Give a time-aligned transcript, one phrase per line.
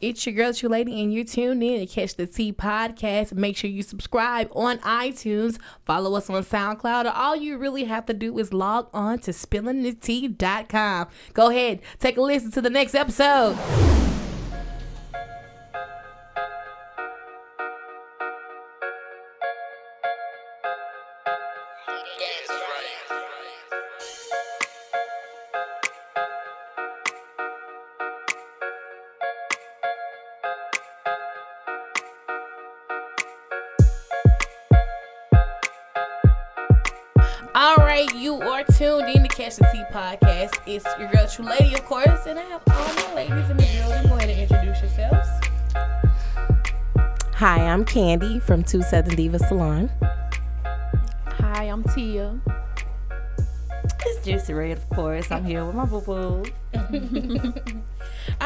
[0.00, 3.32] It's your girl, Tru Lady, and you're tuned in to Catch the Tea podcast.
[3.32, 8.06] Make sure you subscribe on iTunes, follow us on SoundCloud, or all you really have
[8.06, 11.08] to do is log on to spillingthetea.com.
[11.34, 14.17] Go ahead, take a listen to the next episode.
[39.48, 40.60] Tuned in to Catch the Tea podcast.
[40.66, 43.62] It's your girl, Tru Lady, of course, and I have all my ladies in the
[43.62, 44.08] building.
[44.08, 45.28] Go ahead and introduce yourselves.
[47.34, 49.90] Hi, I'm Candy from Two Southern Diva Salon.
[51.26, 52.38] Hi, I'm Tia.
[54.06, 55.30] It's Juicy Red, of course.
[55.30, 56.44] I'm here with my boo boo.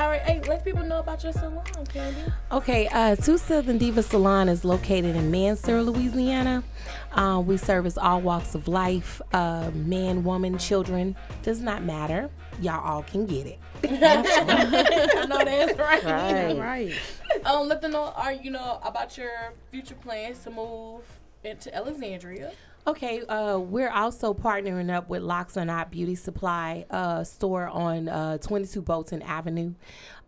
[0.03, 2.23] All right, hey, let people know about your salon, Candy.
[2.51, 6.65] Okay, uh, Two Southern Diva Salon is located in Mansur, Louisiana.
[7.13, 11.15] Uh, we service all walks of life, uh, men, woman, children.
[11.45, 12.31] Does not matter.
[12.61, 13.61] Y'all all can get it.
[13.85, 16.03] I know that's right.
[16.03, 16.59] Right.
[16.59, 17.47] Right.
[17.47, 21.03] Um, let them know, are you know about your future plans to move
[21.45, 22.51] into Alexandria?
[22.85, 28.09] Okay, uh, we're also partnering up with Locks or Not Beauty Supply uh, store on
[28.09, 29.75] uh, 22 Bolton Avenue.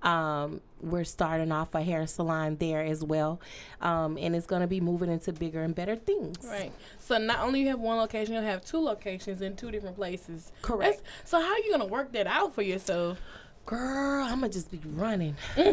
[0.05, 3.41] Um, we're starting off a hair salon there as well,
[3.81, 6.37] um, and it's going to be moving into bigger and better things.
[6.47, 6.73] Right.
[7.01, 10.53] So not only you have one location, you'll have two locations in two different places.
[10.63, 10.99] Correct.
[11.03, 13.21] That's- so how are you gonna work that out for yourself?
[13.67, 15.37] Girl, I'm gonna just be running.
[15.57, 15.73] I'm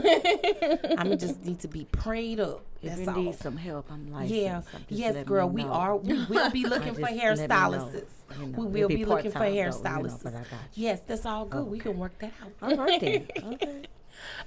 [0.95, 2.63] gonna just need to be prayed up.
[2.81, 3.15] If That's you all.
[3.17, 5.49] need some help, I'm like, Yeah, yes, girl.
[5.49, 5.71] We know.
[5.71, 5.97] are.
[5.97, 8.03] We will be looking for Just let me know, hairstylists.
[8.39, 8.59] you know.
[8.59, 10.23] we will be, looking for part-time, you know, hairstylists.
[10.23, 10.85] but I got you.
[10.87, 11.65] yes, that's all good.
[11.67, 12.51] We can work that out.
[12.71, 13.27] All right then.
[13.53, 13.81] Okay.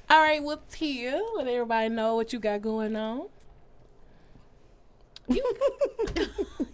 [0.08, 3.26] All right, well, Tia, let everybody know what you got going on.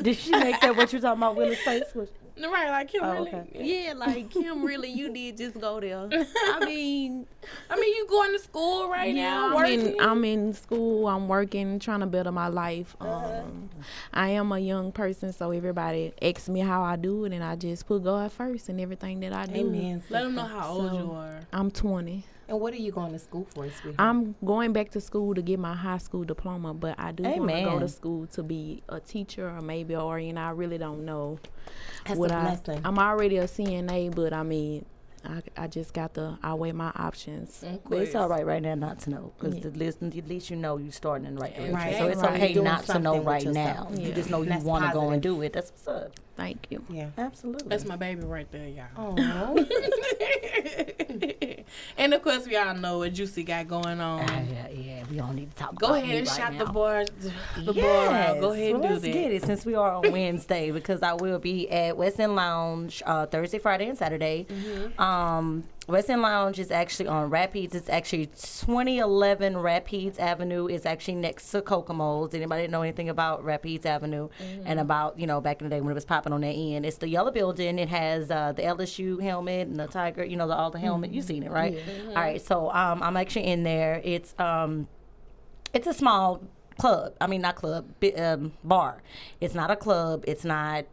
[0.00, 1.36] Did she make that what you talking about?
[1.36, 2.08] Will's face was.
[2.42, 3.28] Right, like Kim Oh, really.
[3.28, 3.46] okay.
[3.86, 6.08] Yeah, like Kim, really, you did just go there.
[6.10, 7.26] I mean,
[7.68, 9.86] I mean, you going to school right yeah, now, I'm working.
[9.94, 11.06] in, I'm in school.
[11.08, 12.96] I'm working, trying to better my life.
[13.00, 13.68] Um,
[14.14, 17.54] I am a young person, so everybody asks me how I do it, and I
[17.54, 19.60] just put God first in everything that I do.
[19.60, 20.02] Amen.
[20.08, 21.40] Let them know how old So- you are.
[21.52, 22.24] I'm 20.
[22.48, 23.94] And what are you going to school for, sweetheart?
[23.98, 27.50] I'm going back to school to get my high school diploma, but I do want
[27.50, 30.38] to go to school to be a teacher or maybe a RN.
[30.38, 31.38] I really don't know.
[32.06, 32.80] That's what a I, blessing.
[32.84, 34.84] I'm already a CNA, but I mean,
[35.24, 37.64] I, I just got to I weigh my options.
[37.88, 40.56] But it's all right right now not to know because the list, at least you
[40.56, 41.74] know you're starting in the right direction.
[41.74, 42.34] Right, so it's right.
[42.34, 43.90] okay Doing not to know right yourself.
[43.90, 43.98] now.
[43.98, 45.52] You just know you want to go and do it.
[45.52, 46.12] That's what's up.
[46.36, 46.82] Thank you.
[46.88, 47.08] yeah.
[47.18, 47.68] Absolutely.
[47.68, 48.86] That's my baby right there, y'all.
[48.96, 49.14] Oh,
[51.98, 54.24] and of course, we all know what Juicy got going on.
[54.26, 55.04] Ah, yeah, yeah.
[55.10, 56.64] We don't need to talk Go about ahead me and right shout now.
[56.64, 57.04] the bar,
[57.64, 58.40] the bar out.
[58.40, 59.12] Go ahead and well, do let's that.
[59.12, 63.02] get it since we are on Wednesday because I will be at West End Lounge
[63.04, 64.46] uh, Thursday, Friday, and Saturday.
[64.48, 65.00] Mm-hmm.
[65.00, 67.74] Um, West End Lounge is actually on Rapides.
[67.74, 70.66] It's actually 2011 Rapides Avenue.
[70.68, 72.32] It's actually next to Kokomo's.
[72.34, 74.62] Anybody know anything about Rapides Avenue Mm-hmm.
[74.66, 76.86] and about you know back in the day when it was popping on that end?
[76.86, 77.78] It's the yellow building.
[77.78, 80.24] It has uh, the LSU helmet and the tiger.
[80.24, 81.12] You know the all the helmet.
[81.12, 81.76] You've seen it, right?
[82.08, 82.40] All right.
[82.40, 84.00] So um, I'm actually in there.
[84.04, 84.86] It's um,
[85.74, 86.42] it's a small
[86.78, 87.14] club.
[87.20, 89.02] I mean, not club, bi- um, bar.
[89.40, 90.24] It's not a club.
[90.28, 90.84] It's not.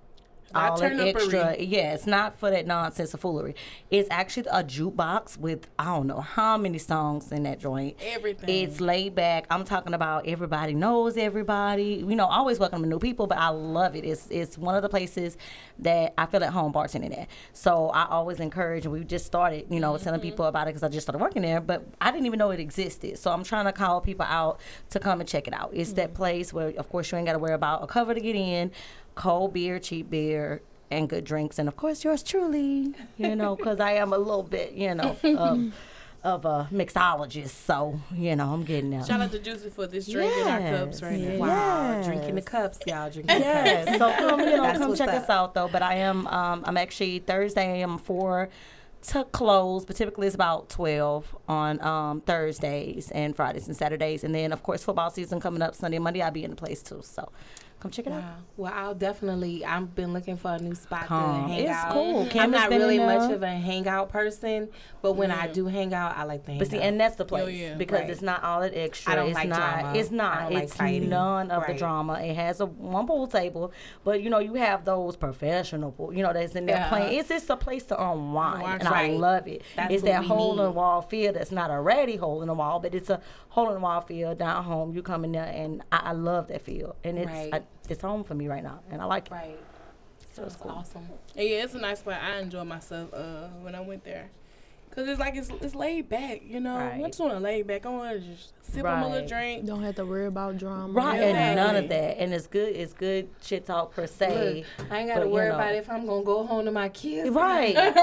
[0.53, 1.93] All that extra, yeah.
[1.93, 3.55] It's not for that nonsense of foolery.
[3.91, 7.97] It's actually a jukebox with I don't know how many songs in that joint.
[8.01, 8.49] Everything.
[8.49, 9.45] It's laid back.
[9.49, 12.03] I'm talking about everybody knows everybody.
[12.07, 14.05] You know, always welcome to new people, but I love it.
[14.05, 15.37] It's it's one of the places
[15.79, 17.27] that I feel at home bartending at.
[17.53, 20.83] So I always encourage, and we just started, you know, telling people about it because
[20.83, 23.17] I just started working there, but I didn't even know it existed.
[23.17, 24.59] So I'm trying to call people out
[24.89, 25.71] to come and check it out.
[25.73, 28.19] It's that place where, of course, you ain't got to worry about a cover to
[28.19, 28.71] get in,
[29.19, 30.61] cold beer, cheap beer.
[30.91, 34.41] And good drinks, and of course yours truly, you know, because I am a little
[34.41, 35.71] bit, you know, of,
[36.23, 37.49] of a mixologist.
[37.49, 39.05] So, you know, I'm getting there.
[39.05, 41.37] Shout out to Juicy for this drink in our cups right now.
[41.37, 42.01] wow.
[42.03, 43.07] Drinking the cups, y'all.
[43.11, 43.85] Drinking the Yes.
[43.85, 43.99] cups.
[43.99, 45.21] so come, you know, That's come check up.
[45.25, 45.67] us out though.
[45.67, 47.81] But I am, um, I'm actually Thursday.
[47.81, 48.49] I'm four
[49.09, 54.33] to close, but typically it's about twelve on um, Thursdays and Fridays and Saturdays, and
[54.33, 56.23] then of course football season coming up Sunday, Monday.
[56.23, 57.01] I'll be in the place too.
[57.03, 57.31] So
[57.79, 58.23] Come check it out.
[58.57, 59.63] Well, I'll definitely.
[59.63, 61.43] I've been looking for a new spot Come.
[61.43, 61.93] to hang It's out.
[61.93, 62.27] cool.
[62.35, 64.67] I'm not really much of a hangout person,
[65.01, 67.23] but when I do hang out, I like to hang But see, and that's the
[67.23, 67.75] oh, place yeah.
[67.75, 68.09] because Right.
[68.09, 69.13] it's not all that extra.
[69.13, 69.79] I don't it's like not.
[69.79, 69.97] drama.
[69.97, 70.37] It's not.
[70.37, 70.77] I don't like it's
[71.07, 72.13] none of the drama.
[72.19, 73.71] It has a one pool table,
[74.03, 76.89] but you know you have those professional, pool, you know, that's in there Yeah.
[76.89, 77.17] playing.
[77.17, 78.81] It's just a place to unwind, Unwind.
[78.81, 79.61] and I love it.
[79.77, 82.49] That's it's that we hole in the wall feel that's not a ratty hole in
[82.49, 84.93] the wall, but it's a hole in the wall feel down home.
[84.93, 87.53] You come in there, and I, I love that feel, and it's Right.
[87.53, 89.31] I, it's home for me right now, and I like it.
[89.33, 89.59] right.
[90.33, 90.71] So it's cool.
[90.71, 91.07] awesome.
[91.35, 92.21] Yeah, it's a nice spot.
[92.21, 94.29] I enjoy myself uh, when I went there.
[94.95, 96.75] Cause it's like it's it's laid back, you know.
[96.77, 97.85] I just want to lay back.
[97.85, 99.65] I want to just sip on my little drink.
[99.65, 100.91] Don't have to worry about drama.
[100.91, 102.75] Right, and none of that, and it's good.
[102.75, 104.65] It's good shit talk per se.
[104.79, 105.55] Look, I ain't got but, to you worry know.
[105.55, 107.29] about if I'm gonna go home to my kids.
[107.35, 107.75] Right.
[107.75, 107.93] no.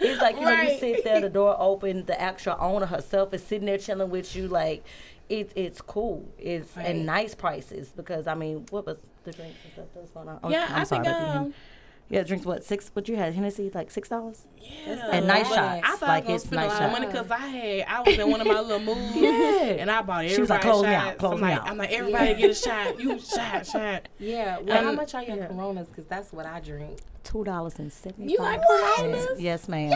[0.00, 3.42] It's like you know, you sit there, the door open, the actual owner herself is
[3.44, 4.48] sitting there chilling with you.
[4.48, 4.84] Like,
[5.28, 6.28] it's it's cool.
[6.38, 6.86] It's Right.
[6.86, 10.40] and nice prices because I mean, what was the drinks and stuff that's going on?
[10.42, 11.54] Oh, Yeah, I'm I sorry, think didn't
[12.08, 12.16] hear me.
[12.18, 12.90] yeah, drinks what six?
[12.94, 15.56] What you had Hennessy like six dollars yeah, and nice lot.
[15.56, 15.80] shots.
[15.84, 17.38] I thought like I was it's gonna spend nice a lot of money because I
[17.38, 19.16] had I was in one of my little moves.
[19.16, 19.30] Yeah.
[19.80, 21.18] and I bought everybody She was like, "Close me out, shots.
[21.18, 23.00] close I'm me like, out." I'm like, everybody get a shot.
[23.00, 24.08] You shot, shot.
[24.18, 24.58] Yeah.
[24.60, 25.88] Well, how Um, much are your Coronas?
[25.88, 26.98] Because that's what I drink.
[27.24, 28.32] Two dollars and seventy.
[28.32, 29.26] You like Coronas?
[29.40, 29.92] Yes, ma'am.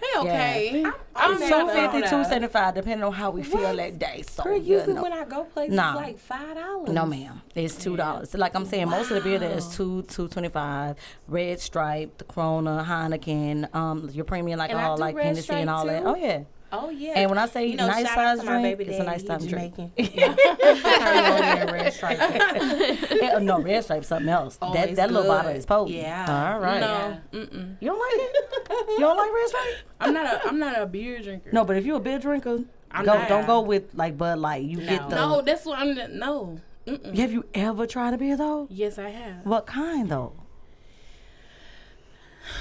[0.00, 0.84] Hey, okay.
[0.84, 3.76] I'm I'm not Two not fifty, two seventy five, depending on how we feel What?
[3.76, 4.22] that day.
[4.28, 5.02] So Girl, you usually know.
[5.02, 5.92] when I go places, Nah.
[5.92, 6.90] it's like five dollars.
[6.90, 7.42] No, ma'am.
[7.54, 8.34] It's two dollars.
[8.34, 10.96] Like I'm saying, most of the beer there is two two twenty five.
[11.26, 15.86] Red Stripe, the Corona, Heineken, um, your premium And I alcohol like Hennessy and all
[15.86, 16.04] that.
[16.04, 16.42] Oh yeah.
[16.70, 17.12] Oh yeah.
[17.16, 19.22] And when I say you know, nice size to my drink, baby it's a nice
[19.22, 19.74] he time drink.
[19.76, 19.92] Jamaican.
[19.96, 20.34] Yeah.
[20.98, 22.18] Turn on there, red stripe.
[23.18, 24.58] Yeah, uh, no, Red Stripe something else.
[24.60, 25.96] Oh, that it's that little bottle is potent.
[25.96, 26.52] Yeah.
[26.52, 26.80] All right.
[26.80, 27.76] No, mm-mm.
[27.80, 28.90] You don't like it?
[28.90, 29.74] You don't like Red Stripe?
[30.00, 31.50] I'm not a I'm not a beer drinker.
[31.52, 33.28] No, but if you're a beer drinker, I'm go not.
[33.28, 34.64] don't go with like Bud Light.
[34.64, 35.16] You get the.
[35.16, 35.94] no, that's what I'm.
[36.18, 36.58] No.
[36.86, 37.16] Mm-mm.
[37.18, 38.66] Have you ever tried a beer though?
[38.70, 39.44] Yes, I have.
[39.44, 40.32] What kind though?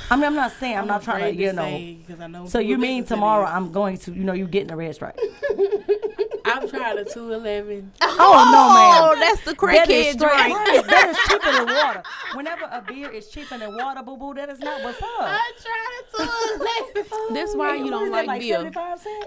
[0.10, 1.64] I mean, I'm not saying I'm, not trying to, afraid you know.
[1.64, 3.46] say, 'cause I know So you mean listen to tomorrow.
[3.46, 5.20] I'm going to, you know, you getting a red stripe?
[6.46, 7.92] I've tried a 211.
[8.20, 9.20] Oh no, Oh, man.
[9.20, 10.18] that's the That is crackhead straight.
[10.18, 10.58] drink.
[10.58, 12.04] Right, that is cheaper than water.
[12.34, 15.08] Whenever a beer is cheaper than water, boo boo, that is not what's up.
[15.20, 17.34] I tried to.
[17.34, 18.72] That's why you don't is that, like beer.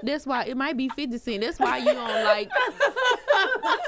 [0.03, 1.43] That's why it might be fifty cent.
[1.43, 2.51] That's why you don't like.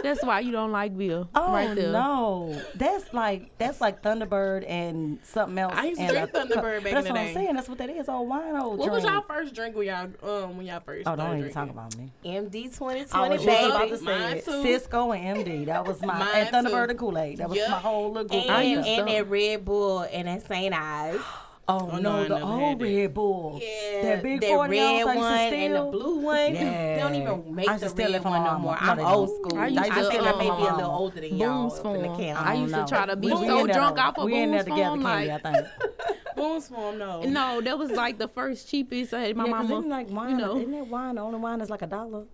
[0.03, 1.25] That's why you don't like beer.
[1.35, 1.91] Oh right there.
[1.93, 5.75] no, that's like that's like Thunderbird and something else.
[5.77, 7.29] I used to and drink a- Thunderbird back That's in the what day.
[7.29, 7.55] I'm saying.
[7.57, 8.09] That's what that is.
[8.09, 10.09] Old wine, old What was y'all first drink when y'all
[10.45, 11.07] um when y'all first?
[11.07, 12.11] Oh, don't started even talk about me.
[12.25, 13.91] MD I 2020, was just about baby.
[13.91, 14.45] to say Mine it.
[14.45, 14.63] too.
[14.63, 15.67] Cisco and MD.
[15.67, 16.91] That was my Mine and Thunderbird too.
[16.91, 17.39] and Kool Aid.
[17.39, 17.71] That was Yep.
[17.71, 18.43] my whole little group.
[18.43, 20.75] And, I used and that Red Bull and that St.
[20.75, 21.23] Ides.
[21.69, 22.83] Oh, Oh, no, no, the old.
[22.83, 23.61] Red Bull.
[23.63, 26.55] Yeah, That big that 40 red ounce I used to one and the blue one.
[26.55, 26.95] Yeah.
[26.95, 28.63] They don't even make I used the to steal it red from one no mama.
[28.65, 28.75] more.
[28.75, 29.59] No, I'm they old school.
[29.59, 31.69] I I used used to, to feel um, like maybe a little older than y'all
[31.69, 32.19] Boone's up in the Farm.
[32.21, 32.47] camp.
[32.47, 34.51] I used to try to be We so in there, drunk off of We in
[34.51, 35.67] there together, Farm, Candy, like- I think.
[36.37, 37.23] Boone's Farm, no.
[37.23, 39.15] No, that was like the first cheapest.
[39.15, 39.79] I had my Yeah, 'cause mama.
[39.79, 40.57] isn't like wine, you know.
[40.59, 41.15] isn't that wine?
[41.15, 42.25] The only wine is like a dollar.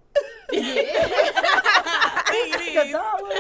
[2.31, 3.35] It a dollar.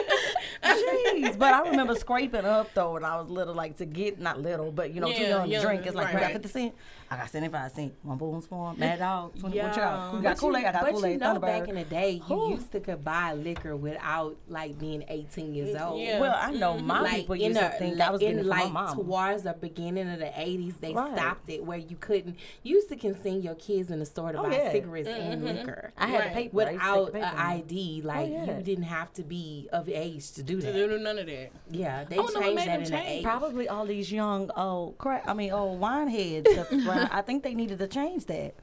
[0.64, 4.40] Jeez, but I remember scraping up though when I was little, like to get not
[4.40, 5.86] little, but you know, too Yeah, young to young, drink.
[5.86, 6.32] It's like right, you got right.
[6.34, 6.74] fifty cent.
[7.10, 7.94] I got seventy five cent.
[8.02, 9.38] One Boone's Farm, Mad Dog.
[9.38, 9.76] 20, What you got?
[9.76, 10.16] Yeah.
[10.16, 10.64] You got Kool Aid.
[10.64, 12.50] I got but Kool you know, back in the day, you Who?
[12.50, 16.00] used to could buy liquor without like being 18 years mm, old.
[16.00, 16.20] Yeah.
[16.20, 16.86] Well, I know mm-hmm.
[16.86, 18.96] my like people used the to think I was getting in it like my mom.
[18.96, 21.16] towards the beginning of the 80s, they Right.
[21.16, 22.36] stopped it where you couldn't.
[22.62, 24.72] You used to can send your kids in the store to Oh, buy yeah.
[24.72, 25.56] cigarettes and mm-hmm.
[25.58, 25.92] liquor.
[25.96, 26.28] I had Right.
[26.28, 26.66] to pay for it.
[26.66, 27.40] I used to take Without an.
[27.40, 28.56] ID, oh, like yeah.
[28.58, 30.72] you didn't have to be of age to do To that.
[30.72, 31.50] do none of that.
[31.70, 33.22] Yeah, they I don't know what changed made that in the 80s.
[33.22, 35.24] Probably all these young old crack.
[35.26, 36.48] I mean, old wine heads.
[37.12, 38.54] I think they needed to change that.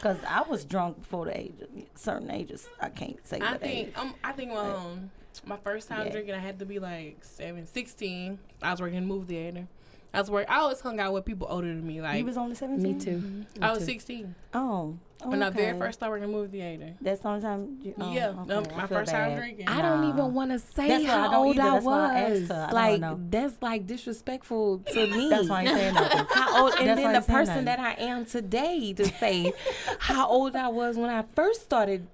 [0.00, 2.68] Cause I was drunk before the age of certain ages.
[2.80, 3.94] I can't say I think age.
[3.96, 5.10] um I think um
[5.44, 6.12] my first time Yeah.
[6.12, 8.38] drinking I had to be like seven, 16.
[8.62, 9.66] I was working in the movie theater.
[10.14, 12.00] I was work I always hung out with people older than me.
[12.00, 12.98] Like You was only seventeen.
[12.98, 13.44] Me too.
[13.60, 14.34] I was sixteen.
[14.54, 16.94] Oh, When I very first started working in the movie theater.
[17.00, 17.78] That's the only time.
[17.82, 18.28] You, oh, yeah.
[18.28, 18.54] okay.
[18.54, 19.68] um, my feel first time drinking.
[19.68, 20.08] I don't Nah.
[20.14, 21.68] even want to say That's why I how don't old either.
[21.68, 22.48] I That's why I asked was.
[22.48, 22.54] her.
[22.54, 23.20] I don't like know.
[23.28, 25.28] that's like disrespectful to me.
[25.28, 26.26] That's why I ain't saying nothing.
[26.30, 27.64] how old, and That's then the person nothing.
[27.66, 29.52] that I am today to say
[29.98, 32.06] how old I was when I first started.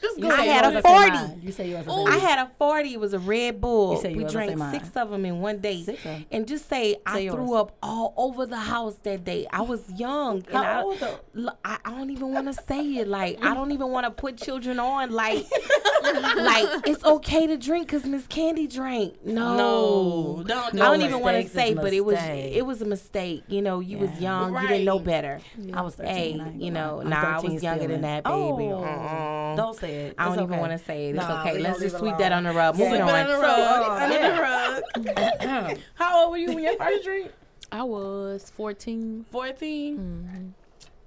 [0.00, 1.40] Just go I had a was 40.
[1.42, 2.04] You say you was the Ooh.
[2.06, 2.92] I had a forty.
[2.94, 3.94] It was a Red Bull.
[3.94, 6.26] You said you we was drank six of them in one day, Six of 'em.
[6.30, 9.46] and just say, I Say threw up all over the house that day.
[9.50, 11.18] I was young, and I, old though?
[11.64, 13.08] I, I don't even want to say it.
[13.08, 15.10] Like I don't even want to put children on.
[15.12, 15.36] Like,
[16.02, 19.14] like it's okay to drink because Miss Candy drank.
[19.24, 22.86] No, No, don't- I don't even want to say, but it was it was a
[22.86, 23.44] mistake.
[23.48, 24.40] You know, you was Yeah.
[24.50, 25.04] young, you didn't know Right.
[25.04, 25.40] better.
[25.72, 26.14] I was 13.
[26.14, 28.34] Hey, you know, nah, I was younger than that, baby.
[28.72, 29.45] Oh.
[29.58, 29.62] Oh.
[29.64, 30.14] Don't say it.
[30.18, 30.60] I don't It's even okay.
[30.60, 31.16] want to say it.
[31.16, 31.58] It's Nah, okay.
[31.58, 32.46] Let's just leave sweep that alone.
[32.46, 32.76] on the rug.
[32.78, 32.84] Yeah.
[32.84, 33.40] Moving Slip it under on.
[33.40, 34.82] the rug.
[34.96, 35.78] Under the rug.
[35.94, 37.30] How old were you when your first drink?
[37.72, 39.26] I was 14.
[39.30, 39.98] 14.
[39.98, 40.46] Mm-hmm.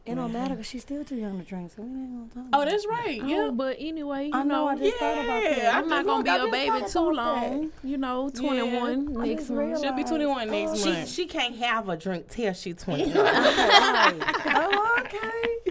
[0.06, 2.62] It don't matter because she's still too young to drink, so we ain't gonna talk.
[2.62, 3.20] Oh, that's right.
[3.22, 3.50] Oh, Yeah.
[3.54, 4.68] but anyway, you I know.
[4.68, 5.58] I know, just thought about that.
[5.58, 7.50] Yeah, I I'm not gonna look, be I a just baby too about that.
[7.52, 7.72] long.
[7.84, 9.82] You know, 21 I next month.
[9.82, 11.10] She'll be 21 next oh, She, month.
[11.10, 13.12] she can't have a drink till she's 21.
[13.16, 15.22] oh, okay.
[15.22, 15.69] I'm gonna sip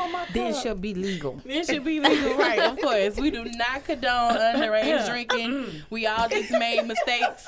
[0.00, 0.62] on my then cup.
[0.62, 1.40] she'll be legal.
[1.46, 2.58] It should be legal, right?
[2.58, 5.82] Of course, we do not condone underage drinking.
[5.90, 7.46] We all just made mistakes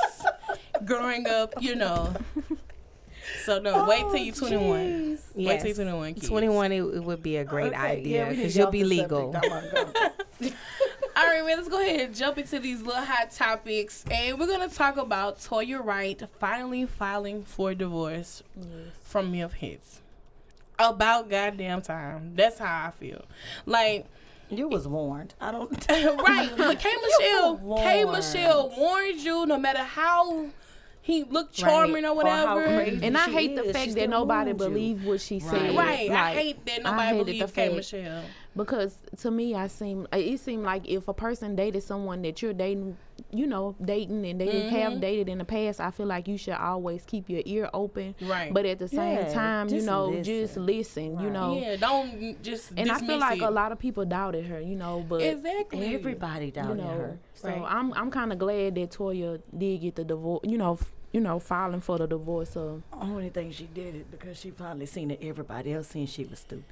[0.85, 2.14] growing up, you know.
[3.44, 4.71] So no, wait till oh, you're 21.
[4.71, 5.62] Wait Yes.
[5.62, 6.14] till you're 21.
[6.14, 6.28] Kids.
[6.28, 9.09] 21, it, it would be a great Okay, idea because need you'll be get off
[9.09, 9.32] the legal.
[9.32, 9.44] subject.
[9.52, 10.56] I'm gonna go.
[11.14, 14.04] All right, man, let's go ahead and jump into these little hot topics.
[14.11, 18.42] And we're going to talk about Toya Wright finally filing for divorce
[19.04, 19.99] from Memphitz.
[20.79, 22.33] About goddamn time.
[22.35, 23.25] That's how I feel.
[23.67, 24.07] Like,
[24.50, 25.35] You was warned.
[25.41, 25.71] I don't.
[25.91, 26.50] right.
[26.57, 28.05] But K Michelle, K.
[28.05, 30.47] Michelle warned you no matter how
[31.00, 32.64] he looked charming or Or whatever.
[32.64, 34.69] crazy And I she hate the fact She that nobody warned you.
[34.69, 35.76] believed what she said.
[35.76, 36.11] Right.
[36.11, 38.23] I hate that nobody believed the K Michelle.
[38.56, 42.52] Because to me I seem it seemed like if a person dated someone that you're
[42.52, 42.97] dating
[43.30, 44.76] you know dating and they Mm-hmm.
[44.76, 48.14] have dated in the past I feel like you should always keep your ear open
[48.21, 48.52] Right.
[48.52, 50.25] but at the same Yeah, time you know listen.
[50.25, 53.44] just listen you know yeah, don't just and I feel like it.
[53.44, 55.94] a lot of people doubted her you know but Exactly.
[55.94, 57.18] Everybody you doubted know her.
[57.35, 57.62] so Right.
[57.66, 60.78] I'm I'm kind of glad that Toya did get the divorce you know
[61.12, 64.87] you know filing for the divorce of Only thing she did it because she finally
[64.87, 66.64] seen that everybody else seen she was stupid.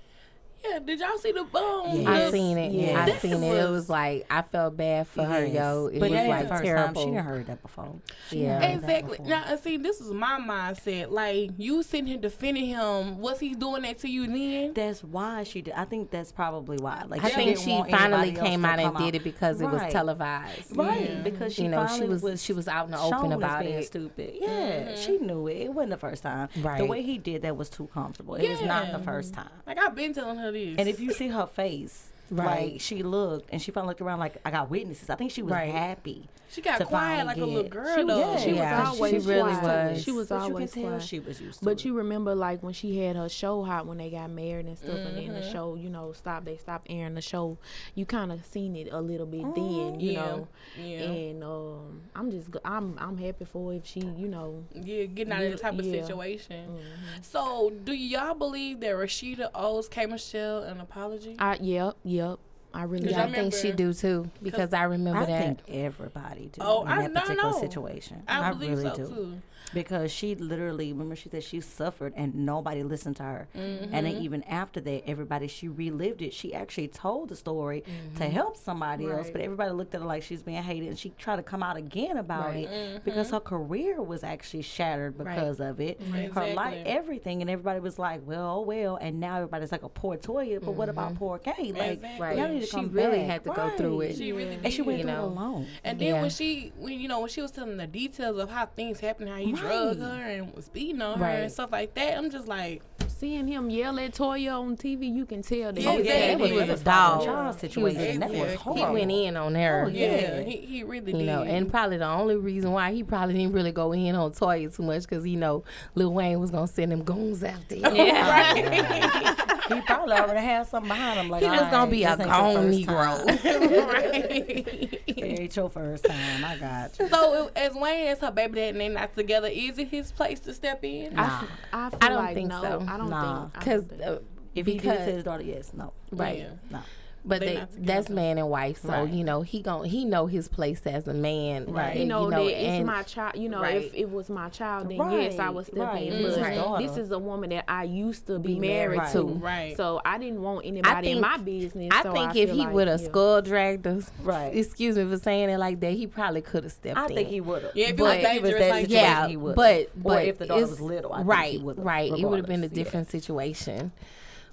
[0.68, 2.02] Yeah, did y'all see the boom?
[2.02, 2.10] Yeah.
[2.10, 2.72] I seen it.
[2.72, 3.04] Yeah.
[3.04, 3.46] I seen it.
[3.46, 5.86] It was- was like I felt bad for her, yo.
[5.86, 6.94] It but was that like the first terrible.
[7.02, 7.10] time.
[7.10, 7.94] She done heard that before.
[8.28, 8.52] She Yeah.
[8.60, 9.16] done heard that Exactly.
[9.18, 9.26] before.
[9.26, 11.10] Now, and see, this is my mindset.
[11.10, 13.18] Like, you sitting here defending him.
[13.20, 14.74] Was he doing that to you then?
[14.74, 15.74] That's why she did.
[15.74, 17.04] I think that's probably why.
[17.08, 19.80] Like I she think she finally came out and come did it because it was
[19.90, 20.76] televised.
[20.76, 21.20] Right, Yeah.
[21.22, 23.74] because she You know, she was- was she was out in the open about being
[23.78, 23.86] it.
[23.86, 24.34] Stupid.
[24.34, 24.42] Mm-hmm.
[24.44, 25.56] Yeah, she knew it.
[25.58, 26.48] It wasn't the first time.
[26.60, 26.78] Right.
[26.78, 28.34] The way he did that was too comfortable.
[28.34, 29.48] It was not the first time.
[29.66, 30.76] Like, I've been telling her this.
[30.78, 32.72] And if you see her face, Right.
[32.72, 35.10] like she looked and she finally looked around like I got witnesses.
[35.10, 35.72] I think she was Right.
[35.72, 36.28] happy.
[36.50, 38.36] She got to quiet finally like a little girl, She was- though.
[38.38, 39.92] she was Yeah, always she really quiet.
[39.92, 40.02] was.
[40.02, 41.02] She was but always you can tell quiet.
[41.08, 41.84] she was used to But it.
[41.84, 44.96] you remember, like when she had her show hot when they got married and stuff,
[44.96, 45.34] and then Mm-hmm.
[45.34, 46.46] the show, you know, stopped.
[46.46, 47.56] They stopped airing the show.
[47.94, 50.00] You kind of seen it a little bit then, Mm-hmm.
[50.00, 50.20] you Yeah.
[50.26, 50.48] know.
[50.76, 50.98] Yeah.
[51.02, 55.32] And um, I'm just, g- I'm, I'm happy for if she, you know, Yeah, getting
[55.32, 55.92] out of that type of Yeah.
[55.98, 56.06] Mm-hmm.
[56.06, 56.78] situation.
[57.22, 61.36] So, do y'all believe that Rasheeda owes K Michelle an apology?
[61.38, 62.38] I, yep, yep.
[62.72, 65.34] I really, Yeah, I I think she do too because I remember I that.
[65.42, 67.60] I think everybody do Oh, in I- that particular no.
[67.60, 68.22] situation.
[68.28, 69.06] I, I, really so do.
[69.08, 69.42] too.
[69.74, 73.90] Because she literally remember she said she suffered and nobody listened to her and Mm-hmm.
[73.92, 77.84] then even after that everybody she relived it she actually told the story
[78.16, 81.10] to help somebody else but everybody looked at her like she's being hated and she
[81.10, 82.64] tried to come out again about Right.
[82.64, 83.04] it Mm-hmm.
[83.04, 86.00] because her career was actually shattered because of it
[86.34, 89.88] her life everything and everybody was like well oh well and now everybody's like a
[89.88, 92.20] poor Toya but what about poor Kay like Exactly.
[92.20, 92.38] Right.
[92.38, 93.26] y'all need to She really back.
[93.30, 94.16] had to go through it.
[94.16, 94.86] She really and she did.
[94.86, 96.20] went You through it alone And then Yeah.
[96.20, 99.28] when she, when you know, when she was telling the details of how things happened,
[99.28, 101.34] how he drugged her and was beating on her Right.
[101.40, 105.26] and stuff like that, I'm just like, seeing him yell at Toya on TV, you
[105.26, 107.24] can tell that Oh, he- yeah, he was a was dog.
[107.24, 109.84] child situation that was horrible He went in on her.
[109.86, 110.06] Oh, yeah,
[110.38, 110.40] Yeah.
[110.42, 111.26] he, he really You did.
[111.26, 114.74] know, and probably the only reason why he probably didn't really go in on Toya
[114.74, 115.64] too much because he know
[115.94, 117.84] Lil Wayne was gonna send him goons after him.
[119.74, 121.28] He probably already had something behind him.
[121.28, 123.26] Like He was gonna be a this gone Negro.
[123.26, 123.38] time.
[125.20, 126.44] It ain't your first time.
[126.44, 127.08] I got you.
[127.08, 130.12] so it- as Wayne is her baby dad and they're not together, is it his
[130.12, 131.18] place to step in?
[131.18, 132.84] I, f- I, feel I don't like think no, so.
[132.88, 133.42] I don't Nah.
[133.48, 134.18] think I Because uh,
[134.54, 136.38] If he did it to his daughter, yes, no, right.
[136.38, 136.48] Yeah.
[136.70, 136.80] no.
[137.22, 139.10] But They they, that's man and wife, so Right.
[139.10, 141.96] you know he gon' he know his place as a man, Right.
[141.96, 143.36] you and, know, that it's my child.
[143.36, 143.76] You know, Right.
[143.84, 146.02] if it was my child, then yes, I Right, would step right.
[146.06, 146.12] in.
[146.14, 146.86] If it was But his daughter.
[146.86, 149.26] this is a woman that I used to be, Be married, married to, to.
[149.34, 149.76] Right.
[149.76, 151.90] So I didn't want anybody in my business.
[151.92, 153.06] I so think I if he like, would have yeah.
[153.08, 154.56] skull dragged us, Right.
[154.56, 155.92] Excuse me for saying it like that.
[155.92, 157.14] He probably could have stepped I in.
[157.14, 157.72] think he would have.
[157.76, 159.56] Yeah, if it But- was If it dangerous like yeah, he would've.
[159.56, 162.64] but Or but if the daughter was little, I right, right, it would have been
[162.64, 163.92] a different situation.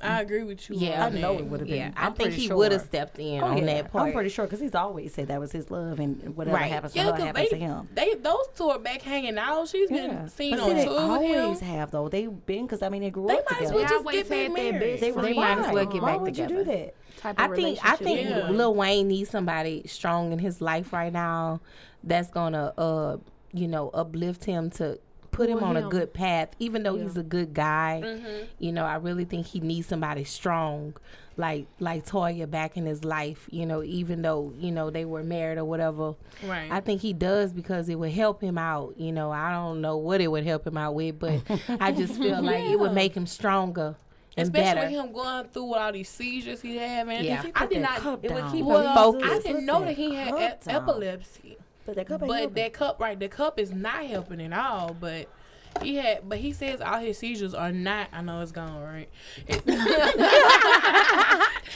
[0.01, 0.75] I agree with you.
[0.77, 1.77] Yeah, on I know it would have been.
[1.77, 2.58] Yeah, I I'm think pretty he sure.
[2.58, 3.66] would have stepped in Oh, on yeah.
[3.82, 4.08] that part.
[4.08, 6.72] I'm pretty sure because he's always said that was his love, and whatever Right.
[6.72, 7.89] happens to Yeah, her because happens to him.
[7.94, 9.68] they those two are back hanging out.
[9.70, 10.08] She's Yeah.
[10.08, 11.42] been seen but on see, they tour with him.
[11.46, 12.10] always have though.
[12.10, 14.51] They've been because I mean they grew They up might as well just get back
[14.51, 15.00] married.
[15.01, 16.54] They, they might as well get Why back would together.
[16.54, 16.94] you do that?
[17.18, 18.50] type I think I think Yeah.
[18.51, 21.62] Lil Wayne needs somebody strong in his life right now
[22.04, 23.18] that's gonna uh
[23.54, 25.00] you know uplift him to
[25.38, 26.50] put him pull on a good path.
[26.60, 27.03] Even though Yeah.
[27.03, 28.44] he's a good guy, Mm-hmm.
[28.60, 30.94] you know, I really think he needs somebody strong,
[31.38, 33.48] like like Toya back in his life.
[33.51, 36.15] You know, even though you know they were married or whatever.
[36.46, 36.70] Right.
[36.72, 38.96] I think he does because it would help him out.
[38.98, 41.41] You know, I don't know what it would help him out with, but
[41.79, 43.96] I just feel like it would make him stronger
[44.36, 44.82] and Especially better.
[44.82, 47.24] with him going through all these seizures he having.
[47.24, 47.41] Yeah.
[47.44, 47.98] He I did not.
[48.24, 49.25] it would down, keep him Well, focused.
[49.34, 51.58] I didn't know that he had e- epilepsy.
[51.88, 53.17] Put that cup But that cup, right?
[53.17, 54.94] The cup is not helping at all.
[55.00, 55.29] But
[55.82, 58.10] he had, but he says all his seizures are not.
[58.12, 59.10] I know it's gone, right?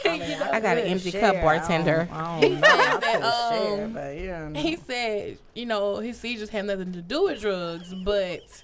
[0.03, 2.09] I got an empty cup, bartender.
[2.11, 2.67] I don't, I don't know.
[2.67, 4.53] I said share, um, but yeah.
[4.53, 8.63] he said, you know, his seizures have nothing to do with drugs, but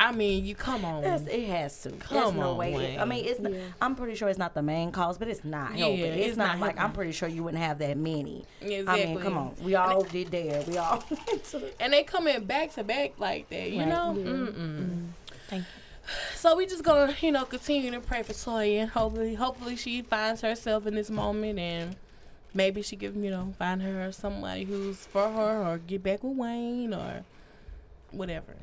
[0.00, 1.02] I mean, you come on.
[1.02, 1.88] That's, it has to.
[1.88, 2.72] There's Come no on, way.
[2.72, 3.00] Wayne.
[3.00, 3.40] I mean, it's.
[3.40, 3.52] Not,
[3.82, 6.04] I'm pretty sure it's not the main cause, but it's not Yeah, helping.
[6.04, 8.44] It's, it's not, not like I'm pretty sure you wouldn't have that many.
[8.60, 9.02] exactly.
[9.02, 9.54] I mean, come on.
[9.60, 10.62] We all did there.
[10.68, 11.02] We all.
[11.80, 13.88] And they coming back to back like that, you Right.
[13.88, 14.14] know.
[14.16, 14.46] Mm-mm.
[14.52, 15.04] Mm-hmm.
[15.48, 16.12] Thank you.
[16.36, 20.02] So we just gonna, you know, continue to pray for Toya, and hopefully, hopefully she
[20.02, 21.96] finds herself in this moment, and
[22.54, 26.36] maybe she can, you know, find her somebody who's for her, or get back with
[26.36, 27.24] Wayne, or
[28.12, 28.54] whatever.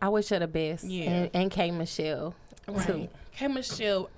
[0.00, 0.84] I wish her the best.
[0.84, 1.10] Yeah.
[1.10, 2.34] And, and K Michelle.
[2.66, 2.86] Right.
[2.86, 3.08] Too.
[3.32, 4.10] K Michelle,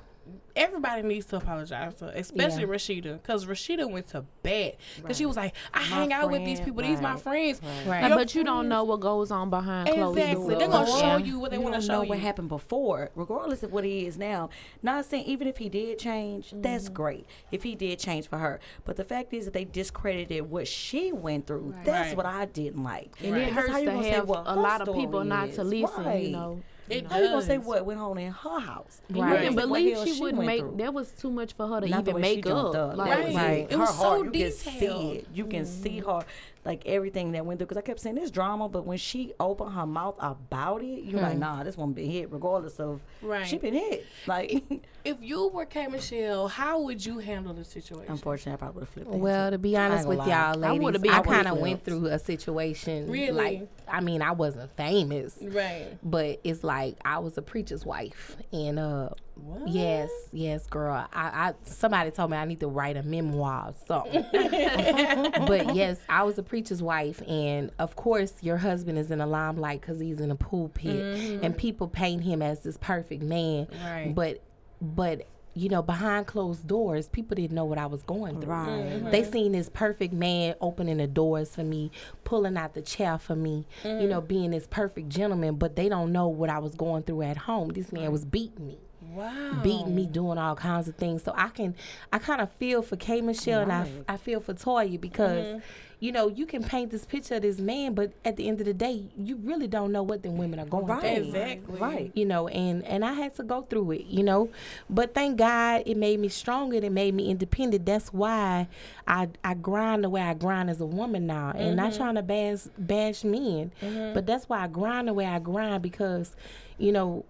[0.54, 2.66] everybody needs to apologize to, her, especially Yeah.
[2.68, 6.44] Rasheeda, because Rasheeda went to bed because she was like, I My hang out with
[6.44, 7.60] these friend, people, these my friends.
[7.62, 7.86] right.
[7.86, 8.08] Right.
[8.08, 10.46] Your but you don't know what goes on behind closed Exactly.
[10.54, 10.58] doors.
[10.58, 12.08] They're gonna show you what they want to don't show know you.
[12.08, 14.48] what happened before, regardless of what he is now.
[14.82, 16.94] Not saying even if he did change, that's mm-hmm.
[16.94, 17.26] great.
[17.52, 21.12] If he did change for her, but the fact is that they discredited what she
[21.12, 21.74] went through.
[21.84, 22.16] That's Right.
[22.16, 23.14] what I didn't like.
[23.22, 23.42] And Right.
[23.48, 26.24] it hurts to gonna say have a lot of people story not to listen, Right.
[26.26, 26.60] you know.
[26.88, 29.00] It How you gonna say what went on in her house?
[29.10, 29.42] Right.
[29.42, 30.76] You can What believe hell she wouldn't make through.
[30.78, 32.74] that was too much for her to Not even make up.
[32.74, 32.96] up.
[32.96, 33.34] Like, Right.
[33.34, 33.66] right.
[33.70, 35.14] It was her so heart, you can see detailed.
[35.16, 35.26] it.
[35.34, 36.24] You can see her,
[36.66, 37.66] like everything that went through.
[37.68, 41.20] Because I kept saying this drama, but when she opened her mouth about it, you're
[41.20, 43.46] like, nah, this one been hit, regardless of Right.
[43.46, 44.04] she been hit.
[44.26, 44.62] Like,
[45.04, 48.10] If you were K Michelle, how would you handle the situation?
[48.10, 49.08] unfortunately, I probably would have flipped.
[49.10, 50.26] Well, to be honest with lie.
[50.26, 53.08] y'all, I ladies, would've I, kind of went through a situation.
[53.08, 53.30] Really?
[53.30, 55.96] Like, I mean, I wasn't famous, Right.
[56.02, 59.68] but it's like I was a preacher's wife, and uh, What?
[59.68, 61.06] yes, yes, girl.
[61.12, 64.24] I, I somebody told me I need to write a memoir or something.
[65.46, 69.26] but yes, I was a preacher's wife, and of course, your husband is in the
[69.26, 71.44] limelight because he's in a pulpit, mm-hmm.
[71.44, 73.68] and people paint him as this perfect man.
[73.84, 74.14] Right.
[74.14, 74.42] But,
[74.80, 78.52] but you know, behind closed doors, people didn't know what I was going through.
[78.52, 78.68] Right.
[78.68, 79.10] Mm-hmm.
[79.10, 81.90] They seen this perfect man opening the doors for me,
[82.24, 84.08] pulling out the chair for me, you mm-hmm.
[84.08, 87.36] know, being this perfect gentleman, but they don't know what I was going through at
[87.36, 87.68] home.
[87.68, 88.78] This man was beating me
[89.16, 89.60] Wow.
[89.62, 91.22] beating me, doing all kinds of things.
[91.22, 91.74] So I can,
[92.12, 95.58] I kind of feel for K Michelle and I, I feel for Toya because, Mm-hmm.
[96.00, 98.66] you know, you can paint this picture of this man, but at the end of
[98.66, 101.00] the day, you really don't know what the women are going Right.
[101.00, 101.10] through.
[101.24, 101.80] Exactly.
[101.80, 102.10] Right.
[102.14, 104.50] You know, and and I had to go through it, you know,
[104.90, 106.76] but thank God it made me stronger.
[106.76, 107.86] It made me independent.
[107.86, 108.68] That's why
[109.08, 112.22] I I grind the way I grind as a woman now, and not trying to
[112.22, 113.72] bash bash men,
[114.12, 116.36] but that's why I grind the way I grind because,
[116.78, 117.24] you know,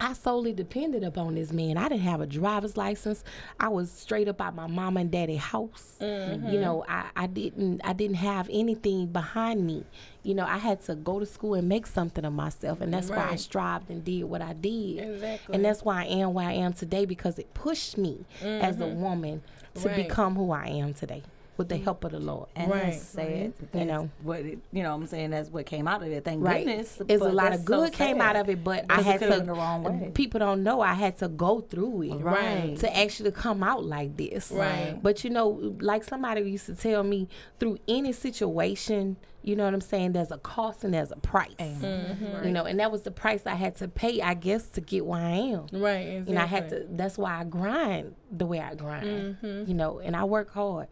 [0.00, 1.76] I solely depended upon this man.
[1.76, 3.22] I didn't have a driver's license.
[3.58, 5.96] I was straight up at my mama and daddy house.
[6.00, 6.60] You mm-hmm.
[6.60, 9.84] know, I, I didn't I didn't have anything behind me.
[10.22, 13.08] You know, I had to go to school and make something of myself, and that's
[13.08, 14.98] why I strived and did what I did.
[14.98, 15.54] Exactly.
[15.54, 18.84] And that's why I am where I am today because it pushed me as a
[18.84, 19.00] mm-hmm.
[19.00, 19.42] woman
[19.74, 20.08] to Right.
[20.08, 21.22] become who I am today
[21.60, 22.48] with the help of the Lord.
[22.56, 22.84] And Right.
[22.86, 23.52] that's sad.
[23.74, 24.08] You know.
[24.22, 24.90] what it, you know.
[24.96, 26.24] what I'm saying that's what came out of it.
[26.24, 26.64] Thank Right.
[26.64, 27.00] goodness.
[27.06, 29.28] It's a lot of so good came out of it, but I had to.
[29.42, 30.10] the wrong way.
[30.14, 32.76] People don't know I had to go through it, Right.
[32.78, 34.98] To actually come out like this, Right.
[35.02, 39.74] But you know, like somebody used to tell me, through any situation, you know what
[39.74, 40.12] I'm saying.
[40.12, 42.46] There's a cost and there's a price, Mm-hmm.
[42.46, 45.04] you know, and that was the price I had to pay, I guess, to get
[45.06, 45.66] where I am.
[45.72, 45.96] Right.
[45.98, 46.32] Exactly.
[46.34, 46.86] And I had to.
[46.90, 49.68] That's why I grind the way I grind, Mm-hmm.
[49.68, 50.88] you know, and I work hard.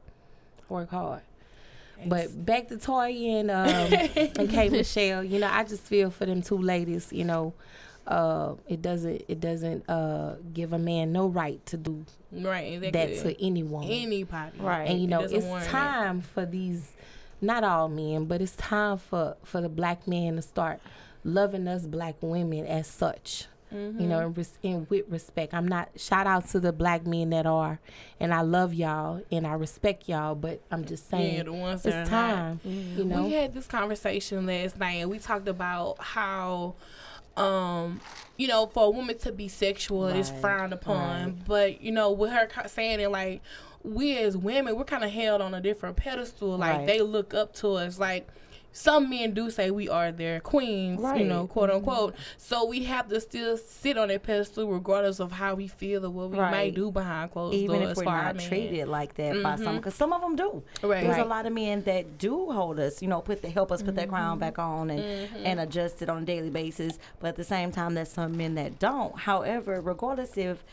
[0.69, 1.23] I work hard.
[2.07, 6.27] But back to Toya and um, and K Michelle, you know, I just feel for
[6.27, 7.13] them two ladies.
[7.13, 7.55] You know,
[8.07, 12.75] uh, it doesn't it doesn't uh, give a man no right to do Right.
[12.75, 12.91] Exactly.
[12.91, 13.85] that to anyone.
[13.85, 14.59] anybody.
[14.61, 14.89] Right.
[14.89, 15.71] and you know, doesn't it's warrant it.
[15.71, 16.93] time for these,
[17.41, 20.81] not all men, but it's time for for the black men to start
[21.25, 23.47] loving us black women as such.
[23.71, 25.53] You know, and, res- and with respect.
[25.53, 27.79] I'm not shout out to the black men that are,
[28.19, 30.35] and I love y'all and I respect y'all.
[30.35, 32.61] But I'm just saying, Yeah, the ones it's time.
[32.65, 36.75] You know, We had this conversation last night and we talked about how
[37.37, 38.01] um
[38.37, 41.35] you know for a woman to be sexual is frowned upon right.
[41.47, 43.41] but you know with her saying it like
[43.85, 46.87] we as women we're kind of held on a different pedestal like Right.
[46.87, 48.27] they look up to us like
[48.73, 51.79] some men do say we are their queens, you know, quote mm-hmm.
[51.79, 52.15] unquote.
[52.37, 56.11] So we have to still sit on that pedestal regardless of how we feel or
[56.11, 59.57] what we might do behind closed even doors if we're not treated like that by
[59.57, 59.77] some mm-hmm.
[59.77, 60.63] because some of them do.
[60.83, 61.03] Right.
[61.03, 61.27] there's Right.
[61.27, 63.95] a lot of men that do hold us you know put the help us put
[63.97, 64.15] that Mm-hmm.
[64.15, 64.61] crown back mm-hmm.
[64.61, 68.11] on and and adjust it on a daily basis but at the same time there's
[68.11, 69.19] some men that don't.
[69.19, 70.65] However regardless if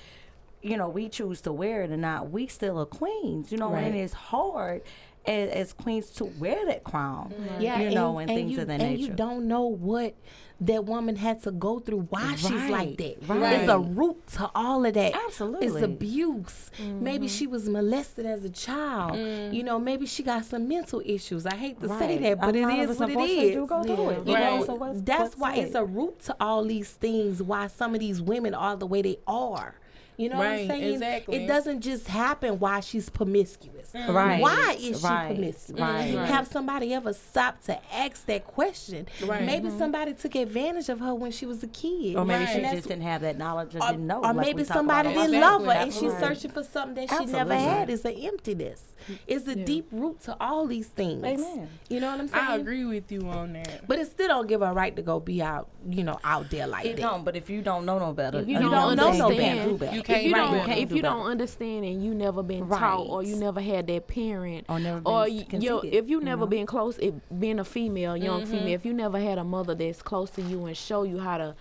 [0.62, 3.74] you know we choose to wear it or not we still are queens you know
[3.74, 4.82] and it's hard
[5.28, 7.62] as, as queens to wear that crown mm-hmm.
[7.62, 10.16] Yeah, you know and, things you, of that and nature you don't know what
[10.62, 13.18] that woman had to go through, why she's like that.
[13.28, 13.40] right.
[13.40, 15.14] There's a root to all of that.
[15.14, 15.84] Absolutely, it's Absolutely.
[15.84, 16.72] abuse.
[16.80, 17.54] Maybe she mm-hmm.
[17.54, 19.14] was molested as a child.
[19.14, 19.54] Mm.
[19.54, 21.46] You know, maybe she got some mental issues.
[21.46, 23.50] I hate to say that, but A it lot of is us what it unfortunately
[23.50, 23.56] is.
[23.56, 25.64] do go through it, You you know, know, so what's- that's what's why it?
[25.66, 27.44] it's a root to all these things.
[27.44, 29.76] Why some of these women are the way they are.
[30.18, 30.94] You know what I'm saying?
[30.94, 31.44] exactly.
[31.44, 33.75] It doesn't just happen while she's promiscuous.
[33.96, 35.72] Right, Why is she right, promiscuous?
[35.72, 36.18] Mm-hmm.
[36.18, 36.28] right.
[36.30, 39.08] Have somebody ever stopped to ask that question?
[39.24, 39.44] Right.
[39.44, 39.78] Maybe mm-hmm.
[39.78, 42.16] somebody took advantage of her when she was a kid.
[42.16, 42.54] or maybe Right.
[42.56, 45.18] she just didn't have that knowledge or, or, didn't know or like maybe somebody about
[45.18, 45.26] a lot.
[45.28, 47.90] didn't love her and she's searching for something that she never had.
[47.90, 48.95] It's an emptiness.
[49.28, 51.24] It's a deep root to all these things.
[51.24, 51.70] Amen.
[51.90, 52.44] You know what I'm saying?
[52.46, 53.88] I agree with you on that.
[53.88, 56.50] But it still don't give her a right to go be out, you know, out
[56.50, 57.02] there like It that.
[57.02, 59.26] don't, but if you don't know no better, If you uh, don't don't know no
[59.28, 59.96] understand, better, do better.
[59.96, 61.16] You can't you right, don't, you can't if do you better.
[61.16, 65.02] don't understand and you never been taught or you never had that parent Or never
[65.06, 66.48] or you, yo, if you you never know?
[66.48, 68.52] been close, if being a female, young Mm-hmm.
[68.52, 71.38] female, if you never had a mother that's close to you and show you how
[71.38, 71.56] to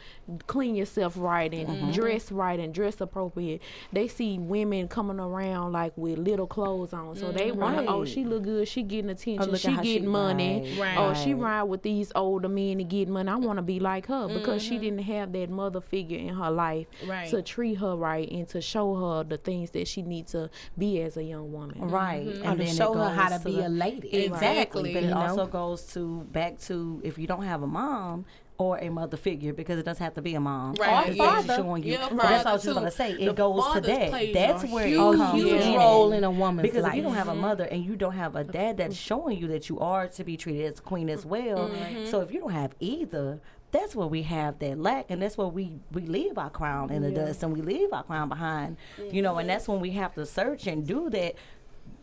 [0.46, 1.90] clean yourself right and Mm-hmm.
[1.92, 3.60] dress right and dress appropriate,
[3.92, 8.04] they see women coming around like with little clothes on, so they want to, oh,
[8.04, 11.34] she look good, she getting attention, look she how she- getting money, right, oh, she
[11.34, 13.28] ride with these older men to get money.
[13.30, 14.82] I want to be like her because she Mm-hmm.
[14.82, 17.28] didn't have that mother figure in her life Right.
[17.30, 21.00] to treat her right and to show her the things that she needs to be
[21.02, 21.88] as a young woman.
[21.90, 24.24] right, Or and to then show her how goes to be a lady.
[24.24, 25.20] Exactly, but You it know?
[25.20, 28.24] also goes to back to if you don't have a mom
[28.56, 31.14] or a mother figure because it doesn't have to be a mom Right, or a
[31.14, 31.24] yeah.
[31.24, 31.92] father showing you.
[31.94, 33.12] Yeah, But that's what I was just gonna say.
[33.12, 34.32] It The goes to that.
[34.32, 35.74] That's a where huge, it comes huge in.
[35.76, 36.92] role in a woman's because life.
[36.92, 38.52] if you don't have a mother and you don't have a mm-hmm.
[38.52, 42.06] dad that's showing you that you are to be treated as queen as well, mm-hmm.
[42.06, 43.40] so if you don't have either,
[43.74, 47.02] that's where we have that lack, and that's where we we leave our crown in
[47.02, 48.76] the dust and we leave our crown behind,
[49.10, 51.34] you know, and that's when we have to search and do that.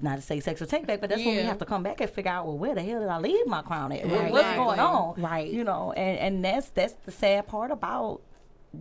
[0.01, 2.09] Not to say sexual take back, but that's when we have to come back and
[2.09, 4.03] figure out well where the hell did I leave my crown at?
[4.05, 4.31] Right.
[4.31, 4.63] What's Exactly.
[4.65, 5.21] going on?
[5.21, 5.51] Right.
[5.51, 8.21] You know, and and that's that's the sad part about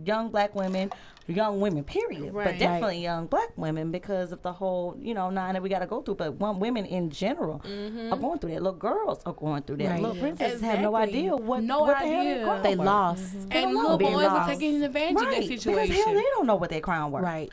[0.05, 0.89] young black women,
[1.27, 2.33] young women, period.
[2.33, 2.45] Right.
[2.45, 5.79] But definitely young black women because of the whole, you know, nine that we got
[5.79, 6.15] to go through.
[6.15, 8.21] But one women in general are mm-hmm.
[8.21, 8.63] going through that.
[8.63, 9.89] Little girls are going through that.
[9.89, 9.99] Right.
[10.01, 10.21] Little Yeah.
[10.21, 12.35] princesses have no idea what, No what the hell idea.
[12.35, 12.85] their crown They worth.
[12.85, 13.23] lost.
[13.35, 13.51] Mm-hmm.
[13.51, 15.39] And little Being boys are taking advantage of that Right.
[15.49, 15.95] Because situation.
[15.95, 17.23] hell, they don't know what their crown worth.
[17.23, 17.51] Right.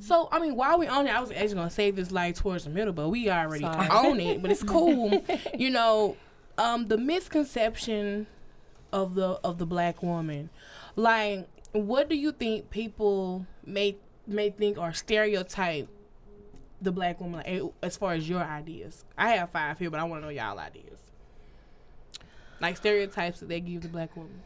[0.00, 2.64] So I mean, while we on it, I was actually gonna save this light towards
[2.64, 3.88] the middle, but we already Sorry.
[3.90, 4.42] own it.
[4.42, 5.22] But it's cool,
[5.56, 6.16] you know.
[6.58, 8.26] Um, the misconception
[8.92, 10.50] of the of the black woman,
[10.96, 15.88] like, what do you think people may may think or stereotype
[16.82, 19.04] the black woman like, as far as your ideas?
[19.16, 20.98] I have five here, but I want to know y'all ideas.
[22.60, 24.40] Like stereotypes that they give the black woman.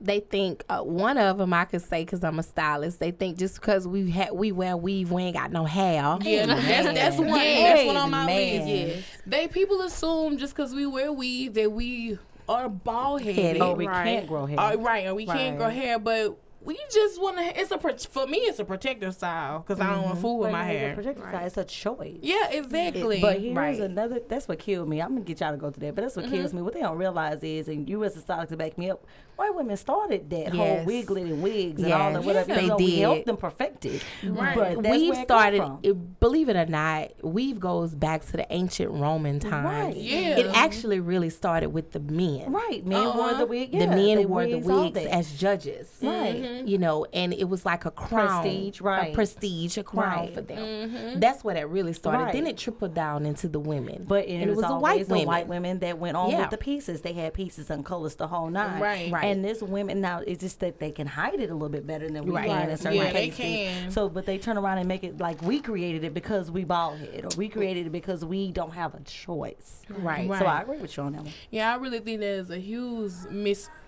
[0.00, 3.00] They think uh, one of them I could say because I'm a stylist.
[3.00, 6.18] They think just because we ha- we wear weave, we ain't got no hair.
[6.20, 7.28] Yeah, that's that's one.
[7.28, 7.74] Yeah.
[7.74, 8.66] That's one on my Man.
[8.66, 9.06] list.
[9.26, 13.36] They people assume just because we wear weave that we are bald headed.
[13.42, 13.62] Headed.
[13.62, 14.04] Oh, we Right.
[14.04, 14.60] can't grow hair.
[14.60, 17.58] Uh, right, or we can't grow hair, but we just want to.
[17.60, 17.78] It's a
[18.10, 18.38] for me.
[18.38, 20.94] It's a protective style because I don't want to fool with my no, the hair.
[20.94, 22.18] protective style, It's a choice.
[22.22, 23.20] Yeah, exactly.
[23.20, 23.80] But here's Right.
[23.80, 24.20] another.
[24.28, 25.00] That's what killed me.
[25.00, 26.56] I'm gonna get y'all to go through that, but that's what kills Mm-hmm.
[26.56, 26.62] me.
[26.62, 29.04] What they don't realize is, and you as a stylist to back me up,
[29.36, 30.86] white women started that whole Yes.
[30.86, 32.24] wiglet and wigs and all Yes, that.
[32.24, 32.54] Whatever.
[32.54, 32.98] they so We did.
[33.00, 34.02] helped them perfect it.
[34.24, 34.54] Right.
[34.56, 35.62] But that's weave where it started.
[35.82, 39.66] it- believe it or not, weave goes back to the ancient Roman times.
[39.66, 39.96] Right.
[39.96, 40.38] Yeah.
[40.38, 42.50] It actually really started with the men.
[42.52, 42.84] Right.
[42.86, 43.38] Men wore Uh-huh.
[43.40, 43.68] the wig.
[43.72, 45.98] Yeah, The men wore the wigs, all wigs as judges.
[46.02, 46.62] Right.
[46.66, 48.42] You know, and it was like a crown.
[48.42, 49.12] Prestige, right.
[49.12, 50.34] A prestige, a crown Right.
[50.34, 51.20] for them.
[51.20, 52.24] That's where that really started.
[52.24, 52.32] Right.
[52.32, 54.04] Then it trickled down into the women.
[54.08, 55.26] But and it, was, a always white the women.
[55.26, 56.40] white women that went on Yeah.
[56.40, 57.02] with the pieces.
[57.02, 58.80] They had pieces and colors the whole night.
[58.80, 59.12] Right.
[59.12, 59.25] Right.
[59.26, 62.08] And this women now it's just that they can hide it a little bit better
[62.08, 62.48] than we Right.
[62.48, 63.38] can in certain Yeah, they cases.
[63.38, 63.90] can.
[63.90, 66.98] So, but they turn around and make it like we created it because we bald
[66.98, 69.82] head, or we created it because we don't have a choice.
[69.88, 70.28] Right.
[70.28, 70.38] Right.
[70.38, 71.32] So I agree with you on that one.
[71.50, 73.12] Yeah, I really think there's a huge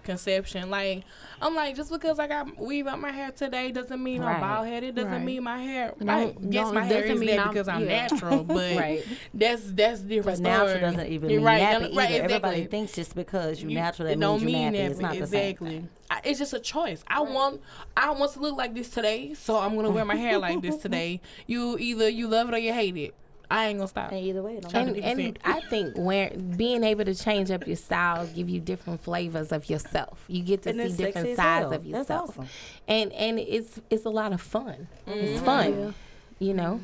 [0.09, 0.71] misconception.
[0.71, 1.05] Like,
[1.40, 4.66] I'm like, just because I got weave up my hair today doesn't mean I'm bald
[4.66, 4.94] headed.
[4.94, 5.23] Doesn't Right.
[5.25, 5.94] mean my hair.
[6.01, 8.07] No, I guess my hair is that because I'm yeah.
[8.09, 9.05] natural, but Right.
[9.35, 12.23] that's that's different But natural doesn't even mean right, nappy no, either.
[12.25, 14.77] Everybody thinks just because you, You- natural that it means don't you mean nappy.
[14.79, 15.85] that It's not the exactly.
[16.11, 17.05] I, it's just a choice.
[17.07, 17.61] I want
[17.97, 20.77] I want to look like this today, so I'm gonna wear my hair like this
[20.87, 21.21] today.
[21.47, 23.14] You either you love it or you hate it.
[23.50, 24.12] I ain't gonna stop.
[24.12, 25.38] And either way, don't And, and.
[25.44, 29.70] I think where being able to change up your style, give you different flavors of
[29.70, 30.22] yourself.
[30.28, 31.64] You get to And see different sides hell.
[31.66, 32.48] of That's yourself, awesome.
[32.87, 34.88] and and it's it's a lot of fun.
[35.06, 35.18] Mm-hmm.
[35.18, 35.94] It's fun,
[36.38, 36.80] you know.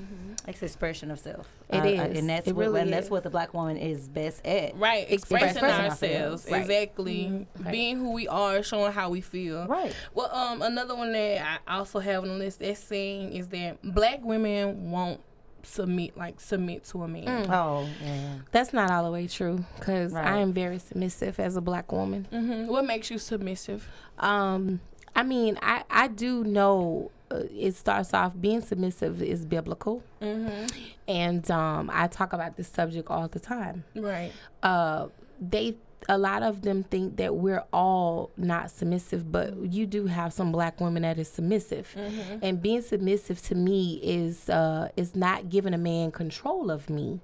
[0.49, 1.47] It's expression of self.
[1.71, 2.19] It I- I- is.
[2.19, 3.11] and that's It what really and that's is.
[3.11, 4.75] what the black woman is best at.
[4.77, 6.51] Right, expressing Expressing ourselves, ourselves.
[6.51, 6.61] Right.
[6.63, 7.73] exactly, Right.
[7.73, 9.67] being who we are, showing how we feel.
[9.67, 9.95] Right.
[10.15, 13.79] Well, um, another one that I also have on the list that's saying is that
[13.83, 15.21] black women won't
[15.65, 17.51] submit like submit to a man.
[17.51, 18.37] Oh, yeah.
[18.53, 20.27] That's not all the way true because Right.
[20.27, 22.27] I am very submissive as a black woman.
[22.31, 23.89] hmm What makes you submissive?
[24.19, 24.81] Um,
[25.17, 30.67] I mean, I I do know uh, it starts off being submissive is biblical, Mm-hmm.
[31.09, 33.85] and um, I talk about this subject all the time.
[33.97, 34.33] Right.
[34.63, 35.09] uh,
[35.41, 35.77] they
[36.09, 40.53] a lot of them think that we're all not submissive, but you do have some
[40.53, 41.95] black women that is submissive,
[42.43, 47.21] and being submissive to me is uh, is not giving a man control of me,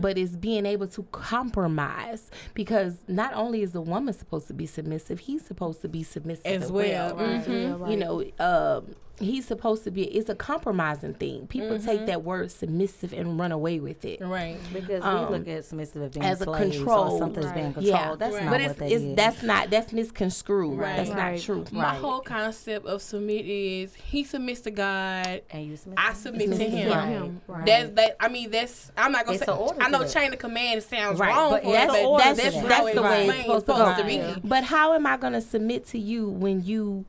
[0.00, 4.66] but is being able to compromise because not only is the woman supposed to be
[4.66, 7.26] submissive, he's supposed to be submissive As as, well, well.
[7.26, 7.48] right.
[7.48, 10.02] Yeah, You know, um, he's supposed to be.
[10.04, 11.46] It's a compromising thing.
[11.46, 14.20] People take that word submissive and run away with it.
[14.20, 14.56] Right.
[14.72, 17.12] Because Um, we look at submissive as being as a control.
[17.14, 17.86] or something's being controlled.
[17.86, 18.44] Yeah, That's Right.
[18.44, 19.16] not but what it's, that it's is.
[19.16, 20.78] that's not that's misconstrued.
[20.78, 20.96] Right.
[20.96, 21.32] That's Right.
[21.34, 21.64] not true.
[21.70, 21.98] My Right.
[22.00, 25.98] whole concept of submit is he submits to God, and you submit.
[26.00, 27.08] I submit to Submit to him.
[27.08, 27.40] him.
[27.46, 27.66] Right.
[27.66, 28.16] That's that.
[28.18, 28.90] I mean, that's.
[28.96, 29.52] I'm not gonna It's say.
[29.80, 32.54] I know chain of command sounds Right, wrong, but for that's, it, but that's, that's,
[32.56, 34.40] that's, how the way it's supposed to to be.
[34.42, 37.04] But how am I going to submit to you when you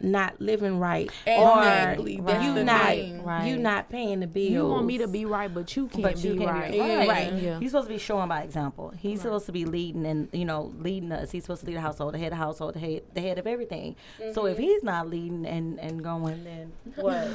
[0.00, 2.18] not living right Exactly.
[2.18, 3.22] or That's you the not thing.
[3.22, 3.46] Right.
[3.48, 4.50] you not paying the bills?
[4.50, 6.72] You want me to be right, but you can't But you be can't right.
[6.72, 7.08] be right.
[7.08, 7.32] Right.
[7.34, 7.58] Yeah.
[7.60, 8.92] He's supposed to be showing by example.
[8.98, 11.30] He's supposed to be leading and you know leading us.
[11.30, 13.38] He's supposed to lead the household, the head of the household, the head, the head
[13.38, 13.96] of everything.
[14.32, 14.62] So if mm-hmm.
[14.62, 17.28] he's not leading and and going, then what?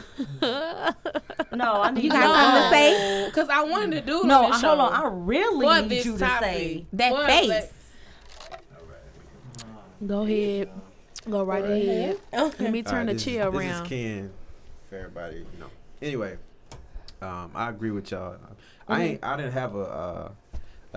[1.51, 3.25] no, I need You got something to say?
[3.28, 4.86] Because I wanted to do No, this hold show.
[4.86, 4.93] on.
[4.93, 6.43] I really For need you to topic.
[6.49, 6.86] say.
[6.93, 7.71] That For face.
[10.06, 10.69] Go ahead.
[11.30, 12.20] Go right ahead.
[12.32, 13.84] Let me turn Alright, the this, chair this around.
[13.84, 14.32] is Ken
[14.90, 15.70] for everybody, you know.
[16.02, 16.38] Anyway,
[17.22, 18.38] um, I agree with y'all.
[18.88, 19.24] I ain't.
[19.24, 20.32] I didn't have a, a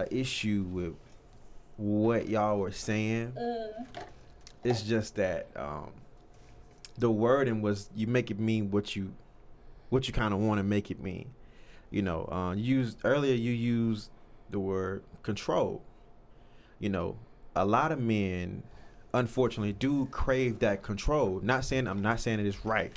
[0.02, 0.94] a issue with
[1.76, 3.32] what y'all were saying.
[4.64, 5.92] It's just that um,
[6.98, 9.12] the wording was you make it mean what you
[9.88, 11.30] what you kind of want to make it mean.
[11.90, 13.34] You know, uh, used earlier.
[13.34, 14.10] You used
[14.50, 15.82] the word control.
[16.78, 17.16] You know,
[17.56, 18.62] a lot of men,
[19.14, 21.40] unfortunately, do crave that control.
[21.42, 22.92] Not saying I'm not saying it is right.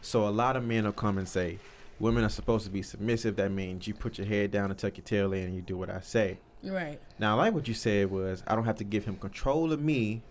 [0.00, 1.58] So a lot of men will come and say,
[2.00, 3.36] women are supposed to be submissive.
[3.36, 5.76] That means you put your head down and tuck your tail in and you do
[5.76, 6.38] what I say.
[6.64, 7.00] Right.
[7.18, 9.80] Now, I like what you said was I don't have to give him control of
[9.80, 10.22] me,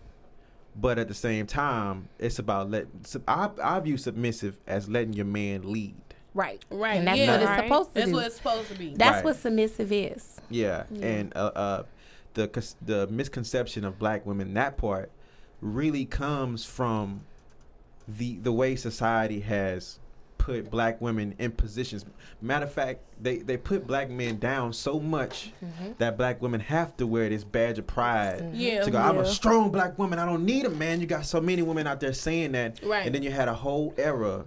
[0.74, 2.86] but at the same time, it's about let.
[3.04, 5.94] sub- I I view submissive as letting your man lead.
[6.34, 6.64] Right.
[6.70, 6.96] Right.
[6.96, 7.32] And that's yeah.
[7.32, 7.62] what it's Right.
[7.64, 8.14] supposed to That's do.
[8.14, 8.94] what it's supposed to be.
[8.96, 9.24] that's Right.
[9.24, 10.40] what submissive is.
[10.48, 11.82] Yeah, and uh, uh,
[12.34, 15.10] the the misconception of black women that part
[15.60, 17.22] really comes from
[18.08, 19.98] the the way society has
[20.42, 22.04] put black women in positions.
[22.40, 25.92] Matter of fact, they they put black men down so much mm-hmm.
[25.98, 28.40] that black women have to wear this badge of pride.
[28.40, 28.54] Mm-hmm.
[28.54, 28.82] Yeah.
[28.82, 30.18] To go, I'm a strong black woman.
[30.18, 31.00] I don't need a man.
[31.00, 33.06] You got so many women out there saying that, Right.
[33.06, 34.44] and then you had a whole era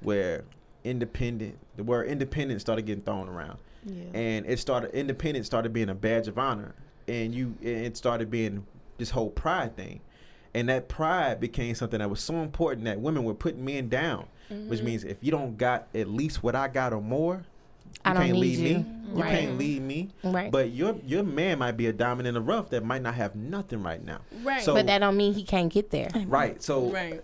[0.00, 0.44] where
[0.82, 4.04] independent, the word independent started getting thrown around Yeah.
[4.14, 6.74] and it started independence started being a badge of honor
[7.10, 8.64] and you it started being
[8.98, 10.00] this whole pride thing
[10.54, 14.26] and that pride became something that was so important that women were putting men down
[14.66, 18.12] which means if you don't got at least what i got or more you I
[18.14, 18.64] can't need lead you.
[18.64, 18.70] me
[19.14, 19.30] you Right.
[19.40, 20.50] can't lead me Right.
[20.52, 23.34] but your your man might be a diamond in the rough that might not have
[23.34, 24.62] nothing right now Right.
[24.62, 26.08] so but that don't mean he can't get there.
[26.26, 27.20] right so Right.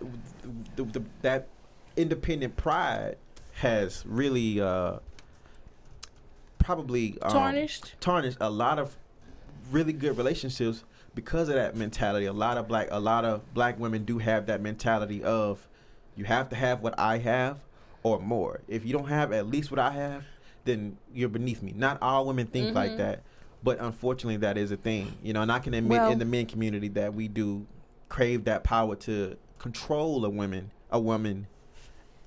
[0.75, 1.47] the, the, that
[1.95, 3.17] independent pride
[3.53, 4.97] has really uh
[6.59, 7.93] probably um, Tarnished.
[7.99, 8.95] tarnished a lot of
[9.71, 10.83] really good relationships
[11.15, 12.25] because of that mentality.
[12.25, 15.67] A lot of black a lot of black women do have that mentality of
[16.15, 17.59] you have to have what I have
[18.03, 18.61] or more.
[18.67, 20.23] If you don't have at least what I have,
[20.65, 21.73] then you're beneath me.
[21.75, 22.99] Not all women think like mm-hmm.
[22.99, 23.23] that,
[23.63, 25.17] but unfortunately that is a thing.
[25.23, 27.65] You know, and I can admit Well- in the men community that we do
[28.09, 31.47] crave that power to control a woman, a woman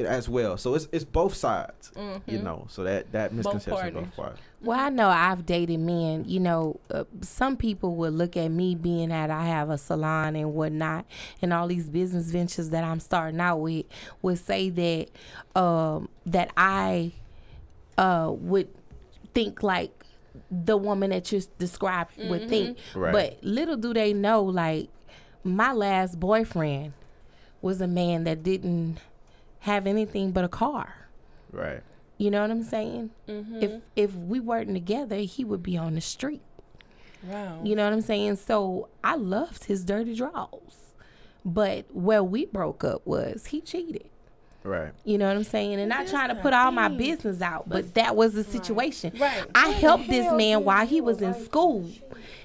[0.06, 0.56] as well.
[0.56, 1.92] So it's it's both sides,
[2.26, 2.66] you know.
[2.68, 4.04] So that that misconception partners.
[4.04, 4.40] both parts.
[4.62, 6.24] Well, I know I've dated men.
[6.26, 10.36] You know, uh, some people would look at me being that I have a salon
[10.36, 11.06] and whatnot,
[11.40, 13.86] and all these business ventures that I'm starting out with,
[14.22, 17.12] would say that um, that I
[17.96, 18.68] uh, would
[19.34, 19.92] think like
[20.50, 22.78] the woman that you described would think.
[22.94, 23.12] Right.
[23.12, 24.88] But little do they know, like
[25.44, 26.92] my last boyfriend
[27.62, 28.98] was a man that didn't
[29.61, 31.01] have anything but a car
[31.53, 31.83] Right.
[32.18, 33.11] You know what I'm saying?
[33.29, 33.62] Mm-hmm.
[33.62, 36.42] If if we weren't together, he would be on the street.
[37.23, 37.61] wow.
[37.64, 38.37] You know what I'm saying?
[38.37, 40.92] So I loved his dirty draws.
[41.44, 44.11] But where we broke up was he cheated.
[44.62, 44.92] Right.
[45.05, 45.81] You know what I'm saying?
[45.81, 49.14] And not This trying to put all my business out, but that was the situation.
[49.18, 49.44] Right.
[49.55, 51.88] I helped this man while he was in school.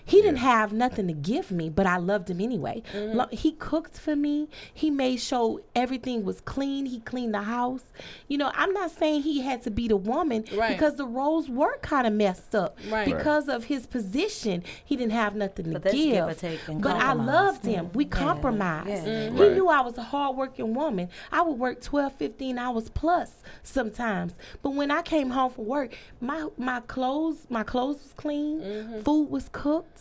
[0.07, 2.83] He didn't have nothing to give me, but I loved him anyway.
[2.93, 3.17] Mm-hmm.
[3.17, 4.47] Lo- He cooked for me.
[4.73, 6.85] He made sure everything was clean.
[6.85, 7.83] He cleaned the house.
[8.27, 10.73] You know, I'm not saying he had to be the woman Right.
[10.77, 13.05] because the roles were kind of messed up Right.
[13.05, 14.63] because of his position.
[14.85, 16.11] He didn't have nothing to But that's give.
[16.13, 17.27] give or take and but I compromise.
[17.27, 17.89] loved him.
[17.93, 19.07] We compromised.
[19.07, 19.29] yeah.
[19.31, 19.53] He Right.
[19.53, 21.09] knew I was a hardworking woman.
[21.31, 24.33] I would work 12, 15 hours plus sometimes.
[24.61, 28.99] But when I came home from work, my my clothes, my clothes was clean, Mm-hmm.
[29.01, 29.94] food was cooked.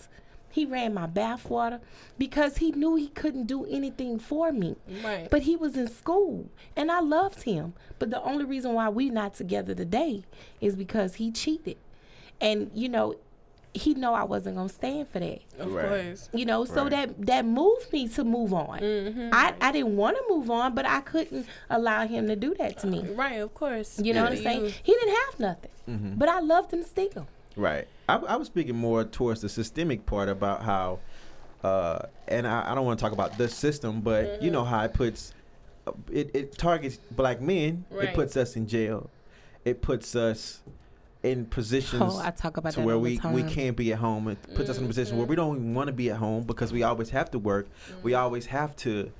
[0.54, 1.80] He ran my bath water
[2.16, 4.76] because he knew he couldn't do anything for me.
[5.04, 5.28] Right.
[5.28, 7.74] But he was in school and I loved him.
[7.98, 10.22] But the only reason why we not together today
[10.60, 11.76] is because he cheated.
[12.40, 13.16] And you know,
[13.72, 15.88] he know I wasn't gonna stand for that of Right.
[15.88, 16.28] course.
[16.32, 16.90] you know so Right.
[16.92, 19.30] that that moved me to move on Mm-hmm.
[19.32, 22.78] I, I didn't want to move on but i couldn't allow him to do that
[22.82, 23.40] to me Right.
[23.40, 23.98] Of course.
[23.98, 26.14] you know what i'm saying he didn't have nothing Mm-hmm.
[26.14, 27.86] but i loved him still Right.
[28.08, 31.00] I, I was speaking more towards the systemic part about how,
[31.62, 34.84] uh, and I, I don't want to talk about the system, but you know how
[34.84, 35.32] it puts,
[35.86, 37.84] uh, it, it targets black men.
[37.90, 38.08] Right.
[38.08, 39.10] It puts us in jail.
[39.64, 40.60] It puts us
[41.22, 44.28] in positions oh i talk about to where we, we can't be at home.
[44.28, 46.42] It puts us in a position where we don't even want to be at home
[46.44, 47.66] because we always have to work.
[48.02, 49.10] We always have to.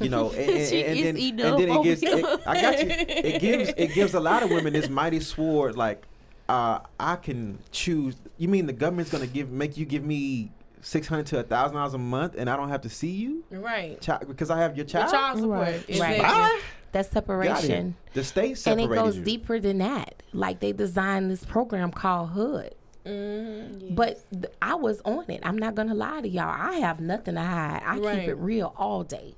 [0.00, 2.02] You know, and, and, She and is then, eating and then it over gives.
[2.02, 2.86] It, I got you.
[2.88, 3.72] It gives.
[3.76, 5.76] It gives a lot of women this mighty sword.
[5.76, 6.04] Like,
[6.50, 8.16] uh, I can choose.
[8.38, 10.50] You mean the government's gonna give make you give me
[10.82, 13.44] six hundred to a thousand dollars a month, and I don't have to see you,
[13.50, 14.00] Right.
[14.00, 15.10] child, because I have your The child.
[15.12, 15.58] child support.
[15.60, 15.84] Right.
[15.88, 16.18] Exactly.
[16.92, 17.12] That's got it.
[17.12, 19.22] separation The state separated and it goes you.
[19.24, 22.74] deeper than that like they designed this program called HUD
[23.06, 23.94] Mm-hmm.
[23.94, 27.34] but th- i was on it i'm not gonna lie to y'all i have nothing
[27.36, 28.20] to hide i Right.
[28.20, 29.34] keep it real all day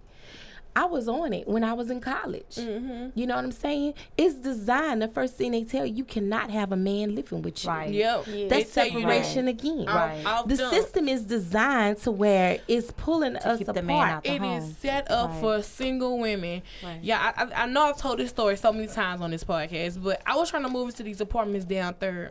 [0.74, 2.54] I was on it when I was in college.
[2.56, 3.10] Mm-hmm.
[3.18, 3.92] You know what I'm saying?
[4.16, 5.02] It's designed.
[5.02, 7.70] The first thing they tell you, you cannot have a man living with you.
[7.70, 7.92] Right.
[7.92, 8.24] Yep.
[8.24, 9.84] That's They tell you that separation again.
[9.86, 10.24] Right.
[10.24, 10.72] off The jump.
[10.74, 13.74] system is designed to where it's pulling us keep apart.
[13.76, 14.76] the man out the It is home.
[14.80, 15.40] set up Right.
[15.40, 16.62] for single women.
[16.82, 17.00] Right.
[17.02, 20.02] Yeah, I, I, I know I've told this story so many times on this podcast,
[20.02, 22.30] but I was trying to move into these apartments down third,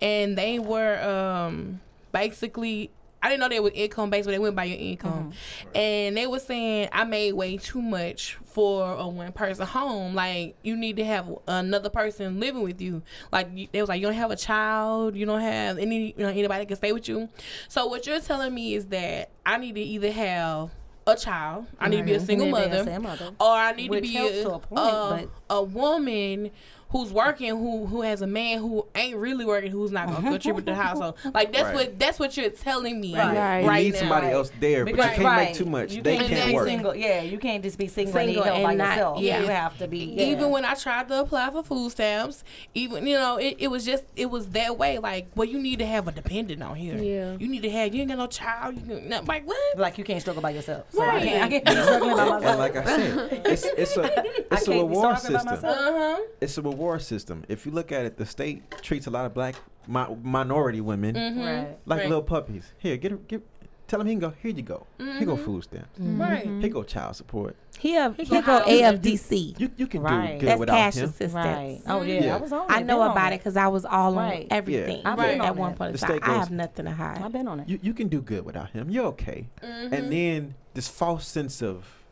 [0.00, 2.90] and they were um basically.
[3.22, 5.76] I didn't know they were income based, but they went by your income, mm-hmm.
[5.76, 10.14] and they were saying I made way too much for a one person home.
[10.14, 13.02] Like you need to have another person living with you.
[13.30, 16.30] Like they was like you don't have a child, you don't have any you know
[16.30, 17.28] anybody that can stay with you.
[17.68, 20.70] So what you're telling me is that I need to either have
[21.06, 22.26] a child, I need to be a mm-hmm.
[22.26, 23.30] single Yeah, mother, mother.
[23.40, 26.50] or I need Which to be a, to a point, a, a woman
[26.92, 30.60] who's working who who has a man who ain't really working who's not gonna contribute
[30.66, 31.16] to the household.
[31.34, 31.74] Like that's Right.
[31.74, 33.36] what that's what you're telling me Right.
[33.36, 33.60] Right.
[33.62, 33.98] You right need now.
[33.98, 34.32] somebody Right.
[34.34, 35.48] else there, but you can't right.
[35.48, 35.92] make too much.
[35.92, 36.68] You they can't can't just be work.
[36.68, 36.94] Single.
[36.94, 39.20] Yeah, you can't just be single, and Single need help by not- yourself.
[39.20, 39.40] yeah.
[39.40, 39.98] You have to be.
[40.16, 40.24] Yeah.
[40.26, 43.84] Even when I tried to apply for food stamps, even you know, it, it was
[43.84, 44.98] just it was that way.
[44.98, 46.96] Like, well, you need to have a dependent on here.
[46.98, 47.36] Yeah.
[47.38, 48.74] You need to have you ain't got no child.
[48.76, 49.78] You can, no, like what?
[49.78, 50.84] like you can't struggle by yourself.
[50.92, 51.22] So Right.
[51.22, 52.44] I can't, I can't be struggling by myself.
[52.44, 54.04] And like I said, it's it's a
[54.52, 55.48] it's a reward system.
[55.48, 56.20] Uh huh.
[56.40, 57.44] It's a reward system.
[57.48, 59.54] If you look at it, the state treats a lot of black
[59.86, 61.40] mi- minority women mm-hmm.
[61.40, 61.78] right.
[61.86, 62.08] like Right.
[62.08, 62.72] little puppies.
[62.78, 63.46] Here, get her, get.
[63.88, 64.32] Tell him he can go.
[64.42, 64.86] Here you go.
[64.96, 65.44] Here go mm-hmm.
[65.44, 65.98] food stamps.
[65.98, 66.22] Mm-hmm.
[66.22, 66.44] Right.
[66.46, 67.56] Here go child support.
[67.78, 68.62] He, have, he go go.
[68.62, 69.60] AFDC.
[69.60, 70.34] You you can Right.
[70.34, 71.04] do good That's without cash him.
[71.04, 71.34] assistance.
[71.34, 71.80] Right.
[71.86, 72.24] Oh yeah.
[72.24, 72.36] Yeah.
[72.36, 72.66] I was on.
[72.70, 74.46] I know about it because I was all on Right.
[74.50, 75.10] everything Yeah.
[75.10, 76.10] I've been at on one point in The time.
[76.20, 77.20] state I have nothing to hide.
[77.20, 77.68] I've been on it.
[77.68, 78.88] You you can do good without him.
[78.88, 79.48] You're okay.
[79.62, 79.92] Mm-hmm.
[79.92, 82.02] And then this false sense of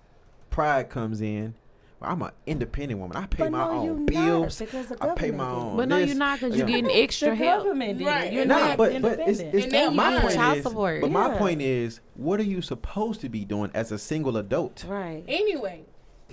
[0.51, 1.55] pride comes in.
[2.01, 3.17] Well, I'm an independent woman.
[3.17, 4.59] I pay but my no, own you bills.
[4.61, 5.77] Not, because the I pay my own.
[5.77, 6.09] But no, this.
[6.09, 7.65] you're not because you're getting extra the help.
[7.65, 8.33] government did Right.
[8.33, 9.65] You're Nah, not but but it's, independent.
[9.65, 10.63] it's And my point child is.
[10.65, 11.01] support.
[11.03, 14.85] But my point is, what are you supposed to be doing as a single adult?
[14.89, 15.23] right.
[15.29, 15.83] Anyway,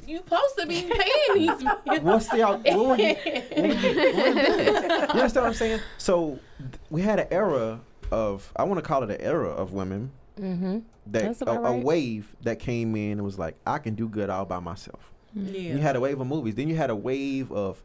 [0.07, 1.63] you supposed to be paying these.
[1.85, 2.03] men.
[2.03, 2.63] What's the out?
[2.63, 3.15] What were you?
[3.15, 5.79] What were you, you understand what I'm saying?
[5.97, 9.73] So th- we had an era of I want to call it an era of
[9.73, 10.79] women Mm-hmm.
[11.07, 11.83] that That's a, about a right.
[11.83, 15.11] wave that came in and was like I can do good all by myself.
[15.45, 15.73] Yeah.
[15.73, 16.55] You had a wave of movies.
[16.55, 17.81] Then you had a wave of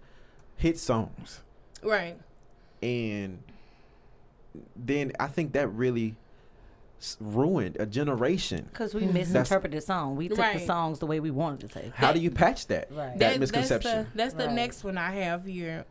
[0.56, 1.40] hit songs.
[1.82, 2.16] right.
[2.82, 3.42] and
[4.76, 6.16] then I think that really
[7.20, 8.66] ruined a generation.
[8.72, 9.12] Because we Mhm.
[9.14, 10.16] misinterpreted the song.
[10.16, 10.58] We took Right.
[10.58, 11.92] the songs the way we wanted to take.
[11.94, 12.88] How do you patch that?
[12.92, 13.18] Right.
[13.18, 13.90] That misconception.
[13.90, 14.54] That's the, that's the Right.
[14.54, 15.84] next one I have here.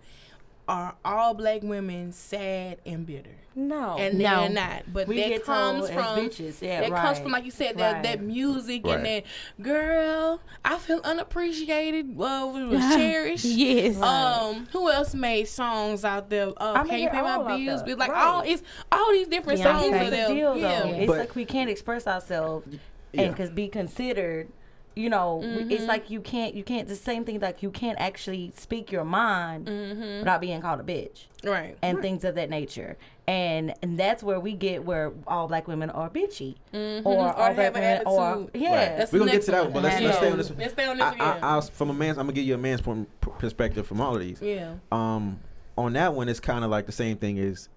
[0.72, 3.30] Are all black women sad and bitter?
[3.54, 3.98] No.
[3.98, 4.42] and No.
[4.42, 4.84] they're not.
[4.94, 6.62] But we that comes from bitches.
[6.62, 7.02] Yeah, that right.
[7.02, 8.04] comes from like you said that Right.
[8.04, 8.96] that music Right.
[8.96, 9.24] and that
[9.62, 10.40] girl.
[10.64, 12.16] I feel unappreciated.
[12.16, 13.44] Well, we was cherished.
[13.44, 14.02] Yes.
[14.02, 16.48] Um, who else made songs out there?
[16.58, 17.82] Uh, I mean, Can you pay my bills?
[17.84, 17.90] there.
[17.92, 18.24] It's like Right.
[18.26, 19.64] all it's all these different Beyonce.
[19.64, 19.84] songs.
[19.88, 20.28] Here's out the there.
[20.30, 20.60] deal, though.
[20.60, 20.86] Yeah.
[20.86, 22.68] It's But- like we can't express ourselves
[23.12, 23.24] Yeah.
[23.24, 24.48] and cause be considered.
[24.96, 25.72] You know, Mm-hmm.
[25.72, 26.54] it's like you can't.
[26.54, 26.88] You can't.
[26.88, 27.40] The same thing.
[27.40, 30.20] Like you can't actually speak your mind Mm-hmm.
[30.20, 31.78] without being called a bitch Right.
[31.82, 32.98] and things of that nature.
[33.28, 37.08] And and that's where we get where all black women are bitchy, or, Mm-hmm.
[37.08, 38.98] Or all have black an women, or yeah.
[38.98, 39.74] That's We're gonna get to that one.
[39.74, 40.60] one, but let's, let's stay on this one.
[40.60, 41.18] Let's stay on this I, one.
[41.20, 41.40] yeah.
[41.42, 43.08] I, I'll, from a man's, I'm gonna give you a man's point,
[43.40, 44.42] perspective from all of these.
[44.42, 44.74] yeah.
[44.92, 45.40] Um,
[45.78, 47.70] on that one, it's kind of like the same thing is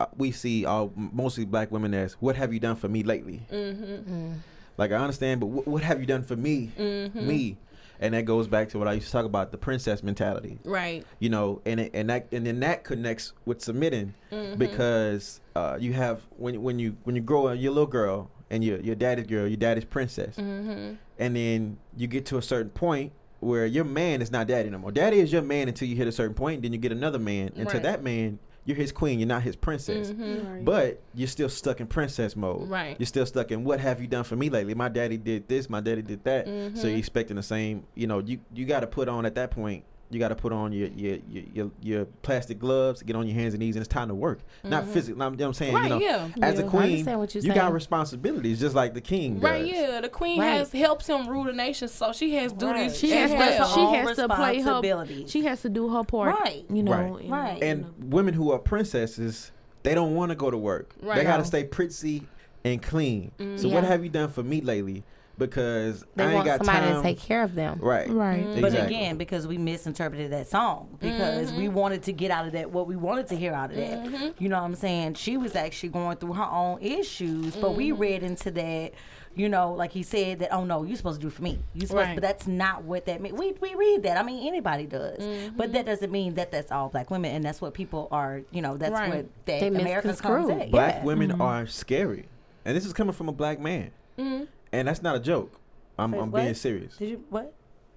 [0.00, 3.42] uh, we see all mostly black women as what have you done for me lately?
[3.52, 4.32] Mm-hmm.
[4.78, 6.70] Like I understand, but what, what have you done for me?
[6.78, 7.26] Mm-hmm.
[7.26, 7.56] Me,
[8.00, 10.58] and that goes back to what I used to talk about the princess mentality.
[10.64, 11.04] Right.
[11.18, 14.58] You know, and it, and that and then that connects with submitting Mm-hmm.
[14.58, 18.30] because uh, you have when when you when you grow up, you're a little girl
[18.50, 20.94] and you're your daddy's girl, your daddy's princess, Mm-hmm.
[21.18, 24.78] and then you get to a certain point where your man is not daddy no
[24.78, 24.92] more.
[24.92, 27.52] Daddy is your man until you hit a certain point, then you get another man.
[27.56, 27.82] And to Right.
[27.82, 29.18] that man, you're his queen.
[29.18, 30.10] You're not his princess.
[30.10, 30.64] Mm-hmm.
[30.64, 32.68] But you're still stuck in princess mode.
[32.68, 32.96] Right.
[32.98, 34.74] You're still stuck in what have you done for me lately?
[34.74, 36.46] My daddy did this, my daddy did that.
[36.46, 36.86] So Mm-hmm.
[36.88, 37.84] you're expecting the same.
[37.94, 39.84] You know, you you got to put on at that point.
[40.12, 43.34] You got to put on your your, your your your plastic gloves, get on your
[43.34, 44.40] hands and knees, and it's time to work.
[44.62, 45.14] Not physically.
[45.14, 45.72] You know what I'm saying?
[45.74, 45.90] Mm-hmm.
[45.92, 46.46] Right, you know, yeah.
[46.46, 49.34] as a Yeah, I queen, understand what you're you got responsibilities just like the king
[49.34, 49.42] does.
[49.42, 50.00] Right, yeah.
[50.00, 50.58] The queen Right.
[50.58, 52.98] has helps him rule the nation, so she has duties.
[52.98, 53.68] She as has well.
[53.68, 54.58] to- she has to play her.
[54.58, 55.30] responsibilities.
[55.30, 56.38] She has to do her part.
[56.38, 56.64] Right.
[56.70, 56.92] You know.
[56.92, 57.24] Right.
[57.24, 57.62] in- Right.
[57.62, 59.50] in And women who are princesses,
[59.82, 60.94] they don't want to go to work.
[61.00, 61.16] Right.
[61.16, 62.26] They got to stay pretty
[62.64, 63.32] and clean.
[63.56, 65.04] So what have you done for me lately?
[65.38, 66.96] Because They I ain't want got somebody time.
[66.96, 67.78] to take care of them.
[67.80, 68.08] Right.
[68.08, 68.44] Right.
[68.46, 68.60] Mm-hmm.
[68.60, 71.74] But again, because we misinterpreted that song, because we Mm-hmm.
[71.74, 74.04] wanted to get out of that what we wanted to hear out of that.
[74.04, 74.42] Mm-hmm.
[74.42, 75.14] You know what I'm saying?
[75.14, 78.00] She was actually going through her own issues, but we Mm-hmm.
[78.00, 78.92] read into that.
[79.34, 80.52] You know, like he said that.
[80.52, 81.58] Oh no, you're supposed to do it for me.
[81.72, 82.14] You supposed, Right.
[82.14, 83.34] but that's not what that means.
[83.38, 84.18] We we read that.
[84.18, 85.56] I mean, anybody does, Mm-hmm.
[85.56, 88.42] but that doesn't mean that that's all black women, and that's what people are.
[88.50, 89.08] You know, that's Right.
[89.08, 90.60] what that They America comes misconstrue.
[90.60, 90.70] at.
[90.70, 91.04] Black yeah.
[91.04, 92.26] women are scary,
[92.66, 94.48] and this is coming from a black man, Mhm.
[94.72, 95.58] And that's not a joke.
[95.98, 96.42] I'm, Wait, I'm what?
[96.42, 96.96] being serious.
[96.96, 97.52] Did you what?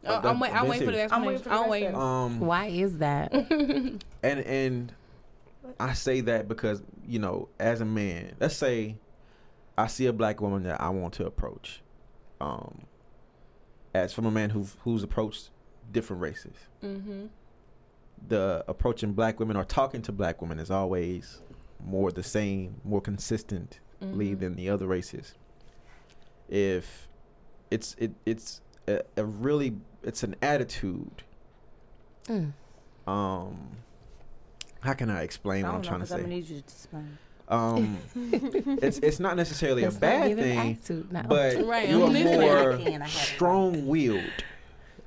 [0.08, 1.12] Oh, I'm, wait, I'm being waiting for the serious.
[1.12, 1.96] I'm waiting for the I'm waiting.
[1.96, 3.34] Um, Why is that?
[3.34, 4.94] and and
[5.80, 8.98] I say that because you know, as a man, let's say
[9.78, 11.82] I see a black woman that I want to approach,
[12.40, 12.84] um,
[13.94, 15.50] as from a man who who's approached
[15.92, 16.56] different races.
[16.84, 17.26] Mm-hmm.
[18.28, 21.42] The approaching black women or talking to black women is always
[21.84, 24.40] more the same, more consistently Mm-hmm.
[24.40, 25.36] than the other races.
[26.50, 27.08] If
[27.72, 29.74] it's it it's a, a really
[30.04, 31.24] it's an attitude.
[32.28, 32.54] Mm.
[33.08, 33.70] Um,
[34.82, 36.24] how can I explain I what I'm don't know, trying to 'cause I'm say?
[36.24, 37.18] gonna need you to explain.
[37.48, 37.98] Um,
[38.82, 41.30] it's it's not necessarily a bad thing, attitude but
[41.66, 43.10] Right, you're more I can, I have it.
[43.36, 44.44] strong-willed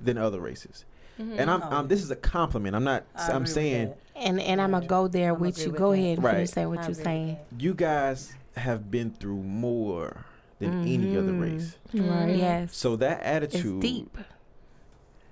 [0.00, 0.84] than other races.
[1.18, 1.68] And I'm, Oh.
[1.70, 2.76] I'm this is a compliment.
[2.76, 3.02] I'm not.
[3.16, 5.70] I I'm saying and and I'm gonna go there I'ma with you.
[5.72, 5.98] with Go that.
[5.98, 6.34] ahead and Right.
[6.36, 7.38] finish saying what you're saying.
[7.50, 7.60] that.
[7.60, 10.24] you guys have been through more
[10.58, 11.40] than any other Mhm.
[11.40, 11.76] race.
[11.94, 12.36] Right.
[12.36, 12.76] Yes.
[12.76, 14.16] So that it's attitude deep.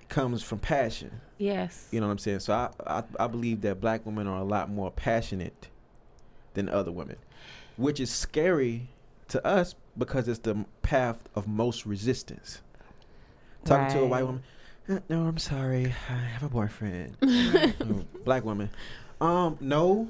[0.09, 1.21] comes from passion.
[1.37, 1.89] Yes.
[1.91, 2.39] You know what I'm saying?
[2.39, 5.67] So I, I I believe that black women are a lot more passionate
[6.53, 7.17] than other women,
[7.75, 8.87] which is scary
[9.27, 12.61] to us because it's the path of most resistance.
[13.65, 14.43] Talking to a white woman,
[14.87, 17.17] "Uh, no, I'm sorry, I have a boyfriend.
[17.21, 18.69] Mm, black woman,
[19.21, 20.07] um, no.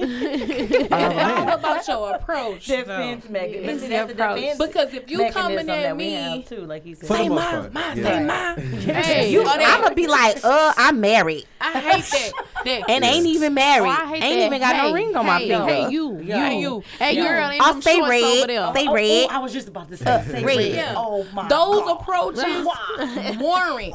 [0.00, 1.48] I have It's all man.
[1.58, 2.66] about your approach.
[2.66, 3.68] Defense mechanism.
[3.68, 4.40] It's But see, the that's the approach.
[4.40, 7.08] defense Because if you coming at me, too, like he said.
[7.08, 8.02] Say most ma, part, ma, yeah.
[8.02, 8.54] say ma.
[8.92, 12.32] Hey, you, you, I'm gonna be like, uh, I'm married I hate that.
[12.64, 13.10] that and Yeah.
[13.10, 13.88] ain't even married.
[13.88, 14.46] Oh, I hate ain't that.
[14.46, 15.64] even got no ring on my finger.
[15.64, 16.46] Hey, you, Yo.
[16.50, 16.84] you, you.
[16.98, 17.24] Hey, Yo.
[17.24, 18.22] girl, I'll them stay red.
[18.22, 18.70] over there.
[18.72, 19.26] Stay Oh, red.
[19.30, 20.56] oh, I was just about to say, say red.
[20.56, 20.74] red.
[20.74, 20.94] Yeah.
[20.96, 22.00] Oh my Those God.
[22.00, 23.36] approaches Wow.
[23.38, 23.94] warrant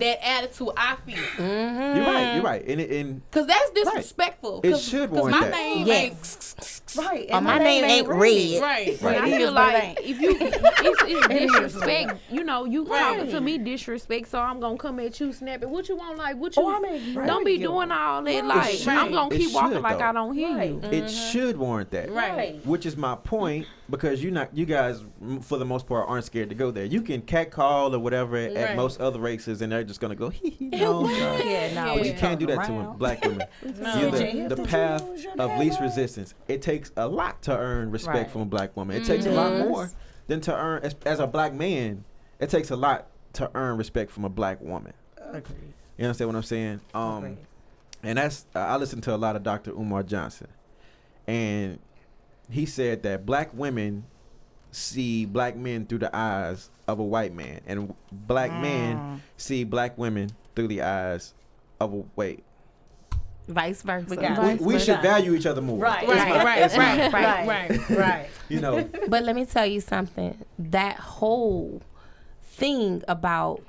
[0.00, 0.68] that attitude.
[0.76, 1.96] I feel Mm-hmm.
[1.96, 2.34] You're right.
[2.34, 2.64] You're right.
[2.66, 4.60] And and because that's disrespectful.
[4.64, 5.50] It Cause, should 'cause warrant my that.
[5.50, 6.78] name Yes.
[6.94, 7.26] Right.
[7.30, 8.22] Oh, and my name ain't red.
[8.22, 8.98] ain't right.
[9.00, 9.16] Right.
[9.22, 12.20] I feel is, but it like if you, it's, it's It is, disrespect.
[12.30, 15.70] You know, you talking to me disrespect, so I'm gonna come at you snapping.
[15.70, 16.18] What you want?
[16.18, 16.62] Like, what you?
[16.62, 18.30] Oh, I mean, don't be doing all that.
[18.30, 18.44] Right.
[18.44, 18.88] Like, should.
[18.88, 20.02] I'm gonna keep walking should, like.
[20.02, 20.68] I don't hear Right.
[20.70, 20.80] you.
[20.90, 22.10] it should warrant that.
[22.10, 22.64] Right.
[22.66, 25.02] Which is my point because you not you guys
[25.42, 26.84] for the most part aren't scared to go there.
[26.84, 28.76] You can catcall or whatever at Right.
[28.76, 31.06] most other races and they're just gonna go hee hee no.
[31.06, 32.98] sorry." Yeah, no, But you can't do that to around.
[32.98, 33.46] black women.
[33.80, 34.00] No.
[34.00, 34.10] You're
[34.48, 35.02] the, the path
[35.38, 36.34] of least resistance.
[36.48, 38.30] It takes a lot to earn respect Right.
[38.30, 38.96] from a black woman.
[39.00, 39.68] It takes a lot Mhm.
[39.68, 39.90] more
[40.26, 42.04] than to earn as, as a black man.
[42.40, 44.92] It takes a lot to earn respect from a black woman.
[45.18, 45.72] Agreed.
[45.96, 46.80] You understand what I'm saying?
[46.94, 47.36] Um,
[48.02, 49.70] and that's I listen to a lot of Dr.
[49.70, 50.48] Umar Johnson,
[51.26, 51.78] and
[52.50, 54.04] he said that black women
[54.70, 59.96] see black men through the eyes of a white man, and black men see black
[59.98, 61.34] women through the eyes
[61.80, 62.42] of a wait.
[63.48, 64.06] Vice versa.
[64.08, 64.84] We got We, Vice we versa.
[64.84, 65.78] should value each other more.
[65.78, 66.06] Right.
[66.06, 67.90] Right, my- right, right, right, right.
[67.90, 68.28] right.
[68.48, 70.38] You know, But let me tell you something.
[70.58, 71.80] That whole
[72.42, 73.62] thing about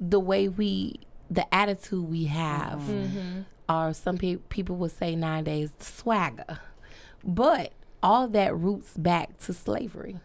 [0.00, 1.00] the way we,
[1.30, 2.92] the attitude we have, mm-hmm.
[3.18, 3.40] Mm-hmm.
[3.68, 6.60] Or some pe- people would say nowadays, the swagger.
[7.24, 10.20] But all that roots back to slavery.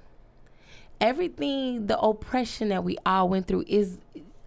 [1.01, 3.97] Everything, the oppression that we all went through is,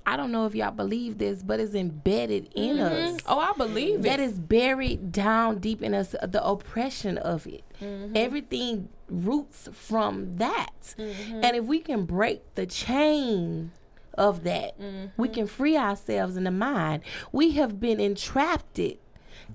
[0.06, 4.02] I don't know if y'all believe this, but it's embedded in us Oh, I believe
[4.02, 8.12] that That is buried down deep in us the oppression of it Mm-hmm.
[8.16, 11.40] everything roots from that Mm-hmm.
[11.44, 13.72] and if we can break the chain
[14.18, 15.06] of that Mm-hmm.
[15.16, 17.02] we can free ourselves in the mind
[17.32, 19.00] we have been entrapped it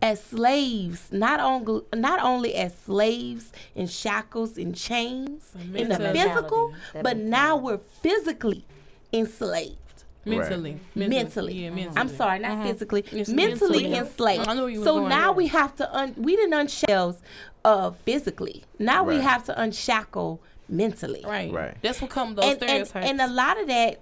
[0.01, 6.73] as slaves not only not only as slaves in shackles and chains in the physical
[6.93, 8.65] That but now we're physically
[9.11, 9.77] enslaved
[10.25, 10.79] mentally.
[10.95, 11.53] mentally.
[11.63, 11.97] Yeah, mentally.
[11.97, 13.03] I'm sorry, not physically.
[13.11, 13.93] It's mentally mentally.
[13.95, 14.47] enslaved.
[14.47, 15.31] I know you so now there.
[15.33, 17.21] we have to un- we didn't unshells
[17.65, 18.63] uh physically.
[18.79, 21.23] Now we have to unshackle mentally.
[21.25, 21.51] Right.
[21.51, 21.75] Right.
[21.81, 23.99] That's what come those And, and and a lot of that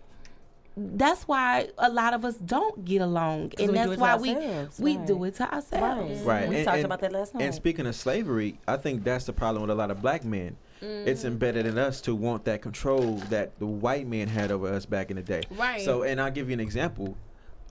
[0.80, 4.34] that's why a lot of us don't get along, and that's why we
[4.80, 5.08] we right.
[5.08, 6.22] do it to ourselves.
[6.22, 6.48] right.
[6.48, 7.44] We and, talked and- about that last night.
[7.44, 10.58] And speaking of slavery, I think that's the problem with a lot of black men.
[10.82, 11.28] It's mm.
[11.28, 15.12] embedded in us to want that control that the white man had over us back
[15.12, 15.42] in the day.
[15.52, 15.82] Right.
[15.82, 17.18] So, and I'll give you an example.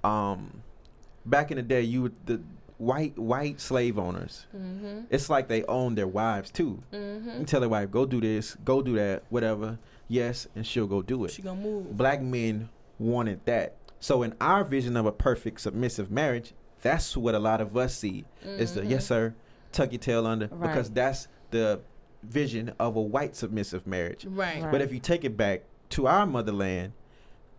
[0.04, 0.62] Um,
[1.24, 2.42] back in the day, you would, the
[2.76, 4.46] white white slave owners.
[4.54, 5.00] Mm-hmm.
[5.10, 6.82] It's like they own their wives too.
[6.92, 7.40] Mm-hmm.
[7.40, 9.78] You tell their wife, go do this, go do that, whatever.
[10.06, 11.96] Yes, and she'll go do it she gonna move.
[11.96, 13.76] black men wanted that.
[14.00, 17.96] So in our vision of a perfect submissive marriage, that's what a lot of us
[17.96, 19.08] see is the yes mm-hmm.
[19.08, 19.34] sir,
[19.72, 20.68] tuck your tail under Right.
[20.68, 21.80] because that's the
[22.22, 24.24] vision of a white submissive marriage.
[24.24, 24.62] Right.
[24.62, 24.70] Right.
[24.70, 26.92] But if you take it back to our motherland,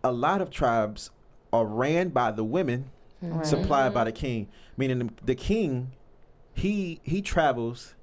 [0.02, 1.10] a lot of tribes
[1.52, 2.90] are ran by the women,
[3.22, 3.44] Right.
[3.44, 4.48] supplied by the king.
[4.76, 5.92] Meaning the, the king,
[6.54, 7.94] he he travels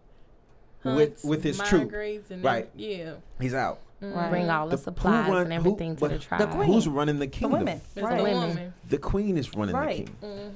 [0.84, 1.84] with Hunts, with his troop.
[1.84, 2.70] migrates, and Right.
[2.78, 3.14] Then, yeah.
[3.40, 3.80] He's out.
[4.00, 4.30] Right.
[4.30, 6.52] Bring all the, The- supplies run- and who- everything to but the the tribe.
[6.52, 6.68] queen.
[6.72, 7.66] Who's running the kingdom?
[7.66, 7.96] The kingdom?
[7.96, 8.10] women.
[8.12, 8.18] Right.
[8.18, 8.74] the Women.
[8.90, 10.10] The queen is running Right.
[10.22, 10.52] the king.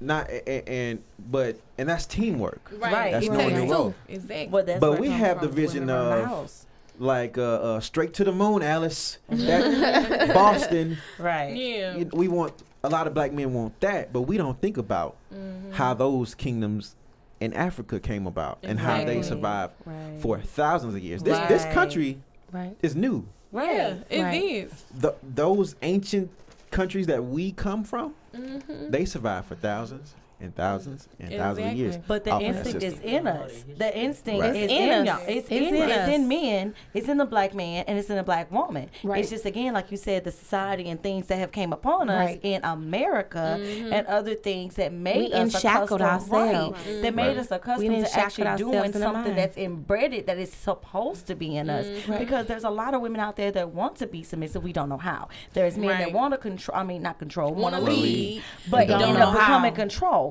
[0.00, 2.70] Not a- a- and but and that's teamwork.
[2.78, 2.92] Right.
[2.92, 3.12] Right.
[3.12, 3.94] That's it knowing your role.
[4.08, 4.46] Exactly.
[4.48, 6.66] But that's But we have the vision women running the of-
[7.00, 9.18] Like uh, uh straight to the moon, Alice.
[9.28, 10.98] That Boston.
[11.18, 11.56] right.
[11.56, 12.04] yeah.
[12.12, 12.52] We want
[12.84, 15.72] a lot of black men want that, but we don't think about Mm-hmm.
[15.72, 16.94] how those kingdoms
[17.40, 20.18] in Africa came about and how they survived Right.
[20.20, 21.22] for thousands of years.
[21.22, 22.18] This this country
[22.52, 22.76] Right.
[22.82, 23.26] is new.
[23.52, 23.74] Right.
[23.74, 24.42] Yeah, it Right.
[24.42, 24.84] is.
[24.98, 26.30] The, those ancient
[26.70, 28.90] countries that we come from, Mm-hmm.
[28.90, 31.96] they survived for thousands and thousands and thousands of years.
[32.06, 33.64] But the instinct is in us.
[33.76, 34.54] The instinct Right.
[34.56, 35.16] is It's in, in y'all.
[35.16, 35.22] us.
[35.26, 36.74] It's, It's in, in it's in men.
[36.94, 38.88] It's in the black man, and it's in the black woman.
[39.02, 39.20] Right.
[39.20, 42.26] It's just again, like you said, the society and things that have came upon us
[42.30, 42.40] Right.
[42.42, 43.92] in America mm-hmm.
[43.92, 46.86] and other things that made We us enshackled accustomed- ourselves.
[46.86, 47.02] Right.
[47.02, 47.36] That made Right.
[47.38, 51.56] us We accustomed to actually ourselves doing something that's embedded that is supposed to be
[51.56, 51.86] in us.
[51.86, 52.18] Mm-hmm.
[52.18, 54.62] Because there's a lot of women out there that want to be submissive.
[54.62, 55.28] We don't know how.
[55.52, 56.78] There's men that want to control.
[56.78, 57.52] I mean, not control.
[57.54, 59.76] Want to Wanna lead, lead, but don't end know up becoming how.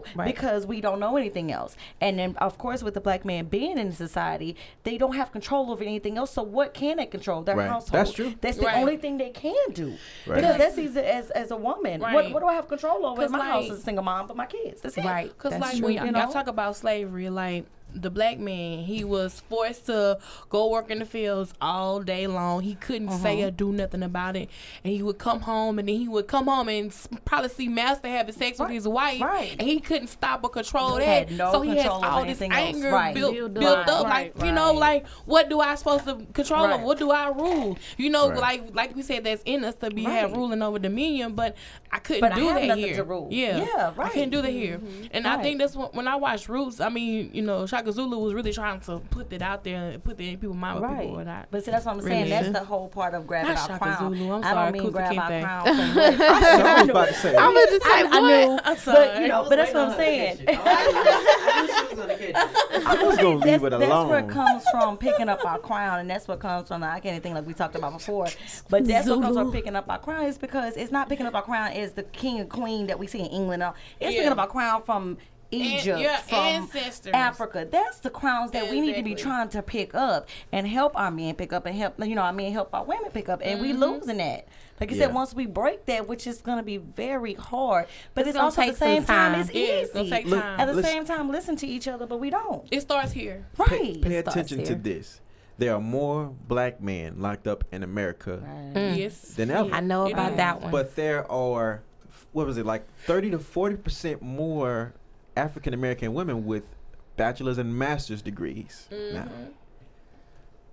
[0.02, 0.34] Control Right.
[0.34, 1.76] because we don't know anything else.
[2.02, 5.72] And then, of course, with the black man being in society, they don't have control
[5.72, 6.32] over anything else.
[6.32, 7.42] So what can they control?
[7.44, 7.70] Their Right.
[7.70, 7.92] household.
[7.94, 8.34] That's true.
[8.42, 8.78] That's the Right.
[8.78, 9.94] only thing they can do.
[10.26, 10.36] Right.
[10.36, 12.02] Because that's easy as as a woman.
[12.02, 12.34] What Right.
[12.34, 14.28] what do I have control over in 'Cause, my house is a single mom?
[14.28, 14.82] But my kids.
[14.82, 15.06] That's it.
[15.06, 15.38] Right.
[15.38, 15.86] Cause That's like true.
[15.88, 20.20] when y'all, You y'all talk about slavery, like the black man, he was forced to
[20.50, 22.62] go work in the fields all day long.
[22.62, 23.48] He couldn't say Uh-huh.
[23.48, 24.50] or do nothing about it,
[24.84, 26.94] and he would come home, and then he would come home and
[27.26, 29.56] probably see master having sex with his wife, Right.
[29.58, 31.32] and he couldn't stop or control He that.
[31.32, 33.16] no so he has all this anger Right.
[33.16, 33.88] built, Built built up.
[34.02, 34.06] up.
[34.06, 36.68] Right, like you know, like what do I supposed to control?
[36.68, 36.80] Right.
[36.80, 37.78] Or what do I rule?
[37.98, 38.40] You know, Right.
[38.40, 41.56] like like we said, that's in us to be have ruling over dominion, but
[41.92, 42.96] I couldn't But I do have that here.
[42.98, 43.28] to rule.
[43.32, 44.12] Yeah, Yeah, I right.
[44.12, 44.80] couldn't do that here.
[45.12, 46.80] And I think that's when, when I watched Roots.
[46.80, 50.04] I mean, you know, Shaka Zulu was really trying to put that out there and
[50.04, 50.82] put that in people's mind.
[50.82, 51.28] What people were Right.
[51.28, 51.48] not.
[51.52, 52.24] But see, that's what I'm saying.
[52.24, 52.30] Really.
[52.32, 54.16] That's the whole part of grabbing Not our Shaka crown.
[54.16, 55.42] Zulu, I'm I sorry, don't mean grab our Kinte.
[55.44, 55.80] crown from I
[56.82, 57.36] was about to say.
[57.36, 59.08] I'm gonna just say I, I knew, I'm sorry.
[59.08, 60.38] but you know, but that's what I'm saying.
[60.48, 60.54] I
[63.04, 66.10] was gonna leave that's, it that's where it comes from picking up our crown, and
[66.10, 66.84] that's what comes from.
[66.84, 68.28] I can't even think like we talked about before,
[68.70, 70.26] but that's what comes from picking up our crown.
[70.26, 73.08] Is because it's not picking up our crown as the king and queen that we
[73.08, 73.64] see in England.
[74.00, 74.20] It's Yeah.
[74.22, 75.18] picking up our crown from
[75.52, 77.14] Egypt, your from ancestors.
[77.14, 77.68] Africa.
[77.70, 81.10] That's the crowns that we need to be trying to pick up and help our
[81.12, 83.62] men pick up and help you know I mean help our women pick up, and
[83.62, 83.80] we Mm-hmm.
[83.80, 84.48] losing that.
[84.80, 85.06] Like you Yeah.
[85.08, 88.36] said, once we break that, which is going to be very hard, but It's it's,
[88.38, 89.42] gonna also at the same time, time.
[89.42, 90.16] it's Yeah, it's gonna easy.
[90.16, 90.60] take Look, time.
[90.60, 92.68] At the Listen- same time, listen to each other, but we don't.
[92.70, 93.46] It starts here.
[93.58, 93.70] Right.
[93.70, 95.20] Pay, pay It starts attention to this.
[95.58, 98.44] There are more black men locked up in America
[98.76, 99.20] Yes.
[99.34, 99.74] than ever.
[99.74, 100.38] I know about is.
[100.38, 100.72] that one.
[100.72, 101.82] But there are,
[102.32, 104.94] what was it, like 30 to 40% more
[105.38, 106.64] African American women with
[107.16, 108.88] bachelor's and master's degrees.
[108.92, 109.44] Now, mm-hmm.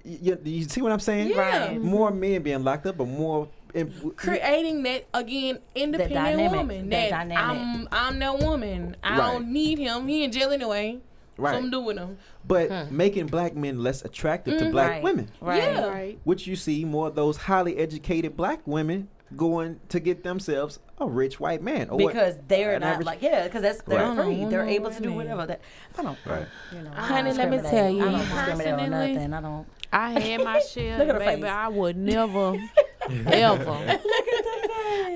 [0.04, 1.30] you, you see what I'm saying?
[1.30, 1.38] Yeah.
[1.38, 1.70] Right.
[1.72, 1.86] Mm-hmm.
[1.86, 3.48] More men being locked up, but more.
[3.74, 6.88] In, creating that again independent dynamic, woman.
[6.90, 7.58] that That, dynamic.
[7.58, 8.96] I'm I'm that woman.
[9.02, 9.32] I Right.
[9.32, 10.06] don't need him.
[10.06, 11.00] He in jail anyway.
[11.36, 11.52] right.
[11.54, 12.16] So I'm doing him.
[12.46, 12.96] but hmm.
[12.96, 14.70] making black men less attractive to mm-hmm.
[14.72, 15.02] black Right.
[15.02, 15.60] women, Right.
[15.60, 15.88] Yeah.
[15.88, 16.18] Right.
[16.22, 21.06] which you see more of those highly educated black women going to get themselves a
[21.06, 21.90] rich white man.
[21.90, 24.24] Or what- Because they're not average- like yeah, because that's they're Right.
[24.24, 24.44] Free.
[24.46, 25.46] They're able to do whatever.
[25.46, 25.60] That
[25.98, 26.18] I don't.
[26.26, 26.46] Right.
[26.72, 29.32] You know, Honey, let me tell you, I don't discriminate on nothing.
[29.34, 29.66] I don't.
[29.92, 31.42] I had my share, Look at baby.
[31.42, 31.50] face.
[31.50, 32.56] I would never,
[33.26, 33.98] ever.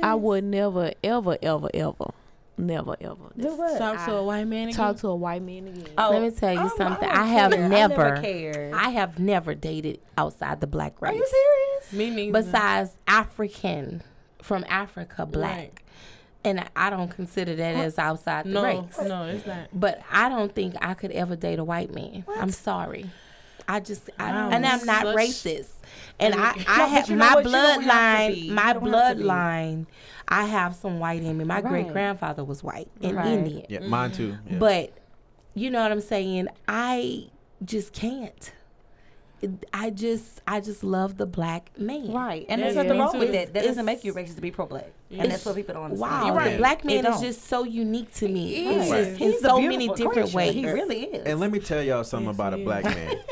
[0.02, 2.10] I would never, ever, ever, ever,
[2.56, 3.78] never, ever Do what?
[3.78, 4.76] Talk to a white man again.
[4.76, 5.86] talk to a white man again.
[5.98, 7.08] Oh, Let me tell you oh, I'm- something.
[7.08, 7.68] don't I have care.
[7.68, 8.74] never, I never cared.
[8.74, 11.12] I have never dated outside the black race.
[11.12, 11.92] Are you serious?
[11.92, 12.42] Me neither.
[12.42, 14.02] Besides African,
[14.42, 15.72] from Africa, black, Right.
[16.44, 18.98] and I- I don't consider that as outside the no, race.
[19.06, 19.68] no, it's not.
[19.72, 22.24] But I don't think I could ever date a white man.
[22.38, 23.10] I'm sorry.
[23.70, 24.50] I just, I, Wow.
[24.50, 25.68] and I'm not Such- racist.
[26.18, 27.44] And I, I but have my what?
[27.44, 29.24] Have bloodline, my You don't have to be.
[29.24, 29.86] bloodline.
[30.26, 31.44] I have some white in me.
[31.44, 31.64] My Right.
[31.64, 33.26] great grandfather was white and Right.
[33.26, 33.66] Indian.
[33.68, 34.38] Yeah, mine too.
[34.48, 34.58] Yeah.
[34.58, 34.92] But
[35.54, 36.48] you know what I'm saying?
[36.66, 37.26] I
[37.64, 38.52] just can't.
[39.40, 42.12] It- I just I just love the black man.
[42.12, 42.82] Right, and Yeah, there's yeah.
[42.82, 43.54] nothing wrong with that.
[43.54, 45.22] That doesn't make you racist to be pro-black, Yes.
[45.22, 46.12] and that's what people don't understand.
[46.12, 48.46] Wow, You're the black man is just so unique to me.
[48.54, 48.88] He He's is.
[48.90, 50.36] just in He's a so many different creature.
[50.36, 50.54] ways.
[50.54, 51.24] He really is.
[51.26, 53.16] And let me tell y'all something Yes, about a black man.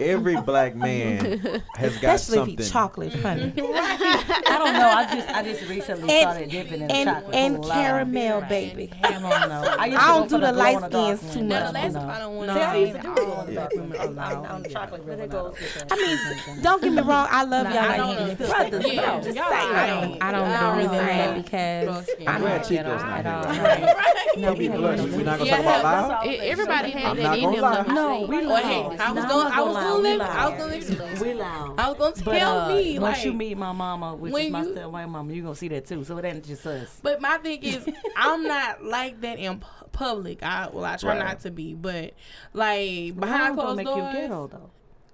[0.00, 2.54] Every black man has got Especially something.
[2.58, 3.52] if he chocolate, honey.
[3.58, 4.88] I don't know.
[4.88, 7.34] I just I just recently And- started dipping in and chocolate.
[7.34, 8.48] and Cool, I- caramel, Right.
[8.48, 8.92] baby.
[9.02, 9.28] I don't know.
[9.78, 11.32] I, I don't do for the light in skins one.
[11.34, 11.66] too No, much.
[11.66, 12.00] the last No.
[12.00, 13.14] part I don't want See, I used to to say.
[13.14, 14.50] do glow in the dark a lot.
[14.50, 15.12] I'm chocolate Yeah.
[15.14, 15.92] really goes with that.
[15.92, 17.26] I mean, don't get me wrong.
[17.30, 18.34] I love y'all I like don't know.
[18.46, 18.84] brothers.
[18.98, 19.44] I'm just y'all.
[19.52, 20.22] I don't.
[20.22, 23.52] I don't Y'all do really that because I'm I'm glad not Chico's at not all.
[23.52, 23.62] here.
[23.64, 24.38] Right.
[24.38, 24.98] No, We we blush.
[24.98, 25.12] don't.
[25.12, 26.26] We're not gonna talk about loud.
[26.28, 27.60] Everybody had that in them.
[27.60, 27.76] lie.
[27.78, 28.62] let me No, we Well, loud.
[28.62, 29.48] hey, I was No, I'm going.
[29.48, 30.12] not I was going.
[30.12, 30.80] We to I was going.
[31.18, 31.74] to We loud.
[31.80, 33.24] I was to But tell uh, me once like.
[33.26, 36.04] you meet my mama, which is my you- stepwife's mama, you gonna see that too.
[36.04, 36.98] So it ain't just us.
[37.02, 37.86] But my thing is,
[38.16, 39.62] I'm not like that in
[39.92, 40.42] public.
[40.42, 41.24] I well, I try Right.
[41.26, 42.14] not to be, but
[42.52, 44.14] like behind gonna closed make doors.
[44.14, 44.70] you ghetto though?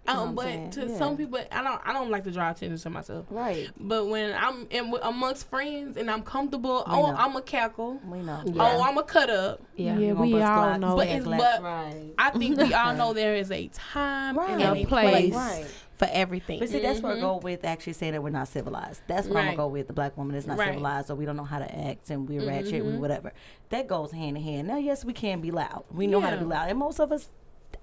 [0.07, 0.35] Know what Um, I'm
[0.65, 0.99] but to Yeah.
[0.99, 1.81] some people, I don't.
[1.85, 3.27] I don't like to draw attention to myself.
[3.31, 3.71] Right.
[3.79, 7.17] But when I'm in amongst friends and I'm comfortable, We oh, know.
[7.17, 8.01] I'm a cackle.
[8.07, 8.43] We know.
[8.59, 9.63] Oh, I'm a cut up.
[9.77, 9.99] Yeah.
[9.99, 10.81] Yeah, we all glass.
[10.81, 10.97] know.
[10.97, 12.13] But it's but Right.
[12.19, 14.51] I think we all know there is a time Right.
[14.51, 15.11] and A a place.
[15.11, 15.35] place.
[15.35, 15.67] Right.
[15.97, 16.59] For everything.
[16.59, 19.01] But see, that's where I go with actually saying that we're not civilized.
[19.07, 19.87] That's what I'm gonna go with.
[19.87, 20.71] The black woman is not Right.
[20.71, 23.33] civilized, or we don't know how to act, and we're ratchet, we whatever.
[23.69, 24.67] That goes hand in hand.
[24.69, 25.85] Now, yes, we can be loud.
[25.93, 27.31] We know how to be loud, and most of us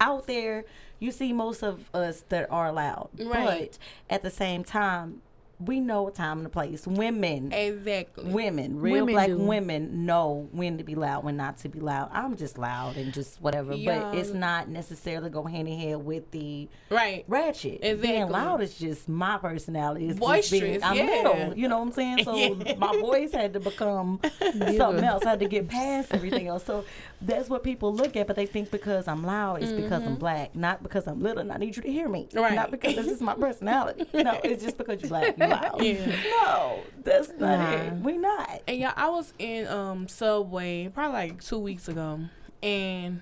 [0.01, 0.65] out there,
[0.99, 3.09] you see most of us that are loud.
[3.17, 3.71] Right.
[3.71, 3.77] But
[4.13, 5.21] at the same time,
[5.65, 6.87] we know time and the place.
[6.87, 7.51] Women.
[7.51, 8.25] Exactly.
[8.31, 9.37] Women, real Women black do.
[9.37, 12.09] women know when to be loud, when not to be loud.
[12.11, 13.99] I'm just loud and just whatever, Yeah.
[14.11, 17.23] but it's not necessarily go hand in hand with the Right.
[17.27, 17.81] ratchet.
[18.01, 20.07] Being loud is just my personality.
[20.09, 21.03] It's just being, Boisterous, I'm yeah.
[21.29, 22.23] little, you know what I'm saying?
[22.23, 22.35] So
[22.65, 22.75] Yeah.
[22.77, 25.25] my voice had to become something else.
[25.25, 26.63] I had to get past everything else.
[26.65, 26.85] So
[27.21, 30.55] that's what people look at, but they think because I'm loud, it's because I'm black,
[30.55, 32.27] not because I'm little and I need you to hear me.
[32.31, 32.39] Mm-hmm.
[32.39, 32.53] Right.
[32.55, 34.05] Not because this is my personality.
[34.13, 35.81] No, it's just because you're black, you're loud.
[35.83, 36.05] Yeah.
[36.29, 37.71] No, that's not Nah.
[37.71, 37.93] it.
[38.01, 38.61] We not.
[38.67, 42.19] And yeah, I was in um Subway probably like two weeks ago,
[42.63, 43.21] and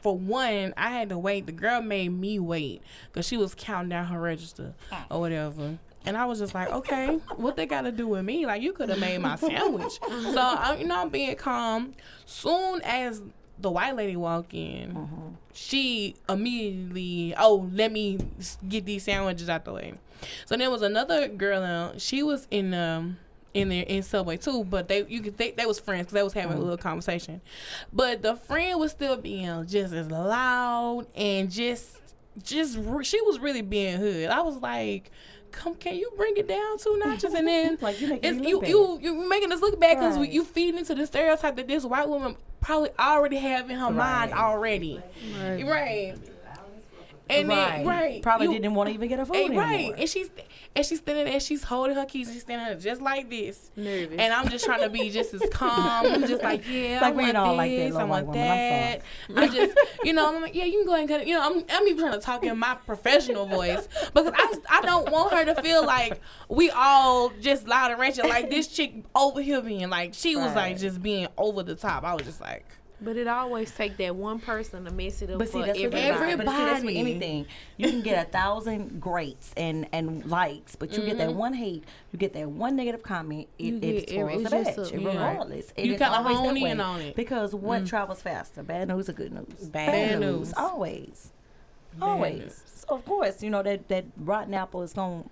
[0.00, 1.46] for one, I had to wait.
[1.46, 2.82] The girl made me wait
[3.12, 4.74] because she was counting down her register
[5.10, 5.78] or whatever.
[6.04, 8.46] And I was just like, okay, what they got to do with me?
[8.46, 9.98] Like, you could have made my sandwich.
[10.00, 11.94] so, I, you know, I'm being calm.
[12.26, 13.22] Soon as
[13.58, 18.18] the white lady walked in, she immediately, oh, let me
[18.68, 19.94] get these sandwiches out the way.
[20.46, 21.62] So there was another girl.
[21.62, 23.18] Uh, she was in um
[23.54, 26.22] in there in Subway too, but they you could they, they was friends because they
[26.22, 27.40] was having a little conversation.
[27.92, 32.00] But the friend was still being just as loud and just
[32.42, 34.28] just she was really being hood.
[34.30, 35.10] I was like.
[35.56, 37.32] Come, can you bring it down two notches?
[37.34, 40.30] And then Like, you you you you making us look bad because Right.
[40.30, 44.32] you feeding into the stereotype that this white woman probably already have in her mind
[44.32, 44.40] Right.
[44.40, 45.00] already.
[45.64, 46.14] Right.
[47.28, 47.78] And right.
[47.78, 49.36] then right, Probably you- didn't want to even get her phone.
[49.46, 50.30] and, right, and she's
[50.76, 54.16] and she's standing there, she's holding her keys, she's standing there just like this, Nervous.
[54.18, 56.06] and I'm just trying to be just as calm.
[56.06, 58.42] I'm just like, yeah, Like, I want all this, like that, I want woman.
[58.42, 59.02] I'm that.
[59.36, 61.26] I just, you know, I'm like, yeah, you can go ahead and cut it.
[61.26, 64.80] You know, I'm, I'm even trying to talk in my professional voice because I, I
[64.82, 68.26] don't want her to feel like we all just loud and ratchet.
[68.28, 72.04] Like this chick over here being like, she was like just being over the top.
[72.04, 72.66] I was just like,
[72.98, 75.78] But it always take that one person to mess it up But see, for that's
[75.78, 76.02] everybody.
[76.02, 76.46] everybody.
[76.46, 77.46] But see, that's with anything.
[77.76, 81.38] You can get a thousand greats and and likes, but you get that mm-hmm.
[81.38, 83.48] one hate, you get that one negative comment.
[83.58, 85.08] It, You it spoils it's the batch, a- yeah.
[85.08, 85.72] regardless.
[85.76, 86.84] It You is kinda always that hone in way.
[86.84, 87.16] on it.
[87.16, 87.88] because what mm.
[87.88, 89.68] travels faster, bad news or good news?
[89.68, 90.54] Bad news.
[90.56, 91.32] always,
[91.98, 92.40] Bad always.
[92.40, 92.62] news.
[92.76, 95.24] So of course, you know that that rotten apple is gonna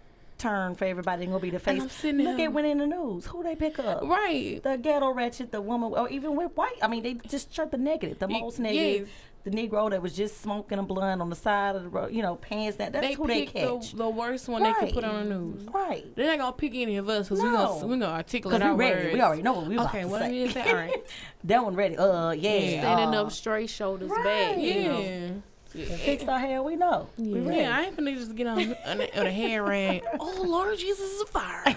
[0.44, 1.82] turn for everybody and gonna be the face.
[2.04, 4.02] I'm Look at when in the news, who they pick up.
[4.02, 4.62] right.
[4.62, 6.76] The ghetto wretched, the woman, or even with white.
[6.82, 9.08] I mean, they just shut the negative, the Y- most negative.
[9.08, 9.16] yes.
[9.44, 12.22] The Negro that was just smoking a blunt on the side of the road, you
[12.22, 12.94] know, pants that.
[12.94, 13.90] That's They who they picked catch.
[13.90, 15.64] the, the worst one they could put on the news.
[15.64, 16.06] Right.
[16.16, 17.66] They're not gonna pick any of us because we're No.
[17.66, 19.02] gonna we're gonna articulate Because our ready.
[19.02, 19.12] words.
[19.14, 20.32] We already know what we about Okay, to what I say.
[20.32, 20.70] need to say.
[20.70, 21.06] All right.
[21.44, 21.94] that one ready.
[21.98, 22.54] Uh, yeah.
[22.56, 22.80] Yeah.
[22.80, 24.24] Standing uh, up straight, shoulders right.
[24.24, 24.58] back.
[24.58, 25.42] You know.
[25.74, 25.96] Yeah.
[25.96, 26.62] Fixed our hair.
[26.62, 27.08] We know.
[27.16, 27.40] We.
[27.56, 30.02] Yeah, I ain't finna just get on on a, on a hair rag.
[30.20, 31.62] Oh Lord Jesus is a fire.
[31.66, 31.74] All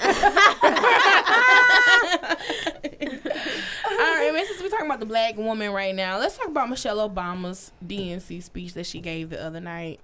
[3.98, 4.46] right, man.
[4.46, 8.44] Since we're talking about the black woman right now, let's talk about Michelle Obama's DNC
[8.44, 10.00] speech that she gave the other night.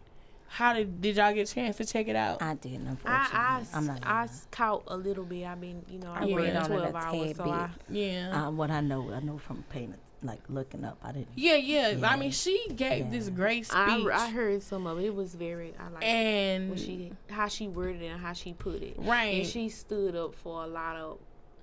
[0.48, 2.42] How did did y'all get a chance to check it out?
[2.42, 2.88] I didn't.
[2.88, 4.00] Unfortunately, I, I, am not.
[4.04, 5.46] I gonna caught a little bit.
[5.46, 6.36] I mean, you know, I Yeah.
[6.36, 7.54] read read on it a 12 hours, tad so bit.
[7.54, 8.30] I, yeah.
[8.32, 8.46] lie.
[8.48, 10.98] Uh, what I know, I know from paying, like looking up.
[11.04, 11.28] I didn't.
[11.36, 12.10] yeah, yeah, Yeah.
[12.10, 13.10] I mean, she gave Yeah.
[13.12, 15.06] this great speech, I, I heard some of it.
[15.06, 18.54] It was very, I like and what she, how she worded it and how she
[18.54, 18.96] put it.
[19.00, 21.20] right, And she stood up for a lot of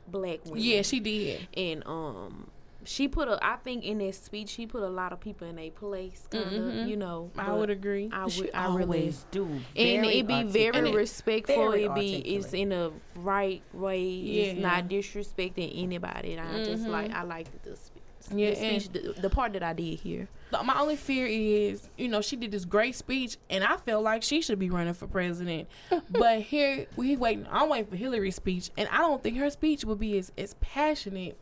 [0.08, 0.60] black women.
[0.62, 1.46] yeah, she did.
[1.56, 2.50] and um
[2.82, 5.58] she put a I think in that speech she put a lot of people in
[5.58, 6.88] a place kind of Mhm.
[6.88, 8.08] you know I would agree.
[8.10, 9.44] I She would I really always do.
[9.44, 13.62] and very it be And very it- respectful very it be it's in a right
[13.74, 14.62] way it's Yeah.
[14.66, 16.88] not disrespecting anybody and I just Mhm.
[16.88, 17.89] like I like the speech
[18.32, 22.08] Yeah, speech the, the part that I did hear The- my only fear is, you
[22.08, 25.06] know, she did this great speech, and I feel like she should be running for
[25.06, 25.68] president.
[26.10, 27.46] but here we waiting.
[27.50, 30.54] I'm waiting for Hillary's speech, and I don't think her speech will be as as
[30.60, 31.36] passionate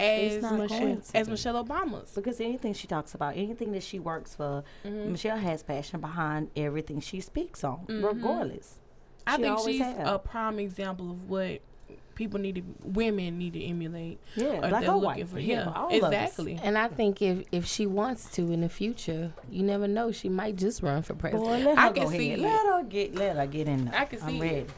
[0.00, 1.28] as Michelle, as.
[1.28, 2.10] Michelle Obama's.
[2.12, 5.12] Because anything she talks about, anything that she works for, Mm-hmm.
[5.12, 8.04] Michelle has passion behind everything she speaks on, Mhm.
[8.04, 8.80] regardless.
[9.28, 10.06] I She think she's have.
[10.06, 11.60] a prime example of what
[12.16, 14.18] people need to, women need to emulate.
[14.34, 15.28] Yeah, black or like they're her looking wife.
[15.30, 15.38] for.
[15.38, 16.12] Yeah, Yeah, all of us.
[16.12, 16.58] exactly.
[16.62, 20.28] And I think if if she wants to in the future, you never know, she
[20.28, 21.44] might just run for president.
[21.48, 22.38] Boy, let her I go can see ahead.
[22.40, 22.42] it.
[22.42, 23.94] Let her get, let her get in there.
[24.00, 24.56] I can see I'm see ready.
[24.56, 24.70] it.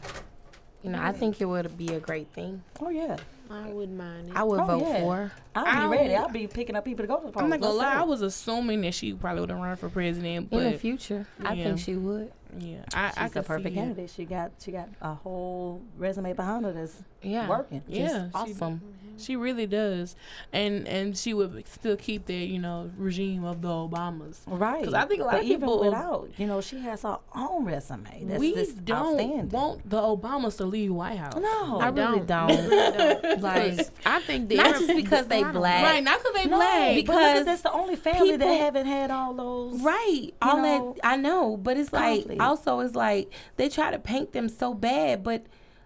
[0.83, 2.63] You know, I think it would be a great thing.
[2.79, 3.17] Oh yeah,
[3.49, 4.99] I wouldn't mind it I would Oh, vote yeah.
[5.01, 5.15] for.
[5.17, 5.31] her.
[5.55, 6.15] I'll be ready.
[6.15, 7.43] I'll be picking up people to go to the polls.
[7.43, 7.95] I'm not gonna lie.
[7.95, 10.79] I was assuming that she probably would have run for president, But In the but
[10.79, 12.31] future, I think she would.
[12.57, 13.83] Yeah, I, I She's could a perfect see it.
[13.83, 14.09] candidate.
[14.09, 17.83] She got she got a whole resume behind her that's Yeah, working.
[17.87, 18.55] Yeah, Just she- awesome.
[18.55, 18.85] Mm-hmm.
[18.85, 18.95] Mm-hmm.
[19.19, 20.15] She really does,
[20.53, 24.37] and and she would still keep that you know regime of the Obamas.
[24.47, 24.79] right?
[24.79, 27.17] Because I think a lot but of even people- without, you know, she has her
[27.35, 28.23] own resume.
[28.23, 31.35] That's we just don't want the Obamas to leave White House.
[31.35, 32.47] no, I really don't.
[32.47, 33.41] don't.
[33.41, 36.95] like, I think that not just because they black, Right, not because they no, black.
[36.95, 39.81] because because that's the only family that haven't had all those.
[39.81, 40.29] Right.
[40.41, 42.38] All know, that I know, but it's like conflict.
[42.39, 45.45] Also it's like they try to paint them so bad, but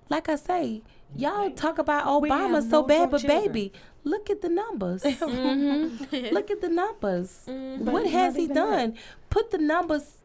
[0.09, 0.81] like I say,
[1.15, 3.43] y'all talk about Obama have so no bad, but children.
[3.43, 3.73] baby,
[4.03, 5.03] look at the numbers.
[5.03, 6.33] Mm-hmm.
[6.33, 7.43] look at the numbers.
[7.45, 8.69] But What has he even that.
[8.69, 8.97] done?
[9.29, 10.17] Put the numbers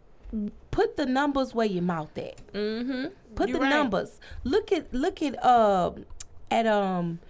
[0.71, 2.37] put the numbers where your mouth at.
[2.53, 3.07] mm-hmm.
[3.35, 3.71] Put You're the right.
[3.71, 4.21] numbers.
[4.45, 6.05] Look at look at um
[6.51, 7.21] at um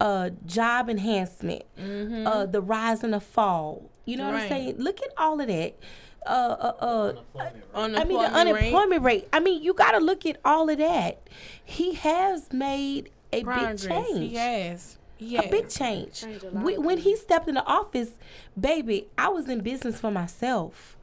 [0.00, 3.90] uh job enhancement, uh the rise and the fall.
[4.06, 4.76] You know what I'm saying?
[4.78, 5.74] Look at all of that.
[6.28, 7.12] Uh uh uh
[7.74, 9.22] I mean the Unemployment rate.
[9.22, 9.28] rate.
[9.32, 11.28] I mean you got to look at all of that.
[11.64, 13.82] He has made a Progress.
[13.86, 14.32] big change.
[14.32, 14.70] Yes.
[14.70, 14.98] has.
[15.16, 16.20] He A big change.
[16.20, 18.10] Change a We, when he stepped into office,
[18.58, 20.96] baby, I was in business for myself.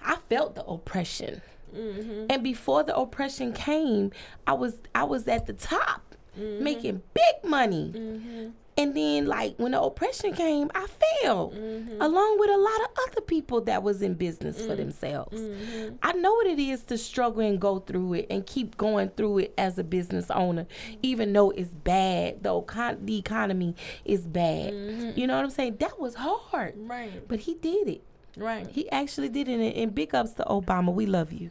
[0.00, 1.42] I felt the oppression.
[1.76, 2.26] Mm-hmm.
[2.30, 4.12] And before the oppression came,
[4.46, 6.02] I was I was at the top,
[6.38, 6.62] Mm-hmm.
[6.64, 8.52] making big money.
[8.78, 10.86] And then like when the oppression came, I
[11.22, 11.50] fell.
[11.50, 12.00] Mm-hmm.
[12.00, 15.40] Along with a lot of other people that was in business for themselves.
[15.40, 15.96] Mm-hmm.
[16.02, 19.38] I know what it is to struggle and go through it and keep going through
[19.38, 20.66] it as a business owner,
[21.02, 22.42] even though it's bad.
[22.42, 23.74] though econ- the economy
[24.04, 24.74] is bad.
[25.16, 25.76] You know what I'm saying?
[25.78, 26.74] That was hard.
[26.74, 26.90] Mm-hmm.
[26.90, 27.28] Right.
[27.28, 28.02] But he did it.
[28.36, 28.66] Right.
[28.68, 29.54] He actually did it.
[29.54, 30.92] And, and big ups to Obama.
[30.92, 31.50] We love you.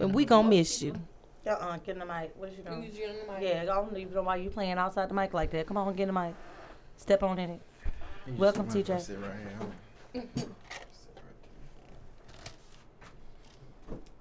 [0.00, 0.94] And we gonna miss you.
[1.46, 2.32] Uh-uh, get in the mic.
[2.36, 2.90] What is you doing?
[3.40, 5.66] Yeah, I don't even know why you playing outside the mic like that.
[5.66, 6.34] Come on, get in the mic.
[7.02, 7.60] Step on in it.
[8.38, 8.90] Welcome, Sit TJ.
[8.92, 9.30] right- sit right
[10.14, 10.22] here.
[10.36, 10.48] Sit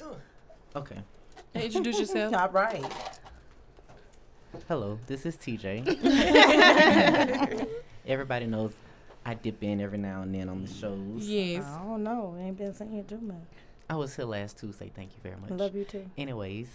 [0.01, 0.15] right
[0.75, 0.97] Okay.
[1.53, 2.33] Introduce yourself.
[2.33, 2.83] All right.
[4.67, 5.85] Hello, this is TJ.
[8.07, 8.71] Everybody knows
[9.27, 11.27] I dip in every now and then on the shows.
[11.27, 11.63] Yes.
[11.63, 12.35] I don't know.
[12.39, 13.35] Ain't been seeing you too much.
[13.91, 14.91] I was here last Tuesday.
[14.95, 15.51] Thank you very much.
[15.51, 16.09] Love you too.
[16.17, 16.69] Anyways,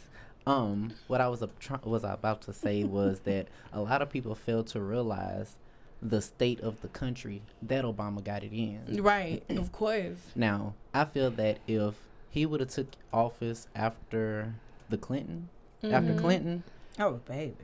[0.46, 4.02] um, what I was a, tr- was I about to say was that a lot
[4.02, 5.56] of people fail to realize
[6.02, 9.02] the state of the country that Obama got it in.
[9.02, 9.42] Right.
[9.48, 10.18] Of course.
[10.36, 11.94] Now, I feel that if
[12.30, 14.54] he would have took office after
[14.90, 15.48] the Clinton,
[15.82, 16.18] after Mhm.
[16.20, 16.62] Clinton,
[16.98, 17.54] Oh, baby.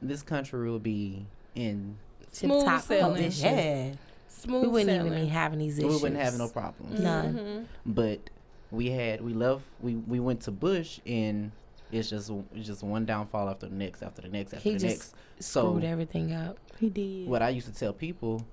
[0.00, 1.96] this country would be in.
[2.32, 3.14] Smooth Tip-top sailing.
[3.16, 3.54] condition.
[3.54, 3.92] Yeah.
[4.28, 5.06] Smooth We wouldn't sailing.
[5.12, 5.90] even be having these issues.
[5.96, 6.98] We wouldn't have no problems.
[6.98, 7.34] None.
[7.34, 7.64] Mhm.
[7.84, 8.30] But
[8.70, 11.52] we had we left we we went to Bush and
[11.92, 14.78] it's just it's just one downfall after the next after the next after He the
[14.80, 15.14] just next.
[15.40, 16.58] So Screwed everything up.
[16.80, 17.28] He did.
[17.28, 18.44] what I used to tell people,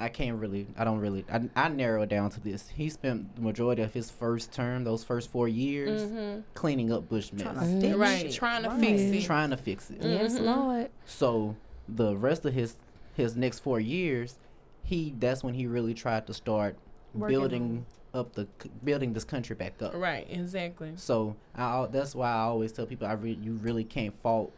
[0.00, 2.68] I can't really, I don't really, I, I narrow it down to this.
[2.68, 6.44] He spent the majority of his first term, those first four years, Mhm.
[6.54, 7.98] cleaning up Bush mess, Trying to Mhm.
[7.98, 8.20] Right.
[8.20, 8.32] shit.
[8.32, 8.80] Trying to Right.
[8.80, 9.22] fix it.
[9.26, 9.98] trying to fix it.
[10.02, 10.44] Yes, Mhm.
[10.44, 10.90] Lord.
[11.04, 11.56] So
[11.88, 12.76] the rest of his
[13.14, 14.38] his next four years,
[14.84, 16.76] he that's when he really tried to start
[17.12, 18.46] Working building up the
[18.84, 19.92] building this country back up.
[19.94, 20.26] Right.
[20.28, 20.92] Exactly.
[20.96, 24.52] So I, that's why I always tell people I re- you really can't fault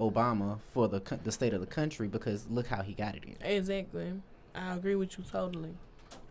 [0.00, 3.24] Obama for the co- the state of the country because look how he got it
[3.24, 3.36] in.
[3.40, 4.12] Exactly.
[4.54, 5.74] I agree with you totally.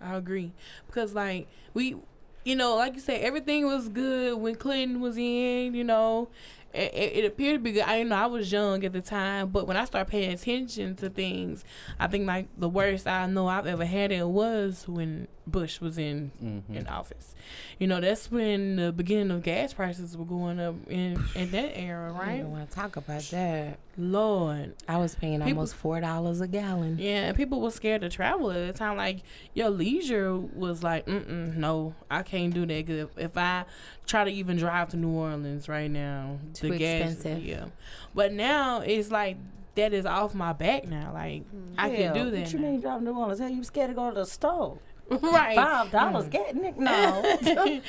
[0.01, 0.51] I agree
[0.88, 1.95] because like we,
[2.43, 5.73] you know, like you said, everything was good when Clinton was in.
[5.73, 6.29] You know,
[6.73, 7.83] it, it, it appeared to be good.
[7.83, 10.95] I you know I was young at the time, but when I started paying attention
[10.97, 11.63] to things,
[11.99, 15.97] I think like the worst I know I've ever had it was when Bush was
[15.97, 16.75] in Mhm.
[16.75, 17.35] in office.
[17.79, 21.77] You know, that's when the beginning of gas prices were going up in in that
[21.77, 22.41] era, I right?
[22.41, 23.77] don't want to talk about that.
[23.97, 24.73] Lord.
[24.87, 26.97] I was paying People- almost four dollars a gallon.
[26.99, 28.97] Yeah, and people were scared to travel at the time.
[28.97, 29.19] Like
[29.53, 32.87] your leisure was like, mm no, I can't do that.
[32.87, 33.65] 'Cause if, if I
[34.05, 37.65] try to even drive to New Orleans right now, Too the gas, yeah.
[38.13, 39.37] But now it's like
[39.75, 41.11] that is off my back now.
[41.13, 41.43] Like
[41.77, 42.39] I can do that.
[42.45, 42.67] What you now.
[42.71, 43.39] mean driving to New Orleans?
[43.39, 44.79] Hell, you scared to go to the store?
[45.09, 45.55] Right?
[45.55, 46.31] Five dollars, mm.
[46.31, 46.77] get Nick.
[46.77, 47.21] No,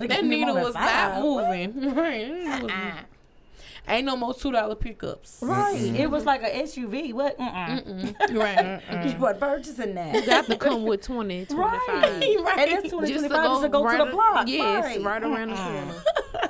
[0.00, 1.14] That needle was five.
[1.14, 1.94] not moving.
[1.94, 2.28] right?
[2.28, 2.92] That needle was- uh-uh.
[3.88, 5.40] Ain't no more two dollar pickups.
[5.42, 7.12] Right, it was like a SUV.
[7.12, 7.36] What?
[7.38, 8.14] Mm-mm.
[8.14, 8.38] Mm-mm.
[8.38, 9.04] Right.
[9.10, 10.14] You weren't purchasing that.
[10.14, 11.88] You got to come with 20, 25.
[11.88, 14.46] Right, and it's twenty twenty five just to go to the block.
[14.46, 16.49] Yes, right, right around the corner.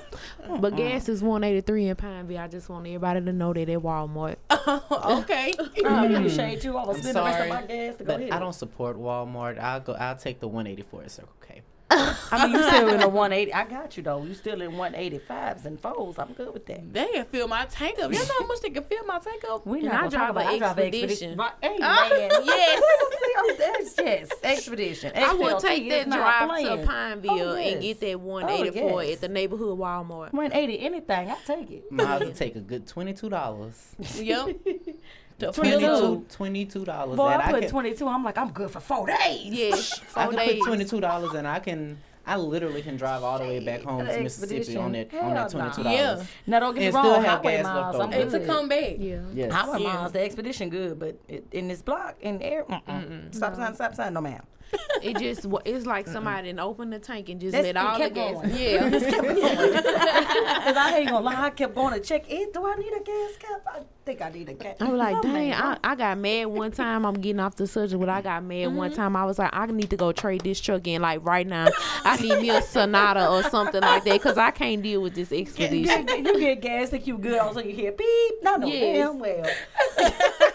[0.58, 2.38] But gas is 183 in Pineville.
[2.38, 4.36] I just want everybody to know that at Walmart.
[4.50, 5.52] okay.
[5.58, 6.60] Oh, you shade mm-hmm.
[6.60, 6.76] too.
[6.76, 8.32] I was I'm spending the rest of my gas to go But.
[8.32, 9.58] I don't support Walmart.
[9.58, 9.92] I'll go.
[9.94, 11.62] I'll take the 184 at Circle K.
[11.90, 13.52] I mean, you still in a one eighty.
[13.52, 14.22] I got you though.
[14.22, 16.18] You still in one eighty fives and fours.
[16.18, 16.92] I'm good with that.
[16.92, 18.12] They can fill my tank up.
[18.12, 19.66] You know how much they can fill my tank up?
[19.66, 20.44] We And not I gonna drive talk about.
[20.44, 21.36] a I drive an Expedition.
[21.38, 23.94] Right, Hey man, yes.
[23.98, 25.12] yes, expedition.
[25.16, 29.14] I would XLT take that drive to oh, Pineville Oh, and get that 184 yes.
[29.14, 30.32] at the neighborhood Walmart.
[30.32, 31.28] One eighty anything.
[31.30, 31.90] I take it.
[31.90, 33.94] Might as well take a good twenty-two dollars.
[34.16, 34.56] Yep.
[35.40, 35.86] To fill Twenty-two.
[35.86, 37.16] Twenty-two, twenty-two dollars.
[37.16, 38.06] Boy, and I put can, twenty two.
[38.08, 39.46] I'm like, I'm good for four days.
[39.46, 40.58] Yes, I can days.
[40.58, 41.98] put twenty-two dollars, and I can.
[42.26, 45.26] I literally can drive all the way back home to Mississippi on that expedition.
[45.26, 45.98] on that twenty-two dollars.
[45.98, 46.24] Yeah.
[46.46, 47.04] Now don't get me And wrong.
[47.06, 47.96] still have highway gas miles.
[47.96, 48.36] left I'm over.
[48.36, 48.94] And to come back.
[48.98, 49.20] Yeah.
[49.34, 49.52] Yes.
[49.52, 49.92] Highway Yeah.
[49.94, 53.34] miles, the expedition good, but it, in this block in the air, mm-mm.
[53.34, 54.42] stop sign, stop sign, no ma'am.
[55.02, 57.98] It just it's like somebody done opened the tank and just That's- let it all
[57.98, 58.32] the gas.
[58.34, 58.50] going.
[58.54, 58.90] Yeah.
[60.64, 62.52] Cause I ain't gonna lie, I kept going to check it.
[62.52, 63.62] Do I need a gas cap?
[63.66, 64.76] I think I need a gas.
[64.78, 65.52] I was like, No, dang.
[65.54, 67.06] I, I got mad one time.
[67.06, 69.00] I'm getting off the subject, but I got mad one mm-hmm.
[69.00, 69.16] time.
[69.16, 71.68] I was like, I need to go trade this truck in like right now.
[72.04, 75.32] I need me a Sonata or something like that because I can't deal with this
[75.32, 76.08] expedition.
[76.08, 78.42] you get gas, think you good, all of a sudden you hear beep.
[78.42, 79.08] No, no, Yes.
[79.08, 79.46] damn well.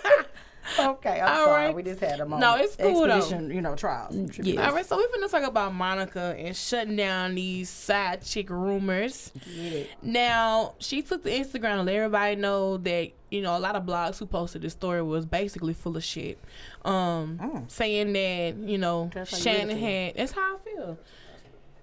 [0.80, 1.66] okay, I'm All sorry.
[1.68, 1.76] right.
[1.76, 2.42] We just had a moment.
[2.42, 3.40] No, it's cool, though.
[3.54, 4.14] You know, trials.
[4.16, 4.68] and tribulations.
[4.68, 9.32] All right, so we're finna talk about Monica and shutting down these side chick rumors.
[9.56, 9.90] Get it.
[10.02, 13.84] Now, she took to Instagram to let everybody know that, you know, a lot of
[13.84, 16.38] blogs who posted this story was basically full of shit.
[16.84, 17.72] Um, Mm.
[17.72, 20.98] saying that, you know, That's how you Shannon had that's how I feel.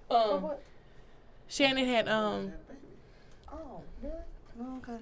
[0.09, 0.51] Um
[1.47, 2.53] Shannon had um
[3.51, 4.15] Oh, really?
[4.61, 4.97] Oh, okay.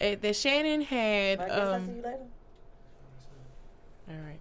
[0.00, 2.18] Eh, that Shannon had I guess I'll see um you later.
[4.10, 4.40] all right.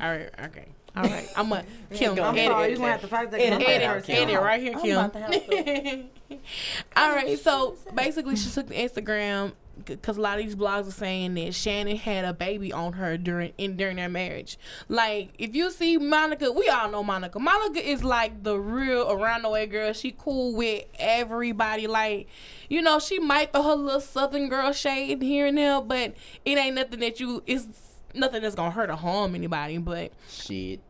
[0.00, 0.68] All right, okay.
[0.94, 1.28] All right.
[1.36, 1.64] I'm a
[1.94, 2.22] Kim go.
[2.22, 3.40] I'm edit, sorry, edit, you're gonna have to fight that.
[3.40, 4.98] Edit, I'm about edit, edit right here, I'm Kim.
[4.98, 6.04] about to
[6.96, 9.52] All right, so basically, she took the Instagram
[9.84, 13.16] because a lot of these blogs are saying that Shannon had a baby on her
[13.16, 14.58] during in during their marriage.
[14.88, 17.38] Like, if you see Monica, we all know Monica.
[17.38, 19.92] Monica is like the real around the way girl.
[19.92, 21.86] She cool with everybody.
[21.86, 22.28] Like,
[22.68, 26.14] you know, she might throw her little Southern girl shade here and there, but
[26.44, 27.42] it ain't nothing that you.
[27.46, 27.66] It's
[28.14, 29.78] nothing that's gonna hurt or harm anybody.
[29.78, 30.80] But Shit.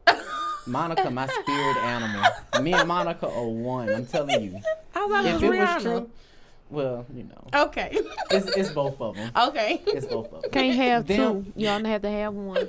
[0.67, 2.31] Monica, my spirit animal.
[2.63, 3.89] Me and Monica are one.
[3.93, 4.61] I'm telling you.
[4.95, 6.11] I thought it If was it was true,
[6.71, 7.99] well, you know, Okay.
[8.31, 9.31] it's, it's both of them.
[9.49, 9.83] okay.
[9.89, 10.51] It's both of them.
[10.53, 11.53] Can't have Them- two.
[11.57, 12.69] You only have to have one.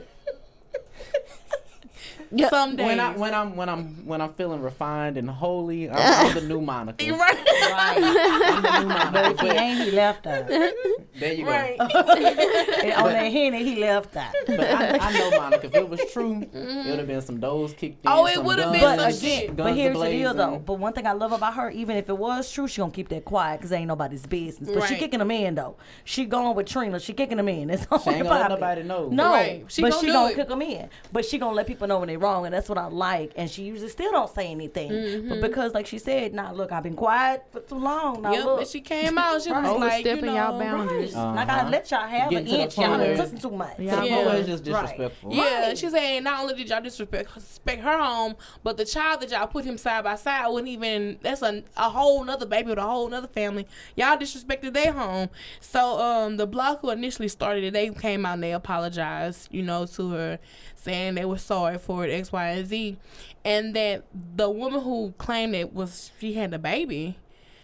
[2.49, 2.85] Some days.
[2.87, 6.41] When I when I'm when I'm when I'm feeling refined and holy, I'm, I'm the
[6.41, 7.03] new Monica.
[7.03, 7.35] You're right.
[7.35, 7.97] Right.
[8.45, 9.41] I'm the new Monica.
[9.41, 10.47] he But ain't, he left out.
[10.47, 11.77] there you Right.
[11.77, 11.85] go.
[12.83, 14.33] And on that henny, he left out.
[14.45, 15.67] But I, I know Monica.
[15.67, 16.89] If it was true, it mm-hmm.
[16.89, 18.11] would have been some doors kicked in.
[18.11, 19.55] Oh, it would've been But some again, shit.
[19.55, 20.59] but here's the deal though.
[20.65, 23.09] But one thing I love about her, even if it was true, she gonna keep
[23.09, 24.69] that quiet because ain't nobody's business.
[24.73, 24.99] But she Right.
[24.99, 25.75] kicking them in though.
[26.03, 26.99] She going with Trina.
[26.99, 27.69] She kicking them in.
[27.69, 29.07] It's She ain't gonna let nobody know.
[29.09, 29.65] No, Right.
[29.67, 30.35] She but gonna she do gonna it.
[30.35, 30.89] kick them in.
[31.11, 33.33] But she gonna let people know when they're wrong, and that's what I like.
[33.35, 34.89] And she usually still don't say anything.
[34.91, 35.29] Mm-hmm.
[35.29, 38.21] But because, like she said, nah, look, I've been quiet for too long.
[38.21, 38.59] Now Yep, look.
[38.61, 39.41] and she came out.
[39.43, 39.79] She was Right.
[39.79, 41.13] like, you Overstepping y'all know, boundaries.
[41.13, 41.69] And I gotta Uh-huh.
[41.69, 42.77] let y'all have Getting an inch.
[42.77, 43.75] Y'all where- listen too much.
[43.77, 43.95] Yeah.
[43.95, 44.31] To the Yeah.
[44.33, 44.81] it's just Right.
[44.81, 45.33] disrespectful.
[45.33, 49.21] Yeah, and she saying not only did y'all disrespect respect her home, but the child
[49.21, 51.17] that y'all put him side by side wouldn't even.
[51.21, 53.67] That's a, a whole nother baby with a whole nother family.
[53.95, 55.29] Y'all disrespected their home.
[55.59, 59.63] So um, the blog who initially started it, they came out and they apologized, you
[59.63, 60.39] know, to her,
[60.83, 62.97] saying they were sorry for it, X, Y, and Z,
[63.43, 64.03] and that
[64.35, 67.17] the woman who claimed it was she had a baby.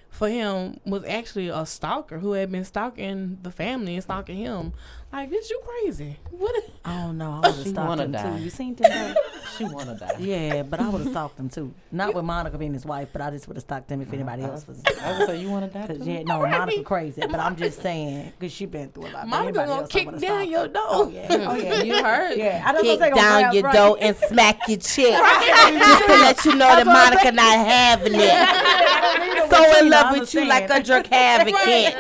[0.10, 4.74] For him was actually a stalker who had been stalking the family and stalking him.
[5.12, 6.18] Like, this you crazy?
[6.30, 6.64] What?
[6.86, 7.41] I don't know.
[7.43, 8.38] I would have wanna him die.
[8.38, 8.43] too.
[8.43, 9.16] You seen them?
[9.57, 10.16] She wanna die.
[10.20, 11.74] Yeah, but I would have stalked him too.
[11.91, 14.43] Not with Monica being his wife, but I just would have stalked him if anybody
[14.43, 14.82] else was.
[15.03, 15.88] I would say you wanna die.
[15.88, 15.99] Too?
[16.01, 19.14] yeah, no, Monica crazy, but I'm just saying because she been through a lot.
[19.14, 20.84] But Monica gonna else, I kick would've down stalked your door.
[20.88, 21.82] Oh yeah, oh yeah.
[21.82, 22.38] You heard?
[22.38, 23.74] Yeah, I don't Kick down your right.
[23.76, 25.12] door and smack your chick.
[25.14, 29.49] Just to let you know that Monica not having it.
[29.49, 31.95] So in love with you like a drug advocate.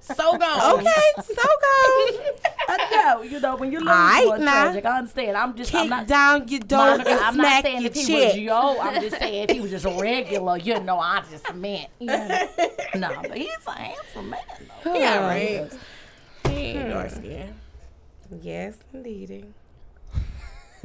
[0.00, 0.78] so gone.
[0.78, 1.42] Okay, so.
[2.68, 4.64] I know, you know, when you lose Aight, one now.
[4.64, 5.36] tragic, I understand.
[5.36, 6.06] I'm just, I'm not.
[6.06, 8.80] down your door Monica, and I'm not smack saying your if he was yo.
[8.80, 11.88] I'm just saying if he was just a regular, you know, I just meant.
[12.00, 12.48] You know.
[12.96, 14.40] no, but he's a handsome man.
[14.82, 14.94] Though.
[14.94, 15.72] Yeah, right.
[16.48, 17.16] He ain't dark hmm.
[17.16, 17.54] skin.
[18.42, 19.46] Yes, indeed.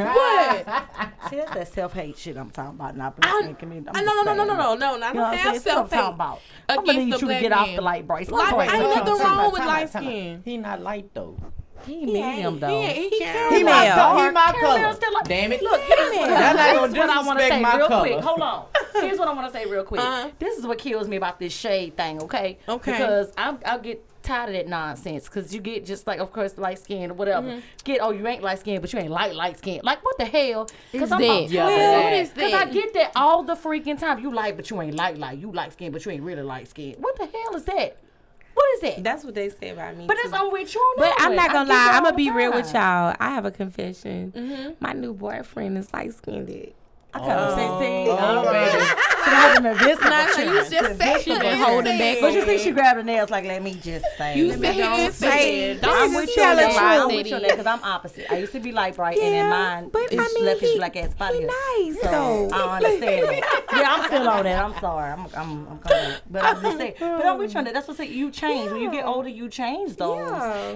[0.06, 0.66] What?
[1.30, 2.95] See, that's that self hate shit I'm talking about.
[2.97, 3.89] Not black men community.
[3.93, 5.06] I'm I, no, no, no, no, no, no, no.
[5.06, 6.41] I You know what don't I'm have That's self talking hate about.
[6.70, 8.28] I'm gonna need you to get off the light, Bryce.
[8.30, 10.04] Bryce, ain't nothing wrong with light Time out, time out.
[10.04, 10.41] skin.
[10.45, 11.38] He not light though.
[11.86, 12.82] He medium though.
[12.82, 13.10] He, he.
[13.10, 13.95] He He male.
[13.95, 14.18] dark.
[14.28, 14.93] He my color.
[14.93, 15.62] still like- Damn it.
[15.62, 18.10] Look, here's what, here's what I want to say real color.
[18.10, 18.20] quick.
[18.24, 18.66] Hold on.
[19.00, 20.02] Here's what I want to say real quick.
[20.02, 20.30] Uh-huh.
[20.39, 22.58] This is what kills me about this shade thing, okay?
[22.68, 22.91] Okay.
[22.91, 26.57] Because I'm, I'll get tired of that nonsense because you get just like, of course,
[26.57, 27.47] light skin or whatever.
[27.47, 27.59] Mm-hmm.
[27.84, 29.82] Get, oh, you ain't light skin, but you ain't light light skin.
[29.84, 30.70] Like, what the hell?
[30.93, 31.26] Is I'm that?
[31.26, 32.03] about Yeah, 12.
[32.03, 34.20] what is Because I get that all the freaking time.
[34.20, 35.39] You light, but you ain't light light.
[35.39, 36.95] You light skin, but you ain't really light skin.
[36.99, 37.97] What the hell is that?
[38.53, 39.03] What is that?
[39.03, 40.05] That's what they say about me.
[40.05, 40.22] but too.
[40.26, 41.91] it's on with you on But I'm not gonna get lie.
[41.93, 43.15] I'm gonna be real with y'all.
[43.20, 44.76] I have a confession.
[44.80, 46.74] My new boyfriend is light skinned.
[47.12, 48.86] I kind of say, see, Oh, oh, baby.
[49.24, 50.70] She having a invincible Nah, so you chance.
[50.70, 52.18] just said She been holding back.
[52.22, 54.38] But you see, she grabbed her nails like, let me just say.
[54.38, 55.78] You Let me said he don't didn't say say it.
[55.78, 55.82] it.
[55.82, 56.78] Don't I'm just with you on that.
[56.78, 57.18] I'm truth.
[57.18, 58.32] with you on that because I'm opposite.
[58.32, 60.62] I used to be light bright, and then Yeah, mine but is I mean, left
[60.62, 61.39] his he- black ass body.
[61.39, 62.49] he nice, so though.
[62.53, 63.64] I understand that.
[63.74, 64.64] Yeah, I'm still on that.
[64.66, 65.12] I'm sorry.
[65.12, 66.16] I'm I'm I'm coming.
[66.30, 66.93] But I'm just saying.
[66.99, 67.74] But I'm with you on that.
[67.74, 68.12] That's what I say.
[68.12, 69.30] You change when you get older.
[69.30, 70.20] You change those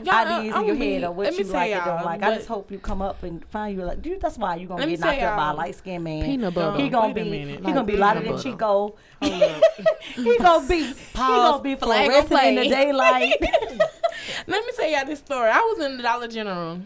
[0.03, 0.39] Yeah.
[0.39, 2.23] Ideas I'm in your be- head of what you like and y'all, don't like.
[2.23, 4.01] I just hope you come up and find you like.
[4.01, 6.22] Dude, that's why you're gonna Let get knocked up by a light skinned man.
[6.25, 6.81] Peanut butter.
[6.81, 7.59] He gonna Wait be minute.
[7.65, 8.95] he gonna be Like lighter than peanut Chico.
[9.21, 9.61] Oh,
[10.15, 13.35] he gonna be he gonna be flag on fluorescent in the daylight.
[14.47, 15.49] Let me tell y'all this story.
[15.49, 16.81] I was in the Dollar General,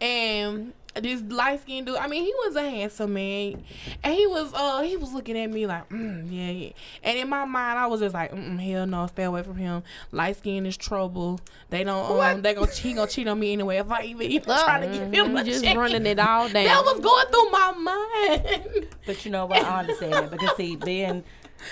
[0.00, 0.72] and
[1.02, 1.96] this light skinned dude.
[1.96, 3.62] I mean, he was a handsome man,
[4.02, 6.70] and he was uh he was looking at me like, mm, yeah, yeah.
[7.02, 9.82] And in my mind, I was just like, mm, hell no, stay away from him.
[10.12, 11.40] Light skin is trouble.
[11.70, 14.44] They don't um they gonna he gonna cheat on me anyway if I even, even
[14.46, 15.76] try to give him You a just chance.
[15.76, 16.64] running it all down.
[16.64, 18.86] That was going through my mind.
[19.06, 19.64] But you know what?
[19.64, 21.24] I understand that because see, being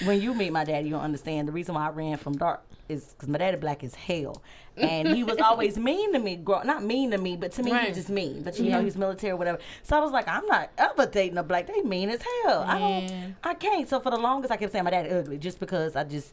[0.04, 3.04] when you meet my daddy, you'll understand the reason why I ran from dark is
[3.04, 4.42] because my daddy black as hell,
[4.76, 6.36] and he was always mean to me.
[6.36, 7.88] Grow, not mean to me, but to me Right.
[7.88, 8.42] he's just mean.
[8.42, 9.58] But you know he's military or whatever.
[9.82, 11.66] So I was like, I'm not ever dating a black.
[11.66, 12.62] They mean as hell.
[12.66, 13.36] I don't.
[13.44, 13.88] I can't.
[13.88, 16.32] So for the longest, I kept saying my dad ugly just because I just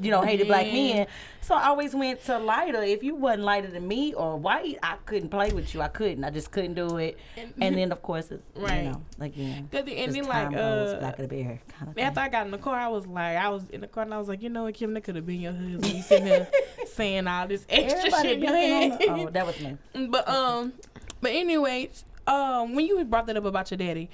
[0.00, 1.06] you know hated black men.
[1.40, 2.82] So I always went to lighter.
[2.82, 5.80] If you wasn't lighter than me or white, I couldn't play with you.
[5.82, 6.24] I couldn't.
[6.24, 7.18] I just couldn't do it.
[7.60, 8.84] And then of course, it, Right.
[8.84, 9.68] you know, again.
[9.70, 12.52] Cause the, then like uh, black of the bear kind of After I got in
[12.52, 14.48] the car, I was like, I was in the car and I was like, you
[14.48, 15.86] know what, Kim, that could have been your husband.
[15.86, 16.48] You sitting here
[16.86, 18.98] saying all this extra Everybody shit head.
[19.00, 19.76] the- Oh, that was me.
[20.08, 20.72] but um,
[21.20, 24.10] but anyways, um, when you brought that up about your daddy,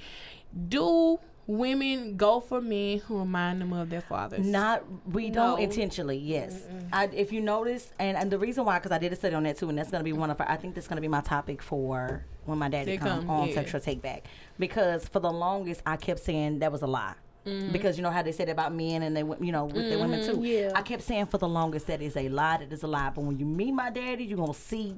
[0.69, 4.45] do women go for men who remind them of their fathers.
[4.45, 6.17] Not we don't intentionally.
[6.17, 9.35] Yes, I, if you notice, and, and the reason why, because I did a study
[9.35, 10.49] on that too, and that's going to be one of our.
[10.49, 13.29] I think that's going to be my topic for when my daddy They come, come,
[13.29, 13.55] on yeah.
[13.55, 14.25] sexual take back.
[14.59, 17.15] Because for the longest, I kept saying that was a lie.
[17.45, 17.71] Mm-hmm.
[17.71, 20.21] Because you know how they said about men and they, you know, with their women
[20.21, 20.41] mm-hmm.
[20.41, 20.47] too.
[20.47, 20.71] yeah.
[20.73, 22.57] I kept saying for the longest that is a lie.
[22.57, 23.11] That is a lie.
[23.13, 24.95] But when you meet my daddy, you're gonna see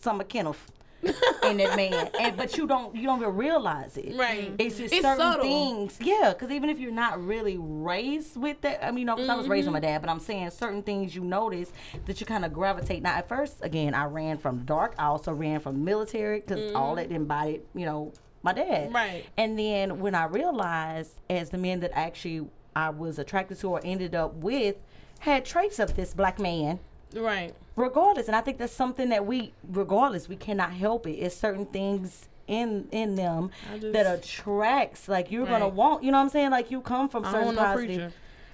[0.00, 0.70] some of Kenneth
[1.02, 2.10] in that man.
[2.18, 4.16] And but you don't you don't even realize it.
[4.16, 4.52] Right.
[4.58, 5.44] It's just It's certain subtle.
[5.44, 5.96] things.
[6.00, 9.28] Yeah, because even if you're not really raised with that, I mean, you know, 'cause
[9.28, 9.94] I was raised with my mm-hmm.
[9.94, 11.72] dad, but I'm saying certain things you notice
[12.06, 13.02] that you kind of gravitate.
[13.02, 14.94] Now, at first, again, I ran from the dark.
[14.98, 17.08] I also ran from military because all mm-hmm.
[17.08, 18.12] that embodied, you know,
[18.42, 18.92] my dad.
[18.92, 19.24] Right.
[19.36, 23.80] And then when I realized, as the men that actually I was attracted to or
[23.84, 24.76] ended up with
[25.20, 26.78] had traits of this black man
[27.14, 27.52] Right.
[27.76, 31.66] regardless and i think that's something that we regardless we cannot help it it's certain
[31.66, 36.28] things in in them just- that attracts like you're gonna want you know what i'm
[36.30, 38.12] saying like you come from certain positive preacher.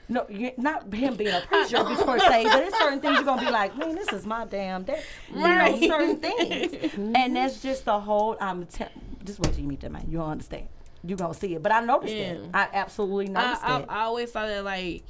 [0.08, 3.44] no, you not him being a preacher per se, but it's certain things you're gonna
[3.44, 5.02] be like, man, this is my damn dad.
[5.30, 5.80] You know, Right.
[5.82, 8.36] certain things, and that's just the whole.
[8.40, 8.84] I'm te-
[9.26, 10.06] just wait till you meet that man.
[10.08, 10.68] You'll understand.
[11.04, 11.62] You're gonna see it.
[11.62, 12.32] But I noticed Yeah.
[12.32, 12.50] it.
[12.54, 13.86] I absolutely noticed I, it.
[13.88, 15.04] I always thought that like,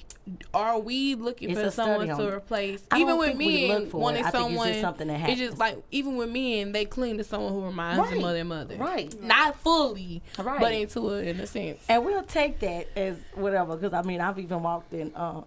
[0.53, 2.83] are we looking It's for someone to replace?
[2.91, 4.25] I even with men, wanting it.
[4.25, 5.41] Think it's just someone, something that happens.
[5.41, 8.45] It's just like even with men, they cling to someone who reminds them of their
[8.45, 8.77] mother.
[8.77, 9.19] Right.
[9.23, 10.61] Not fully, Right.
[10.61, 11.85] but into it in a sense.
[11.89, 15.43] And we'll take that as whatever, because I mean, I've even walked in uh,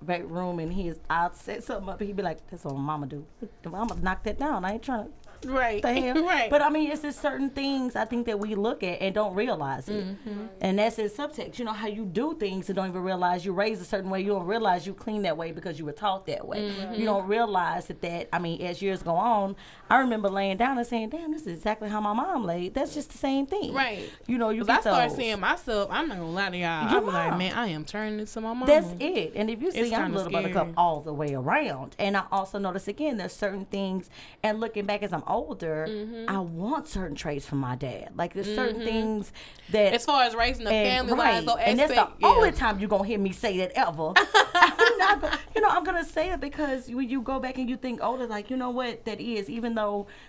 [0.00, 2.80] back room and he's, I'll set something up and he'd be like, that's what my
[2.80, 3.26] mama do.
[3.66, 4.64] I'm gonna knock that down.
[4.64, 5.10] I ain't trying to
[5.44, 5.82] Right.
[5.84, 6.50] right.
[6.50, 9.34] But I mean, it's just certain things I think that we look at and don't
[9.34, 10.04] realize it.
[10.06, 10.46] Mm-hmm.
[10.60, 11.58] And that's in subtext.
[11.58, 14.20] You know how you do things and don't even realize you raised a certain way.
[14.20, 16.70] You don't realize you clean that way because you were taught that way.
[16.70, 16.94] Mm-hmm.
[16.94, 18.28] You don't realize that that.
[18.32, 19.56] I mean, as years go on,
[19.90, 22.94] I remember laying down and saying, "Damn, this is exactly how my mom laid." That's
[22.94, 23.74] just the same thing.
[23.74, 24.08] Right.
[24.26, 25.16] You know, you I get started those.
[25.16, 25.88] seeing myself.
[25.90, 26.88] I'm not gonna lie to y'all.
[26.88, 28.66] I was like, man, I am turning into my mom.
[28.66, 29.32] That's it.
[29.34, 31.96] And if you see, I'm kinda little buttercup all the way around.
[31.98, 34.08] And I also notice again, there's certain things.
[34.42, 36.28] And looking back as I'm older, Mm-hmm.
[36.28, 38.10] I want certain traits from my dad.
[38.16, 39.32] Like there's certain things
[39.70, 39.92] that.
[39.92, 41.44] As far as raising a and, family right.
[41.44, 42.26] wise, and that's the yeah.
[42.26, 44.12] only time you're gonna hear me say that ever.
[44.54, 47.76] I'm not you know, I'm gonna say it because when you go back and you
[47.76, 49.79] think older, like you know what that is, even though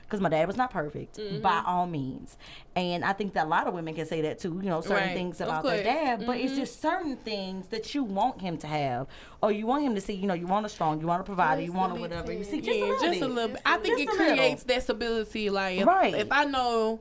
[0.04, 1.42] because my dad was not perfect Mm-hmm.
[1.42, 2.38] by all means,
[2.76, 4.60] and I think that a lot of women can say that too.
[4.64, 5.14] You know, certain Right.
[5.16, 6.46] things about their dad, but Mm-hmm.
[6.48, 9.08] it's just certain things that you want him to have,
[9.42, 10.14] or you want him to see.
[10.14, 12.32] You know, you want a strong, you want a provider, you want a whatever.
[12.32, 13.30] You see, just yeah, a little just bit.
[13.30, 13.62] a little bit.
[13.66, 15.50] I think Just it creates that stability.
[15.50, 16.16] Like, if, Right.
[16.16, 17.00] if I know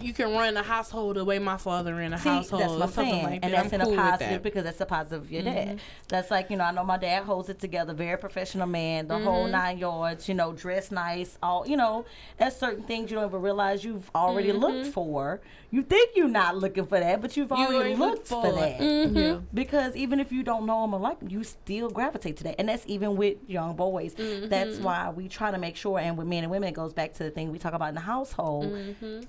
[0.00, 2.82] you can run a household the way my father ran a See, household, that's what
[2.82, 4.34] I'm or something saying, like that, and that's I'm in cool a positive that.
[4.34, 4.42] Mm-hmm.
[4.42, 5.80] because that's a positive of your dad.
[6.08, 9.14] That's like you know, I know my dad holds it together, very professional man, the
[9.14, 9.24] Mm-hmm.
[9.24, 10.28] whole nine yards.
[10.28, 12.04] You know, dress nice, all you know.
[12.38, 15.40] That's certain things you don't even realize you've already looked for.
[15.70, 17.60] You think you're not looking for that, but you've Mm-hmm.
[17.60, 18.78] You already already looked looked for for that.
[18.80, 19.16] Mm-hmm.
[19.16, 19.38] Yeah.
[19.52, 22.56] Because even if you don't know them or like them, you still gravitate to that.
[22.58, 24.14] And that's even with young boys.
[24.14, 24.82] That's Mm-hmm.
[24.84, 27.24] why we try to make sure, and with men and women, it goes back to
[27.24, 28.74] the thing we talk about in the household.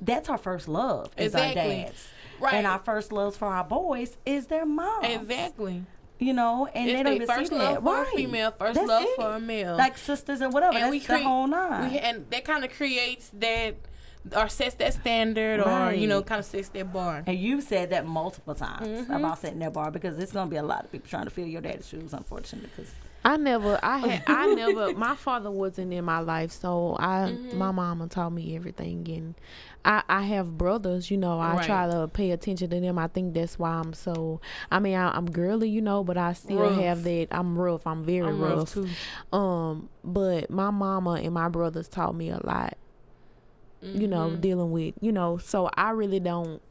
[0.01, 1.27] That's our first love, is.
[1.33, 1.61] Exactly.
[1.61, 2.07] our dads.
[2.39, 2.53] Right.
[2.55, 5.05] And our first loves for our boys is their moms.
[5.07, 5.83] Exactly.
[6.19, 7.83] You know, and It's they don't even first see love that.
[7.83, 9.15] for a female, first That's love it.
[9.17, 9.75] for a male.
[9.75, 10.73] Like sisters or whatever.
[10.75, 11.91] and That's we the create, whole nine.
[11.91, 13.75] we, and that kind of creates that,
[14.35, 17.23] or sets that standard, or you know, kind of sets that bar.
[17.27, 19.11] And you've said that multiple times Mm-hmm.
[19.11, 21.45] about setting that bar because it's gonna be a lot of people trying to fill
[21.47, 22.69] your daddy's shoes, unfortunately.
[22.75, 22.91] Because
[23.25, 24.93] I never, I had, I never.
[24.93, 27.57] My father wasn't in my life, so I, Mm-hmm.
[27.57, 29.33] my mama taught me everything, and
[29.83, 31.09] I, I have brothers.
[31.09, 32.99] You know, I try to pay attention to them.
[32.99, 34.39] I think that's why I'm so.
[34.71, 36.75] I mean, I, I'm girly, you know, but I still Rough.
[36.79, 37.27] have that.
[37.31, 37.87] I'm rough.
[37.87, 38.75] I'm very I'm rough.
[38.77, 38.87] rough
[39.31, 39.35] too.
[39.35, 42.77] Um, but my mama and my brothers taught me a lot.
[43.93, 44.39] You know, Mm-hmm.
[44.41, 46.61] dealing with you know, so I really don't.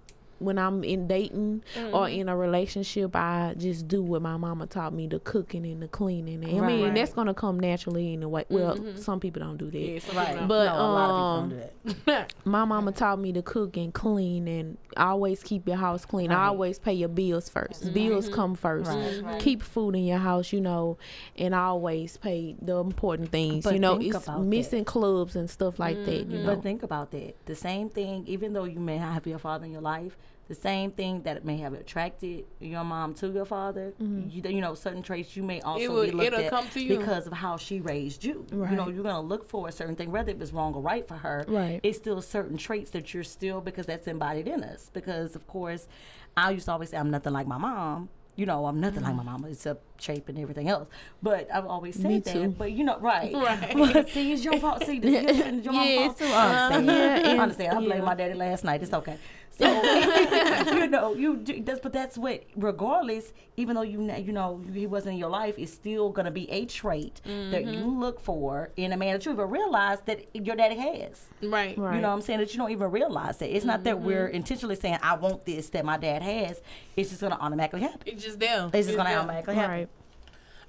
[0.45, 1.95] When I'm in dating Mm-hmm.
[1.95, 5.83] or in a relationship, I just do what my mama taught me: the cooking and
[5.83, 6.45] the cleaning.
[6.45, 6.95] And I mean, Right.
[6.95, 8.45] that's gonna come naturally in a way.
[8.49, 9.77] Well, some people don't do that.
[9.79, 10.17] Mm-hmm.
[10.17, 10.49] Yeah, right.
[10.49, 12.35] But, no, a lot of um, people don't do that.
[12.45, 16.31] My mama taught me to cook and clean and always keep your house clean.
[16.31, 16.47] Right.
[16.47, 18.91] Always pay your bills 1st Bills come first.
[18.91, 19.41] Right, right.
[19.41, 20.99] Keep food in your house, you know,
[21.37, 23.65] and always pay the important things.
[23.65, 24.45] But you know, it's about that.
[24.45, 26.27] missing clubs and stuff like that.
[26.27, 27.35] You know, But think about that.
[27.47, 30.17] The same thing, even though you may not have your father in your life,
[30.49, 34.29] the same thing that may have attracted your mom to your father, mm-hmm.
[34.29, 36.81] you, you know, certain traits you may also will- be looked it'll at come to
[36.83, 36.99] you.
[36.99, 38.47] because of how she raised you.
[38.53, 41.07] You know, you're gonna look for a certain thing, whether it was wrong or right
[41.07, 41.45] for her.
[41.49, 41.81] Right.
[41.83, 44.91] It's still certain traits that you're still because that's embodied in us.
[44.93, 45.89] Because of course,
[46.37, 48.09] I used to always say I'm nothing like my mom.
[48.37, 50.89] You know, I'm nothing like my mama except shape and everything else.
[51.23, 52.33] But I've always said Me that.
[52.33, 52.49] too.
[52.49, 53.33] But you know, right.
[53.45, 53.77] Right.
[53.93, 54.85] But see, it's your fault.
[54.85, 56.07] See, this is your mom's Yes.
[56.07, 56.25] fault too.
[56.27, 56.87] I understand.
[56.87, 57.29] Yeah, uh-huh.
[57.31, 57.73] and- I understand.
[57.73, 58.05] I blamed yeah.
[58.05, 58.83] my daddy last night.
[58.83, 59.19] It's okay.
[59.59, 59.67] So
[60.75, 64.87] you know, you do, that's but that's what regardless, even though you you know he
[64.87, 68.01] wasn't in your life, it's still gonna be a trait that you mm-hmm.
[68.01, 71.27] look for in a man that you even realize that your daddy has.
[71.43, 71.77] Right.
[71.79, 71.97] Right.
[71.97, 72.41] You know what I'm saying?
[72.41, 73.55] That you don't even realize that.
[73.55, 74.07] It's not that mm-hmm.
[74.07, 76.61] we're intentionally saying I want this that my dad has.
[76.97, 78.03] It's just gonna automatically happen.
[78.07, 78.71] It's just them.
[78.73, 79.21] It's just gonna them.
[79.21, 79.71] automatically happen.
[79.71, 79.89] Right.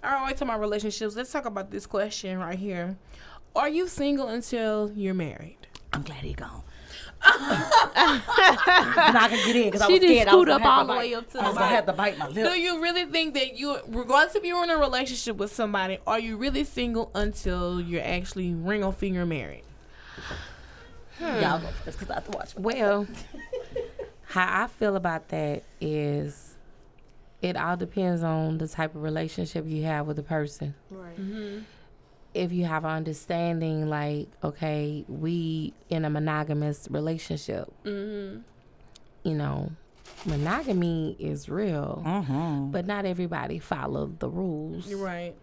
[0.03, 1.16] All right, wait to my relationships.
[1.16, 2.95] Let's talk about this question right here.
[3.56, 5.57] Are you single until you're married?
[5.94, 6.62] I'm glad he gone.
[7.26, 10.28] I'm not gonna get in because I She was just scared.
[10.28, 11.76] I was gonna up have all to the way up to I the was gonna
[11.76, 12.52] have to bite my lip.
[12.52, 16.20] Do you really think that you, regardless if you're in a relationship with somebody, are
[16.20, 19.64] you really single until you're actually ring on finger married?
[21.18, 21.26] Hmm.
[21.42, 22.56] Y'all go first because I have to watch.
[22.56, 23.08] Well,
[24.24, 26.58] how I feel about that is
[27.42, 30.76] it all depends on the type of relationship you have with the person.
[30.90, 31.20] Right.
[31.20, 31.60] Mm-hmm.
[32.36, 38.40] If you have an understanding, like, okay, we in a monogamous relationship, Mm-hmm.
[39.24, 39.72] you know,
[40.26, 42.72] monogamy is real, Mm-hmm.
[42.72, 44.88] but not everybody follow the rules.
[44.88, 45.34] You're right.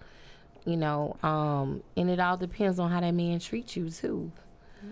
[0.64, 4.30] You know, um, and it all depends on how that man treats you too.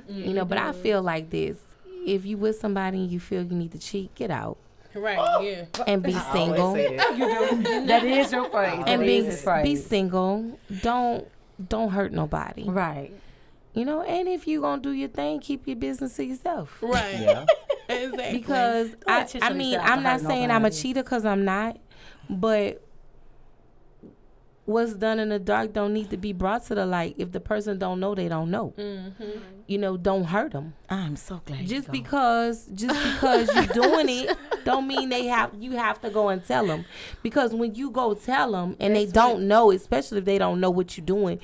[0.09, 1.59] You know, but I feel like this.
[2.07, 4.57] If you with somebody and you feel you need to cheat, get out
[4.95, 5.19] Right.
[5.43, 5.65] Yeah.
[5.87, 6.73] and be single.
[6.75, 8.83] That is your phrase.
[8.87, 9.65] and be is his phrase.
[9.65, 10.59] be single.
[10.83, 11.29] Don't
[11.69, 12.65] don't hurt nobody.
[12.69, 13.13] Right.
[13.75, 16.77] You know, and if you gonna do your thing, keep your business to yourself.
[16.81, 17.21] Right.
[17.21, 17.47] Yeah.
[17.91, 18.39] Exactly.
[18.39, 21.25] Because I, I mean, set out to I'm not hurt saying I'm a cheater because
[21.25, 21.77] I'm not,
[22.29, 22.81] but
[24.71, 27.15] what's done in the dark don't need to be brought to the light.
[27.19, 28.75] If the person don't know, they don't know.
[28.79, 29.31] Mm-hmm.
[29.67, 30.75] You know, don't hurt them.
[30.89, 31.67] I'm so glad.
[31.67, 36.11] Just you because just because you're doing it don't mean they have you have to
[36.11, 36.85] go and tell them
[37.23, 40.71] because when you go tell them and they don't know especially if they don't know
[40.71, 41.39] what you're doing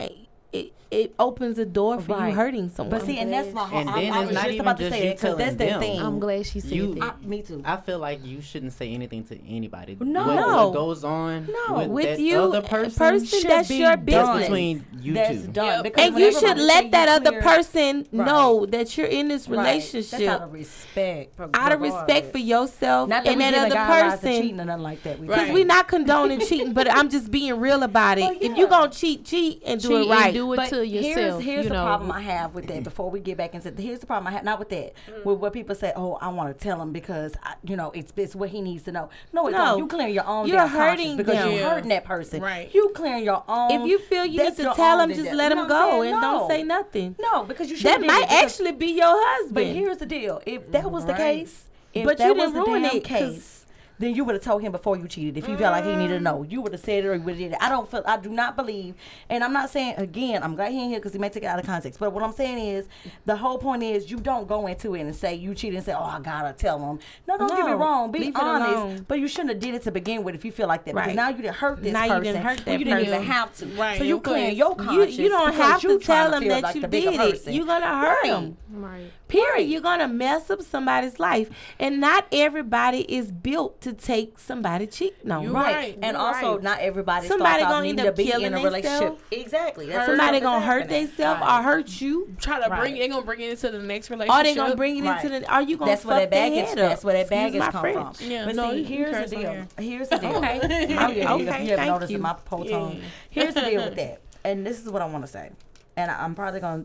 [0.00, 0.08] eh,
[0.52, 2.28] it, it opens a door for Right.
[2.28, 3.80] you hurting someone But see, and that's my whole.
[3.80, 5.36] And I, then I it's was not just even about to say you that because
[5.38, 6.00] that's the thing.
[6.00, 7.16] I'm glad she said You- that.
[7.22, 7.62] I, me too.
[7.64, 9.96] I feel like you shouldn't say anything to anybody.
[9.98, 10.26] No.
[10.26, 10.66] what, No.
[10.68, 14.04] what goes on No, with, with that you, other person, person that's be your done.
[14.04, 14.42] business.
[14.42, 15.46] between you that's two.
[15.48, 15.84] done.
[15.84, 15.94] Yep.
[15.98, 18.26] And you should let you that other person Right.
[18.26, 19.58] know that you're in this Right.
[19.58, 21.40] relationship That's out of respect.
[21.54, 25.02] out of respect for yourself Not that and that other person cheating or nothing like
[25.04, 25.20] that.
[25.20, 28.36] Because we're not condoning cheating, but I'm just being real about it.
[28.42, 30.34] If you're gonna cheat, cheat and do it right.
[30.34, 31.42] do it But to here's, yourself.
[31.42, 31.84] here's you the know.
[31.84, 32.84] problem I have with that.
[32.84, 34.92] Before we get back and into here's the problem I have not with that.
[35.08, 35.24] Mm.
[35.24, 38.12] With what people say, oh, I want to tell him because I, you know it's
[38.16, 39.10] it's what he needs to know.
[39.32, 39.76] No, it's No.
[39.76, 40.46] You clearing your own.
[40.48, 41.50] You're hurting because them.
[41.50, 41.70] you're Yeah.
[41.70, 42.42] hurting that person.
[42.42, 42.72] Right.
[42.74, 43.70] You clearing your own.
[43.70, 45.90] if you feel you need to tell him, just let you him know what I'm
[45.90, 46.20] go and No.
[46.20, 47.16] don't say nothing.
[47.20, 47.86] No, because you should.
[47.86, 49.54] That might actually be your husband.
[49.54, 51.64] But here's the deal: if that was the case,
[51.94, 53.61] if But that you was didn't the ruin damn it case,
[54.02, 55.36] then you would have told him before you cheated.
[55.36, 56.22] If you felt like he needed to mm.
[56.22, 57.58] know, you would have said it or you would have did it.
[57.60, 58.02] I don't feel.
[58.06, 58.94] I do not believe,
[59.28, 60.42] and I'm not saying again.
[60.42, 62.00] I'm glad he in here because he may take it out of context.
[62.00, 62.86] But what I'm saying is,
[63.24, 65.92] the whole point is you don't go into it and say you cheated and say,
[65.92, 68.10] "Oh, I gotta tell him." No, don't get me wrong.
[68.10, 69.06] Be honest.
[69.06, 70.94] But you shouldn't have did it to begin with if you feel like that.
[70.94, 72.24] Because now you didn't hurt this Now you person.
[72.24, 73.66] didn't hurt that you didn't even have to.
[73.66, 75.16] Right, So you you clear your you, conscience.
[75.16, 77.30] you don't have to tell trying him feel that like you the bigger did it.
[77.32, 77.52] person.
[77.52, 78.32] You're gonna hurt Right.
[78.32, 78.56] him.
[78.70, 79.12] Right.
[79.32, 79.64] Period.
[79.68, 81.48] You're gonna mess up somebody's life,
[81.80, 85.42] and not everybody is built to take somebody cheating on.
[85.42, 85.74] You Right.
[85.74, 85.98] right.
[86.02, 86.62] And You're also, right.
[86.62, 88.98] not everybody Somebody gonna needing end to up be in killing a relationship.
[89.00, 89.22] themselves.
[89.30, 89.86] Exactly.
[89.86, 91.58] That's Somebody gonna hurt themselves Right.
[91.60, 92.36] or hurt you.
[92.38, 92.80] Try to bring.
[92.80, 92.94] Right.
[92.98, 94.40] They gonna bring it into the next relationship.
[94.40, 95.24] Or they gonna bring it Right.
[95.24, 95.50] into the.
[95.50, 96.68] Are you gonna That's fuck where that their baggage.
[96.68, 96.78] head?
[96.78, 98.16] That's where that Excuse baggage my come French.
[98.18, 98.30] from.
[98.30, 98.44] Yeah.
[98.44, 99.66] But No, see, here's the deal.
[99.78, 100.36] Here's the deal.
[100.36, 100.60] Okay.
[100.62, 102.18] Yeah, you, Okay, you have thank noticed you.
[102.18, 102.90] my whole Yeah.
[103.30, 105.50] Here's the deal with that, and this is what I want to say,
[105.96, 106.84] and I'm probably gonna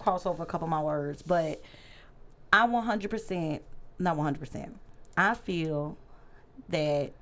[0.00, 1.62] cross over a couple of my words, but
[2.52, 3.60] I 100%,
[3.98, 4.70] not 100%.
[5.16, 5.96] I feel
[6.68, 7.12] that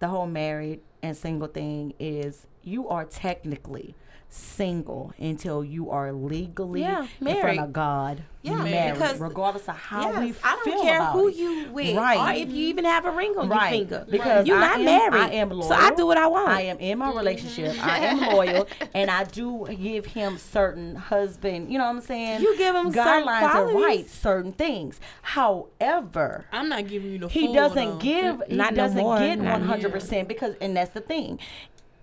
[0.00, 3.94] the whole married and single thing is you are technically
[4.34, 9.76] single until you are legally Yeah, in front of God Yeah, married, because- regardless of
[9.76, 11.36] how we Yes, I don't care who it.
[11.36, 12.18] you with, Right.
[12.18, 13.72] or if you even have a ring on Right.
[13.74, 14.06] your finger.
[14.10, 15.14] Because you're not am- married.
[15.20, 16.48] I am loyal, so I do what I want.
[16.48, 17.76] I am in my relationship.
[17.86, 21.70] I am loyal, and I do give him certain husband.
[21.70, 22.40] You know what I'm saying?
[22.40, 24.98] You give him certain guidelines and rights, certain things.
[25.20, 27.28] However, I'm not giving you the.
[27.28, 27.96] he doesn't though.
[27.96, 28.36] give.
[28.36, 31.38] Mm, he Not no doesn't get one hundred percent because, and that's the thing.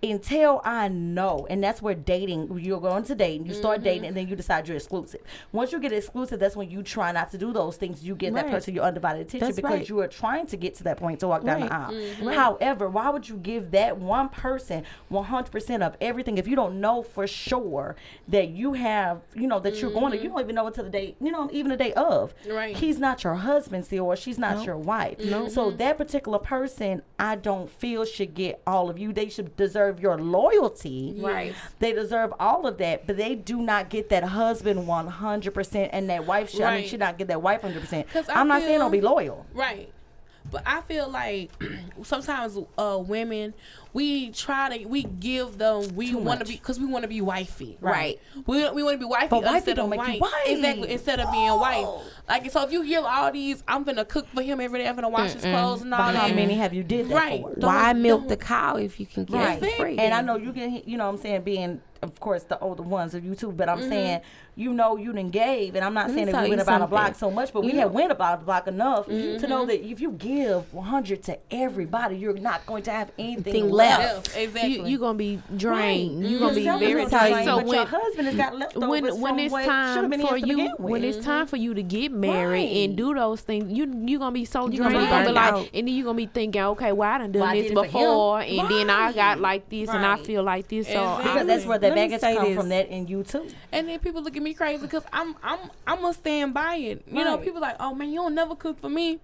[0.02, 2.58] Until I know, and that's where dating.
[2.58, 3.60] You're going to date, and you Mm-hmm.
[3.60, 5.20] start dating, and then you decide you're exclusive.
[5.52, 8.02] Once you get exclusive, that's when you try not to do those things.
[8.02, 9.88] You give that person your undivided attention That's because right.
[9.88, 11.90] you are trying to get to that point to walk down the Right.
[11.90, 12.28] Mm-hmm.
[12.28, 12.34] aisle.
[12.34, 17.02] However, why would you give that one person 100% of everything if you don't know
[17.02, 17.96] for sure
[18.28, 20.90] that you have, you know, that you're going to, you don't even know until the
[20.90, 22.32] day, you know, even the day of.
[22.48, 22.76] Right.
[22.76, 25.18] He's not your husband still, or she's not your wife.
[25.50, 29.12] So that particular person, I don't feel should get all of you.
[29.12, 31.14] They should deserve deserve your loyalty.
[31.18, 31.54] Right.
[31.78, 36.26] They deserve all of that, but they do not get that husband 100% and that
[36.26, 38.08] wife should, I mean, should not get that wife 100%.
[38.10, 39.46] 'Cause I I'm not saying don't be loyal.
[39.52, 39.92] Right.
[40.50, 41.50] But I feel like
[42.02, 43.54] sometimes uh women
[43.92, 47.20] we try to we give them we want to be because we want to be
[47.20, 48.20] wifey Right.
[48.46, 50.32] we we want to be wifey But wifey instead don't of make you wife wife.
[50.46, 51.56] exactly instead of being Oh.
[51.58, 51.86] wife
[52.28, 54.94] like so if you give all these I'm gonna cook for him every day I'm
[54.94, 57.42] gonna wash his clothes and all But how many have you did that Right.
[57.42, 57.50] for?
[57.54, 59.62] Don't- Why milk don't- the cow if you can get Right.
[59.62, 59.98] it free?
[59.98, 62.82] And I know you can, you know what I'm saying, being, of course, the older
[62.82, 64.20] ones of you too, but I'm saying,
[64.60, 66.82] you know, you didn't gave, and I'm not Let saying that we you went about
[66.82, 69.60] a block so much, but we You had went about a block enough to know
[69.60, 69.66] mm-hmm.
[69.68, 74.00] that if you give 100 to everybody, you're not going to have anything Thing left.
[74.28, 74.36] left.
[74.36, 76.20] exactly You you gonna be drained.
[76.22, 76.30] Right.
[76.30, 77.46] You gonna be very is tell you, drained.
[77.46, 80.46] drained, So but your when husband has got leftovers when when it's time for you
[80.56, 80.90] begin with.
[80.90, 82.76] when it's time for you to get married Right.
[82.84, 85.20] and do those things you you're gonna be so You drained gonna be you gonna
[85.22, 85.70] be burned like out.
[85.74, 87.74] and then you're gonna be thinking okay well I done done Well, this did it
[87.76, 87.92] for him.
[87.92, 91.24] before and then I got like this and I feel like this so Exactly.
[91.32, 93.46] because that's where the Let baggage say come from that in you too.
[93.72, 97.04] And then people look at me crazy because I'm I'm I'm gonna stand by it.
[97.06, 97.44] You know, Right.
[97.44, 99.20] people like, oh man, you don't never cook for me, and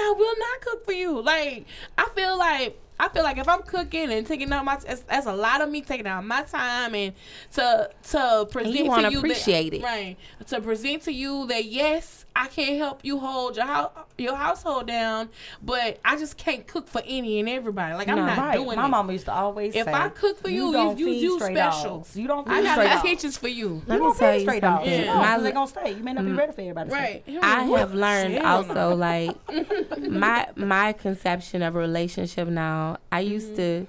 [0.00, 1.20] I will not cook for you.
[1.20, 5.02] Like I feel like I feel like if I'm cooking and taking out my that's,
[5.02, 7.12] that's a lot of me taking out my time and
[7.54, 9.82] to to present you wanna to you appreciate that, it.
[9.82, 10.16] right
[10.48, 14.86] to present to you that yes I can help you hold your house your household
[14.86, 15.28] down,
[15.62, 17.94] but I just can't cook for any and everybody.
[17.94, 18.26] Like I'm No.
[18.26, 18.54] not Right.
[18.56, 18.88] doing My it.
[18.88, 21.38] mama used to always say If say, I cook for you, you don't you, you
[21.38, 21.98] stray special.
[21.98, 22.16] dogs.
[22.16, 23.00] You don't feed I got stray dogs.
[23.00, 23.82] intentions for you.
[23.86, 24.86] Let you me don't tell feed you stray something.
[24.88, 24.88] dogs.
[24.88, 25.04] Yeah.
[25.14, 25.90] No, My 'cause they gonna stay.
[25.92, 26.38] You may not be mm.
[26.38, 26.90] ready for everybody.
[26.90, 27.22] Right.
[27.42, 29.36] I have learned also like
[30.08, 32.87] my my conception of a relationship now.
[33.12, 33.84] I used mm-hmm.
[33.84, 33.86] to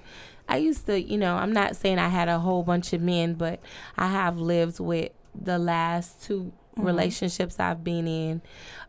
[0.48, 3.34] I used to, you know, I'm not saying I had a whole bunch of men,
[3.34, 3.60] but
[3.96, 6.82] I have lived with the last 2 mm-hmm.
[6.84, 8.42] relationships I've been in.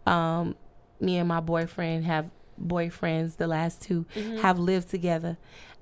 [0.06, 0.56] Um
[1.00, 2.30] me and my boyfriend have
[2.62, 4.38] boyfriends the last 2 mm-hmm.
[4.38, 5.38] have lived together.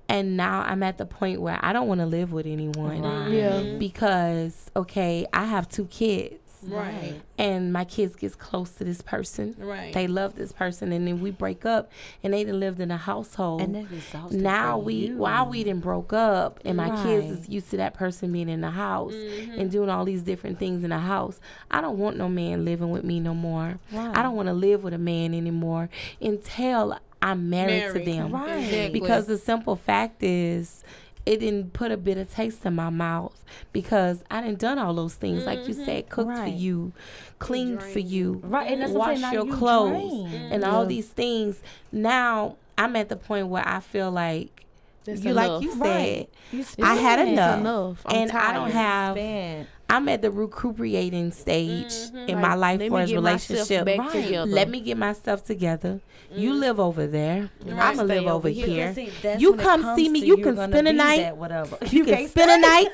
[0.07, 3.27] And now I'm at the point where I don't want to live with anyone Right.
[3.31, 7.21] yeah because okay, I have two kids Right.
[7.37, 9.55] and my kids gets close to this person.
[9.57, 9.93] Right.
[9.93, 11.91] They love this person, and then we break up,
[12.23, 13.61] and they done lived in a household.
[13.61, 15.17] And exhausting now we, you.
[15.17, 18.61] while we didn't broke up, and my kids is used to that person being in
[18.61, 19.59] the house Mm-hmm.
[19.59, 21.39] and doing all these different things in the house.
[21.71, 23.79] I don't want no man living with me no more.
[23.91, 24.17] Right.
[24.17, 25.89] I don't want to live with a man anymore
[26.21, 28.05] until I'm married, Married.
[28.05, 28.31] to them.
[28.31, 28.57] Right.
[28.59, 28.99] Exactly.
[28.99, 30.83] Because the simple fact is,
[31.25, 35.13] it didn't put a bitter taste in my mouth because I didn't done all those
[35.15, 36.09] things like you said, mm-hmm.
[36.09, 36.93] cooked for you,
[37.39, 40.53] cleaned for you, Right, and that's what wash your you clothes, drained.
[40.53, 41.61] and all these things.
[41.91, 44.65] Now I'm at the point where I feel like
[45.05, 46.29] That's you, like you said, Right.
[46.51, 48.01] You I had enough, enough.
[48.05, 49.17] I'm and I don't tired.
[49.17, 49.67] have.
[49.89, 49.97] Spent.
[49.97, 52.27] I'm at the recuperating stage in mm-hmm.
[52.27, 53.85] Like, my life for me his relationship.
[53.85, 54.11] back Right.
[54.25, 54.51] together.
[54.51, 55.99] Let me get myself together.
[56.31, 56.59] You mm-hmm.
[56.59, 57.49] live over there.
[57.65, 57.79] Right.
[57.79, 58.93] I'ma live over over here.
[58.93, 58.93] here.
[58.93, 60.19] See, You come see me.
[60.19, 61.35] You you're can spend a night.
[61.35, 61.77] whatever.
[61.89, 62.87] You can can't spend a night.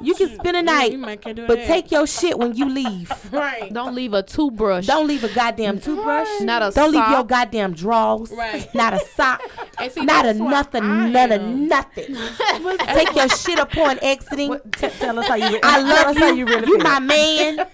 [0.00, 1.66] You can spend a night, might can but that.
[1.66, 3.10] take your shit when you leave.
[3.32, 3.72] right.
[3.72, 4.86] Don't leave a toothbrush.
[4.86, 6.28] Don't leave a goddamn toothbrush.
[6.40, 7.28] Not a Don't leave your sock.
[7.28, 8.30] goddamn drawers.
[8.30, 8.72] Right.
[8.74, 9.42] Not a sock.
[9.90, 10.82] See, not a nothing.
[10.84, 12.16] I None of nothing.
[12.94, 14.48] Take your shit upon exiting.
[14.50, 15.48] What- t- tell us how you.
[15.48, 16.20] Re- I love us you.
[16.22, 16.84] how you really you feel.
[16.84, 17.66] my man,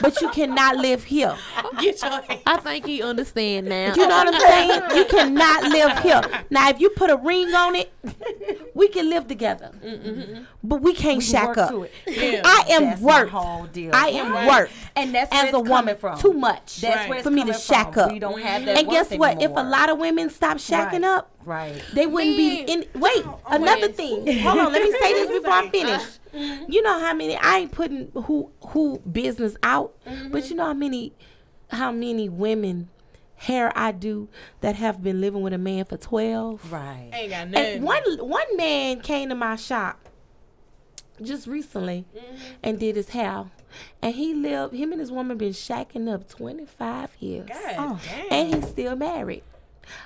[0.00, 1.34] but you cannot live here.
[1.80, 2.42] Get your hands.
[2.46, 3.94] I think he understand now.
[3.94, 4.82] You know what I'm saying?
[4.96, 6.22] You cannot live here.
[6.50, 7.92] Now, if you put a ring on it,
[8.74, 9.70] we can live together.
[9.84, 10.42] Mm-hmm.
[10.62, 11.72] But we can't We shack up.
[12.06, 12.42] Yeah.
[12.44, 13.28] I am That's work.
[13.30, 13.90] whole deal.
[13.94, 14.48] I am Right.
[14.48, 15.96] work and that's as a woman.
[15.96, 16.18] from.
[16.18, 16.80] Too much.
[16.80, 17.08] That's Right.
[17.08, 18.02] where For me to coming shack from.
[18.04, 18.12] up.
[18.12, 18.78] We don't have that.
[18.78, 19.42] And guess work what?
[19.42, 21.04] If a lot of women stop shacking Right.
[21.04, 22.84] up, right, they wouldn't be in.
[22.94, 23.96] Wait, Oh, another wait.
[23.96, 24.38] thing.
[24.40, 26.02] Hold on, let me say this before I finish.
[26.36, 26.70] Mm-hmm.
[26.72, 27.36] You know how many?
[27.36, 30.30] I ain't putting who who business out, Mm-hmm.
[30.30, 31.12] but you know how many
[31.70, 32.88] how many women
[33.36, 34.28] hair I do
[34.60, 36.72] that have been living with a man for twelve.
[36.72, 37.10] right.
[37.12, 37.74] Ain't got nothing.
[37.76, 40.08] And one one man came to my shop
[41.22, 42.36] just recently Mm-hmm.
[42.62, 43.46] and did his hair.
[44.02, 47.48] And he lived him and his woman been shacking up twenty five years.
[47.48, 48.00] God Oh.
[48.04, 48.32] damn.
[48.32, 49.42] And he's still married.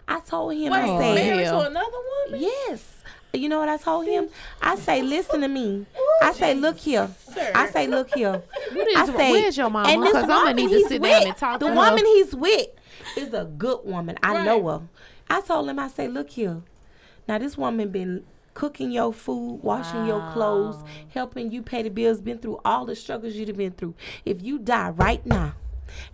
[0.06, 1.96] I told him Wait, I said married to another
[2.26, 2.40] woman?
[2.40, 2.99] Yes.
[3.32, 4.28] You know what I told him?
[4.60, 5.86] I say, listen to me.
[6.22, 7.08] I say, look here.
[7.32, 7.52] Sir.
[7.54, 8.42] I say, look here.
[8.72, 9.88] What is, I say, where's your mama?
[9.88, 11.66] and this Because I'm gonna woman need to he's sit with, down and talk The
[11.68, 12.04] to woman her.
[12.04, 12.66] he's with
[13.16, 14.18] is a good woman.
[14.22, 14.44] I Right.
[14.44, 14.82] know her.
[15.28, 16.62] I told him, I say, look here.
[17.28, 18.24] Now this woman been
[18.54, 22.96] cooking your food, washing your clothes, helping you pay the bills, been through all the
[22.96, 23.94] struggles you've been through.
[24.24, 25.54] If you die right now,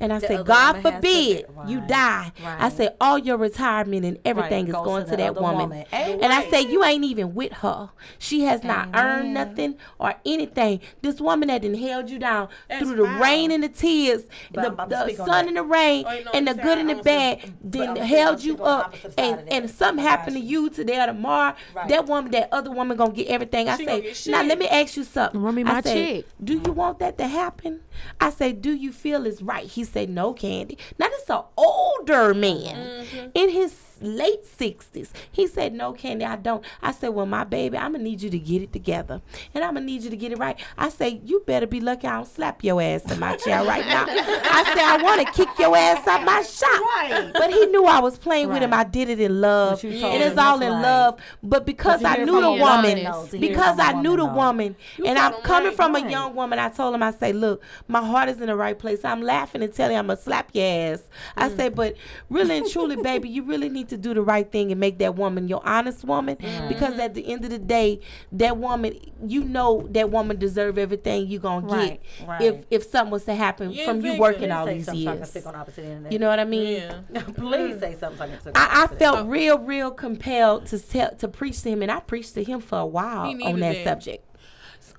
[0.00, 2.32] And I The say, God woman has to forbid get- you right, die.
[2.44, 2.72] I right.
[2.72, 5.70] say, all your retirement and everything is goes going to to, that woman.
[5.70, 5.84] woman.
[5.92, 7.90] And I say, you ain't even with her.
[8.18, 10.80] She has not earned nothing or anything.
[11.02, 13.20] This woman that done held you down That's through the foul.
[13.20, 16.12] rain and the tears, But the, I'm about to the sun and the rain, Oh,
[16.12, 18.90] you know and the what good and the bad, But then held you speaking on
[18.90, 19.14] the up.
[19.18, 20.64] And, and something I happened to you.
[20.64, 21.54] you today or tomorrow.
[21.74, 21.88] Right.
[21.88, 23.68] That woman, that other woman gonna get everything.
[23.68, 25.40] I say, now let me ask you something.
[25.40, 26.24] Run me my say, check.
[26.42, 27.80] do you want that to happen?
[28.20, 29.65] I say, do you feel it's right?
[29.66, 30.78] He said, no, Candy.
[30.98, 32.76] Now this is an older man
[33.06, 33.28] Mm-hmm.
[33.34, 35.12] in his late sixties.
[35.32, 36.64] He said, no, Candy, I don't.
[36.82, 39.20] I said, well, my baby, I'm gonna need you to get it together,
[39.54, 40.58] and I'm gonna need you to get it right.
[40.78, 43.86] I say, you better be lucky I don't slap your ass in my chair right
[43.86, 44.06] now.
[44.08, 46.80] I said, I want to kick your ass out my shop.
[46.80, 47.30] Right.
[47.32, 48.72] But he knew I was playing with him.
[48.72, 50.82] I did it in love, But you told and it's all in right.
[50.82, 51.20] love.
[51.42, 53.26] But because I knew the woman, woman, though.
[53.26, 56.58] To hear because I knew the woman, and I'm coming right, from a young woman.
[56.58, 59.04] I told him, I say, look, my heart is in the right place.
[59.04, 61.02] I'm laughing and telling you I'm gonna slap your ass.
[61.36, 61.56] I Mm.
[61.56, 61.94] say, but
[62.30, 65.14] really and truly, baby, you really need to do the right thing and make that
[65.16, 66.36] woman your honest woman.
[66.36, 66.68] Mm.
[66.68, 68.00] Because at the end of the day,
[68.32, 68.94] that woman,
[69.26, 72.28] you know, that woman deserve everything you gonna Right, get.
[72.28, 72.42] right.
[72.42, 75.12] If if something was to happen Yeah, from you working all these something so I
[75.12, 76.12] can years, stick on the opposite end of that.
[76.12, 76.82] you know what I mean?
[77.12, 77.20] Yeah.
[77.36, 78.98] Please say something I can stick on the I, I opposite end.
[79.14, 82.60] felt real, real compelled to tell to preach to him, and I preached to him
[82.60, 83.84] for a while on that that.
[83.84, 84.24] subject.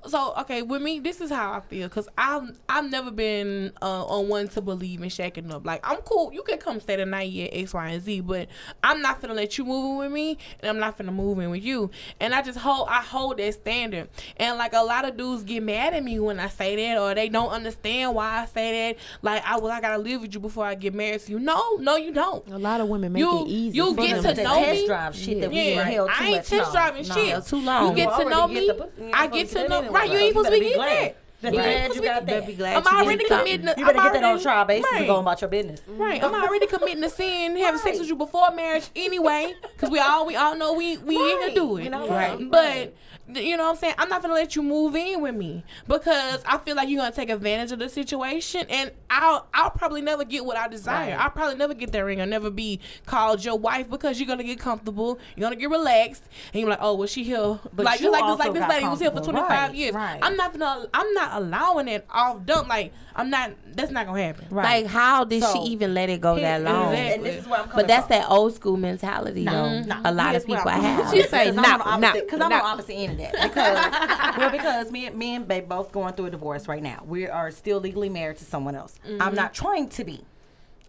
[0.08, 4.06] So okay, with me, this is how I feel because I've I've never been uh,
[4.06, 5.66] on one to believe in shacking up.
[5.66, 8.48] Like I'm cool, you can come stay the night at X, Y, and Z, but
[8.84, 11.50] I'm not gonna let you move in with me, and I'm not finna move in
[11.50, 11.92] with you.
[12.20, 14.10] And I just hold I hold that standard.
[14.38, 17.14] And like a lot of dudes get mad at me when I say that, or
[17.16, 18.98] they don't understand why I say that.
[19.22, 21.40] Like I well I gotta live with you before I get married to you.
[21.40, 22.48] No, no, you don't.
[22.50, 23.78] A lot of women make You- it easy.
[23.78, 24.88] you get to know test me.
[24.88, 26.48] drive shit that we Yeah, held too I ain't much.
[26.48, 27.16] test No, driving no.
[27.16, 27.28] shit.
[27.30, 27.90] Held too long.
[27.90, 28.72] You get You to know me.
[28.72, 29.12] pussy.
[29.14, 29.92] I get to know.
[30.00, 30.88] Right, you ain't supposed to be getting that.
[30.88, 31.16] glad.
[31.40, 32.48] You Glad you got that.
[32.48, 33.68] be- glad I'm you already committing.
[33.68, 34.98] To, You better I'm get that on trial basis Right.
[35.02, 35.82] and go about your business.
[35.88, 40.00] Right, I'm already committing to sin, having sex with you before marriage anyway, because we
[40.00, 41.84] all we all know we we ain't gonna do it.
[41.84, 42.32] You know, Right.
[42.40, 42.50] right.
[42.52, 42.96] But
[43.34, 43.94] you know what I'm saying?
[43.98, 47.14] I'm not gonna let you move in with me because I feel like you're gonna
[47.16, 51.12] take advantage of the situation, and I'll I'll probably never get what I desire.
[51.12, 51.20] Right.
[51.20, 54.44] I'll probably never get that ring or never be called your wife because you're gonna
[54.44, 56.24] get comfortable, you're gonna get relaxed,
[56.54, 58.68] and you're like, oh, well, she here, But like you like this also like this
[58.70, 59.94] lady was here for 25 Right, years.
[59.94, 60.20] right.
[60.22, 62.68] I'm not gonna I'm not allowing it off dump.
[62.70, 63.52] Like I'm not.
[63.76, 64.46] That's not gonna happen.
[64.50, 64.84] Right.
[64.84, 66.94] Like, how did So, she even let it go that long?
[66.94, 67.14] Exactly.
[67.16, 68.20] And this is where I'm coming But that's from.
[68.20, 69.82] that old school mentality, though.
[69.82, 71.10] No, A lot here's of people I'm coming have.
[71.10, 71.14] from.
[71.16, 72.56] She say, Because no, I'm on the no, opposite, because I'm no.
[72.56, 73.34] on the opposite end that.
[73.34, 77.04] Because well, because me, and me and babe both going through a divorce right now.
[77.06, 79.00] We are still legally married to someone else.
[79.06, 79.66] I'm not mm-hmm.
[79.66, 80.24] trying to be.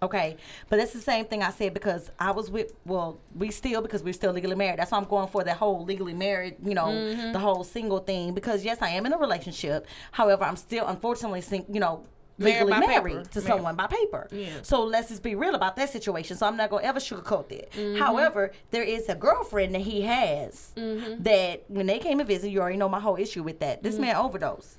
[0.00, 0.36] Okay,
[0.68, 4.04] but that's the same thing I said because I was with well, we still because
[4.04, 4.78] we're still legally married.
[4.78, 7.32] That's why I'm going for that whole legally married, you know, mm-hmm.
[7.32, 8.32] the whole single thing.
[8.32, 9.86] Because yes, I am in a relationship.
[10.12, 12.04] However, I'm still unfortunately, sing, you know,
[12.38, 13.30] legally by married paper.
[13.30, 14.28] to someone by paper.
[14.30, 14.48] Yeah.
[14.62, 16.36] So let's just be real about that situation.
[16.36, 17.72] So I'm not gonna ever sugarcoat that.
[17.72, 17.98] Mm-hmm.
[17.98, 21.22] However, there is a girlfriend that he has mm-hmm.
[21.22, 23.82] that when they came to visit, you already know my whole issue with that.
[23.82, 24.00] This mm.
[24.00, 24.76] man overdosed.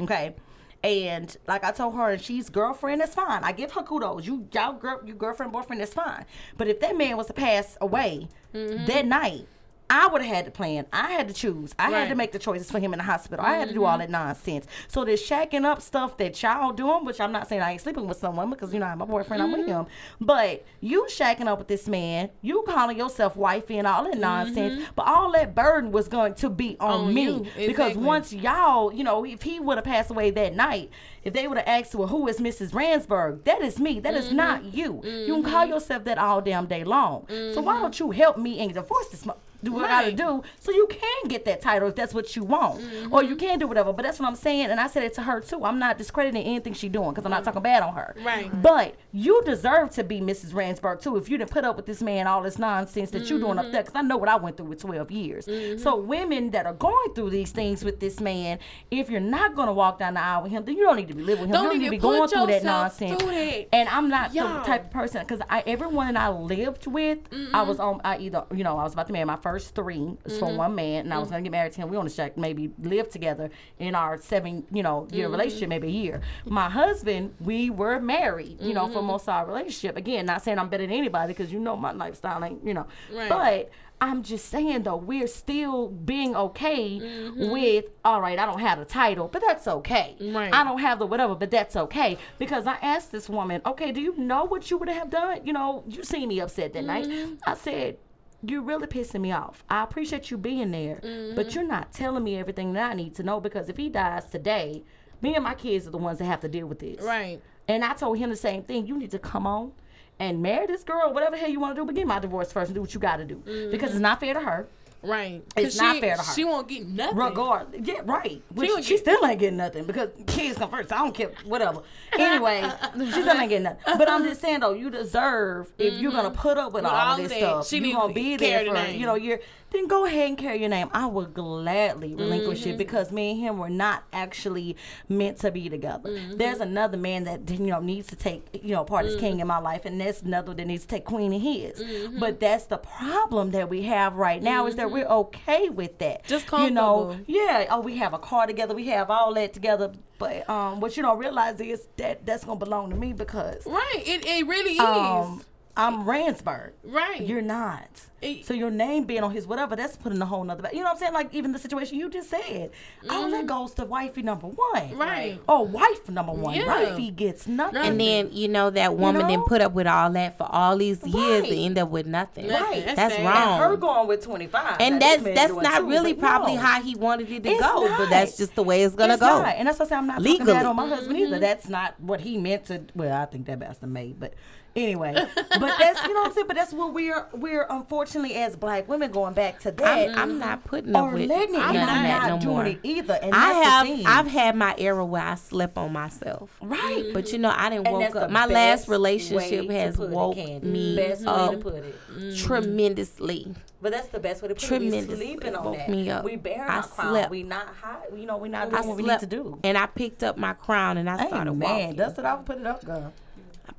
[0.00, 0.34] Okay.
[0.82, 3.42] And like I told her, and she's girlfriend, that's fine.
[3.42, 4.26] I give her kudos.
[4.26, 6.24] You y'all girl, your girlfriend, boyfriend, that's fine.
[6.56, 8.86] But if that man was to pass away mm-hmm.
[8.86, 9.48] that night,
[9.90, 10.86] I would have had to plan.
[10.92, 11.74] I had to choose.
[11.78, 13.44] I had to make the choices for him in the hospital.
[13.44, 14.00] I had to do all mm-hmm.
[14.00, 14.66] that nonsense.
[14.86, 18.06] So this shacking up stuff that y'all doing, which I'm not saying I ain't sleeping
[18.06, 19.70] with someone because you know I'm my boyfriend, I'm with mm-hmm.
[19.70, 19.86] him.
[20.20, 24.74] But you shacking up with this man, you calling yourself wifey and all that nonsense.
[24.74, 24.92] Mm-hmm.
[24.94, 28.92] But all that burden was going to be on, On me you, because once y'all,
[28.92, 30.90] you know, if he would have passed away that night,
[31.24, 32.74] if they would have asked, well, who is Mrs.
[32.74, 33.44] Ransburg?
[33.44, 34.00] That is me.
[34.00, 34.36] That is Mm-hmm.
[34.36, 35.00] not you.
[35.04, 37.26] You can call yourself that all damn day long.
[37.54, 39.24] So why don't you help me and divorce this?
[39.24, 42.36] Mo- do what I gotta do so you can get that title if that's what
[42.36, 43.12] you want, Mm-hmm.
[43.12, 43.92] or you can do whatever.
[43.92, 45.64] But that's what I'm saying, and I said it to her too.
[45.64, 47.46] I'm not discrediting anything she doing because I'm not mm.
[47.46, 48.14] talking bad on her.
[48.22, 48.50] Right.
[48.62, 50.54] But you deserve to be Mrs.
[50.54, 53.38] Ransburg too if you didn't put up with this man all this nonsense that you're
[53.38, 53.72] doing up mm-hmm.
[53.72, 53.82] there.
[53.82, 55.46] Because I know what I went through with 12 years.
[55.46, 55.78] Mm-hmm.
[55.78, 58.58] So women that are going through these things with this man,
[58.90, 61.14] if you're not gonna walk down the aisle with him, then you don't need to
[61.14, 61.52] be living with him.
[61.52, 63.22] Don't you don't need even to be going put through that yourself nonsense.
[63.22, 63.68] through that.
[63.72, 64.60] And I'm not Y'all.
[64.60, 67.68] the type of person because I everyone that I lived with, I mm-hmm.
[67.68, 68.00] was on.
[68.04, 70.38] I either you know I was about to marry my first three was Mm-hmm.
[70.38, 71.88] for one man, and I was gonna get married to him.
[71.88, 75.32] We on the shack maybe live together in our seven you know year Mm-hmm.
[75.32, 76.20] relationship, maybe a year.
[76.44, 78.92] My husband, we were married, you know, Mm-hmm.
[78.94, 79.96] for most of our relationship.
[79.96, 82.86] Again, not saying I'm better than anybody because you know my lifestyle ain't you know,
[83.12, 83.28] Right.
[83.28, 83.70] but.
[84.00, 87.50] I'm just saying though, we're still being okay Mm-hmm.
[87.50, 90.14] with all right, I don't have the title, but that's okay.
[90.20, 90.54] Right.
[90.54, 92.16] I don't have the whatever, but that's okay.
[92.38, 95.40] Because I asked this woman, okay, do you know what you would have done?
[95.44, 97.08] You know, you see me upset that night.
[97.44, 97.96] I said,
[98.42, 99.64] You're really pissing me off.
[99.68, 101.50] I appreciate you being there, but mm-hmm.
[101.50, 104.84] you're not telling me everything that I need to know because if he dies today,
[105.20, 107.02] me and my kids are the ones that have to deal with this.
[107.02, 107.40] Right.
[107.66, 108.86] And I told him the same thing.
[108.86, 109.72] You need to come on
[110.20, 112.52] and marry this girl, whatever the hell you want to do, but get my divorce
[112.52, 113.36] first and do what you got to do.
[113.36, 113.70] Mm-hmm.
[113.70, 114.68] Because it's not fair to her.
[115.02, 115.42] Right.
[115.56, 116.34] It's 'Cause not she, fair to her.
[116.34, 117.16] She won't get nothing.
[117.16, 118.42] Regard, yeah, right.
[118.52, 120.92] Which gonna she, get- still ain't getting nothing because kids come first.
[120.92, 121.82] I don't care, whatever.
[122.18, 122.68] Anyway,
[122.98, 123.98] she still ain't getting nothing.
[123.98, 126.40] But I'm just saying though, you deserve if you're gonna mm-hmm.
[126.40, 128.64] put up with, With all, all of this that, stuff, she you're gonna be there
[128.64, 129.40] for you know you're.
[129.70, 130.88] Then go ahead and carry your name.
[130.92, 132.70] I would gladly relinquish Mm-hmm.
[132.70, 134.76] it because me and him were not actually
[135.08, 136.08] meant to be together.
[136.10, 136.36] Mm-hmm.
[136.38, 139.20] There's another man that you know needs to take you know part as Mm-hmm.
[139.20, 141.82] king in my life, and there's another that needs to take queen in his.
[142.18, 146.20] But that's the problem that we have right now is that we're okay with that.
[146.24, 146.28] Mm-hmm.
[146.28, 147.24] Just you know, comfortable.
[147.26, 147.66] yeah.
[147.70, 148.74] Oh, we have a car together.
[148.74, 149.92] We have all that together.
[150.18, 154.02] But um, what you don't realize is that that's gonna belong to me because Right.
[154.04, 154.80] It, it really is.
[154.80, 155.42] um,
[155.78, 156.72] I'm Ransburg.
[156.84, 157.20] right.
[157.22, 157.88] You're not.
[158.20, 160.68] It- So your name being on his whatever, that's putting a whole nother.
[160.72, 161.12] You know what I'm saying?
[161.12, 162.72] Like even the situation you just said.
[163.08, 164.58] All that goes to wifey number one.
[164.74, 164.98] Mm-hmm.
[164.98, 165.40] Right.
[165.48, 166.54] Oh, wife number one.
[166.56, 166.66] Yeah.
[166.66, 167.76] Wifey gets nothing.
[167.80, 169.28] And then you know that woman know?
[169.28, 171.52] didn't put up with all that for all these years Right.
[171.52, 172.48] and end up with nothing.
[172.48, 172.82] Right.
[172.84, 173.24] That's That's sad.
[173.24, 173.60] wrong.
[173.60, 174.78] her going with 25.
[174.80, 176.60] and Now, that's that's not two, really probably no.
[176.60, 177.98] how he wanted it to It's go, not.
[177.98, 179.42] but that's just the way it's gonna It's go.
[179.42, 179.54] not.
[179.54, 179.98] And that's what I'm saying.
[180.00, 180.38] I'm not Legally.
[180.38, 181.26] talking bad on my husband Mm-hmm.
[181.34, 181.38] either.
[181.38, 182.80] That's not what he meant to.
[182.96, 184.34] Well, I think that bastard made, but
[184.78, 185.14] anyway.
[185.14, 185.34] but
[185.78, 186.46] that's you know what I'm saying.
[186.46, 190.10] But that's what we're we're unfortunately as black women going back to that.
[190.10, 191.58] I'm, I'm not putting up or with letting it.
[191.58, 192.66] none and of I'm not no doing more.
[192.66, 193.18] it either.
[193.22, 194.00] And I have.
[194.06, 196.50] I've had my era where I slept on myself.
[196.62, 197.10] right.
[197.12, 198.30] But you know, I didn't woke up.
[198.30, 200.66] My last relationship has it, woke Candy.
[200.68, 201.96] me best way up to put it.
[202.12, 202.36] Mm-hmm.
[202.46, 203.54] tremendously.
[203.80, 204.70] But that's the best way to put it.
[204.70, 205.88] We Tremendously sleeping on woke that.
[205.88, 206.24] me up.
[206.24, 207.12] We bearing I our crown.
[207.12, 207.30] slept.
[207.30, 207.98] We not high.
[208.14, 209.58] You know, we not I doing what we need to do.
[209.62, 211.96] and I picked up my crown and I started man, walking.
[211.96, 213.12] dust it off, put it up, girl.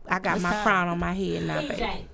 [0.08, 0.64] I got my time.
[0.64, 2.08] crown on my head now, baby.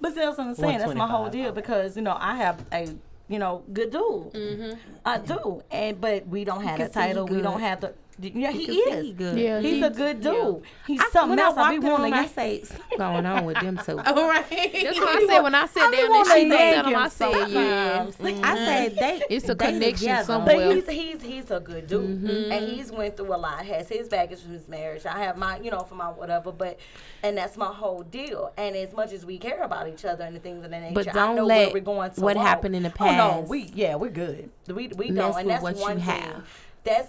[0.00, 0.78] But that's what I'm saying.
[0.78, 1.32] That's my whole 125.
[1.32, 2.88] deal because you know I have a
[3.28, 4.76] you know good dude.
[5.04, 7.26] I do, and but we don't have can the title.
[7.26, 7.94] We don't have the.
[8.18, 9.04] Yeah, he is.
[9.06, 9.38] he good.
[9.38, 10.62] Yeah, He's he- a good dude.
[10.86, 11.56] He's I, something else.
[11.56, 13.98] I I be wanting the to say, something going on with them two.
[13.98, 14.44] All right.
[14.48, 16.36] That's what I said when I sat down wanna there.
[16.36, 16.96] She yank said them.
[16.96, 18.10] I him said, yeah.
[18.10, 18.40] sometimes.
[18.44, 19.22] I said they.
[19.30, 20.24] It's a they connection together.
[20.24, 20.56] somewhere.
[20.56, 22.52] But he's he's he's a good dude, mm-hmm.
[22.52, 23.64] and he's went through a lot.
[23.64, 25.06] Has his baggage from his marriage.
[25.06, 26.52] I have my, you know, from my whatever.
[26.52, 26.78] But
[27.22, 28.52] and that's my whole deal.
[28.56, 30.94] And as much as we care about each other and the things of that nature,
[30.94, 32.46] But I don't know let where we're going to what walk.
[32.46, 34.50] happened in the Oh no, we yeah we're good.
[34.68, 36.04] We we mess don't, and that's what you one thing.
[36.04, 36.48] have.
[36.84, 37.08] That's.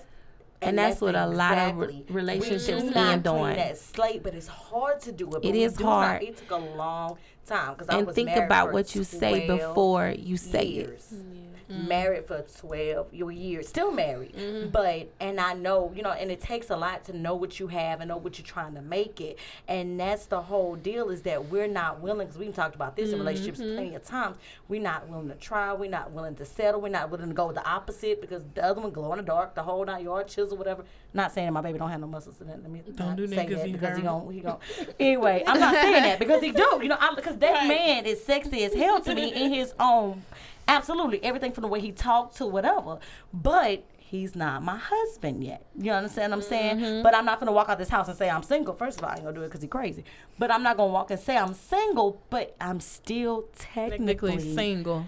[0.61, 2.05] And that's what a lot of re- exactly.
[2.15, 3.55] relationships we do not end clean on.
[3.55, 5.43] That slate, but it's hard to do it.
[5.43, 5.89] It is It we is do not.
[6.07, 6.23] hard.
[6.23, 10.13] It took a long time because I and was think about what you say before
[10.17, 11.01] you say it.
[11.13, 11.87] Mm, years.
[11.87, 14.33] Married for 12 your years, still married.
[14.35, 14.69] Mm-hmm.
[14.69, 17.67] But, and I know, you know, and it takes a lot to know what you
[17.67, 19.37] have and know what you're trying to make it.
[19.67, 23.11] And that's the whole deal is that we're not willing, because we've talked about this
[23.11, 23.75] in relationships Mm-hmm.
[23.75, 24.37] plenty of times.
[24.67, 25.73] We're not willing to try.
[25.73, 26.81] We're not willing to settle.
[26.81, 29.55] We're not willing to go the opposite because the other one glow in the dark,
[29.55, 30.83] the whole nine yard chisel, whatever.
[31.13, 32.59] Not saying my baby don't have no muscles in it.
[32.61, 34.31] Let me Don't do that say 'cause that he because he don't.
[34.33, 34.57] he gon'
[34.99, 36.83] Anyway, I'm not saying that because he don't.
[36.83, 40.23] You know, because that man is sexy as hell to me in his own.
[40.67, 42.99] Absolutely, everything from the way he talked to whatever.
[43.33, 45.65] But he's not my husband yet.
[45.79, 46.77] You understand what I'm saying?
[46.79, 47.03] Mm-hmm.
[47.03, 48.73] But I'm not gonna walk out this house and say I'm single.
[48.73, 50.03] First of all, I ain't gonna do it because he's crazy.
[50.39, 52.21] But I'm not gonna walk and say I'm single.
[52.29, 55.05] But I'm still technically, Technically single.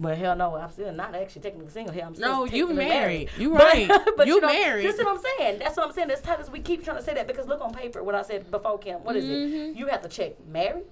[0.00, 1.94] Well, hell no, I'm still not actually technically single.
[1.94, 3.30] Hell, I'm still No, you technically married.
[3.38, 3.88] You But- right.
[4.16, 4.86] but You know, married.
[4.86, 5.58] That's what I'm saying.
[5.60, 6.10] That's what I'm saying.
[6.10, 8.22] As tight as we keep trying to say that because look on paper what I
[8.22, 9.04] said before, Kim.
[9.04, 9.70] What is Mm-hmm.
[9.72, 9.76] it?
[9.76, 10.84] You have to check married,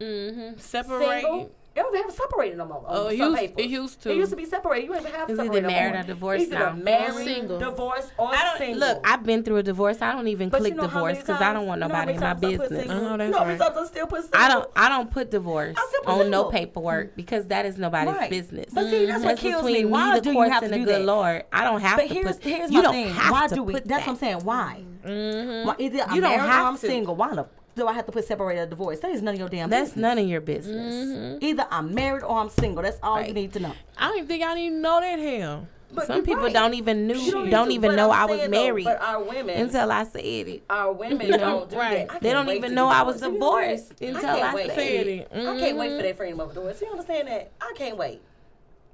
[0.00, 0.58] Mm-hmm.
[0.58, 1.20] Separate.
[1.22, 1.50] single.
[1.74, 2.84] Oh, you don't have to separate no more.
[2.86, 3.64] Oh, um, it used- papers.
[3.64, 4.10] it used to.
[4.10, 4.84] It used to be separated.
[4.88, 6.00] You don't even have to It's either separate no married more.
[6.00, 6.72] or divorced Either now.
[6.72, 7.58] married, Single.
[7.58, 8.80] divorced, or I don't single.
[8.88, 9.00] look.
[9.04, 10.02] I've been through a divorce.
[10.02, 11.94] I don't even But you click know divorce because I don't times- want you know
[11.94, 12.90] nobody in my times I put business.
[12.90, 13.76] I know oh, that's you know how many right.
[13.76, 14.70] I still put I don't.
[14.76, 16.50] I don't put divorce I still put on no single.
[16.52, 18.30] paperwork because that is nobody's Right.
[18.30, 18.66] business.
[18.74, 19.90] But see, that's what kills between me.
[19.90, 21.04] Why the do you have to do good that?
[21.04, 21.44] Lord.
[21.52, 22.44] I don't have But to here's put.
[22.44, 23.14] here's my thing.
[23.14, 23.72] Why do we?
[23.74, 24.40] That's what I'm saying.
[24.44, 24.84] Why?
[25.06, 25.66] Mm-hmm.
[25.68, 26.86] Why either I'm You don't married or have I'm to.
[26.86, 27.16] single.
[27.16, 29.02] Why the do I have to put separated or divorced?
[29.02, 30.02] That is none of your damn That's business.
[30.02, 30.94] none of your business.
[30.94, 31.44] Mm-hmm.
[31.44, 32.82] Either I'm married or I'm single.
[32.82, 33.74] That's all you need to know.
[33.96, 35.68] I don't even think I need to know that hell.
[35.94, 36.52] But Some people right.
[36.52, 37.14] don't even knew.
[37.14, 39.92] You Don't, need to, even know I'm was saying though, married but our women, until
[39.92, 40.62] I said it.
[40.70, 42.08] our women know, don't do right.
[42.08, 42.22] that.
[42.22, 44.00] They don't even know I was divorced.
[44.00, 44.22] You know divorced that?
[44.22, 44.66] until I, can't I wait.
[44.68, 45.28] said Said it.
[45.30, 45.46] it.
[45.46, 46.02] I can't wait for mm-hmm.
[46.02, 46.80] that freedom of divorce.
[46.80, 47.52] You understand that?
[47.60, 48.22] I can't wait.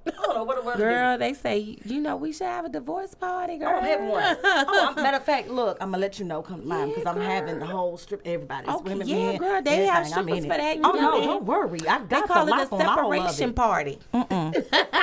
[0.09, 2.69] I don't know what the word Girl, they say you know we should have a
[2.69, 3.69] divorce party, girl.
[3.69, 4.37] I don't have one.
[4.45, 7.21] Oh, matter of fact, look, I'm gonna let you know come mine because Yeah, I'm
[7.21, 8.23] having the whole strip.
[8.25, 10.19] Everybody's Okay, women, yeah, men, girl, they have everything.
[10.19, 11.81] I'm strippers for that, you Oh know no, don't worry.
[11.81, 13.99] I got They the call it lock a on all of separation party.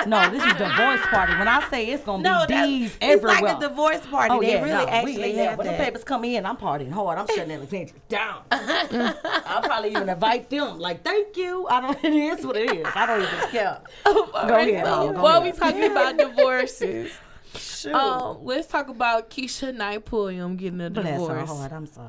[0.06, 1.32] No, this is divorce party.
[1.36, 4.34] When I say it's gonna No, be that's, D's it's like a divorce party.
[4.34, 5.50] Oh they yeah, really no, actually we, yeah.
[5.50, 7.18] have When the papers come in, I'm partying hard.
[7.18, 8.42] I'm shutting Alexandria down.
[8.50, 10.78] I'll probably even invite them.
[10.78, 11.66] Like, thank you.
[11.68, 11.96] I don't.
[12.06, 12.86] It is what it is.
[12.94, 13.80] I don't even care.
[14.06, 14.84] Oh, Go ahead.
[14.96, 15.60] So Mom, go while we ahead.
[15.60, 17.12] talking about divorces,
[17.56, 17.94] Shoot.
[17.94, 21.48] Um, let's talk about Keshia Knight Pulliam getting a Bless her divorce.
[21.48, 21.72] heart.
[21.72, 22.08] I'm sorry.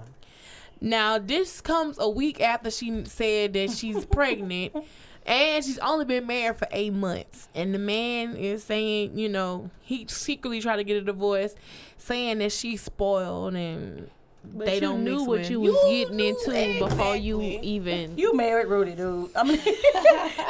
[0.81, 4.73] Now, this comes a week after she said that she's pregnant,
[5.25, 7.47] and she's only been married for eight months.
[7.55, 11.55] And the man is saying, you know, he secretly tried to get a divorce,
[11.97, 14.09] saying that she's spoiled and
[14.53, 18.17] But they don't knew what with- you was getting knew into before you even.
[18.17, 19.29] You married Rudy, dude.
[19.35, 19.59] I mean,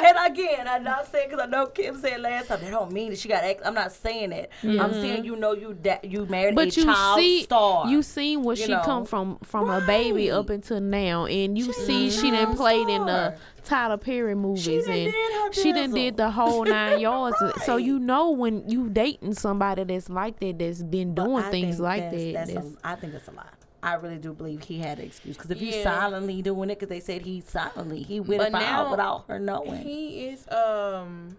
[0.04, 3.10] and again, I'm not saying because I know Kim said last time that don't mean
[3.10, 3.44] that she got.
[3.44, 4.50] Ex- I'm not saying that.
[4.62, 7.86] I'm saying you know you da- you married But a you child see, star.
[7.88, 8.82] you seen where you she know.
[8.82, 13.06] come from from a baby up until now, and you see she didn't played in
[13.06, 13.36] the star.
[13.64, 15.94] Tyler Perry movies, done and she done dizzle.
[15.94, 17.36] did the whole nine yards.
[17.66, 21.80] So you know when you dating somebody that's like that, that's been doing things think
[21.80, 22.32] like that's- that.
[22.32, 23.44] That's that's- a, I think that's a lie.
[23.82, 26.88] I really do believe he had an excuse because if he's silently doing it, because
[26.88, 29.82] they said he silently he went But out now without her knowing.
[29.82, 31.36] He is um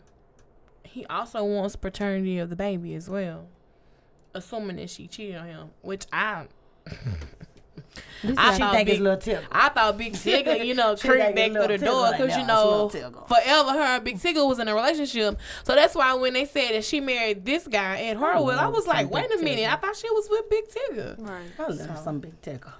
[0.84, 3.48] he also wants paternity of the baby as well.
[4.34, 5.70] Assuming that she cheated on him.
[5.82, 6.48] Which I
[8.24, 9.44] this I she thought think big- little tip.
[9.52, 12.12] I thought Big Tigger, you know, She creeped back it's through the Lil door Tigger
[12.18, 13.28] because right you know, It's Lil Tigger.
[13.28, 15.40] forever her and Big Tigger was in a relationship.
[15.64, 18.66] So that's why when they said that she married this guy Ed Hartwell, oh, I
[18.66, 19.74] love was like, wait Big a minute, Tigger.
[19.74, 21.30] I thought she was with Big Tigger.
[21.60, 22.72] I love some big tickle.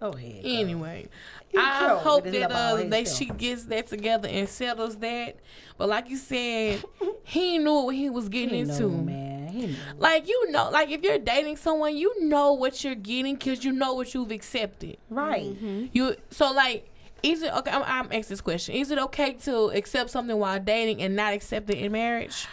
[0.00, 0.42] Go ahead.
[0.42, 0.52] girl.
[0.52, 1.08] Anyway, He
[1.56, 5.36] I hope with that uh, they she gets that together and settles that.
[5.78, 6.84] But like you said,
[7.24, 8.82] he knew what he was getting He into.
[8.82, 9.48] know, man.
[9.48, 9.76] He knew.
[9.98, 13.72] Like you know, like if you're dating someone, you know what you're getting because you
[13.72, 14.96] know what you've accepted.
[15.10, 15.56] Right.
[15.92, 16.90] You so like.
[17.22, 17.70] Is it okay?
[17.70, 18.74] I'm, I'm asking this question.
[18.74, 22.46] Is it okay to accept something while dating and not accept it in marriage?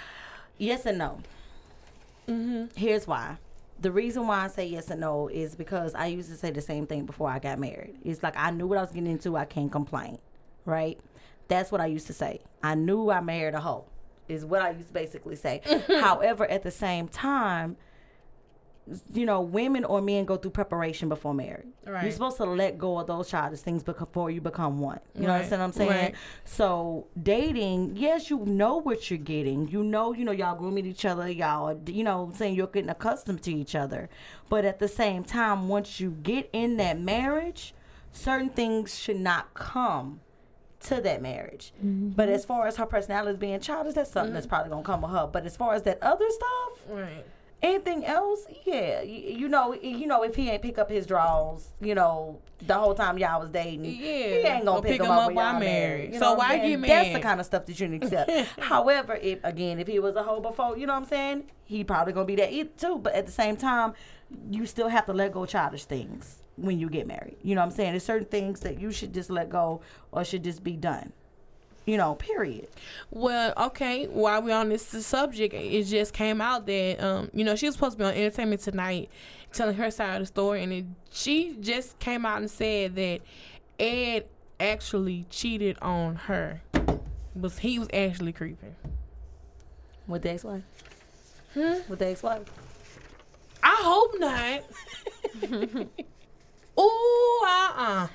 [0.57, 1.19] Yes and no.
[2.77, 3.35] Here's why.
[3.81, 6.61] The reason why I say yes and no is because I used to say the
[6.61, 7.95] same thing before I got married.
[8.03, 9.35] It's like I knew what I was getting into.
[9.35, 10.19] I can't complain,
[10.65, 10.99] right?
[11.47, 12.41] That's what I used to say.
[12.61, 13.85] I knew I married a hoe.
[14.27, 15.61] Is what I used to basically say.
[15.87, 17.75] However, at the same time,
[19.13, 21.67] you know, women or men go through preparation before marriage.
[21.85, 24.99] You're supposed to let go of those childish things before you become one.
[25.15, 25.89] You know Right, understand what I'm saying?
[25.89, 26.15] right.
[26.45, 29.67] So dating, yes, you know what you're getting.
[29.67, 31.29] You know, you know, y'all grooming each other.
[31.29, 34.09] Y'all, you know, saying you're getting accustomed to each other.
[34.49, 37.73] But at the same time, once you get in that marriage,
[38.11, 40.21] certain things should not come
[40.81, 41.73] to that marriage.
[41.77, 42.09] Mm-hmm.
[42.09, 44.55] But as far as her personality being childish, that's something that's mm-hmm.
[44.55, 45.29] probably gonna come with her.
[45.31, 47.25] But as far as that other stuff, Right.
[47.61, 51.71] Anything else, yeah, you, you know, you know, if he ain't pick up his drawers,
[51.79, 53.91] you know, the whole time y'all was dating, Yeah.
[53.93, 56.13] he ain't gonna pick, pick him up, up when while y'all married.
[56.13, 58.59] You So why I'm That's the kind of stuff that you need to accept.
[58.59, 61.83] However, if again, if he was a hoe before, you know what I'm saying, he
[61.83, 62.99] probably gonna be that too.
[62.99, 63.93] But at the same time,
[64.49, 67.37] you still have to let go childish things when you get married.
[67.41, 67.91] You know what I'm saying?
[67.91, 69.81] There's certain things that you should just let go
[70.11, 71.13] or should just be done.
[71.85, 72.67] You know, period.
[73.09, 74.05] Well, okay.
[74.05, 77.75] While we're on this subject, it just came out that um, you know, she was
[77.75, 79.09] supposed to be on Entertainment Tonight,
[79.51, 83.21] telling her side of the story, and it, she just came out and said that
[83.79, 84.25] Ed
[84.59, 86.61] actually cheated on her.
[87.35, 88.75] Was he was actually creeping?
[90.07, 90.63] With the ex-wife.
[91.53, 91.73] Hmm?
[91.89, 92.43] With the ex-wife.
[93.63, 95.87] I hope not.
[96.79, 98.07] Ooh, uh, uh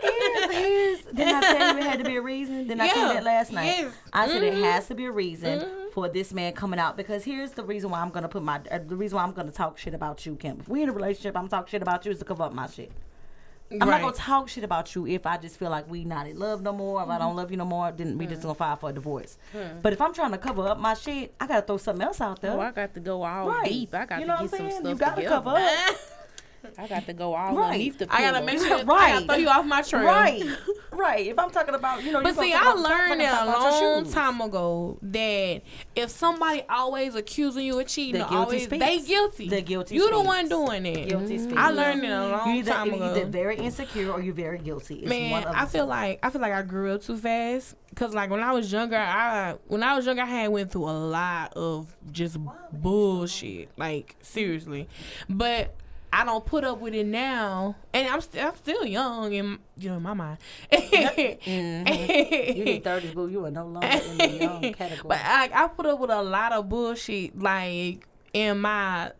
[0.00, 2.66] Here's, here's, didn't I tell you it had to be a reason?
[2.66, 3.64] Didn't I tell you that last night?
[3.66, 3.94] yes.
[4.12, 4.62] I said it Mhm.
[4.62, 8.00] has to be a reason for this man coming out because here's the reason why
[8.00, 10.58] I'm gonna put my uh, the reason why I'm gonna talk shit about you, Kim.
[10.60, 12.66] If we in a relationship, I'm talk shit about you is to cover up my
[12.66, 12.90] shit.
[13.70, 16.38] I'm not gonna talk shit about you if I just feel like we not in
[16.38, 17.02] love no more.
[17.02, 19.38] If I don't love you no more, then we just gonna file for a divorce.
[19.82, 22.40] But if I'm trying to cover up my shit, I gotta throw something else out
[22.42, 22.52] there.
[22.52, 23.64] Oh, I got to go all Right.
[23.64, 23.94] deep.
[23.94, 25.34] I got You to get what I'm some stuff You gotta together.
[25.36, 25.96] cover up.
[26.78, 27.64] I got to go all Right.
[27.66, 28.76] underneath the I gotta make sure.
[28.78, 29.12] I Right.
[29.14, 30.04] gotta throw you off my trail.
[30.04, 30.42] Right,
[30.92, 31.26] right.
[31.26, 33.44] If I'm talking about, you know, But you gonna see, I about- learned fucking that
[33.46, 35.62] talk a long time ago that
[35.94, 38.84] if somebody always accusing you of cheating, The or guilty always, speaks.
[38.84, 39.48] they guilty.
[39.48, 41.08] The guilty You the one doing it.
[41.08, 41.56] Guilty speaks.
[41.56, 42.96] I learned it a You long either, time ago.
[43.06, 44.96] you're either very insecure or you're very guilty.
[44.96, 45.90] It's one Man, of I feel two.
[45.90, 47.76] like I feel like I grew up too fast.
[47.94, 50.88] Cause like when I was younger, I when I was younger, I had went through
[50.88, 52.38] a lot of just
[52.72, 53.68] bullshit.
[53.76, 54.88] Like seriously,
[55.28, 55.74] but
[56.14, 59.90] I don't put up with it now, and I'm still I'm still young in you
[59.90, 60.38] know in my mind.
[60.72, 62.56] Mm-hmm.
[62.56, 63.26] You in thirties, boo.
[63.26, 65.08] You are no longer in the young category.
[65.08, 69.10] But I, I put up with a lot of bullshit, like in my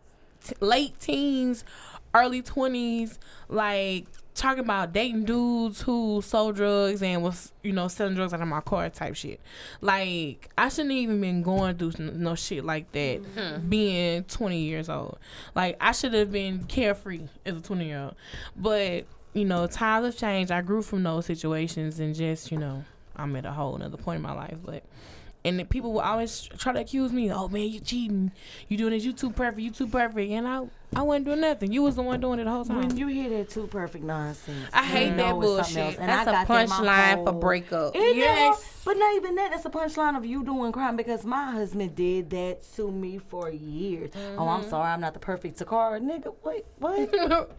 [0.41, 1.65] t- late teens,
[2.13, 3.19] early twenties,
[3.49, 4.05] like
[4.35, 8.47] talking about dating dudes who sold drugs and was you know selling drugs out of
[8.47, 9.39] my car type shit.
[9.81, 13.67] Like I shouldn't even been going through no shit like that, hmm.
[13.67, 15.17] being twenty years old.
[15.55, 18.15] Like I should have been carefree as a twenty year old,
[18.55, 19.05] but.
[19.33, 20.49] You know, times have changed.
[20.49, 22.85] I grew from those situations and just, you know,
[23.17, 24.55] I'm at a whole another point in my life.
[24.63, 24.83] But
[25.43, 27.33] And people will always try to accuse me.
[27.33, 28.31] Oh man, you cheating.
[28.69, 29.03] You doing this.
[29.03, 29.59] You too perfect.
[29.59, 30.31] You too perfect.
[30.31, 30.63] And I,
[30.95, 31.71] I wasn't doing nothing.
[31.71, 32.77] You was the one doing it the whole time.
[32.87, 35.99] When you hear that too perfect nonsense, I hate that know it's something bullshit.
[35.99, 37.95] And That's I a got that punchline for breakup.
[37.95, 38.15] Isn't it?
[38.17, 38.81] Yes.
[38.85, 39.51] But not even that.
[39.51, 43.49] That's a punchline of you doing crime because my husband did that to me for
[43.49, 44.11] years.
[44.15, 44.41] Oh, Mm-hmm.
[44.63, 45.99] I'm sorry, I'm not the perfect Takara.
[45.99, 46.97] Nigga, wait, what?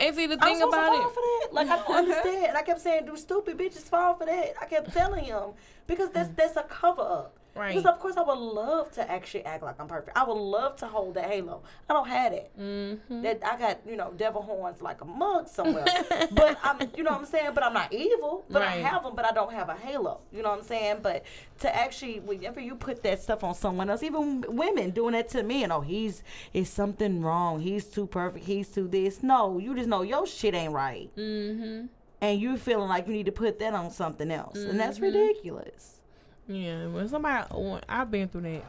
[0.00, 1.14] and see the I'm thing about to fall it.
[1.14, 1.48] for that.
[1.52, 2.46] Like I don't understand.
[2.50, 5.50] And I kept saying, "Do stupid bitches fall for that?" I kept telling him
[5.86, 7.36] because that's that's a cover up.
[7.60, 7.74] Right.
[7.74, 10.16] Because of course I would love to actually act like I'm perfect.
[10.16, 11.62] I would love to hold that halo.
[11.88, 12.50] I don't have it.
[12.58, 13.20] Mm-hmm.
[13.22, 15.84] That I got you know devil horns like a mug somewhere.
[16.32, 17.50] but I'm you know what I'm saying.
[17.54, 18.44] But I'm not evil.
[18.48, 19.14] But I have them.
[19.14, 20.20] But I don't have a halo.
[20.32, 21.00] You know what I'm saying.
[21.02, 21.24] But
[21.58, 25.42] to actually whenever you put that stuff on someone else, even women doing that to
[25.42, 26.22] me, and oh he's
[26.54, 27.60] is something wrong.
[27.60, 28.46] He's too perfect.
[28.46, 29.22] He's too this.
[29.22, 31.86] No, you just know your shit ain't right Mm-hmm.
[32.22, 35.04] and you feeling like you need to put that on something else, and that's Mm-hmm.
[35.18, 35.99] ridiculous.
[36.48, 37.46] Yeah, when somebody,
[37.88, 38.64] I've been through that,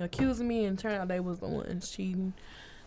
[0.00, 2.32] accusing me and turned out they was the ones cheating.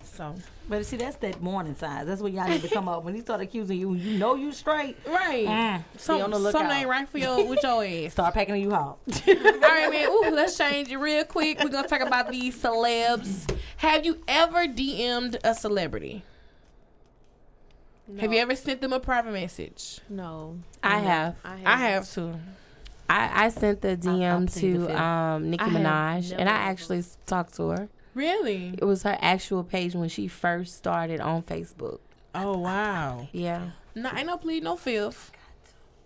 [0.03, 0.35] So
[0.67, 2.05] But see, that's that morning sign.
[2.05, 3.03] That's when y'all need to come up.
[3.05, 4.97] When he start accusing you, you know you straight.
[5.07, 6.73] right, Mm, some, on the something lookout.
[6.77, 8.11] ain't right for your with your ass.
[8.11, 8.97] Start packing you out.
[9.27, 10.09] All right, man.
[10.09, 11.63] Ooh, let's change it real quick.
[11.63, 13.49] We're gonna talk about these celebs.
[13.77, 16.23] Have you ever DM'd a celebrity?
[18.19, 20.01] Have you ever sent them a private message?
[20.09, 20.59] No.
[20.83, 21.35] I have.
[21.45, 21.65] I have.
[21.65, 22.39] I have to.
[23.09, 24.97] I, I sent the DM seen the to film.
[25.01, 27.89] um, Nicki I Minaj, and I actually s- talked to her.
[28.15, 28.75] Really?
[28.77, 31.99] It was her actual page when she first started on Facebook.
[32.35, 33.27] Oh wow.
[33.31, 33.69] Yeah.
[33.95, 35.31] No, ain't no plead, no fifth.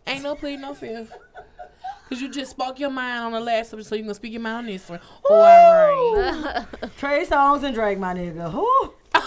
[0.05, 1.13] Ain't no plead, no fifth.
[2.09, 4.41] Cause you just spoke your mind on the last episode, so you gonna speak your
[4.41, 4.99] mind on this one.
[5.29, 6.65] Oh, all right.
[6.97, 8.49] Trey Songz and Drake, my nigga.
[8.51, 8.93] Who?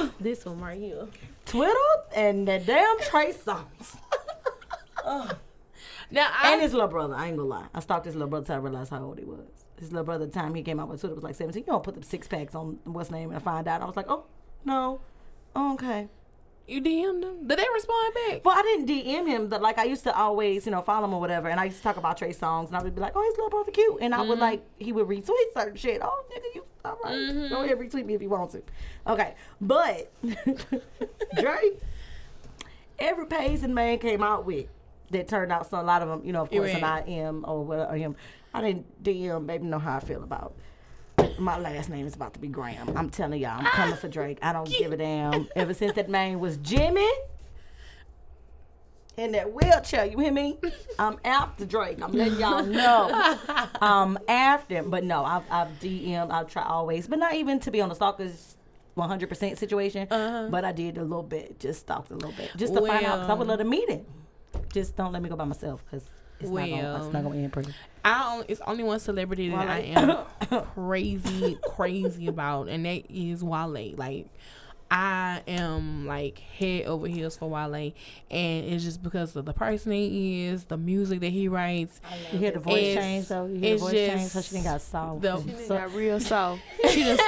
[0.00, 0.10] Who?
[0.20, 1.06] This one right here.
[1.46, 1.72] Twitter
[2.14, 3.96] and that damn Trey Songz.
[6.12, 7.14] Now I And his little brother.
[7.14, 7.66] I ain't gonna lie.
[7.74, 9.64] I stalked his little brother till I realized how old he was.
[9.80, 11.62] His little brother, the time he came out with Twitter was like 17.
[11.62, 13.82] You don't put the six packs on what's name and I find out.
[13.82, 14.24] I was like, oh,
[14.64, 15.00] no.
[15.56, 16.08] Oh, okay.
[16.68, 17.46] you DM'd them.
[17.46, 18.44] Did they respond back?
[18.44, 21.14] Well, I didn't DM him, but like I used to always, you know, follow him
[21.14, 23.12] or whatever, and I used to talk about Trey Songz, and I would be like,
[23.14, 24.40] "Oh, his little brother cute," and I would mm-hmm.
[24.40, 26.00] like he would retweet certain shit.
[26.02, 27.14] Oh, nigga, you all right?
[27.14, 27.48] Mm-hmm.
[27.48, 28.62] Go ahead, retweet me if you want to.
[29.06, 30.12] Okay, but
[31.40, 31.80] Drake,
[32.98, 34.66] every page and man came out with
[35.12, 37.08] that turned out so a lot of them, you know, of course, and I Right.
[37.08, 38.14] am or whatever.
[38.54, 40.54] I didn't DM, baby, know how I feel about.
[41.38, 42.96] My last name is about to be Graham.
[42.96, 44.38] I'm telling y'all, I'm coming for Drake.
[44.42, 45.48] I don't give a damn.
[45.56, 47.08] Ever since that man was Jimmy
[49.16, 50.58] in that wheelchair, you hear me?
[50.98, 52.00] I'm after Drake.
[52.02, 53.10] I'm letting y'all know.
[53.80, 54.90] I'm after him.
[54.90, 57.94] But no, I've, I've DM'd, I've tried always, but not even to be on the
[57.94, 58.56] stalkers
[58.96, 60.08] 100% situation.
[60.10, 60.48] Uh-huh.
[60.50, 63.16] But I did a little bit, just stalked a little bit, just to find out
[63.20, 64.04] because I would Well- love to meet him.
[64.72, 66.04] Just don't let me go by myself because
[66.40, 67.74] it's, not gonna, it's not going to end pretty.
[68.04, 73.44] I only, it's only one celebrity that I am crazy, crazy about, and that is
[73.44, 73.94] Wale.
[73.96, 74.26] Like,
[74.94, 77.74] I am like head over heels for Wale,
[78.30, 82.00] and it's just because of the person he is, the music that he writes.
[82.30, 83.46] You hear the voice It's- change though?
[83.46, 84.20] You hear the voice change?
[84.22, 85.22] So just she done got soft.
[85.22, 86.60] the- and She so- got real soft.
[86.90, 87.22] She just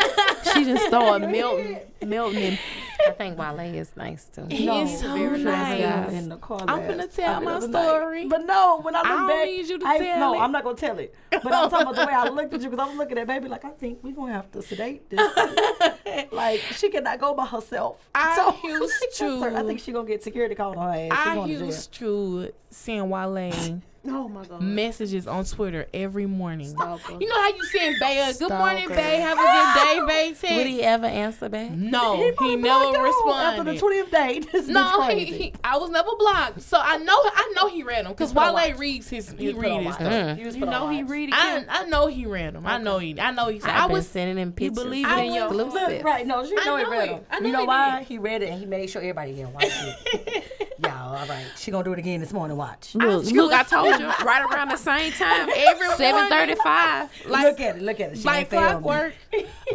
[0.52, 2.58] she just started melting, melting.
[3.06, 4.46] I think Wale is nice too.
[4.50, 5.80] He's so very nice.
[5.80, 6.12] nice.
[6.12, 6.60] in the car.
[6.68, 7.86] I'm gonna tell I mean, my the other night.
[7.88, 8.28] story.
[8.28, 10.38] But no, when I look I don't back, need you to I, tell no, it.
[10.42, 11.14] I'm not gonna tell it.
[11.30, 13.48] But I'm talking about the way I looked at you because I'm looking at baby
[13.48, 15.20] like I think we're gonna have to sedate this.
[16.32, 18.08] like she cannot go by herself.
[18.14, 19.56] I used that's her.
[19.56, 21.26] I think she gonna get security called on her ass.
[21.26, 24.60] I going to used to send Wale Oh my god.
[24.60, 26.68] messages on Twitter every morning.
[26.68, 27.14] Stalker.
[27.18, 28.94] You know how you send Bay a good morning, Stalker.
[29.00, 29.74] Bay, have a good
[30.08, 30.56] day, Bay.
[30.58, 31.70] Would he ever answer back?
[31.70, 35.78] No, he, probably never blocked her After the 20th day, this No, he, he- I
[35.78, 38.70] was never blocked, so I know I know he read them because Just put Wale
[38.70, 38.78] watch.
[38.78, 40.12] reads his he You put read his stuff.
[40.12, 40.38] Mm.
[40.38, 41.34] You, just You put on know he read it.
[41.34, 42.66] I I know he read them.
[42.66, 44.82] I know he I know he said I was sending him pictures.
[44.84, 47.12] believe I in your was- Look, right, no, she I know he know read it.
[47.12, 47.20] them.
[47.30, 48.02] I know You know he why?
[48.06, 50.44] He read it and he made sure everybody here watch it.
[50.80, 51.46] Y'all, all right.
[51.56, 52.56] She gonna do it again this morning.
[52.56, 52.94] Watch.
[52.96, 55.48] Look, look, I told you right around the same time.
[55.54, 57.10] Every Seven thirty-five.
[57.26, 57.82] like look at it.
[57.82, 58.18] Look at it.
[58.18, 58.70] She like ain't failed me.
[58.82, 59.14] clockwork.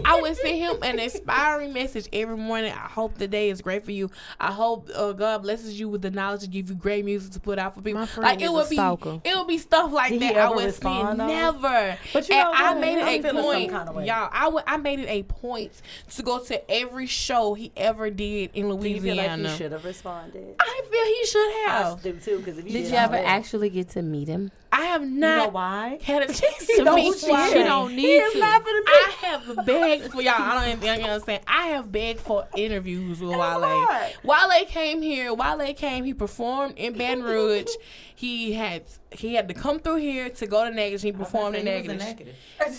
[0.06, 2.72] I would send him an inspiring message every morning.
[2.72, 4.10] I hope the day is great for you.
[4.40, 7.40] I hope uh, God blesses you with the knowledge to give you great music to
[7.40, 8.00] put out for people.
[8.02, 9.22] My friend like is it a would be, stalker.
[9.24, 10.38] it would be stuff like Did that.
[10.38, 11.28] I would send though?
[11.28, 11.98] never.
[12.14, 12.82] But you and know I what?
[12.82, 14.30] made I'm it a point, kinda y'all.
[14.32, 15.72] I would, I made it a point
[16.16, 19.50] to go to every show he ever did in Do you feel like Louisiana.
[19.52, 20.56] he should have responded?
[20.60, 22.02] I feel he should I have.
[22.04, 24.52] do too, because if you Did did you ever actually get to meet him?
[24.72, 26.00] I I have You not know why?
[26.04, 27.48] had a chance to meet who she you.
[27.50, 28.40] She don't He is to.
[28.40, 30.34] not finna I have begged for y'all.
[30.38, 31.44] I don't even understand.
[31.48, 33.40] I have begged for interviews with Wale.
[33.40, 34.14] hard.
[34.24, 35.34] Wale came here.
[35.34, 36.06] Wale came.
[36.06, 37.68] He performed in Baton Rouge.
[38.16, 41.02] he had he had to come through here to go to Negative.
[41.02, 42.02] He performed in Negative.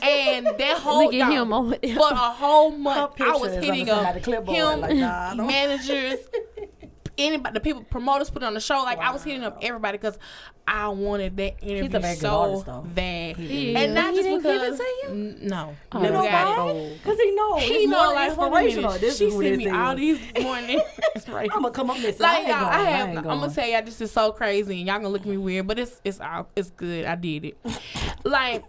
[0.02, 1.96] And that whole Look at him over there.
[1.96, 4.96] for a whole month, I was picture hitting up side of the clipboard, him, like,
[4.96, 6.18] nah, managers,
[7.26, 8.82] anybody, the people, promoters put on the show.
[8.82, 10.18] Like I was hitting up everybody because
[10.66, 13.94] I wanted that interview so artist, bad, He and is.
[13.94, 14.78] not He just didn't give it because.
[14.78, 15.08] to you?
[15.08, 16.90] N- no, Oh, know why?
[17.02, 17.62] Because he knows.
[17.62, 18.92] He it's know like inspirational.
[18.98, 20.80] This She is sent this me all these morning.
[21.28, 21.50] Right.
[21.52, 22.20] I'm gonna come up missing.
[22.20, 22.66] Like I y'all.
[22.68, 23.08] I I have.
[23.08, 23.52] ain't I'm gonna going.
[23.52, 26.00] tell y'all, this is so crazy, and y'all gonna look at me weird, but it's
[26.04, 27.04] it's all it's good.
[27.04, 27.58] I did it.
[28.24, 28.62] like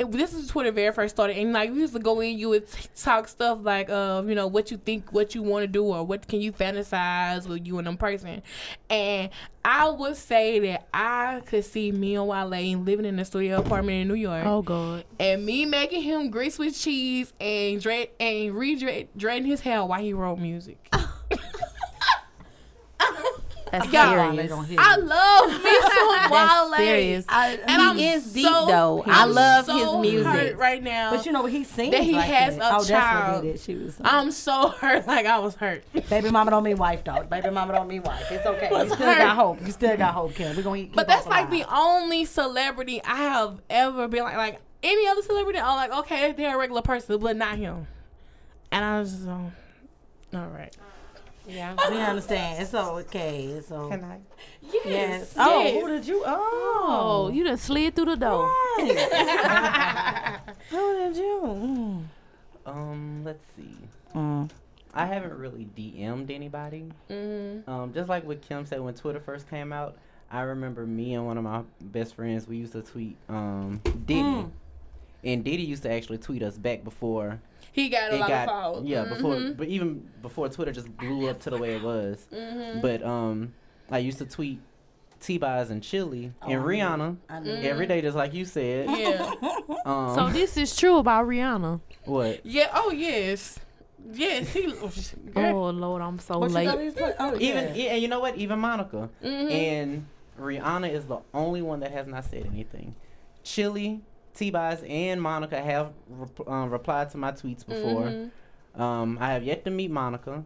[0.00, 2.48] it, this is Twitter very first started, and like we used to go in, you
[2.48, 5.66] would t- talk stuff like, uh, you know, what you think, what you want to
[5.66, 8.42] do, or what can you fantasize with you and them person.
[8.88, 9.30] And
[9.64, 12.48] I would say that I could see me and Wale
[12.78, 15.04] living in a studio apartment in New York Oh God.
[15.18, 20.00] and me making him grease with cheese and dread and re dreading his hair while
[20.00, 20.78] he wrote music.
[23.70, 24.50] That's Y'all, serious.
[24.78, 26.70] I love me some Wale.
[26.70, 27.24] That's serious.
[27.28, 29.04] I, and he I'm is deep so- though.
[29.06, 30.26] I love so his music.
[30.32, 31.10] hurt right now.
[31.14, 32.64] But you know what he sings That he like has that.
[32.72, 33.44] a oh, that's child.
[33.44, 33.60] what did.
[33.60, 33.96] She was.
[34.02, 35.84] I'm so hurt, like I was hurt.
[36.08, 37.30] Baby mama don't mean wife, dog.
[37.30, 38.26] Baby mama don't mean wife.
[38.30, 38.68] It's okay.
[38.70, 39.18] You still hurt.
[39.18, 39.60] got hope.
[39.64, 40.56] You still got hope, Kim.
[40.56, 44.60] We're gonna keep But that's like the only celebrity I have ever been like, like
[44.82, 45.60] any other celebrity.
[45.60, 47.86] I'm like, okay, they're a regular person, but not him.
[48.72, 49.52] And I was just, um,
[50.34, 50.76] all right.
[51.50, 51.74] Yeah.
[51.90, 52.62] We understand.
[52.62, 53.44] It's okay.
[53.46, 53.96] It's okay.
[53.96, 54.18] Can I?
[54.62, 54.84] Yes.
[54.86, 55.34] Yes.
[55.36, 55.74] Oh, yes.
[55.82, 56.22] who did you?
[56.26, 57.30] Oh, Oh.
[57.32, 58.48] you done slid through the door.
[60.70, 61.40] who did you?
[61.44, 62.04] Mm.
[62.66, 63.76] Um, let's see.
[64.14, 64.50] Mm.
[64.92, 66.90] I haven't really DM'd anybody.
[67.10, 67.70] Mm-hmm.
[67.70, 69.96] Um, just like what Kim said when Twitter first came out,
[70.30, 72.46] I remember me and one of my best friends.
[72.48, 74.50] We used to tweet um Diddy, Mm.
[75.24, 77.40] and Diddy used to actually tweet us back before
[77.72, 78.84] He got a it lot got of followers.
[78.88, 79.56] yeah before Mhm.
[79.56, 82.26] but even before Twitter just blew up to the way it was.
[82.32, 82.82] Mhm.
[82.82, 83.54] But um,
[83.90, 84.60] I used to tweet
[85.20, 87.16] T-Boz and Chili Oh, and Rihanna
[87.62, 88.88] every day, just like you said.
[88.90, 89.32] yeah.
[89.86, 91.80] Um, So this is true about Rihanna.
[92.04, 92.44] what?
[92.44, 92.68] Yeah.
[92.74, 93.58] Oh yes.
[94.12, 94.48] Yes.
[94.52, 94.72] He.
[95.36, 96.64] Oh Lord, I'm so What late.
[96.66, 97.74] got these Oh, Even yeah.
[97.74, 98.36] yeah, and you know what?
[98.36, 99.50] Even Monica Mhm.
[99.50, 100.06] and
[100.38, 102.94] Rihanna is the only one that has not said anything.
[103.42, 104.00] Chili,
[104.34, 108.04] T-Boz, and Monica have rep- um, replied to my tweets before.
[108.04, 108.30] Mhm.
[108.80, 110.44] Um, I have yet to meet Monica.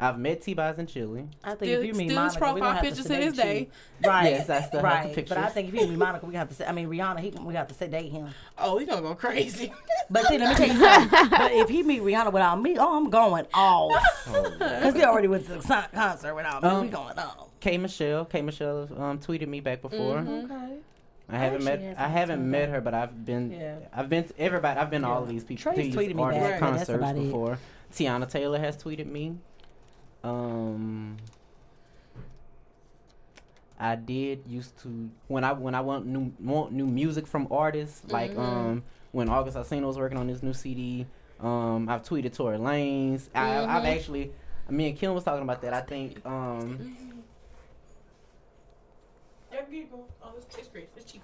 [0.00, 1.26] I've met T-Boz and Chili.
[1.42, 3.16] I think Still, if you meet still his Monica, we profile gonna have pictures to
[3.16, 3.68] to sedate day.
[4.00, 4.08] you.
[4.08, 4.30] Right.
[4.30, 5.14] Yes, I still have the right.
[5.14, 5.28] pictures.
[5.36, 6.54] But I think if you meet Monica, we got to.
[6.54, 8.28] Say, I mean Rihanna, he, we got to sedate him.
[8.56, 9.72] Oh, he gonna go crazy.
[10.10, 11.28] But see, let me tell you something.
[11.30, 13.92] but if he meet Rihanna without me, oh, I'm going off.
[14.58, 16.68] Because he already went to the concert without me.
[16.68, 17.48] Um, we going off.
[17.60, 20.18] K Michelle, K Michelle um, tweeted me back before.
[20.18, 20.52] Mm-hmm.
[20.52, 20.74] Okay.
[21.30, 22.76] I haven't met, I I haven't met her.
[22.76, 23.76] her, but I've been, Yeah.
[23.92, 24.80] I've been to everybody.
[24.80, 26.86] I've been to all of these people, Trace these tweeted me artist back, but that's
[26.86, 27.22] concerts about it.
[27.24, 27.58] before.
[27.92, 29.36] Teyana Taylor has tweeted me.
[30.24, 31.16] Um,
[33.78, 38.02] I did used to when I when I want new want new music from artists
[38.10, 38.40] like Mm-hmm.
[38.40, 38.82] um
[39.12, 41.06] when August Alsina was working on his new CD.
[41.40, 43.28] Um, I've tweeted Tory Lanez.
[43.34, 43.96] I, I've Mhm.
[43.96, 44.32] actually,
[44.68, 45.72] me and Kim was talking about that.
[45.72, 46.96] I think um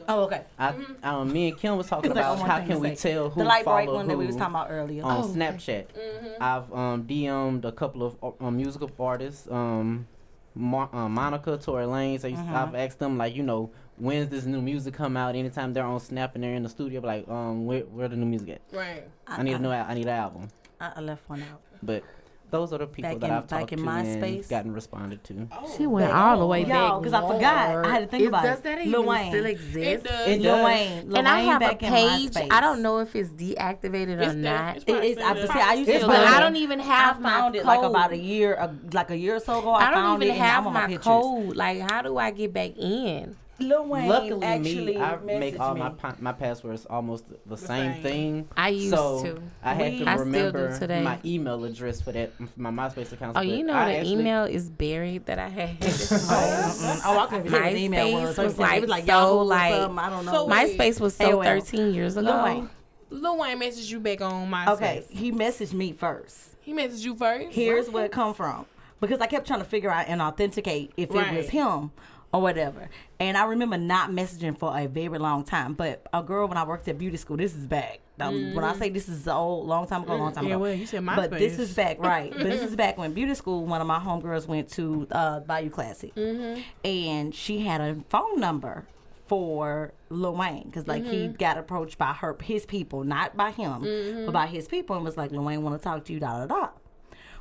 [0.08, 0.42] Oh, okay.
[0.58, 1.04] I, Mm-hmm.
[1.04, 3.46] um, me and Kim was talking I about one how can we tell who The
[3.46, 5.04] light bright one that we who was talking about earlier.
[5.04, 5.38] on Oh, okay.
[5.38, 5.86] Snapchat.
[5.88, 6.42] Mm-hmm.
[6.42, 10.06] I've um, DM'd a couple of uh, um, musical artists, um,
[10.54, 12.24] Mar- uh, Monica, Tory Lanez.
[12.24, 12.52] I used, Mhm.
[12.54, 15.34] I've asked them like, you know, when's this new music come out?
[15.34, 18.16] Anytime they're on Snap and they're in the studio, be like, um, where where the
[18.16, 18.60] new music at?
[18.72, 19.04] Right.
[19.26, 19.70] I need to know.
[19.72, 20.48] I need an album.
[20.80, 21.60] I, I left one out.
[21.82, 22.02] But
[22.50, 24.48] those are the people Back that in- I've back talked in to and MySpace?
[24.48, 25.48] gotten responded to.
[25.76, 27.02] She went all the way Y'all, back.
[27.02, 27.84] because I forgot.
[27.86, 28.64] I had to think Is- about does it.
[28.64, 29.30] that Lil even Wayne.
[29.32, 30.04] still It exist?
[30.04, 30.28] does.
[30.28, 30.64] It Lil does.
[30.64, 31.08] Wayne.
[31.08, 32.48] Lil and I have a back in page.
[32.50, 34.42] I don't know if it's deactivated or It's there.
[34.42, 34.76] not.
[34.76, 35.18] It's It is.
[35.18, 36.06] I, see, I used to.
[36.06, 36.16] but.
[36.16, 37.62] I don't even have I my found code.
[37.62, 39.70] it like about a year, uh, like a year or so ago.
[39.70, 41.56] I, I don't found even it and have I'm on my my code.
[41.56, 43.36] Like, how do I get back in?
[43.60, 45.80] Lil Wayne Luckily, actually me, I make all me.
[45.80, 48.02] my pa- my passwords almost the, same, same.
[48.02, 48.48] thing.
[48.56, 49.42] I used so to.
[49.62, 51.02] I had We- to I still do remember today.
[51.02, 53.36] my email address for that for my MySpace account.
[53.36, 55.70] Oh, you know I the actually- email is buried that I had.
[55.80, 57.00] Oh, mm-mm.
[57.04, 58.30] Oh, I couldn't even the email was.
[58.30, 60.32] MySpace So was it like was like so, Yahoo like- I don't know.
[60.32, 61.44] So MySpace was so AOL.
[61.44, 62.26] 13 years ago.
[62.30, 62.70] Lil Wayne.
[63.10, 64.68] Lil Wayne messaged you back on MySpace.
[64.74, 66.56] Okay, he messaged me first.
[66.60, 67.54] He messaged you first.
[67.54, 68.66] Here's where it come from.
[69.00, 71.90] Because I kept trying to figure out and authenticate if it was him
[72.34, 72.88] or whatever.
[73.20, 75.74] And I remember not messaging for a very long time.
[75.74, 78.00] But a girl when I worked at beauty school, this is back.
[78.20, 80.48] Um, When I say this is old, long time ago, long time Mm.
[80.48, 80.62] Yeah, ago.
[80.62, 82.30] well, you said my But this is back, right?
[82.32, 83.64] but this is back when beauty school.
[83.64, 86.60] One of my homegirls went to uh, Bayou Classic, Mm-hmm.
[86.84, 88.86] and she had a phone number
[89.26, 93.82] for Lil Wayne because like he got approached by her his people, not by him,
[94.26, 96.44] but by his people, and was like, Lil Wayne want to talk to you, da
[96.44, 96.68] da da.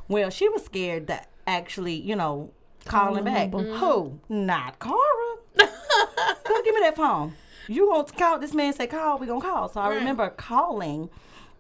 [0.08, 2.52] Well, she was scared that actually, you know,
[2.86, 3.52] calling back.
[3.52, 4.20] Who?
[4.30, 5.38] Not Cara.
[5.58, 7.34] Go give me that phone.
[7.68, 8.74] You want to call this man?
[8.74, 9.18] Say call.
[9.20, 9.70] We gonna call.
[9.70, 11.10] So I remember calling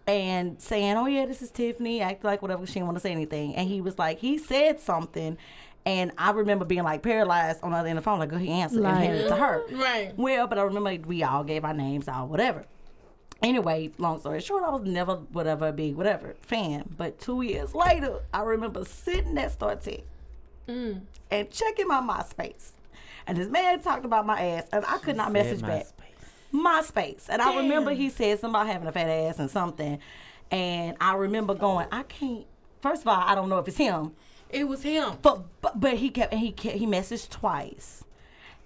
[0.05, 2.65] and saying, "Oh yeah, this is Tiffany." Act like whatever.
[2.65, 5.37] She didn't want to say anything, and he was like, he said something.
[5.85, 8.37] And I remember being like paralyzed on the other end of the phone, like, go
[8.37, 9.63] he answered and handed it to her.
[9.69, 10.13] Right.
[10.15, 12.65] Well, but I remember we all gave our names out, whatever.
[13.41, 16.85] Anyway, long story short, I was never whatever a big whatever fan.
[16.97, 20.03] But two years later, I remember sitting at StarTech
[20.67, 21.01] Mm.
[21.29, 22.71] and checking my MySpace.
[23.27, 25.85] And this man talked about my ass, and I could not message back.
[26.53, 27.25] MySpace.
[27.29, 29.99] And I remember he said something about having a fat ass and something.
[30.51, 32.45] And I remember going, I can't.
[32.81, 34.11] First of all, I don't know if it's him.
[34.49, 35.17] It was him.
[35.21, 38.03] But but, but he kept and he kept, he messaged twice,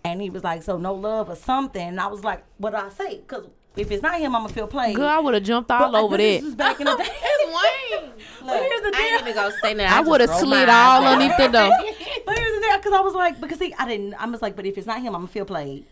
[0.03, 2.77] and he was like, "So no love or something." And I was like, "What do
[2.77, 3.45] I say?" Because
[3.77, 4.97] if it's not him, I'm gonna feel played.
[4.97, 6.45] Girl, I would have jumped all But, uh, over but This that.
[6.45, 7.07] was back in the day.
[7.09, 8.11] It's Wayne.
[8.47, 9.29] But here's the I ain't deal.
[9.29, 9.93] even gonna say nothing.
[9.93, 11.13] I just would have roll slid all eyes.
[11.13, 11.71] underneath the door.
[12.25, 14.13] But here's the deal, because I was like, because see, I didn't.
[14.15, 15.85] I was like, but if it's not him, I'm gonna feel played.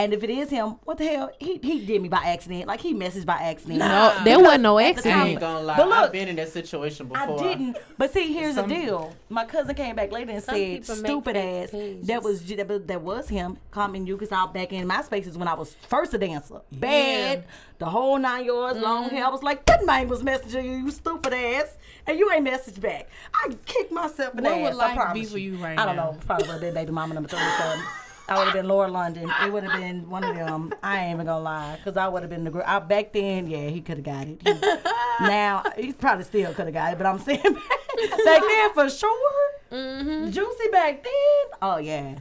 [0.00, 1.30] And if it is him, what the hell?
[1.40, 2.66] He he did me by accident.
[2.66, 3.80] Like he messaged by accident.
[3.80, 5.30] No, there wasn't no at the time- I accident.
[5.30, 5.76] ain't gonna lie.
[5.76, 7.22] But look, I've been in that situation before.
[7.22, 7.48] I before.
[7.48, 7.78] didn't.
[7.96, 9.16] But see, here's Some- the deal.
[9.28, 12.06] My cousin came back later and said, "Stupid ass." pages.
[12.06, 15.02] That was that was, that was him Calling you because I was back in my
[15.02, 16.60] spaces when I was first a dancer.
[16.72, 17.44] Bad,
[17.78, 19.16] the whole nine yards, long mm-hmm.
[19.16, 19.26] hair.
[19.26, 21.76] I was like, that man was messaging you, you stupid ass,
[22.06, 23.08] and you ain't messaged back.
[23.34, 24.76] I kicked myself in What the would ass.
[24.76, 26.12] life I promise be for you right I don't now?
[26.12, 26.18] know.
[26.26, 27.84] Probably would have been baby mama number thirty-seven.
[28.28, 29.30] I would have been Lauren London.
[29.42, 30.72] It would have been one of them.
[30.82, 32.64] I ain't even gonna lie, because I would have been the girl.
[32.66, 34.40] I, back then, yeah, he could have got it.
[34.44, 37.54] He- now he probably still could have got it, but I'm saying back,
[38.24, 39.52] back then for sure.
[39.72, 40.30] Mm-hmm.
[40.30, 41.58] Juicy back then.
[41.62, 42.18] Oh yeah.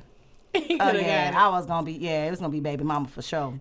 [0.56, 1.34] Oh yeah.
[1.36, 2.26] I was gonna be yeah.
[2.28, 3.60] It was gonna be baby mama for sure.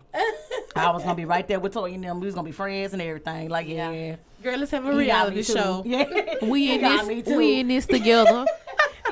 [0.74, 2.20] I was gonna be right there with Toya and them.
[2.20, 3.48] We was gonna be friends and everything.
[3.48, 3.90] Like yeah.
[3.90, 4.20] it.
[4.42, 5.82] Girl, let's have a reality show.
[5.86, 6.06] Yeah.
[6.42, 7.26] We in this.
[7.26, 8.46] We in this together.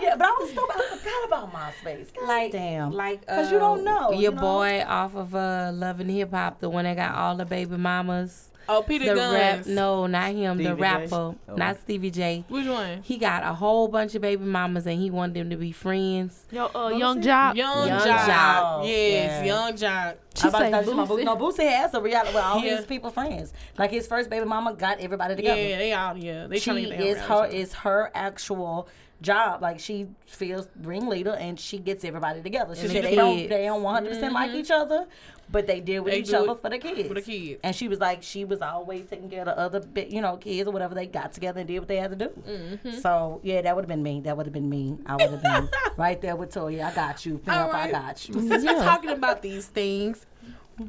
[0.05, 0.77] Yeah, but I was stupid.
[0.77, 2.15] I forgot about MySpace.
[2.15, 2.93] God Like, damn.
[2.93, 4.41] like, 'Cause you don't know, your you know?
[4.41, 7.77] boy off of uh, Love and Hip Hop, the one that got all the baby
[7.77, 8.51] mamas.
[8.67, 9.35] Oh, Peter the Gunz.
[9.35, 10.81] rap, no, not him, the Stevie J?
[10.81, 11.37] rapper, Oh.
[11.55, 12.45] not Stevie J.
[12.49, 13.03] Which one?
[13.03, 16.47] He got a whole bunch of baby mamas, and he wanted them to be friends.
[16.51, 17.57] Yo, uh, young job.
[17.57, 18.27] Young, Yung Joc.
[18.27, 18.85] Jock.
[18.87, 19.55] Yes, Yeah.
[19.67, 20.15] Yung Joc.
[20.35, 21.25] She about to say my boo- Boosie.
[21.25, 22.77] No, Boosie has a reality with all Yeah.
[22.77, 23.53] his people friends.
[23.77, 25.61] Like his first baby mama got everybody together.
[25.61, 26.47] Yeah, they all yeah.
[26.47, 28.89] They trying to she get their is her reality is her actual
[29.23, 29.63] job.
[29.63, 32.75] Like she feels ringleader and she gets everybody together.
[32.75, 35.07] She And said the they don't they don't one hundred percent like each other,
[35.51, 37.09] but they deal with They each other for the kids.
[37.09, 37.61] for the kids.
[37.63, 40.69] And she was like she was always taking care of the other you know, kids
[40.69, 40.95] or whatever.
[40.95, 42.29] They got together and did what they had to do.
[42.29, 42.91] Mm-hmm.
[43.01, 44.21] So yeah, that would have been me.
[44.21, 44.99] That would have been me.
[45.07, 46.85] I would have been right there with Toya.
[46.91, 47.39] I got you.
[47.39, 48.35] Pimp, All I got you.
[48.35, 50.27] Since we're talking about these things,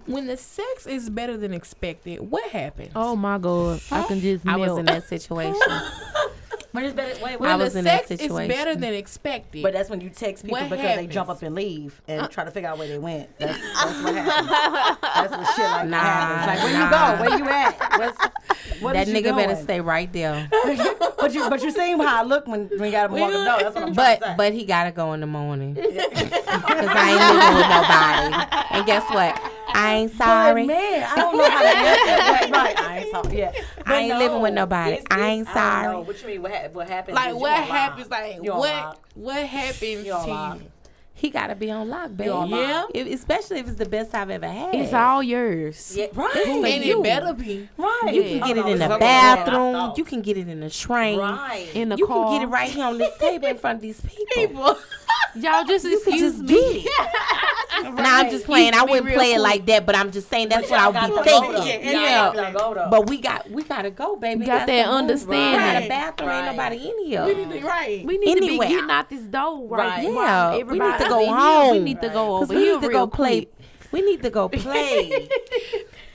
[0.08, 2.92] when the sex is better than expected, what happens?
[2.96, 5.62] Oh my god, I can just I was in that situation.
[6.76, 7.58] When it's better, wait, when I wait.
[7.60, 9.64] the was in that sex is better than expected.
[9.64, 12.28] But that's when you text people What because they jump up and leave and Uh.
[12.28, 13.30] try to figure out where they went.
[13.40, 14.98] That's, that's what happens.
[15.02, 16.48] that's what shit like Nah, that happens.
[16.48, 16.84] Like where nah.
[16.84, 17.30] you go?
[17.30, 18.00] Where you at?
[18.00, 20.50] What's, what that is you nigga better stay right there.
[21.18, 23.46] but you but you seen how I look when when you got him walking the
[23.46, 23.58] door.
[23.62, 24.36] That's what I'm trying But to say.
[24.38, 28.76] but he gotta go in the morning because I ain't living with nobody.
[28.78, 29.52] And guess what?
[29.78, 30.66] I ain't But, sorry.
[30.66, 32.80] man, I don't know how to right, right.
[32.80, 33.38] I ain't sorry.
[33.40, 34.94] Yeah, But I ain't living with nobody.
[34.94, 35.92] it's- I it's- ain't I don't know.
[35.92, 36.06] sorry.
[36.06, 36.42] What you mean?
[36.44, 37.16] What, hap- what happens?
[37.16, 38.10] like what happens?
[38.10, 40.72] Like You on what what happens to you?
[41.18, 42.30] He gotta be on lock, baby.
[42.30, 42.92] on lock.
[42.94, 44.76] If- especially if it's the best I've ever had.
[44.76, 45.96] It's all yours.
[45.96, 46.30] Yeah, right.
[46.36, 47.00] It's And you.
[47.00, 47.70] it better be.
[47.78, 48.12] right.
[48.14, 49.94] You can Oh, get no, it in the bathroom.
[49.96, 51.18] You can get it in the train.
[51.20, 51.68] Right.
[51.74, 52.26] In the You car.
[52.26, 54.26] can get it right here on this table in front of these people.
[54.36, 54.78] People.
[55.36, 56.82] Y'all just You can excuse just me.
[56.84, 57.94] get it.
[57.94, 58.74] Now I'm just playing.
[58.74, 60.94] I wouldn't real play it like that, but I'm just saying that's what I Y'all
[61.10, 61.62] would be gotta go, though.
[61.64, 61.92] thinking.
[61.92, 62.34] Y'all Yeah.
[62.34, 62.88] gotta go, though.
[62.90, 64.46] But we got we gotta go, baby.
[64.46, 64.98] Got Got that some room.
[65.04, 65.52] understanding.
[65.52, 66.30] We got a bathroom.
[66.30, 66.48] Right.
[66.48, 67.26] Ain't nobody in here.
[67.26, 68.06] We need to- right.
[68.06, 70.04] We need to be getting out this door right, Right.
[70.14, 70.14] now.
[70.14, 71.84] Yeah, we need Everybody to go in We home.
[71.84, 73.48] need to go Cause over we need to go play.
[73.92, 75.30] We need to go play.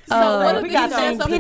[0.06, 1.30] So Uh, what if we this got is things just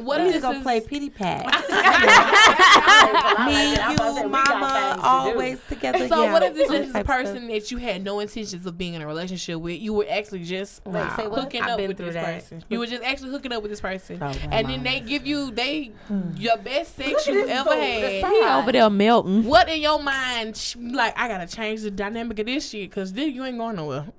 [0.00, 0.06] to a do.
[0.06, 1.46] person- What we if need to this go is play pity pat.
[3.46, 3.80] Me, like it.
[3.80, 5.06] I'm about to say, you, we got things mama, to do.
[5.06, 6.08] always together.
[6.08, 6.32] So yeah.
[6.32, 9.02] what if this All is a person that you had no intentions of being in
[9.02, 9.80] a relationship with?
[9.80, 11.40] You were actually just Wait, say what?
[11.40, 12.24] hooking I've up with this that.
[12.24, 12.64] person.
[12.68, 15.50] You were just actually hooking up with this person, Oh, and then they give you
[15.50, 16.30] they hmm.
[16.36, 18.24] your best sex you ever had.
[18.24, 19.44] He over there melting.
[19.44, 20.56] What in your mind?
[20.56, 23.76] sh- Like I gotta change the dynamic of this shit because then you ain't going
[23.76, 24.06] nowhere.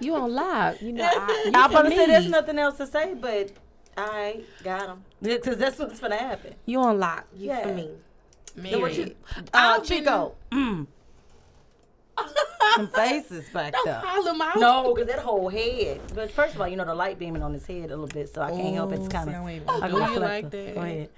[0.04, 0.80] you on lock.
[0.82, 3.52] You know, I, you I'm for about to say there's nothing else to say, but
[3.96, 5.04] I got him.
[5.22, 6.54] Because that's what's gonna happen.
[6.66, 7.26] You on lock.
[7.36, 7.62] You Yeah.
[7.62, 7.90] for me.
[8.56, 9.16] Then what you, Married.
[9.38, 10.34] uh, I've been- Chico.
[10.50, 10.86] Mm.
[12.76, 14.00] Them faces back Don't there.
[14.04, 14.56] call him out.
[14.58, 16.00] No, because that whole head.
[16.14, 18.32] But first of all, you know the light beaming on his head a little bit,
[18.34, 18.96] so I can't help it.
[19.00, 19.48] It's kind see, I of.
[19.48, 20.74] ain't gonna do you like that.
[20.74, 21.08] Go ahead.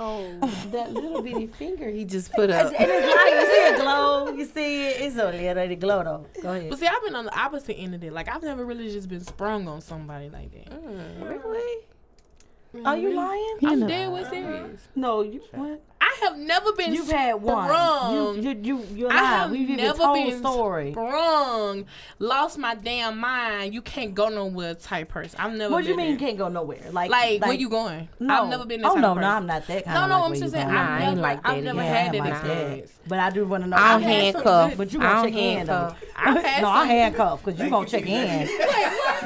[0.00, 0.38] Oh,
[0.70, 2.72] that little bitty finger he just put up.
[2.78, 4.28] And it's like you see it glow.
[4.32, 5.00] You see it.
[5.00, 6.26] It's a little glow though.
[6.42, 6.70] Go ahead.
[6.70, 8.12] But see, I've been on the opposite end of it.
[8.12, 10.70] Like I've never really just been sprung on somebody like that.
[10.70, 11.84] Mm, really?
[12.84, 13.16] Are you mm-hmm.
[13.16, 13.56] lying?
[13.64, 13.88] I'm know.
[13.88, 14.64] dead with serious.
[14.82, 14.88] Uh-huh.
[14.94, 15.80] No, you what?
[16.00, 16.94] I have never been.
[16.94, 17.66] You've had one.
[17.68, 18.14] sprung.
[18.14, 20.92] You you you you're I have We've even never told been story.
[20.92, 21.86] sprung,
[22.18, 23.72] lost my damn mind.
[23.74, 25.40] You can't go nowhere type person.
[25.40, 25.72] I've never.
[25.72, 26.28] What do you mean you there.
[26.28, 26.90] can't go nowhere?
[26.92, 28.08] Like Like, where you going?
[28.20, 28.42] No.
[28.44, 29.30] I've never been that Oh no, of no, person.
[29.30, 30.66] I'm not that kind No, of no, like I'm just saying.
[30.68, 31.88] I've never, ain't like I've never either.
[31.88, 32.50] had Yeah, that like that.
[32.50, 32.92] experience.
[33.08, 33.76] But I do want to know.
[33.76, 34.76] I'll I've had some handcuff.
[34.76, 35.72] But you I gonna don't check in though.
[35.74, 36.04] handcuff.
[36.16, 38.48] I've had No, I some- handcuff because you gonna check in.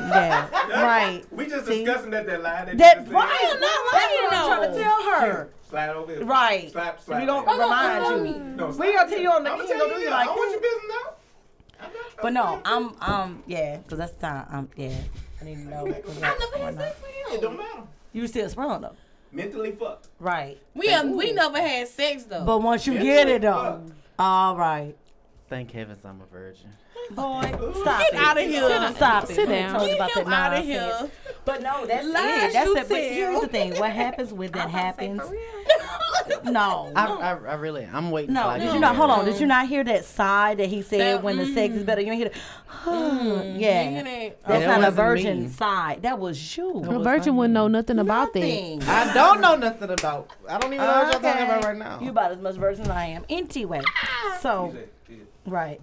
[0.09, 0.49] Yeah,
[0.83, 1.23] right.
[1.33, 1.85] We just See?
[1.85, 3.49] discussing that that lie that That you just right.
[3.51, 3.61] said.
[3.61, 5.49] That's what I'm trying to tell her.
[5.69, 6.25] Slide over here.
[6.25, 6.71] Right.
[6.71, 7.21] Slap, slap.
[7.21, 7.59] We gonna that.
[8.03, 8.35] remind you.
[8.57, 10.11] No, We slap gonna tell you on the I'ma we tell gonna do you you
[10.11, 11.89] like I want your business now.
[12.21, 14.47] But no, I'm um yeah, because that's the time.
[14.51, 14.97] I'm yeah.
[15.41, 15.85] I need to know.
[15.87, 16.85] 'cause I never had not?
[16.85, 17.83] sex with It don't matter.
[18.13, 18.95] You still sprung though.
[19.33, 20.09] Mentally fucked.
[20.21, 20.61] Right.
[20.75, 22.45] We have, we never had sex though.
[22.45, 23.83] But once you get it though,
[24.19, 24.95] all right.
[25.49, 26.71] Thank heavens I'm a virgin.
[27.11, 27.43] Boy,
[27.81, 28.21] stop Get it.
[28.21, 28.93] outta here.
[28.95, 29.35] Stop it.
[29.35, 29.87] Sit We down.
[29.87, 31.01] Get about that him out of nonsense.
[31.01, 31.11] here.
[31.45, 32.53] But no, that's Lies it.
[32.53, 32.89] That's you it.
[32.89, 33.75] But here's the thing.
[33.79, 35.23] What happens when that happens?
[36.45, 36.93] No.
[36.95, 38.35] I, I, I really, I'm waiting.
[38.35, 38.97] No, did you not?
[38.97, 39.25] Hold on.
[39.25, 41.87] Did you not hear that sigh that he said That, when the sex is mm.
[41.87, 42.01] better?
[42.01, 42.35] You ain't hear the,
[42.91, 44.03] mm, yeah.
[44.03, 45.49] That- That's that not a virgin me.
[45.49, 45.99] sigh.
[46.03, 46.79] That was you.
[46.85, 48.43] A virgin wouldn't know nothing about that.
[48.43, 50.31] I don't know nothing about.
[50.49, 52.01] I don't even know what y'all talking about right now.
[52.01, 53.25] You about as much virgin as I am.
[53.29, 54.39] Anyway, ah.
[54.41, 54.75] so
[55.47, 55.81] right.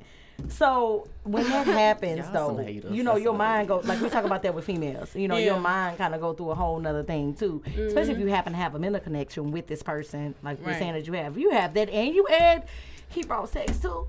[0.47, 4.41] So when that happens, though, you know That's your mind goes like we talk about
[4.43, 5.13] that with females.
[5.15, 5.45] You know Yeah.
[5.53, 7.61] your mind kind of go through a whole nother thing too.
[7.65, 10.93] Especially if you happen to have a mental connection with this person, like we're saying
[10.93, 11.37] that you have.
[11.37, 12.67] You have that, and you add
[13.09, 14.07] he brought sex too.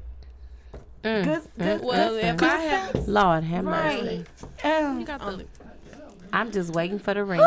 [1.03, 1.25] Good,
[1.59, 3.09] good, Well, good, if good I have, sex.
[3.09, 4.25] Lord have mercy.
[4.65, 4.83] right.
[4.83, 5.47] Um, you got the.
[6.33, 7.41] I'm just waiting for the ring.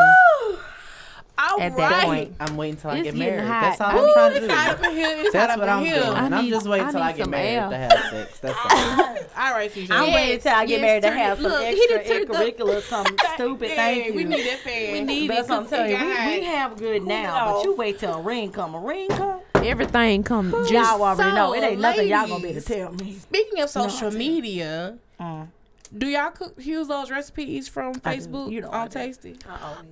[1.36, 2.04] All At that right.
[2.04, 2.36] point.
[2.38, 3.44] I'm waiting till I It's get married.
[3.44, 3.60] hot.
[3.60, 4.54] That's all Ooh, I'm trying to It's do.
[4.54, 5.06] hot up in here.
[5.18, 6.04] It's That's hot what up I'm in doing.
[6.04, 6.12] here.
[6.14, 7.70] I I'm just waiting I till I need get married air.
[7.70, 8.38] to have sex.
[8.38, 9.16] That's all.
[9.36, 9.90] All right, TJ.
[9.90, 12.04] I'm Yes, waiting till I get yes, married to have some look, extra he done
[12.04, 12.36] turned up.
[12.56, 13.68] extracurricular, some stupid.
[13.70, 14.14] Yeah, Thank you.
[14.14, 14.92] We need that fan.
[14.92, 15.50] We need That's it.
[15.50, 15.96] what I'm telling you.
[15.98, 18.74] We, we have good now, but you wait till a ring come.
[18.76, 19.40] A ring come.
[19.56, 21.52] Everything come just Y'all already so, know.
[21.54, 23.12] It ain't nothing y'all gonna be able to tell me.
[23.14, 25.48] Speaking of social media, Mm.
[25.96, 28.88] Do y'all cook, use those recipes from Facebook You know I on.
[28.88, 29.36] Tasty?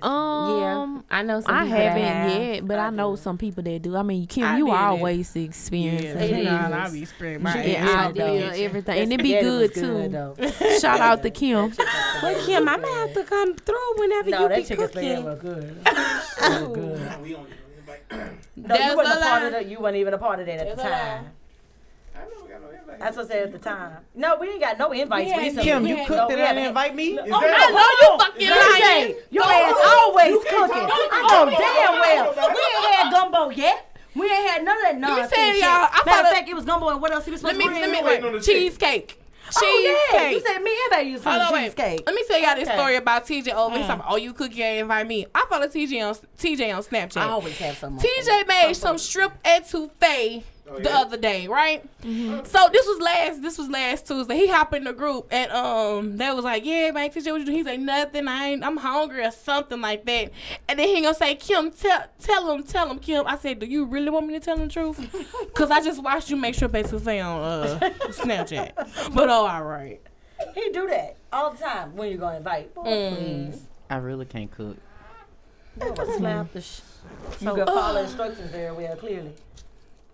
[0.03, 3.97] Um, yeah, I know Some I haven't yet, but I, know some people that do.
[3.97, 4.77] I mean, Kim, I you did it.
[4.77, 6.39] always experience Yeah, it.
[6.39, 6.73] you know, is.
[6.73, 8.65] I be spraying my Yeah, ass out in the there, kitchen.
[8.65, 10.09] everything, and it be Spaghetti good too.
[10.09, 10.79] though.
[10.81, 11.73] Shout out to Kim.
[12.23, 15.23] Well, Kim, I might have to come through whenever No, you that be chicken spaghetti
[15.23, 15.25] cooking.
[15.25, 15.87] was good.
[15.87, 17.23] It was good.
[17.23, 17.49] We don't
[17.79, 18.03] invite.
[18.57, 19.47] No, That's you wasn't a a part lie.
[19.47, 19.67] of that.
[19.67, 20.99] You wasn't even a part of that at the That's a lie.
[20.99, 21.25] time.
[22.15, 22.99] I never got no invite.
[22.99, 23.97] That's what I said at the time.
[24.15, 25.65] No, we ain't got no invites We had- recently.
[25.65, 27.07] Kim, you had- cooked no, it we and invite me?
[27.15, 29.15] Is Oh, that- I know you fucking lying.
[29.15, 30.89] DJ, your ass always cooking.
[30.91, 32.35] Oh, damn well.
[32.35, 33.89] We ain't had gumbo yet.
[34.15, 35.31] We ain't had none of that me nonsense.
[35.33, 35.61] tell shit.
[35.63, 37.71] y'all, I Matter of fact, it was gumbo and what else he was Let supposed
[37.73, 38.03] me to let bring?
[38.05, 38.41] me waiting on the.
[38.41, 39.19] Cheesecake.
[39.55, 40.31] Oh, yeah.
[40.31, 41.65] You said me everybody used Hold some wait.
[41.65, 42.03] cheesecake.
[42.07, 42.77] Let me tell y'all this Okay.
[42.77, 43.75] story about TJ over.
[43.75, 43.79] Mm.
[43.79, 45.27] He's talking, oh, you cookie ain't invite me.
[45.35, 47.19] I follow TJ on TJ on Snapchat.
[47.19, 47.99] I always have some.
[47.99, 51.01] TJ made some shrimp etouffee Oh, the yeah?
[51.01, 51.83] other day, right?
[52.03, 52.09] So
[52.73, 54.37] this was last this was last Tuesday.
[54.37, 57.47] He hopped in the group and um they was like, Yeah, man, TJ, what you
[57.47, 57.51] do?
[57.53, 60.31] He's like, Nothing, I ain't I'm hungry or something like that.
[60.69, 63.27] And then he gonna say, Kim, tell tell him, tell him, Kim.
[63.27, 65.51] I said, Do you really want me to tell him the truth?
[65.55, 67.79] Cause I just watched you make sure shrimp etouffee on uh
[68.13, 69.15] Snapchat.
[69.15, 70.01] But oh all right.
[70.55, 72.73] He do that all the time when you gonna invite.
[72.73, 73.49] Boy, Mm.
[73.51, 73.63] Please.
[73.91, 74.77] I really can't cook.
[75.77, 76.81] That was slap the sh-
[77.41, 79.33] You can follow instructions very well, clearly.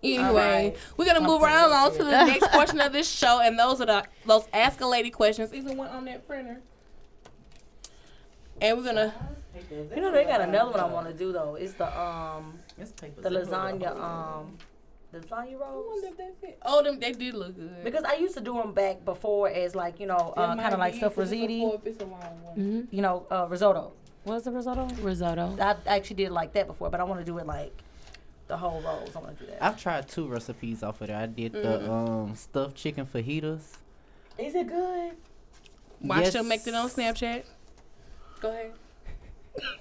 [0.01, 0.77] Anyway, right.
[0.95, 3.81] we're gonna move I'm right along to the next portion of this show, and those
[3.81, 5.51] are the those ask a lady questions.
[5.51, 6.61] Is there one on that printer?
[8.61, 9.13] And we're gonna
[9.93, 11.55] You know they got another one I want to do though.
[11.55, 14.57] It's the um the lasagna um
[15.11, 16.05] the lasagna rolls.
[16.63, 17.83] Oh, them they did look good.
[17.83, 20.79] Because I used to do them back before as like you know uh, kind of
[20.79, 21.59] like stuff rositi,
[22.91, 23.91] you know uh, risotto.
[24.23, 24.87] What's the risotto?
[25.01, 25.57] Risotto.
[25.59, 27.73] I actually did like that before, but I want to do it like
[28.49, 29.15] the whole rolls.
[29.15, 29.63] I want to do that.
[29.63, 31.17] I've tried two recipes off of there.
[31.17, 33.77] I did the um stuffed chicken fajitas.
[34.37, 35.13] Is it good?
[36.01, 36.33] Watch Yes.
[36.33, 37.43] them make it on Snapchat.
[38.41, 38.73] Go ahead.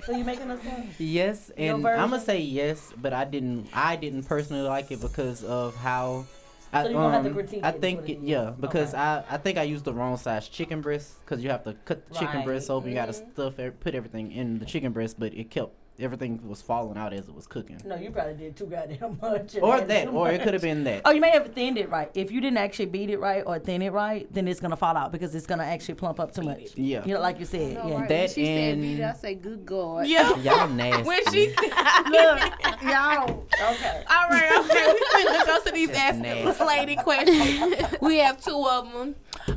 [0.04, 0.88] So you making us one?
[0.98, 3.68] Yes, and I'm gonna say yes, but I didn't.
[3.72, 6.26] I didn't personally like it because of how.
[6.72, 8.24] I, So you gonna have to um, critique I it, is think it it- is.
[8.24, 8.98] yeah, because Okay.
[9.02, 12.06] I I think I used the wrong size chicken breast because you have to cut
[12.08, 12.74] the chicken breast Right.
[12.74, 12.88] open.
[12.90, 16.62] You gotta stuff e- put everything in the chicken breast, but it kept everything was
[16.62, 17.80] falling out as it was cooking.
[17.84, 19.56] No, you probably did too goddamn much.
[19.60, 21.02] Or that, too or it could have been that.
[21.04, 22.10] Oh, you may have thinned it right.
[22.14, 24.96] If you didn't actually beat it right or thin it right, then it's gonna fall
[24.96, 26.76] out because it's gonna actually plump up too much.
[26.76, 27.04] Yeah.
[27.04, 27.74] You know, like you said.
[27.74, 27.94] No, yeah.
[28.00, 28.08] right.
[28.08, 30.36] That when she said and- beat it, I say, "Good God." Yeah.
[30.42, 31.02] Y'all nasty.
[31.02, 33.46] When she said, Look, y'all.
[33.60, 34.04] Okay.
[34.10, 34.92] All right, okay.
[34.92, 36.64] We finna go to these Just ask nasty.
[36.64, 37.84] lady questions.
[38.00, 39.14] we have two of them.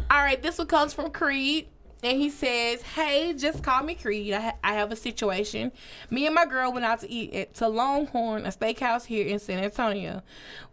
[0.10, 1.68] All right, this one comes from Creed.
[2.04, 4.34] And he says, "Hey, just call me Creed.
[4.34, 5.72] I, ha- I have a situation.
[6.10, 9.38] Me and my girl went out to eat at to Longhorn, a steakhouse here in
[9.38, 10.24] San Antonio.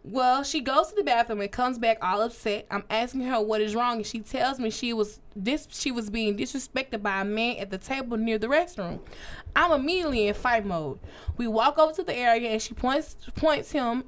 [0.03, 2.65] Well, she goes to the bathroom and comes back all upset.
[2.71, 6.09] I'm asking her what is wrong, and she tells me she was this she was
[6.09, 8.99] being disrespected by a man at the table near the restroom.
[9.55, 10.99] I'm immediately in fight mode.
[11.37, 14.05] We walk over to the area, and she points points him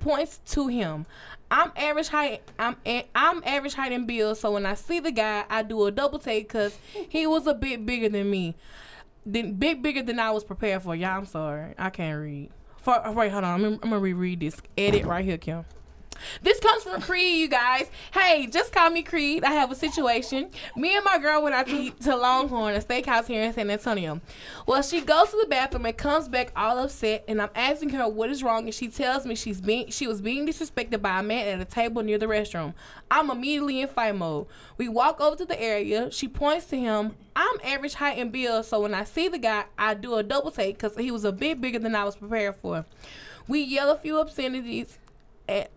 [0.00, 1.06] points to him.
[1.50, 2.42] I'm average height.
[2.58, 2.76] I'm
[3.14, 4.38] I'm average height and build.
[4.38, 7.54] So when I see the guy, I do a double take because he was a
[7.54, 8.54] bit bigger than me,
[9.26, 10.94] then big bigger than I was prepared for.
[10.94, 12.50] Y'all, I'm sorry, I can't read.
[12.78, 13.64] For, wait, hold on.
[13.64, 15.64] I'm, I'm gonna reread this edit right here, Kim.
[16.42, 17.90] This comes from Creed, you guys.
[18.12, 19.44] Hey, just call me Creed.
[19.44, 20.50] I have a situation.
[20.76, 24.20] Me and my girl went out to to Longhorn, a steakhouse here in San Antonio.
[24.66, 28.08] Well, she goes to the bathroom and comes back all upset, and I'm asking her
[28.08, 31.22] what is wrong, and she tells me she's being she was being disrespected by a
[31.22, 32.74] man at a table near the restroom.
[33.10, 34.46] I'm immediately in fight mode.
[34.78, 36.10] We walk over to the area.
[36.10, 37.16] She points to him.
[37.36, 40.50] I'm average height and build, so when I see the guy, I do a double
[40.50, 42.84] take because he was a bit bigger than I was prepared for.
[43.48, 44.98] We yell a few obscenities
[45.48, 45.70] at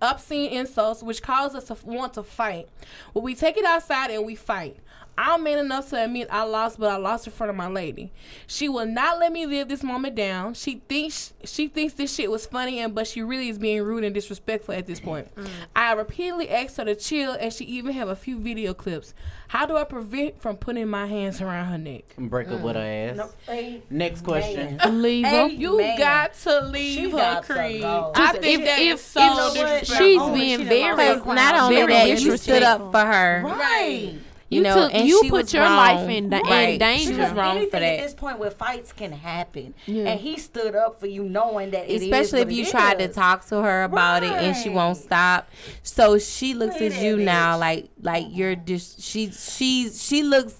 [0.00, 2.68] obscene insults, which cause us to want to fight.
[3.14, 4.76] Well, we take it outside and we fight.
[5.18, 8.12] I'm man enough to admit I lost, but I lost in front of my lady.
[8.46, 10.54] She will not let me live this moment down.
[10.54, 14.04] She thinks she thinks this shit was funny, and but she really is being rude
[14.04, 15.34] and disrespectful at this point.
[15.36, 15.48] Mm.
[15.74, 19.14] I repeatedly asked her to chill, and she even have a few video clips.
[19.48, 22.04] How do I prevent from putting my hands around her neck?
[22.18, 23.10] Break up with her mm.
[23.10, 23.16] ass.
[23.16, 24.78] No, hey, Next question.
[25.02, 25.48] Leave Hey, her.
[25.48, 25.98] You Man.
[25.98, 27.80] got to leave She her, Creed.
[27.82, 28.12] go.
[28.14, 29.96] I If- think that if- is so if disrespectful.
[29.96, 33.42] She's being she very, Not only very that, you stood up for her.
[33.44, 34.14] right.
[34.48, 35.76] You, You know, took- and you she put was your wrong.
[35.76, 37.14] life in da- in danger.
[37.14, 38.02] She was wrong anything for At that.
[38.04, 40.04] this point, where fights can happen, Yeah.
[40.10, 42.70] and he stood up for you, knowing that it is Especially if what you it
[42.70, 45.48] tried to talk to her about it and she won't stop.
[45.82, 50.00] So she looks Look at at you that now like like you're just she she's
[50.02, 50.54] she looks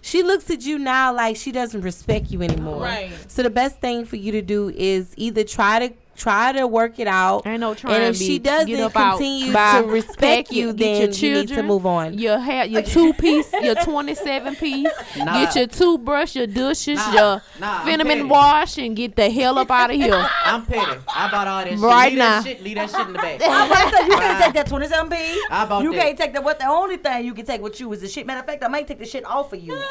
[0.00, 2.82] she looks at you now like she doesn't respect you anymore.
[2.82, 3.12] Right.
[3.28, 6.98] So the best thing for you to do is either try to try to work
[6.98, 7.46] it out.
[7.46, 9.80] Ain't no and if she doesn't Get up continue Bye.
[9.82, 10.76] to respect Pack you, it.
[10.76, 12.18] Get your then you need to move on.
[12.18, 14.90] Your hair, your two piece, your twenty seven piece.
[15.16, 15.32] Nah.
[15.44, 18.28] Get your toothbrush, your dishes, Nah, your nah, I'm vitamin petty.
[18.28, 20.14] wash, and get the hell up out of here.
[20.44, 21.00] I'm petty.
[21.14, 21.78] I bought all that shit.
[21.78, 22.40] Right leave now.
[22.40, 23.40] That shit, leave that shit in the back.
[23.42, 25.42] I'm about to say, you can't uh, take that 27 p.
[25.50, 26.02] I bought You that.
[26.02, 26.44] can't take that.
[26.44, 28.26] What the only thing you can take with you is the shit.
[28.26, 29.78] Matter of fact, I might take the shit off of you.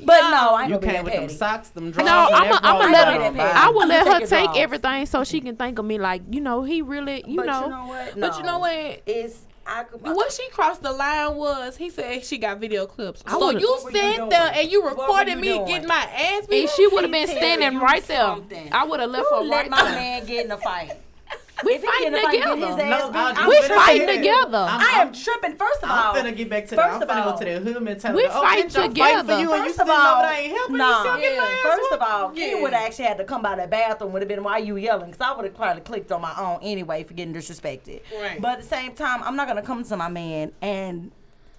[0.00, 2.06] But no, I ain't You gonna came that with them socks, them drawers.
[2.10, 3.12] No, I'm that gonna let her.
[3.18, 3.38] got on, pay.
[3.38, 3.40] baby.
[3.40, 4.56] I will let her take off.
[4.56, 7.64] everything so she can think of me like you know he really you But know.
[7.64, 8.16] you know what?
[8.16, 8.28] No.
[8.28, 9.02] But you know what?
[9.06, 10.02] It's I could.
[10.02, 13.22] What she crossed the line was he said she got video clips.
[13.26, 15.66] I so would've- you What were sat there and you recorded you me doing?
[15.66, 16.62] getting my ass beat.
[16.62, 18.36] And she would have been standing you right there.
[18.72, 19.94] I would have left You her let right my there.
[19.94, 20.92] man get in a fight.
[21.64, 22.56] We If fighting fight, together.
[22.56, 23.72] No, I'll I'm do We it.
[23.72, 24.58] fighting together.
[24.58, 25.56] I'm- I am tripping.
[25.56, 26.82] First of all, I'm finna get back to that.
[26.90, 28.66] First I'm of finna all, go to the hood and tell we her, oh, fight
[28.66, 29.34] bitch, I'm together.
[29.34, 30.76] for you, and you First of all, over there ain't helping.
[30.76, 30.88] no.
[30.88, 31.92] you still getting my First whooped.
[31.94, 32.46] of all, Yeah.
[32.46, 34.12] he would have actually had to come by the bathroom.
[34.12, 35.10] Would have been why you yelling?
[35.10, 38.00] Because I would have probably clicked on my own anyway for getting disrespected.
[38.20, 38.40] Right.
[38.40, 41.12] But at the same time, I'm not gonna come to my man and.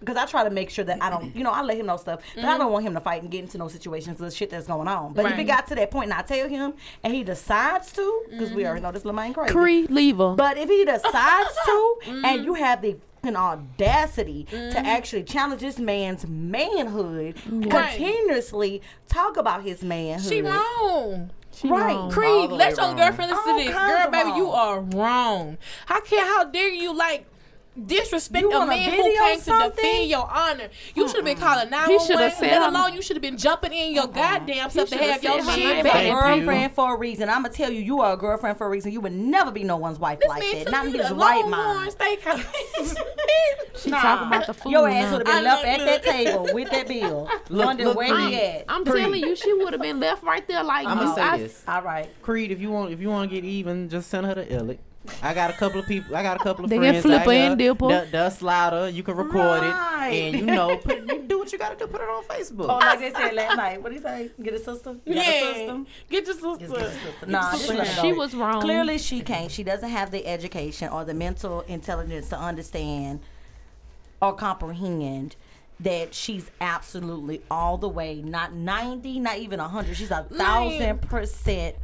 [0.04, 1.98] Because I try to make sure that I don't, you know, I let him know
[1.98, 2.60] stuff, but I mm-hmm.
[2.60, 4.88] don't want him to fight and get into no situations of the shit that's going
[4.88, 5.14] on.
[5.14, 6.74] But if it got to that point and I tell him
[7.04, 8.88] and he decides to, because we already mm-hmm.
[8.88, 9.54] know this little man crazy.
[9.54, 10.18] Cree, leave.
[10.18, 12.26] But if he decides to, Mm-hmm.
[12.26, 12.64] and you mm-hmm.
[12.64, 17.70] have the fucking audacity to actually challenge this man's manhood, Right.
[17.70, 20.30] continuously talk about his manhood.
[20.30, 21.32] She wrong.
[21.52, 21.94] She right.
[21.94, 21.98] wrong.
[22.06, 22.98] All Creed, let your wrong.
[22.98, 23.74] girlfriend listen All to this.
[23.74, 25.58] Girl, of baby, you are wrong.
[25.86, 27.28] How can how dare you like
[27.88, 30.70] disrespect You a want a man who video came to defend your honor?
[30.96, 32.32] You should have been calling nine He one shoulda one.
[32.32, 35.42] said Let alone you should have been jumping in your goddamn self to shoulda your
[35.42, 35.94] said her shit name back.
[35.94, 35.96] back.
[36.06, 36.46] a Thank you.
[36.46, 37.30] girlfriend for a reason.
[37.30, 38.92] I'm gonna tell you, you are a girlfriend for a reason.
[38.92, 40.72] You would never be no one's wife This like that.
[40.72, 41.94] Not in his to right mind.
[41.96, 42.98] Steakhouse.
[43.78, 44.72] She talking about the food.
[44.72, 47.30] Your ass would have been I left at that table with that bill.
[47.50, 48.66] Look, Wondering look, where he at.
[48.70, 51.04] I'm telling you, she would have been left right there like I'm you.
[51.06, 51.64] gonna say this.
[51.68, 52.10] All right.
[52.22, 54.78] Creed, if you want, if you want to get even, just send her to Illick.
[55.22, 56.16] I got a couple of people.
[56.16, 57.04] I got a couple of They get friends.
[57.04, 57.50] Flipper out here.
[57.52, 57.88] and Dipper.
[57.88, 58.90] The, the slider.
[58.90, 60.10] You can record Right.
[60.14, 61.88] it, and you know, put, you do what you gotta do.
[61.88, 62.70] Put it on Facebook.
[62.70, 63.82] Oh, like they said last night.
[63.82, 64.32] What do you say?
[64.42, 64.96] Get a sister?
[65.06, 65.54] You got a yeah.
[65.54, 65.84] sister?
[66.10, 67.26] Get your sister.
[67.28, 68.62] Nah, just let her She was wrong.
[68.62, 69.52] Clearly, she can't.
[69.52, 73.20] She doesn't have the education or the mental intelligence to understand
[74.22, 75.36] or comprehend
[75.80, 79.98] that she's absolutely all the way, not 90, not even 100.
[79.98, 81.76] She's a thousand percent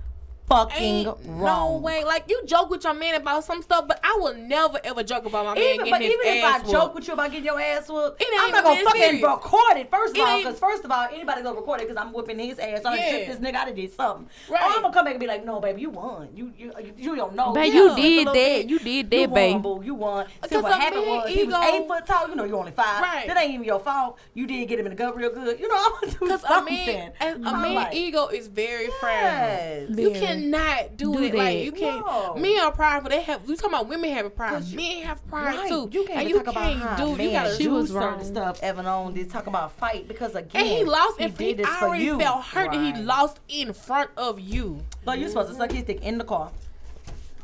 [0.49, 1.73] fucking Ain't wrong.
[1.73, 2.03] no way.
[2.03, 5.25] Like you joke with your man about some stuff, but I will never ever joke
[5.25, 7.31] about my man Even, getting but his even if ass I joke with you about
[7.31, 9.23] getting your ass whooped, It I'm not gonna fucking serious.
[9.23, 10.37] record it first of It all.
[10.39, 12.79] Because first of all, anybody gonna record it because I'm whipping his ass.
[12.79, 13.25] I'm gonna Yeah.
[13.31, 13.55] this nigga.
[13.55, 14.29] I done did something.
[14.49, 14.61] Oh, right.
[14.63, 16.29] Or I'm gonna come back and be like, no, baby, you won.
[16.33, 17.53] You you you don't know.
[17.53, 18.33] Babe, You you slipped a did that.
[18.33, 18.69] bit.
[18.69, 19.53] You did You that, babe.
[19.53, 19.81] won, boo.
[19.85, 20.25] You won.
[20.27, 22.27] See Because what happened man was he was eight foot tall.
[22.29, 23.01] You know you're only five.
[23.01, 23.27] Right.
[23.27, 24.17] That ain't even your fault.
[24.33, 25.59] You did get him in the gut real good.
[25.59, 26.73] You know I'm gonna do Because a something.
[26.85, 29.89] man, a, a I'm man ego is very fragile.
[29.89, 29.89] yes.
[29.89, 30.19] You Very.
[30.39, 31.63] Cannot do, Do it like that.
[31.63, 32.05] you can't.
[32.05, 32.35] No.
[32.35, 33.09] Men are prideful.
[33.09, 33.47] They have.
[33.47, 34.51] We talking about women having pride.
[34.53, 35.69] 'Cause you- Men have pride Right.
[35.69, 35.89] too.
[35.91, 37.15] You can't and you talk can't about how do.
[37.15, 38.23] man You gotta She do was certain wrong.
[38.23, 38.63] stuff.
[38.63, 41.17] Evan on did talk about fight because again, And he lost.
[41.17, 42.19] he and he, did this I for already you.
[42.19, 44.79] felt hurt that he lost in front of you.
[45.05, 46.51] But you supposed to suck his dick in the car.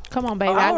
[0.09, 0.53] Come on, baby.
[0.53, 0.77] I got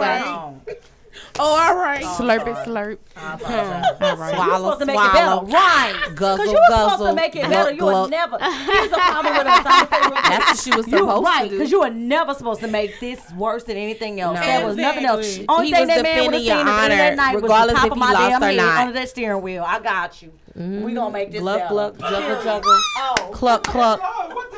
[0.67, 0.77] right.
[1.17, 1.37] it.
[1.39, 1.47] Wrong.
[1.47, 2.01] Oh, all right.
[2.03, 2.97] Oh, slurp it, slurp.
[3.15, 3.85] I apologize.
[4.01, 4.33] All right.
[4.35, 5.09] You supposed to make swallow.
[5.09, 6.15] it better, right?
[6.15, 7.71] Guzzle, Because you were supposed to make it better.
[7.73, 8.37] You were never.
[8.41, 9.65] Here's the problem with us.
[9.65, 10.23] I'm gonna say real quick.
[10.23, 11.57] That's what she was You supposed right, to do.
[11.57, 14.35] because you were never supposed to make this worse than anything else.
[14.39, 14.41] No.
[14.45, 15.25] There was nothing else.
[15.25, 15.45] Exactly.
[15.49, 16.95] Only He thing was that man would have your seen at the end of honor,
[16.95, 18.77] that night was the regardless top if of he my lost damn or head not.
[18.79, 19.63] under that steering wheel.
[19.67, 20.31] I got you.
[20.57, 20.81] Mm-hmm.
[20.83, 21.69] We gonna make this Gluck, better.
[21.73, 22.79] gluck, juggle, juggle.
[22.97, 23.29] Oh.
[23.31, 23.99] Cluck, cluck.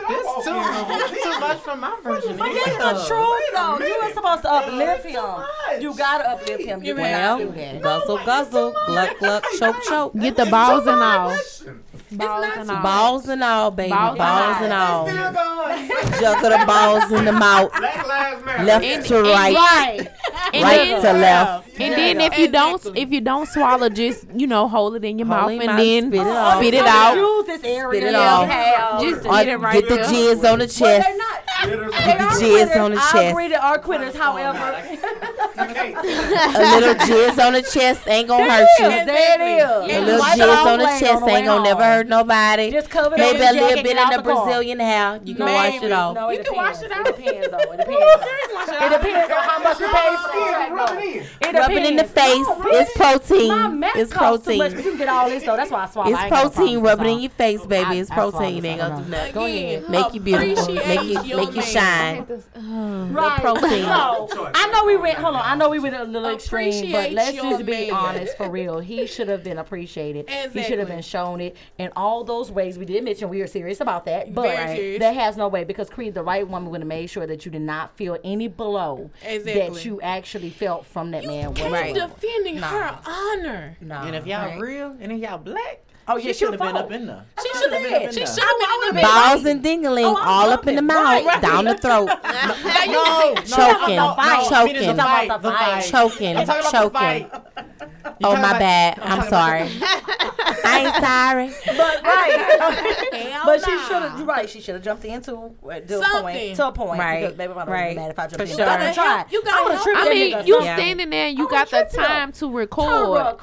[0.08, 2.38] This too, too much for my version.
[2.38, 3.78] But it's the truth, though.
[3.86, 5.82] You were supposed to uplift him.
[5.82, 6.84] You gotta uplift him.
[6.84, 7.82] You Well, cannot do that.
[7.82, 10.14] guzzle, guzzle, gluck, gluck, choke, choke.
[10.16, 11.36] Get the balls and all.
[12.12, 12.82] Balls and all.
[12.84, 13.90] Balls and all, baby.
[13.92, 15.02] Balls Balls, and and all.
[15.02, 15.08] all.
[15.08, 15.90] Still going.
[16.20, 17.72] Juggle the balls in the mouth.
[17.78, 18.64] Black Lives Matter.
[18.64, 19.56] Left And- to right.
[19.56, 20.08] Right.
[20.54, 21.70] And Right then, to left.
[21.80, 25.20] and then if you don't if you don't swallow, just you know hold it in
[25.20, 26.58] your Hold mouth in and then spit it out.
[26.58, 27.16] spit it out.
[27.18, 28.02] Use this area.
[28.02, 29.02] Spit it out.
[29.02, 30.06] Just Or get it right get the there.
[30.06, 30.80] jizz on the But chest.
[31.08, 31.40] they're not.
[31.62, 33.32] Glitters They Get the are jizz on the I chest.
[33.32, 34.16] agree they are quitters.
[34.16, 34.82] However,
[35.60, 38.88] A little jizz on the chest ain't gonna hurt you.
[39.06, 39.96] there it is.
[39.98, 42.72] A little Wipe jizz on the later chest way ain't gonna never hurt nobody.
[42.72, 44.24] Just cover it Maybe a little bit in the the.
[44.24, 45.20] Brazilian hair.
[45.24, 46.16] You can wash it off.
[46.16, 46.84] No, it You can wash depends.
[46.84, 47.08] it out.
[47.08, 47.58] It depends, though.
[47.58, 48.00] It depends.
[48.70, 50.72] It It depends on how much you pay for it.
[50.72, 51.84] Rub it in.
[51.84, 52.48] It in the face.
[52.48, 53.84] No, It's protein.
[53.96, 54.60] It's costs much, protein.
[54.60, 55.56] but you can get all this though.
[55.56, 56.10] That's why I swallow.
[56.10, 56.80] It's I ain't got no protein.
[56.82, 57.98] problem Rub it in your face, baby.
[58.00, 58.66] It's I- I swallow protein.
[58.66, 59.34] Ain't gonna do nothing.
[59.34, 59.90] Go ahead.
[59.90, 60.74] Make you beautiful.
[60.76, 62.26] Make you make you shine.
[63.12, 63.42] Right.
[63.42, 63.86] protein.
[63.88, 65.18] I know we went.
[65.18, 65.42] Hold on.
[65.50, 67.92] I know we went a little extreme, but let's just be man.
[67.94, 68.80] honest for real.
[68.80, 70.30] He should have been appreciated.
[70.30, 72.78] He should have been shown it in all those ways.
[72.78, 75.00] We did mention we are serious about that, but Very serious.
[75.00, 77.52] there has no way because Creed, the right woman, would have made sure that you
[77.52, 79.54] did not feel any blow Exactly.
[79.70, 81.54] that you actually felt from that man.
[81.54, 81.94] Keep whatsoever.
[82.14, 83.78] defending her honor.
[83.82, 84.06] Nah.
[84.06, 84.60] And if y'all Right.
[84.60, 85.82] real, and if y'all black,
[86.12, 87.24] Oh, yeah, she she should have been up in there.
[87.42, 88.12] She shoulda been have been.
[88.12, 91.24] She should have been in the Balls and dingling Oh, all up in the mouth,
[91.26, 91.42] Right.
[91.42, 94.52] down the throat, No, choking, no, no, fight.
[94.52, 95.84] I mean, it's choking, the fight, about the the fight.
[95.84, 95.92] fight.
[95.92, 98.16] choking, I'm talking about the choking.
[98.24, 99.00] Oh my bad.
[99.02, 99.70] I'm sorry.
[100.66, 101.78] I ain't sorry.
[101.78, 104.18] But right, but she should have.
[104.18, 104.50] You're right.
[104.50, 105.50] She should have jumped into to a
[106.22, 106.56] point.
[106.56, 107.00] To a point.
[107.00, 107.96] Right, Because baby, I would right.
[107.96, 108.48] mad if I jumped For in.
[108.48, 108.58] sure.
[108.58, 108.64] You
[109.32, 111.92] you I would've help tripped I that mean, you standing there, you got the would've
[111.92, 112.04] tripped him.
[112.04, 113.36] time to record.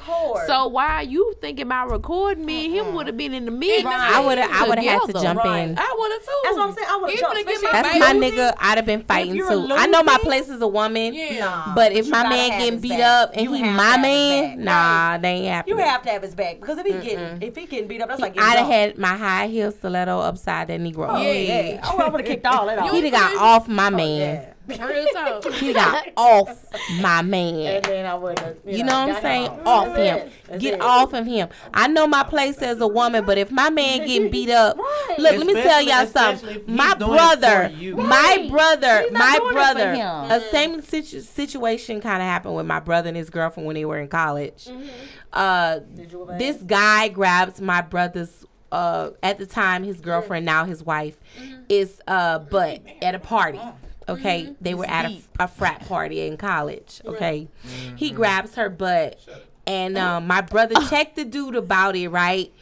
[0.47, 2.56] So why you thinking about recording me?
[2.65, 2.95] And Him mm-hmm.
[2.95, 3.85] would have been in the mix.
[3.85, 4.51] I would have.
[4.51, 5.59] I would have had to jump Right.
[5.69, 5.77] in.
[5.77, 6.39] I would have too.
[6.43, 6.87] That's what I'm saying.
[6.89, 8.37] I would've jumped, to get especially- That's my baby.
[8.37, 8.53] nigga.
[8.57, 9.67] I'd have been fighting you're too.
[9.71, 11.13] I know my place as a woman.
[11.13, 11.39] Yeah.
[11.39, 13.01] Nah, But if you my man have getting beat back.
[13.01, 15.77] up and You he my man, nah, they ain't happening.
[15.77, 18.09] You have to have his back because if he getting if he getting beat up,
[18.09, 21.07] that's like I'd have had my high heel stiletto upside that Negro.
[21.09, 21.81] Oh, yeah.
[21.83, 22.91] Oh, I would have kicked all that off.
[22.91, 24.53] He'd have got off my Oh, man.
[24.67, 24.85] Yeah.
[24.85, 25.45] Real talk.
[25.53, 26.65] He got off
[27.01, 27.75] my man.
[27.77, 28.57] And then I would have.
[28.65, 29.51] You know what I'm saying?
[29.51, 30.17] him Off That's him.
[30.27, 30.31] it.
[30.47, 30.81] That's Get it.
[30.81, 31.49] off of him.
[31.73, 35.15] I know my place as a woman, but if my man getting beat up, Right.
[35.19, 36.63] look, let me tell y'all something.
[36.67, 39.93] My he's doing brother, for my brother, my doing it for brother.
[39.95, 40.31] him.
[40.31, 43.85] A same situ- situation kind of happened with my brother and his girlfriend when they
[43.85, 44.65] were in college.
[44.65, 44.87] Mm-hmm.
[45.33, 46.37] Uh, Did you obey?
[46.37, 51.61] this guy grabs my brother's uh at the time his girlfriend now his wife Mm-hmm.
[51.69, 53.59] is uh butt at a party
[54.09, 57.47] okay they were at a, a frat party in college okay?
[57.95, 59.19] He grabs her butt
[59.65, 62.53] and um my brother checked the dude about it right?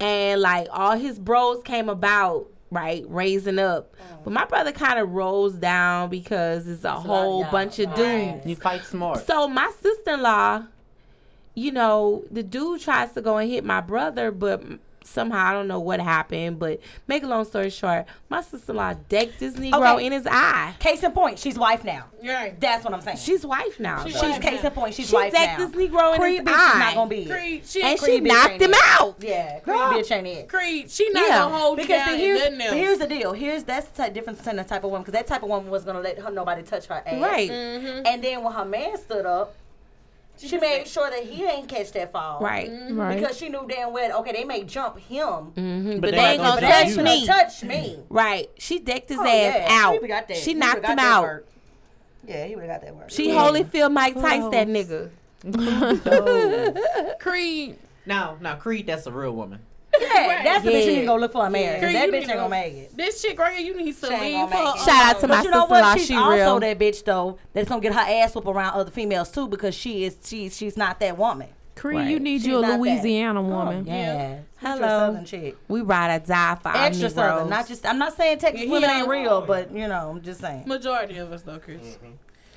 [0.00, 3.94] And like all his bros came about right raising up.
[4.24, 7.96] But my brother kind of rolls down because it's a whole yeah, bunch of right.
[8.34, 8.46] dudes.
[8.46, 9.26] You fight smart.
[9.26, 10.64] so my sister-in-law,
[11.54, 14.62] you know, the dude tries to go and hit my brother, but
[15.06, 16.58] somehow I don't know what happened.
[16.58, 20.06] But make a long story short, my sister-in-law decked this Negro Okay.
[20.06, 20.74] in his eye.
[20.78, 22.04] Case in point, she's wife now.
[22.24, 22.58] Right.
[22.58, 23.18] That's what I'm saying.
[23.18, 24.02] She's wife now.
[24.04, 24.12] She's.
[24.14, 24.68] She's wife case now.
[24.68, 24.94] in point.
[24.94, 25.66] She's She wife decked now.
[25.68, 26.78] this Negro in Creed his bitch is eye.
[26.78, 27.30] not gonna be it.
[27.30, 28.76] Creed, she and Creed bitch knocked him it.
[28.82, 29.16] out.
[29.20, 29.92] Yeah, Creed Girl.
[29.92, 30.48] bitch ain't it.
[30.48, 31.38] Creed, she not Yeah.
[31.40, 32.74] gonna hold Because down see, and here's nothing but else.
[32.74, 33.32] here's the deal.
[33.34, 35.70] Here's that's the type, difference between the type of woman because that type of woman
[35.70, 37.20] was gonna let her nobody touch her ass.
[37.20, 37.50] Right.
[37.50, 38.06] Mm-hmm.
[38.06, 39.54] And then when her man stood up,
[40.36, 42.40] She made sure that he ain't catch that fall.
[42.40, 42.70] Right.
[42.90, 43.18] Right.
[43.20, 46.16] Because she knew damn well, okay, they may jump him, hmm But But, they they
[46.16, 46.98] not ain't gonna gonna touch they you.
[47.00, 47.26] ain't me.
[47.26, 47.98] gonna touch me.
[48.08, 48.50] Right.
[48.58, 49.66] She decked his Oh, ass yeah.
[49.70, 49.92] out.
[49.92, 50.36] He would've got that.
[50.36, 51.22] She knocked would've him got out.
[51.22, 51.46] work.
[52.26, 53.10] Yeah, he would have got that work.
[53.10, 55.10] She Holyfield Mike Tyson that nigga.
[57.20, 57.76] Creed.
[58.06, 59.60] No, no, Creed, that's a real woman.
[60.14, 61.74] Yeah, that's the bitch you need to go look for a man.
[61.80, 62.96] 'cause Girl, That bitch ain't gonna make it.
[62.96, 64.76] This chick right here, you need to leave her.
[64.78, 65.98] Shout out to my But you know sister-in-law, what?
[65.98, 66.60] She's she also real.
[66.60, 70.04] that bitch though that's gonna get her ass whooped around other females too because she
[70.04, 71.48] is she she's not that woman.
[71.76, 72.08] Creed, Right.
[72.08, 72.80] you need She's you a not that.
[72.80, 73.84] Louisiana oh, woman.
[73.86, 74.36] Yeah.
[74.60, 74.78] Hello.
[74.78, 75.56] Southern chick.
[75.66, 77.14] We ride or die for our Extra Negroes.
[77.14, 77.50] southern.
[77.50, 80.40] Not just I'm not saying Texas Yeah, women ain't real, but you know, I'm just
[80.40, 80.64] saying.
[80.66, 81.80] Majority of us though, Chris.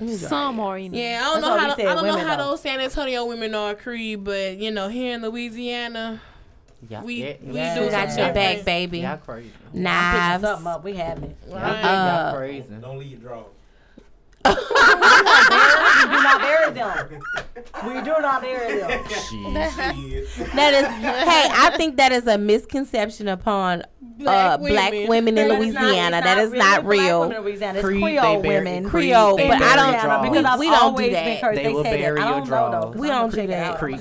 [0.00, 0.14] Mm-hmm.
[0.14, 2.36] Some are in Yeah, I don't That's know how to, said I don't know how
[2.36, 2.50] though.
[2.50, 6.20] those San Antonio women are Creed, but you know here in Louisiana,
[6.88, 7.74] Yeah, we yeah, we Yeah.
[7.74, 8.98] do We We got your back, baby.
[9.00, 9.50] Y'all crazy.
[9.66, 10.44] Picking Knives.
[10.44, 11.36] something up, we have it.
[11.48, 11.82] Y'all, Right.
[11.84, 12.66] y'all Uh, crazy.
[12.80, 13.46] Don't leave your drawers.
[14.44, 17.20] we do not bury them.
[17.86, 18.90] We do not bury them.
[20.54, 23.86] That is, hey, I think that is a misconception upon uh,
[24.56, 25.08] Black black women.
[25.08, 26.16] women in That is not- Louisiana.
[26.18, 27.20] it's that is really not black real.
[27.20, 27.78] women in Louisiana.
[27.78, 28.88] It's Creed, Creole they bury- women.
[28.90, 31.24] Creole, they but I don't- because I've we don't do always that.
[31.24, 31.58] been encouraged.
[31.58, 31.98] They They, will say that.
[31.98, 32.98] bury I your don't know though.
[33.00, 33.72] We I'm don't do it that.
[33.74, 33.78] out.
[33.78, 34.00] Creed.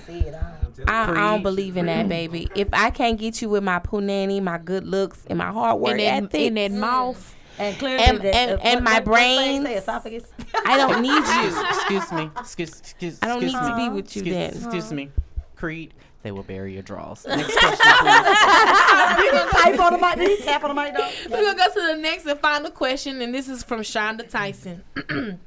[0.80, 1.18] I'ma see it.
[1.18, 2.48] I- I, I don't believe in that, baby.
[2.56, 5.92] If I can't get you with my punani, my good looks, and my hard work
[5.92, 7.36] and that, ethic, in that mouth.
[7.60, 10.24] And clearly, And- that- and- uh, and what- my what- what brains- esophagus.
[10.66, 11.68] I don't need you.
[11.70, 12.30] excuse me.
[12.38, 13.70] Excuse, excuse, I don't excuse need me.
[13.70, 14.50] to be with you excuse, then.
[14.54, 15.10] Excuse me.
[15.56, 17.26] Creed, they will bury your draws.
[17.28, 19.18] Next question, please.
[19.26, 20.16] you gonna type on the mic?
[20.18, 21.10] Did he tap on the mic though?
[21.32, 24.84] We're gonna go to the next and final question, and this is from Shonda Tyson.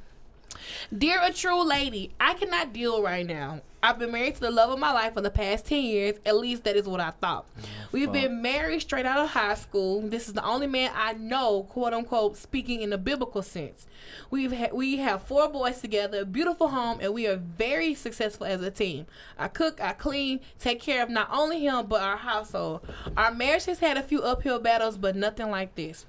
[0.97, 3.61] Dear a Tru Lady, I cannot deal right now.
[3.83, 6.15] I've been married to the love of my life for the past 10 years.
[6.23, 7.47] At least that is what I thought.
[7.57, 7.67] Mm-hmm.
[7.91, 10.01] We've been married straight out of high school.
[10.01, 13.87] This is the only man I know, quote unquote, speaking in the biblical sense.
[14.29, 18.61] We've ha- we have four boys together, beautiful home, and we are very successful as
[18.61, 19.07] a team.
[19.37, 22.81] I cook, I clean, take care of not only him but our household.
[23.17, 26.05] Our marriage has had a few uphill battles, but nothing like this.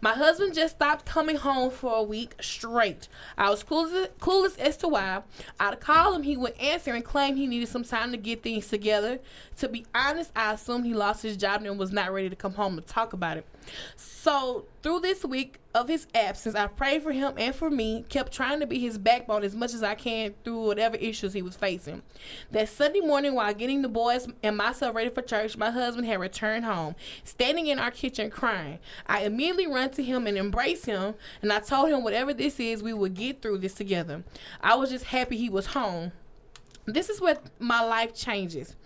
[0.00, 3.08] My husband just stopped coming home for a week straight.
[3.36, 5.22] I was clueless, clueless as to why.
[5.58, 8.68] I'd call him, he would answer and claim he needed some time to get things
[8.68, 9.18] together.
[9.56, 12.52] To be honest, I assumed he lost his job and was not ready to come
[12.52, 13.46] home to talk about it.
[13.96, 18.32] So, through this week of his absence, I prayed for him and for me, kept
[18.32, 21.56] trying to be his backbone as much as I can through whatever issues he was
[21.56, 22.02] facing.
[22.50, 26.20] That Sunday morning, while getting the boys and myself ready for church, my husband had
[26.20, 28.78] returned home, standing in our kitchen crying.
[29.06, 32.82] I immediately ran to him and embraced him, and I told him whatever this is,
[32.82, 34.22] we would get through this together.
[34.60, 36.12] I was just happy he was home.
[36.86, 38.76] This is where my life changes.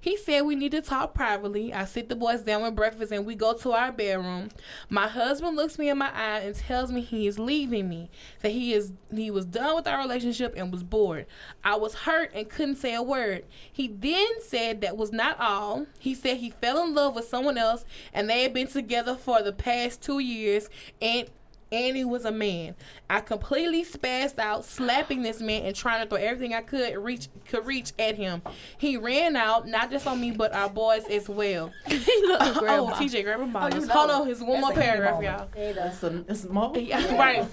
[0.00, 1.74] He said we need to talk privately.
[1.74, 4.48] I sit the boys down with breakfast and we go to our bedroom.
[4.88, 8.10] My husband looks me in my eye and tells me he is leaving me.
[8.40, 11.26] That he is he was done with our relationship and was bored.
[11.62, 13.44] I was hurt and couldn't say a word.
[13.70, 15.86] He then said that was not all.
[15.98, 17.84] He said he fell in love with someone else
[18.14, 20.70] and they had been together for the past two years
[21.02, 21.28] and
[21.72, 22.74] and he was a man.
[23.08, 27.28] I completely spazzed out, slapping this man and trying to throw everything I could reach
[27.48, 28.42] could reach at him.
[28.78, 31.72] He ran out, not just on me, but our boys as well.
[31.88, 33.88] oh, TJ, grab a bottle.
[33.88, 35.48] Hold on, here's one more paragraph, y'all.
[35.54, 36.76] It's a, it's more.
[36.76, 37.46] Yeah, right.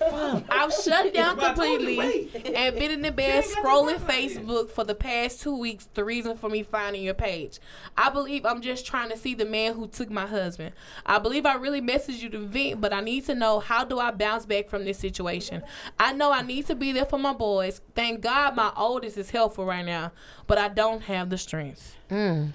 [0.49, 5.57] I've shut down completely and been in the bed scrolling Facebook for the past two
[5.57, 5.87] weeks.
[5.93, 7.59] The reason for me finding your page.
[7.95, 10.73] I believe I'm just trying to see the man who took my husband.
[11.05, 13.99] I believe I really messaged you to vent, but I need to know how do
[13.99, 15.63] I bounce back from this situation.
[15.99, 17.81] I know I need to be there for my boys.
[17.95, 20.11] Thank God my oldest is helpful right now,
[20.47, 21.95] but I don't have the strength.
[22.09, 22.53] Mm.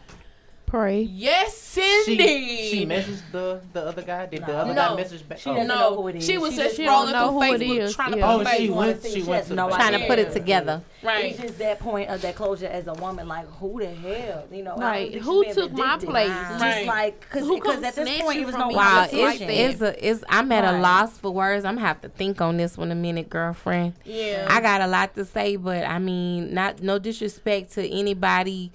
[0.73, 1.03] Pray.
[1.03, 4.25] Yes, She, she messaged the, the other guy.
[4.25, 4.89] Did the other No.
[4.89, 5.39] guy message back?
[5.39, 5.53] She Oh.
[5.53, 6.25] doesn't know no, who it is.
[6.25, 7.95] she was She just just scrolling through Facebook is.
[7.95, 8.33] trying to Yeah.
[8.33, 9.03] Oh, put she went.
[9.03, 10.81] She she went to no Trying to put it together.
[11.03, 11.27] Right.
[11.33, 14.63] It's just that point of that closure as a woman, like who the hell, you
[14.63, 14.77] know?
[14.79, 15.13] Right.
[15.15, 16.09] Who took my vindictive.
[16.09, 16.29] place?
[16.59, 18.75] Just like because at this snatch point you it was from no me?
[18.77, 19.51] Wow, It's it's, like that.
[19.51, 21.67] it's a it's I'm at a loss for words.
[21.67, 23.93] I'm gonna have to think on this one a minute, girlfriend.
[24.07, 24.47] Yeah.
[24.49, 28.73] I got a lot to say, but I mean, not no disrespect to anybody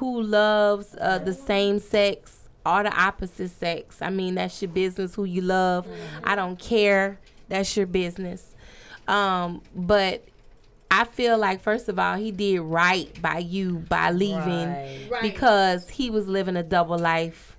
[0.00, 4.02] who loves uh, the same sex or the opposite sex.
[4.02, 5.14] I mean, that's your business.
[5.14, 5.86] Who you love,
[6.24, 7.18] I don't care.
[7.48, 8.54] That's your business.
[9.06, 10.24] Um, but
[10.90, 15.06] I feel like first of all, he did right by you by leaving Right.
[15.10, 15.22] Right.
[15.22, 17.56] because he was living a double life.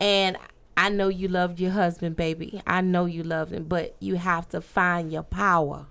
[0.00, 0.36] And
[0.76, 2.62] I know you loved your husband, baby.
[2.66, 5.86] I know you loved him, but you have to find your power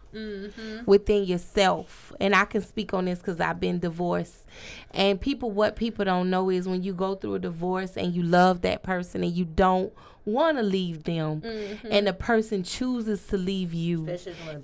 [0.85, 2.11] within yourself.
[2.19, 4.45] And I can speak on this because I've been divorced.
[4.91, 8.23] And people, what people don't know is when you go through a divorce and you
[8.23, 9.93] love that person and you don't
[10.25, 11.41] want to leave them,
[11.89, 14.05] and the person chooses to leave you,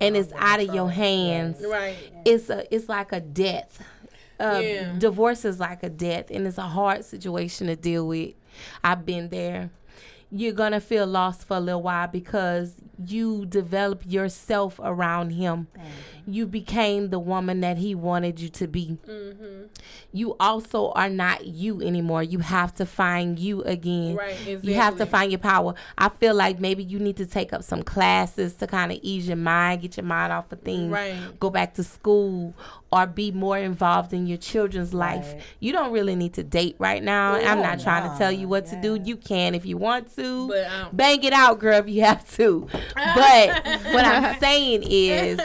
[0.00, 1.96] and it's it's out of your hands Right.
[2.24, 3.82] it's a it's like a death
[4.40, 4.94] Uh, Yeah.
[4.98, 8.34] Divorce is like a death, and it's a hard situation to deal with.
[8.84, 9.70] I've been there.
[10.30, 12.74] You're gonna feel lost for a little while because
[13.04, 15.68] you develop yourself around him.
[16.30, 18.98] You became the woman that he wanted you to be.
[20.12, 22.22] You also are not you anymore.
[22.22, 24.14] You have to find you again.
[24.16, 24.72] Right, exactly.
[24.72, 25.74] You have to find your power.
[25.96, 29.26] I feel like maybe you need to take up some classes to kind of ease
[29.26, 30.92] your mind, get your mind off of things.
[30.92, 31.16] Right.
[31.40, 32.54] Go back to school
[32.90, 35.32] or be more involved in your children's life.
[35.32, 35.42] Right.
[35.60, 37.34] You don't really need to date right now.
[37.34, 38.98] I'm not trying to tell you what to do.
[39.02, 40.48] You can if you want to.
[40.48, 42.66] But, um, Bang it out, girl, if you have to.
[42.94, 45.40] But what I'm saying is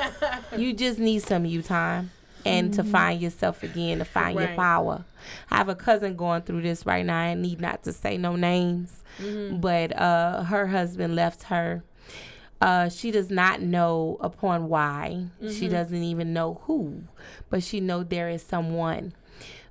[0.57, 2.11] you just need some you time
[2.45, 5.05] and to find yourself again, to find your power.
[5.49, 7.17] I have a cousin going through this right now.
[7.19, 9.01] I need not to say no names,
[9.61, 11.83] but uh, her husband left her.
[12.61, 15.25] Uh, she does not know upon why.
[15.49, 17.03] She doesn't even know who,
[17.49, 19.13] but she know there is someone.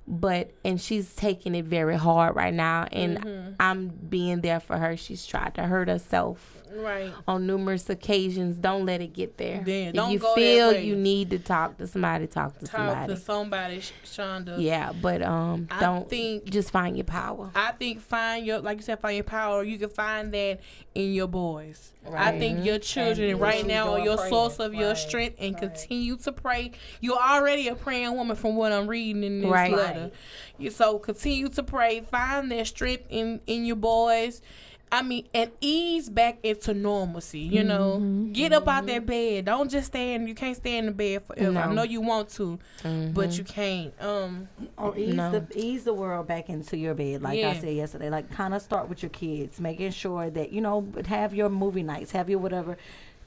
[0.07, 4.97] But and she's taking it very hard right now, and I'm being there for her.
[4.97, 7.11] She's tried to hurt herself Right.
[7.27, 8.57] on numerous occasions.
[8.57, 9.63] Don't let it get there.
[9.65, 10.85] Yeah, if don't you go that feel way.
[10.85, 13.13] you need to talk to somebody, talk to Talk somebody.
[13.13, 14.55] to somebody, Sh- Shonda.
[14.61, 17.51] yeah, but um, I don't think- just find your power.
[17.55, 19.63] I think find your like you said, find your power.
[19.63, 20.59] You can find that
[20.95, 21.91] in your boys.
[22.13, 24.29] I think your children And right now are your praying.
[24.29, 25.61] source of your strength, and Right.
[25.61, 26.71] continue to pray.
[26.99, 29.71] You're already a praying woman from what I'm reading in this Right.
[29.71, 30.11] letter.
[30.57, 32.01] You so continue to pray.
[32.01, 34.41] Find that strength in in your boys.
[34.93, 37.39] I mean, and ease back into normalcy.
[37.39, 38.31] You know, Mm-hmm.
[38.33, 39.45] get up out that bed.
[39.45, 40.27] Don't just stay in.
[40.27, 41.57] You can't stay in the bed forever.
[41.57, 41.71] I No.
[41.73, 43.13] know you want to, Mm-hmm.
[43.13, 43.91] but you can't.
[43.99, 44.47] Um,
[44.77, 45.31] Or ease No.
[45.31, 48.09] the ease the world back into your bed, like I said yesterday.
[48.11, 51.83] Like kind of start with your kids, making sure that you know have your movie
[51.83, 52.77] nights, have your whatever,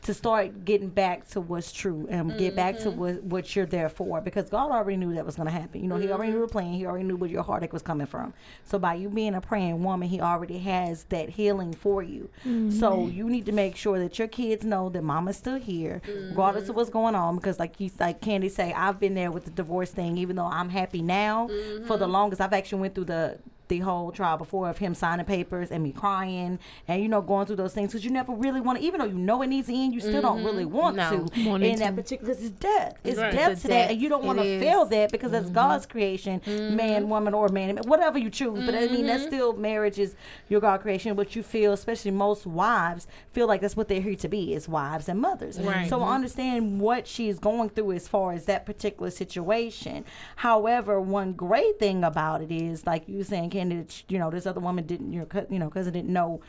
[0.07, 2.99] to start getting back to what's true and get back to mm-hmm.
[2.99, 4.21] what what you're there for.
[4.21, 5.83] Because God already knew that was going to happen.
[5.83, 6.53] You know, He already knew the mm-hmm.
[6.53, 6.73] plan.
[6.75, 8.33] He already knew where your heartache was coming from.
[8.65, 12.31] So by you being a praying woman, He already has that healing for you.
[12.45, 13.17] So mm-hmm.
[13.17, 16.77] you need to make sure that your kids know that Mama's still here, regardless of
[16.77, 17.35] what's going on.
[17.35, 20.19] Because like you, like Candy say, I've been there with the divorce thing.
[20.19, 21.49] Even though I'm happy now,
[21.87, 23.39] for the longest, I've actually went through the
[23.69, 27.47] the whole trial before of him signing papers and me crying and you know going
[27.47, 29.67] through those things because you never really want to even though you know it needs
[29.69, 30.75] to end you still don't really mm-hmm.
[30.77, 31.27] want No.
[31.27, 32.03] to Wanted in that to.
[32.03, 33.33] particular it's death it's Right.
[33.33, 34.63] death It's to a that and you don't want to is.
[34.63, 35.55] feel that because that's mm-hmm.
[35.55, 37.09] God's creation man mm-hmm.
[37.09, 40.15] woman or man whatever you choose but I mean that's still marriage is
[40.49, 44.15] your God creation but you feel especially most wives feel like that's what they're here
[44.17, 45.89] to be is wives and mothers Right.
[45.89, 50.05] so understand what she's going through as far as that particular situation
[50.37, 54.31] however one great thing about it is like you were saying Candy that, you know
[54.31, 56.41] this other woman didn't your you know cousin didn't know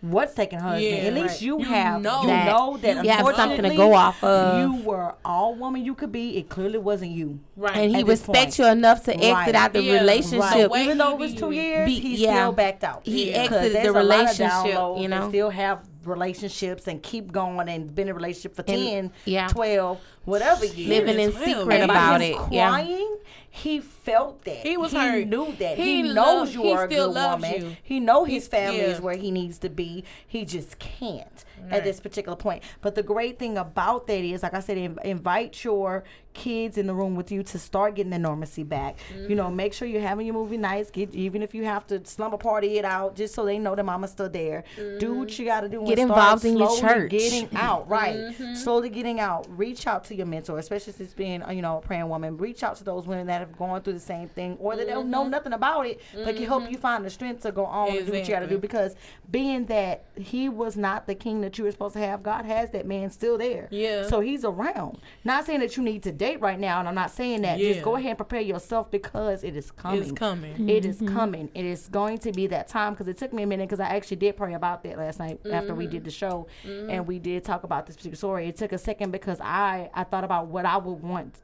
[0.00, 0.84] what's taking her husband.
[0.96, 1.42] Yeah, At least right.
[1.42, 4.60] you, You have know you know that You have something to go off of.
[4.62, 6.36] You were all woman you could be.
[6.36, 7.40] It clearly wasn't you.
[7.56, 7.76] right.
[7.76, 8.58] and he respects point.
[8.58, 9.22] you enough to Right.
[9.40, 10.70] exit out the Yeah, relationship.
[10.70, 10.82] right.
[10.84, 12.34] Even though it was two years, be- he yeah.
[12.44, 13.02] still backed out.
[13.04, 15.28] He exited the a lot of relationship, you and know.
[15.30, 19.48] still have relationships and keep going and been in a relationship for And- 10, yeah.
[19.48, 20.88] 12, whatever years.
[20.88, 22.52] Living in secret about him it.
[22.52, 22.68] Yeah.
[22.70, 23.16] crying,
[23.50, 24.58] he felt that.
[24.58, 25.18] He was hurt.
[25.18, 25.76] He knew that.
[25.78, 27.60] He He, knows loved- you he are a still good loves woman.
[27.62, 27.76] you.
[27.82, 28.84] He know his family yeah.
[28.88, 30.04] is where he needs to be.
[30.26, 31.78] He just can't Right.
[31.78, 32.62] at this particular point.
[32.80, 36.04] But the great thing about that is, like I said, inv- invite your
[36.34, 38.96] kids in the room with you to start getting the normalcy back.
[39.10, 39.34] You Mm-hmm.
[39.34, 40.90] know, make sure you're having your movie nights.
[40.90, 43.84] Get even if you have to slumber party it out, just so they know that
[43.84, 44.62] mama's still there.
[44.98, 45.84] Do what you got to do.
[45.84, 47.10] Get involved in your church.
[47.10, 48.14] Getting out, right?
[48.16, 48.54] Mm-hmm.
[48.54, 49.46] Slowly getting out.
[49.58, 52.36] Reach out to your mentor, especially since being uh, you know a praying woman.
[52.36, 55.10] Reach out to those women that have gone through the same thing, or that don't
[55.10, 58.06] know nothing about it, but can help you find the strength to go on and
[58.06, 58.54] do what you got to Mm-hmm.
[58.54, 58.58] Do.
[58.58, 58.94] Because
[59.30, 62.70] being that he was not the king that you were supposed to have, God has
[62.70, 63.68] that man still there.
[63.70, 64.06] Yeah.
[64.06, 64.98] So he's around.
[65.24, 67.58] Not saying that you need to date right now, and I'm not saying that.
[67.58, 67.72] Yeah.
[67.72, 70.02] Just go ahead and prepare yourself because it is coming.
[70.02, 70.68] It's coming.
[70.68, 71.14] It is mm-hmm.
[71.14, 71.50] coming.
[71.54, 73.88] It is going to be that time because it took me a minute because I
[73.88, 76.90] actually did pray about that last night after we did the show mm-hmm.
[76.90, 78.48] and we did talk about this particular story.
[78.48, 81.38] It took a second because I I thought about what I would want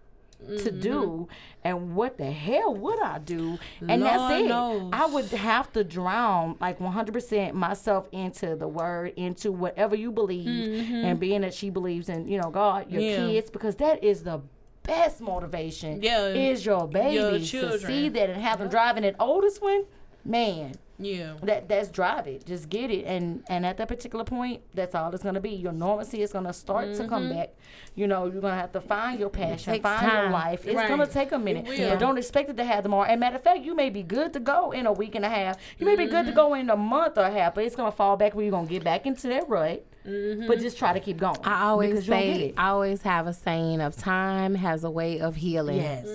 [0.47, 0.81] to mm-hmm.
[0.81, 1.29] do
[1.63, 3.59] and what the hell would I do?
[3.89, 4.47] And that's it.
[4.47, 4.91] knows.
[4.93, 10.47] I would have to drown like 100% myself into the word into whatever you believe
[10.47, 10.95] mm-hmm.
[10.95, 13.17] and being that she believes in you know God your Yeah.
[13.17, 14.41] kids because that is the
[14.83, 16.03] best motivation.
[16.03, 17.81] Yeah, is your babies to children.
[17.81, 19.85] see that and have them driving that oldest one
[20.25, 20.75] man.
[20.97, 21.35] Yeah.
[21.43, 22.47] that that's drive it.
[22.47, 23.05] Just get it.
[23.05, 25.51] And and at that particular point that's all it's going to be.
[25.51, 27.35] Your normalcy is going to start to come mm-hmm.
[27.37, 27.55] back.
[27.97, 30.65] You know you're going to have to find your passion takes find your life.
[30.65, 30.89] It's Right.
[30.89, 31.67] going to take a minute.
[31.67, 31.91] It will.
[31.91, 33.09] but don't expect it to have tomorrow.
[33.09, 35.29] And matter of fact you may be good to go in a week and a
[35.29, 35.57] half.
[35.79, 36.37] You may be good to mm-hmm.
[36.37, 38.53] go in a month or a half but it's going to fall back where you're
[38.53, 39.85] going to get back into that rut.
[40.07, 40.47] Mm-hmm.
[40.47, 42.55] But just try to keep going I always because you'll get say.
[42.57, 45.79] I always have a saying of time has a way of healing.
[45.79, 46.07] yes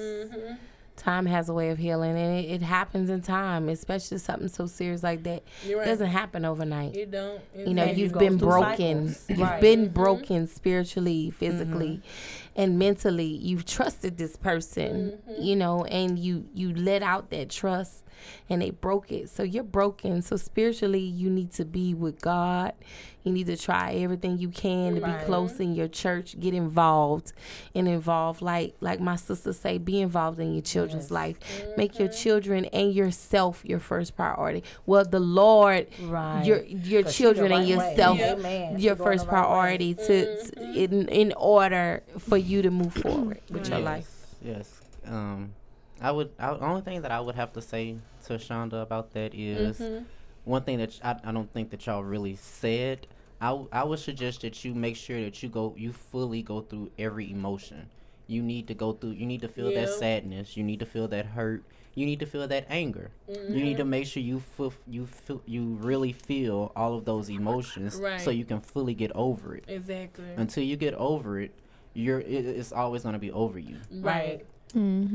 [1.00, 4.66] Time has a way of healing, and it, it happens in time, especially something so
[4.68, 5.44] serious like that.
[5.66, 6.96] You're It doesn't happen overnight.
[6.96, 7.42] It don't.
[7.56, 9.16] you know, you you've been broken.
[9.30, 9.62] You've Right.
[9.62, 9.94] been Mm-hmm.
[9.94, 12.02] broken spiritually, physically,
[12.56, 13.24] and mentally.
[13.26, 15.42] You've trusted this person, Mm-hmm.
[15.42, 18.04] you know, and you you let out that trust,
[18.50, 19.30] and they broke it.
[19.30, 20.22] So you're broken.
[20.22, 22.74] So spiritually, you need to be with God.
[23.24, 26.40] You need to try everything you can to be close in your church.
[26.40, 27.34] Get involved,
[27.76, 28.42] and involved.
[28.42, 31.38] like like my sister say, be involved in your children's life.
[31.78, 32.18] Make your Mm-hmm.
[32.24, 34.64] children and yourself your first priority.
[34.86, 36.44] Well, the Lord, Right.
[36.46, 37.90] your your 'Cause she the children and right way.
[37.92, 38.34] yourself Yeah.
[38.34, 38.78] Amen.
[38.80, 39.48] She your first the right way.
[39.48, 44.10] priority to, to in in order for you to move forward with your life.
[44.42, 44.80] Yes.
[45.06, 45.54] Um,
[46.02, 46.32] I would.
[46.40, 47.96] I, the only thing that I would have to say
[48.26, 50.04] to Shonda about that is Mm-hmm.
[50.46, 53.08] one thing that I, I don't think that y'all really said.
[53.42, 56.92] I, I would suggest that you make sure that you go you fully go through
[57.00, 57.90] every emotion.
[58.28, 59.12] You need to go through.
[59.12, 60.56] You need to feel that sadness.
[60.58, 61.64] You need to feel that hurt.
[61.96, 63.10] You need to feel that anger.
[63.28, 63.90] You need to Mm-hmm.
[63.90, 68.46] make sure you feel you feel you really feel all of those emotions, so you
[68.46, 69.64] can fully get over it.
[69.68, 70.26] Exactly.
[70.38, 71.52] Until you get over it,
[71.94, 73.78] you're it, it's always gonna be over you.
[73.92, 74.46] Right.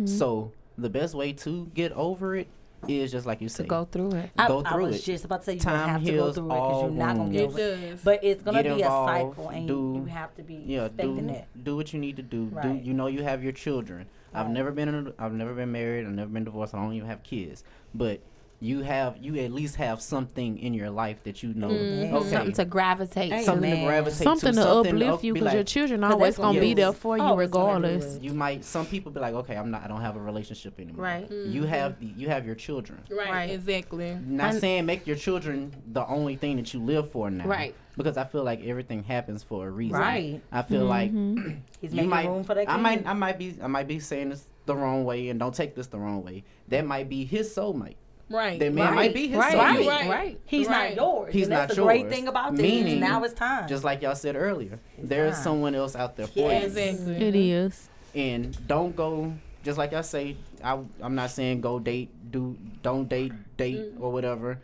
[0.07, 2.49] So the best way to get over it
[2.87, 3.69] is just like you To said.
[3.69, 4.31] go through it.
[4.37, 5.05] I, Go I through was it.
[5.05, 6.91] just about to say you Time have to go heals through it because all you're
[6.91, 7.91] not gonna get It over it.
[7.91, 8.01] does.
[8.05, 10.85] But it's gonna be involved, a cycle, and do- you, you have to be yeah,
[10.85, 11.45] expecting do it.
[11.65, 12.53] do what you need to do.
[12.63, 14.07] Do you know you have your children?
[14.35, 16.05] I've never been in a, I've never been married.
[16.07, 16.75] I've never been divorced.
[16.75, 17.63] I don't even have kids.
[17.95, 18.21] But
[18.65, 21.69] you have you at least have something in your life that you know.
[21.69, 22.13] Mhm.
[22.13, 23.45] Okay, Something to gravitate Hey, to.
[23.45, 24.57] something to gravitate Something to.
[24.57, 26.93] to something uplift up- you be because your children children 'cause always gonna be there
[26.93, 28.19] for you Always gonna do regardless.
[28.23, 29.83] you might some people be like, okay, I'm not.
[29.85, 31.05] I don't have a relationship anymore.
[31.05, 31.31] Right.
[31.31, 33.01] You have the you have your children.
[33.11, 33.31] Right.
[33.31, 33.51] Right.
[33.51, 34.17] Exactly.
[34.27, 37.45] Not And- saying make your children the only thing that you live for now.
[37.47, 37.75] Right.
[37.99, 39.99] Because I feel like everything happens for a reason.
[40.01, 40.41] Right.
[40.51, 41.11] I feel like
[41.81, 42.27] He's you making might.
[42.29, 42.69] room for that.
[42.71, 43.07] I might.
[43.07, 43.55] I might be.
[43.63, 46.43] I might be saying this the wrong way, and don't take this the wrong way.
[46.69, 47.97] That might be his soulmate.
[48.31, 48.59] Right.
[48.59, 48.95] That man Right.
[48.95, 49.55] might be his Right.
[49.55, 49.87] soulmate.
[49.87, 49.87] Right.
[49.87, 50.09] Right.
[50.11, 50.41] Right.
[50.47, 50.97] He's Right.
[50.97, 51.33] not yours.
[51.33, 52.63] He's and that's not the great thing about this.
[52.63, 53.69] Meaning- now it's time.
[53.69, 55.43] Just like y'all said earlier, there's time.
[55.45, 56.63] someone else out there for Yes.
[56.75, 56.81] you.
[56.83, 57.17] Exactly.
[57.17, 57.89] It is.
[58.15, 59.33] and don't go
[59.65, 60.37] just like I say.
[60.63, 64.01] I I'm not saying go date, do don't date, date Mm.
[64.01, 64.59] or whatever.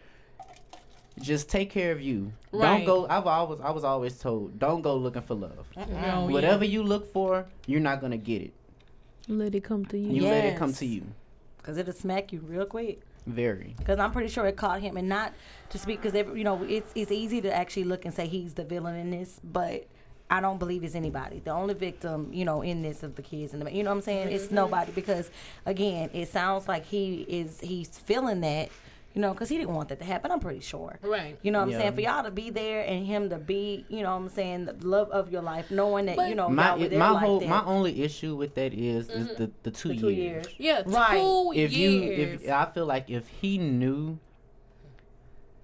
[1.20, 2.32] Just take care of you.
[2.52, 2.78] Right.
[2.78, 3.06] Don't go.
[3.08, 5.66] I've always I was always told don't go looking for love.
[5.76, 8.52] No, Whatever you look for, you're not gonna get it.
[9.28, 10.10] Let it come to you.
[10.10, 11.02] You let it come to you.
[11.58, 13.00] Because it'll smack you real quick.
[13.26, 13.74] Very.
[13.78, 15.32] Because I'm pretty sure it caught him, and not
[15.70, 18.64] to speak because you know it's it's easy to actually look and say he's the
[18.64, 19.86] villain in this, but
[20.30, 21.40] I don't believe it's anybody.
[21.44, 23.96] The only victim, you know, in this of the kids and the you know what
[23.96, 24.32] I'm saying.
[24.32, 24.54] It's mm-hmm.
[24.54, 25.30] nobody because
[25.66, 28.70] again, it sounds like he is he's feeling that.
[29.12, 30.30] You know, because he didn't want that to happen.
[30.30, 30.98] I'm pretty sure.
[31.02, 31.36] Right.
[31.42, 31.78] You know what I'm Yeah.
[31.80, 31.92] saying?
[31.94, 34.76] For y'all to be there and him to be, you know what I'm saying, the
[34.86, 37.10] love of your life, knowing that, But- you know, My y'all were it- there my
[37.10, 37.48] like whole that.
[37.48, 39.34] my only issue with that is is mm-hmm.
[39.42, 40.46] the the two, the two years.
[40.46, 40.54] years.
[40.58, 40.82] Yeah.
[40.86, 41.20] Right.
[41.20, 44.18] Two If you if I feel like if he knew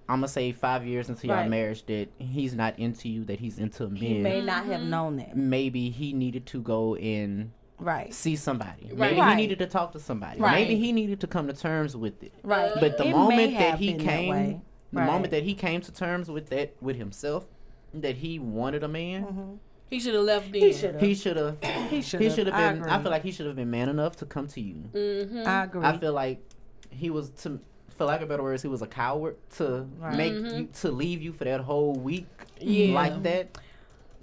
[0.09, 3.59] I'm gonna say five years into your marriage that he's not into you, that he's
[3.59, 4.89] into He may not have mm-hmm.
[4.89, 5.35] known that.
[5.35, 8.13] maybe he needed to go and Right.
[8.13, 8.87] see somebody.
[8.87, 8.97] Right.
[8.97, 9.29] Maybe Right.
[9.37, 10.39] he needed to talk to somebody.
[10.39, 10.53] Right.
[10.67, 12.33] Maybe he needed to come to terms with it.
[12.43, 12.71] Right.
[12.79, 15.91] But the It moment that he been that came, the moment that he came to
[15.91, 17.45] terms with that with himself,
[17.93, 19.59] that he wanted a man,
[19.89, 20.61] he should have left then.
[20.61, 21.01] He should have.
[21.01, 21.57] he should have.
[21.89, 22.33] He should have.
[22.33, 22.83] should I been.
[22.83, 24.75] I, feel like he should have been man enough to come to you.
[24.93, 25.47] Mm-hmm.
[25.47, 25.83] I agree.
[25.85, 26.41] I feel like
[26.89, 27.59] he was to.
[27.95, 30.15] For lack of better words, he was a coward to Right.
[30.15, 30.57] make Mm-hmm.
[30.57, 32.27] you to leave you for that whole week
[32.59, 32.93] Yeah.
[32.93, 33.57] like that.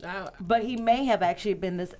[0.04, 1.92] I, but he may have actually been this.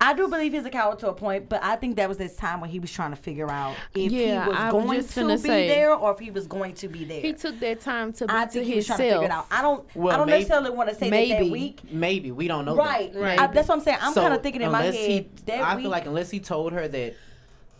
[0.00, 2.36] I do believe he's a coward to a point, but I think that was this
[2.36, 5.12] time when he was trying to figure out if Yeah, he was I going just
[5.14, 7.20] to finna be say- there or if he was going to be there.
[7.20, 9.30] He took that time to be I to think he was trying to figure it
[9.30, 9.44] out.
[9.46, 9.46] himself.
[9.50, 9.96] I don't.
[9.96, 11.80] Well, I don't maybe- necessarily want to say that that week.
[11.90, 12.76] Maybe we don't know.
[12.76, 13.12] Right.
[13.12, 13.20] That.
[13.20, 13.40] Right.
[13.40, 13.98] I, that's what I'm saying.
[14.00, 15.82] I'm So, kind of thinking in my head he- that I week.
[15.82, 17.14] feel like unless he told her that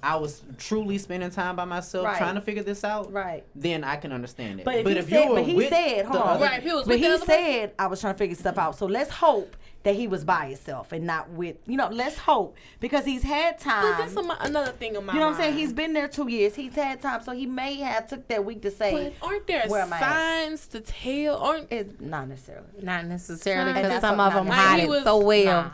[0.03, 2.19] I was truly spending time by myself Right.
[2.19, 3.45] trying to figure this out, right.
[3.55, 4.65] then I can understand it.
[4.65, 6.73] But if he if said, you were but he with said, hold on, Right, he
[6.73, 8.77] was but with he other person- said I was trying to figure stuff out.
[8.77, 9.57] So let's hope
[9.89, 13.59] that he was by himself and not with, you know, let's hope because he's had
[13.59, 13.95] time.
[13.97, 15.55] but this is another thing of my you know what I'm saying?
[15.55, 15.61] mind.
[15.61, 16.55] He's been there two years.
[16.55, 19.65] He's had time, so he may have took that week to say But aren't there
[19.67, 20.01] Where am I at?
[20.03, 21.39] signs to tell?
[21.39, 22.67] Aren't it's not necessarily.
[22.83, 25.73] Not necessarily because some of them hide it was- so well.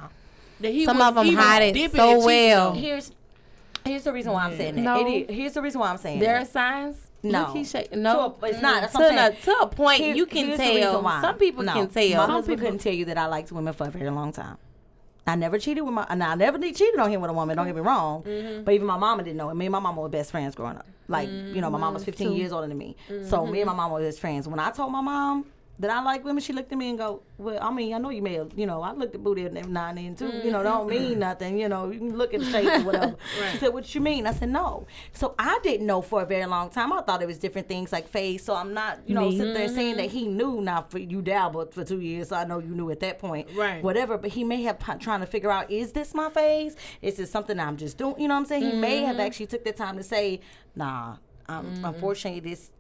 [0.61, 0.75] Nah.
[0.85, 2.73] Some was, of 'em he hide it so well.
[2.75, 3.11] Here's
[3.85, 4.81] here's the reason why I'm saying that.
[4.81, 5.01] No.
[5.05, 7.04] It is, here's the reason why I'm saying There are signs.
[7.25, 7.45] No.
[7.53, 8.37] He shake- To no.
[8.43, 8.83] a- it's not.
[8.83, 11.21] That's to, a, to a point, Here- you can here's the reason tell.
[11.21, 11.73] Some people No.
[11.73, 12.09] can tell.
[12.09, 14.33] My Some husband people- couldn't tell you that I liked women for a very long
[14.33, 14.59] time.
[15.27, 16.07] I never cheated with my.
[16.11, 17.57] And I never cheated on him with a woman.
[17.57, 17.89] Don't get me mm-hmm.
[17.89, 18.23] wrong.
[18.25, 18.65] Mm-hmm.
[18.65, 19.49] But even my mama didn't know.
[19.49, 19.55] it.
[19.55, 20.87] Me and my mama were best friends growing up.
[21.09, 22.11] Like you know, my mom was mm-hmm.
[22.11, 22.97] 15 years older than me.
[23.29, 24.47] So me and my mom were best friends.
[24.47, 25.47] When I told my mom
[25.81, 26.41] Did I like women?
[26.41, 28.65] She looked at me and go, "Well, I mean, I know you may have, you
[28.65, 30.31] know, I looked at booty every now and then too.
[30.45, 31.21] You know, don't mean mm-hmm.
[31.21, 31.59] nothing.
[31.59, 33.17] You know, you can look at the shape or whatever."
[33.51, 36.47] She said, "What you mean?" I said, "No." So I didn't know for a very
[36.47, 36.93] long time.
[36.93, 38.45] I thought it was different things like face.
[38.45, 40.17] So I'm not, you know, sitting there saying that mm-hmm.
[40.17, 40.61] he knew.
[40.61, 43.49] Now for you dabbled for two years, so I know you knew at that point,
[43.55, 43.83] Right.
[43.83, 44.17] Whatever.
[44.17, 46.77] But he may have p- trying to figure out, is this my face?
[47.03, 48.15] Is this something I'm just doing?
[48.19, 48.71] You know what I'm saying?
[48.71, 49.27] He may have mm-hmm.
[49.27, 50.41] actually took the time to say,
[50.77, 52.71] "Nah." Um, Unfortunately, this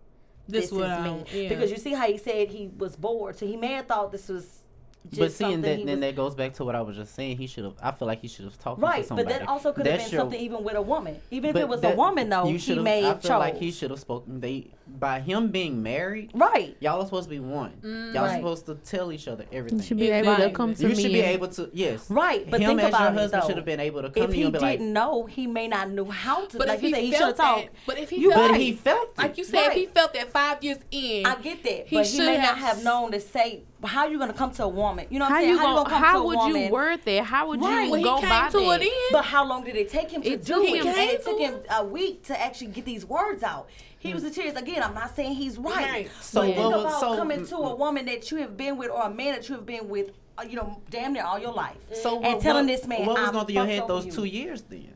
[0.48, 1.48] This this, is me yeah.
[1.48, 4.28] because you see how he said he was bored, so he may have thought this
[4.28, 4.63] was.
[5.10, 7.36] Just But seeing that, then, was- that goes back to what I was just saying.
[7.36, 7.74] He should have.
[7.82, 10.10] I feel like he should have talked right, to but that also could have been
[10.10, 11.20] your- something even with a woman.
[11.30, 13.38] Even if it was a woman, though, you he should've- may I have feel chose.
[13.38, 14.40] like he should have spoken.
[14.40, 17.72] They by him being married, right, y'all are supposed to be one.
[17.82, 18.36] Mm, y'all Right.
[18.36, 19.78] supposed to tell each other everything.
[19.78, 20.94] You should be able to come to You me.
[20.94, 22.10] You should be able to yes.
[22.10, 22.48] right.
[22.50, 24.30] But him think as about your it, husband should have been able to come If
[24.30, 26.58] to he you and be like, didn't know, he may not know how to.
[26.58, 28.72] But like if he he should felt have but if he You felt but he
[28.72, 31.96] felt like you said, if he felt that five years in, I get that, He
[31.96, 34.50] but he may should not have have known to say how are you gonna come
[34.52, 35.06] to a woman.
[35.10, 35.54] You know what How I'm saying?
[35.54, 35.88] you gonna?
[35.90, 36.62] come How to a would woman?
[36.62, 37.24] you word that?
[37.24, 37.84] How would Right.
[37.84, 38.82] you when he go came by to that?
[38.82, 40.76] it in, But how long did it take him to It do it?
[40.84, 43.68] him- And it took him a week to actually get these words out.
[43.98, 44.34] He was in mm.
[44.34, 44.54] tears.
[44.56, 45.74] Again, I'm not saying he's right.
[45.76, 46.10] Right.
[46.20, 47.78] So but think about so- coming mm, to a mm.
[47.78, 50.42] woman that you have been with or a man that you have been with, uh,
[50.48, 51.76] you know, damn near all your life.
[51.94, 54.12] So and what, telling this man, what was going through your head those you.
[54.12, 54.93] two years then?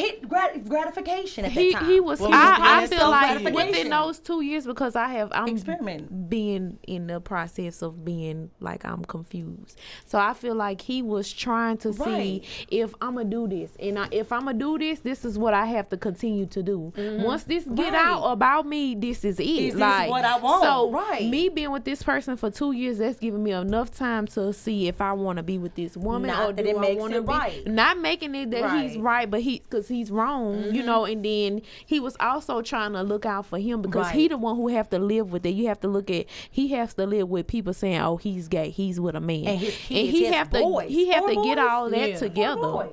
[0.00, 1.90] He, grat- gratification at He that time.
[1.90, 2.20] he was.
[2.20, 6.28] What was I, I feel like within those two years because I have I'm Experiment.
[6.30, 9.78] being in the process of being like I'm confused.
[10.06, 12.44] So I feel like he was trying to Right.
[12.44, 15.38] see if I'm gonna do this, and I, if I'm gonna do this, this is
[15.38, 16.92] what I have to continue to do.
[16.96, 17.94] Once this get Mm-hmm.
[17.94, 18.04] Right.
[18.06, 19.44] out about me, this is it.
[19.46, 20.62] Is this like what I want?
[20.62, 21.26] So Right.
[21.28, 24.86] me being with this person for two years, that's giving me enough time to see
[24.88, 27.12] if I want to be with this woman Not or that do it I want
[27.14, 27.66] to be right.
[27.66, 28.90] not making it that he's Right.
[28.90, 29.02] Mm-hmm.
[29.02, 30.86] right, but he because he's wrong, you mm-hmm.
[30.86, 31.04] know.
[31.04, 34.56] And then he was also trying to look out for him because he the one
[34.56, 35.50] who have to live with it.
[35.50, 38.70] You have to look at he has to live with people saying, "Oh, he's gay,
[38.70, 40.88] he's with a man," And his kids, he he has have boys.
[40.88, 41.66] to he have Four to get boys?
[41.68, 42.16] all that Yeah.
[42.16, 42.88] Together.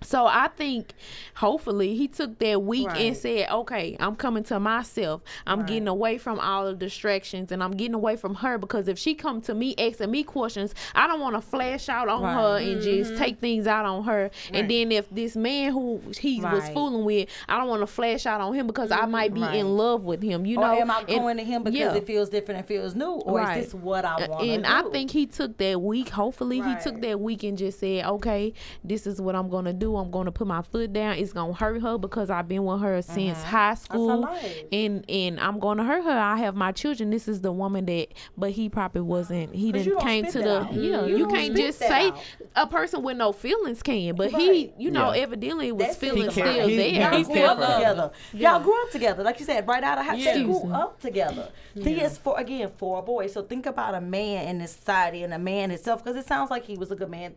[0.00, 0.92] So I think
[1.36, 5.22] hopefully he took that week and said, "Okay, I'm coming to myself.
[5.46, 8.98] I'm getting away from all the distractions and I'm getting away from her because if
[8.98, 12.34] she come to me asking me questions, I don't want to flash out on Right.
[12.34, 13.22] her and just mm-hmm.
[13.22, 14.30] take things out on her.
[14.52, 18.24] And then if this man who he was fooling with, I don't want to flash
[18.26, 19.56] out on him because I might be Right.
[19.56, 20.46] in love with him.
[20.46, 21.94] You Or know, am I And- going to him because yeah.
[21.94, 23.58] it feels different and feels new, or Right.
[23.58, 24.42] is this what I want?
[24.48, 24.70] and do?
[24.70, 26.10] I think he took that week.
[26.10, 28.52] Hopefully, he took that week and just said, "Okay,
[28.84, 29.87] this is what I'm gonna do.
[29.96, 31.14] I'm gonna put my foot down.
[31.16, 33.12] It's gonna hurt her because I've been with her mm-hmm.
[33.14, 34.26] since high school,
[34.72, 36.10] and and I'm gonna hurt her.
[36.18, 37.10] I have my children.
[37.10, 39.54] This is the woman that, but he probably wasn't.
[39.54, 40.72] He didn't came to the that out.
[40.74, 41.06] yeah.
[41.06, 42.18] You You, can't just say out.
[42.56, 45.24] a person with no feelings can, but he, you know, Yeah.
[45.24, 46.88] eventually was That's feeling feelings still care- he- there.
[46.88, 47.76] yeah, Y'all he's grew up for her.
[47.78, 48.10] together.
[48.32, 50.28] Y'all grew up together, like you said, right out of high school.
[50.32, 50.74] Excuse Grew me.
[50.76, 51.48] up together.
[51.74, 53.26] He is for again for a boy.
[53.28, 56.50] So think about a man in this society and a man himself, because it sounds
[56.50, 57.34] like he was a good man.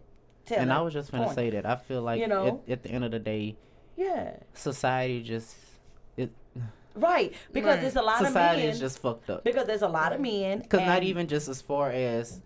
[0.52, 2.62] Telling And I was just gonna say that I feel like You know?
[2.68, 3.56] at, at the end of the day,
[3.98, 5.56] yeah, society just
[6.18, 6.32] it
[6.96, 7.34] right.
[7.52, 7.82] Because Right.
[7.82, 8.52] there's a lot society of men.
[8.54, 9.44] Society is just fucked up.
[9.44, 10.60] because there's a lot of men.
[10.60, 12.42] Because not even just as far as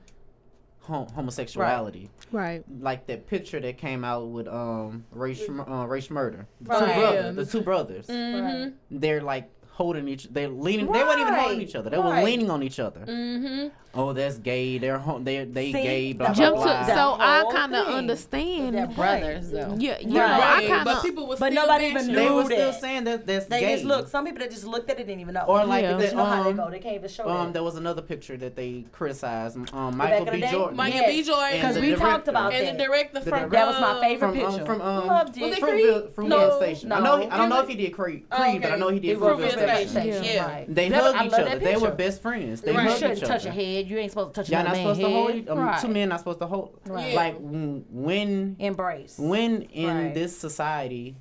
[0.82, 2.64] hom- homosexuality, Right.
[2.80, 6.80] like that picture that came out with um race uh, race murder, the Right.
[6.93, 8.74] two brothers, the two brothers, Right.
[8.92, 12.50] they're like holding each, they're leaning, they weren't even holding each other, they were leaning
[12.50, 13.01] on each other.
[13.01, 13.67] mm-hmm.
[13.98, 14.77] Oh, that's gay.
[14.77, 15.24] They're home.
[15.24, 16.14] They they See, gay.
[16.14, 18.75] Blah blah Jump whole- to, so I kind of understand.
[18.75, 19.75] That brothers though.
[19.80, 20.64] Yeah, you know, Right.
[20.64, 21.03] I kind but of.
[21.03, 23.74] people was But still nobody bashing even they were still saying that that's They gay.
[23.75, 24.07] just look.
[24.09, 25.45] Some people that just looked at it didn't even know.
[25.48, 25.98] Or like Yeah.
[25.98, 26.69] that, you know how they um, go.
[26.69, 27.53] They can't even show um, that.
[27.53, 29.57] there was another picture that they criticized.
[29.74, 30.41] Um, back Michael B.
[30.41, 30.51] day?
[30.51, 30.75] Jordan.
[30.77, 31.09] Michael Yes.
[31.11, 31.24] B.
[31.24, 31.51] Jordan.
[31.53, 32.32] Because the we talked director.
[32.32, 32.77] about and that.
[32.77, 33.49] the director The from director.
[33.49, 34.59] That was my favorite from picture.
[34.61, 35.41] um, from um, Loved it.
[35.41, 35.85] Was it from Creed?
[35.85, 36.91] Fruitvale, Fruitvale No, Station.
[36.91, 37.17] I know.
[37.17, 39.19] He, I don't know if he did Creed, Creed but I know he did It
[39.19, 39.90] was Fruitvale Fruitvale Station.
[39.90, 40.24] Station.
[40.24, 40.64] Yeah.
[40.67, 41.59] They That- hugged each other.
[41.59, 42.61] They were best friends.
[42.61, 43.49] They You hugged shouldn't each touch other.
[43.49, 43.84] a head.
[43.85, 45.31] You ain't supposed to touch Y'all another not man's supposed to hold.
[45.31, 45.49] head.
[45.49, 45.81] Um, Right.
[45.81, 46.80] Two men not supposed to hold.
[46.85, 47.14] Right.
[47.14, 49.17] Like mm, when Embrace.
[49.17, 50.14] when in Right.
[50.14, 51.15] this society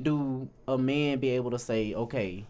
[0.00, 2.44] do a man be able to say, okay,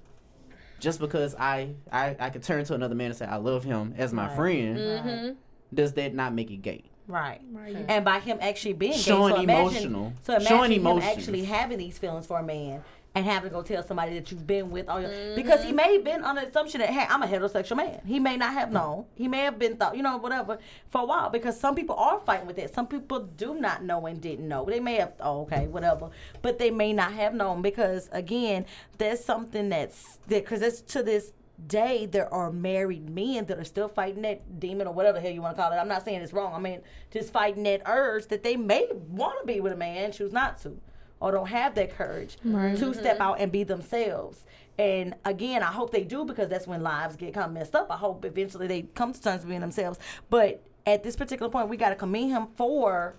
[0.80, 3.94] just because I I I could turn to another man and say I love him
[3.96, 4.36] as my Right.
[4.36, 5.32] friend, Mm-hmm.
[5.74, 6.84] does that not make it gay?
[7.08, 7.40] Right.
[7.52, 7.76] right.
[7.88, 10.12] And by him actually being gay, Showing so imagine, emotional.
[10.22, 11.18] So imagine Showing him emotions.
[11.18, 12.82] actually having these feelings for a man
[13.16, 15.36] and having to go tell somebody that you've been with all your Mm-hmm.
[15.36, 18.02] because he may have been on the assumption that hey, I'm a heterosexual man.
[18.04, 19.06] He may not have known.
[19.14, 20.58] He may have been thought, you know, whatever,
[20.90, 22.74] for a while because some people are fighting with it.
[22.74, 24.66] Some people do not know and didn't know.
[24.66, 26.10] They may have oh, okay, whatever.
[26.42, 28.66] But they may not have known because again,
[28.98, 31.32] there's something that's that because it's to this
[31.68, 35.32] day there are married men that are still fighting that demon or whatever the hell
[35.32, 35.76] you want to call it.
[35.76, 36.52] I'm not saying it's wrong.
[36.52, 40.12] I mean just fighting that urge that they may want to be with a man,
[40.12, 40.78] choose not to,
[41.20, 43.22] or don't have that courage to step mm-hmm.
[43.22, 44.44] out and be themselves.
[44.78, 47.90] And again, I hope they do because that's when lives get kind of messed up.
[47.90, 49.98] I hope eventually they come to terms with being themselves.
[50.28, 53.16] But at this particular point, we got to commend him for,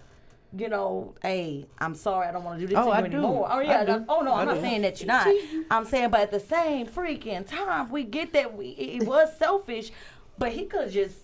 [0.55, 3.01] you know, hey, I'm sorry, I don't want to do this Oh, to you I
[3.01, 3.17] do.
[3.17, 3.47] anymore.
[3.49, 4.05] Oh I yeah, do.
[4.07, 5.27] oh no, I'm I not saying that you're not.
[5.71, 9.35] I'm saying, but at the same freaking time, we get that we it, it was
[9.37, 9.91] selfish,
[10.37, 11.15] but he could just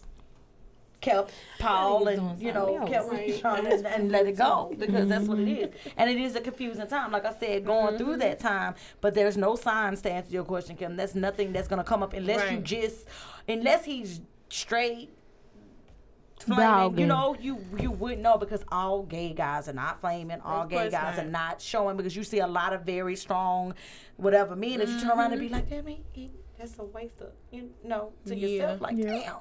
[1.04, 3.10] kept Paul and you know kept.
[3.10, 6.42] Rashawn and, and let it go because that's what it is, and it is a
[6.42, 7.12] confusing time.
[7.12, 10.76] Like I said, going through that time, but there's no signs to answer your question,
[10.76, 10.96] Kim.
[10.96, 13.06] That's nothing that's gonna come up unless you just
[13.48, 15.10] unless he's straight.
[16.40, 20.42] Flaming, you know, you you wouldn't know because all gay guys are not flaming.
[20.42, 21.26] All Of gay guys not.
[21.26, 23.74] are not showing because you see a lot of very strong,
[24.18, 27.30] whatever men that you turn around and be like, damn, he, that's a waste of
[27.52, 28.48] you know to Yeah.
[28.48, 28.82] yourself.
[28.82, 29.06] Like, Yeah.
[29.20, 29.36] damn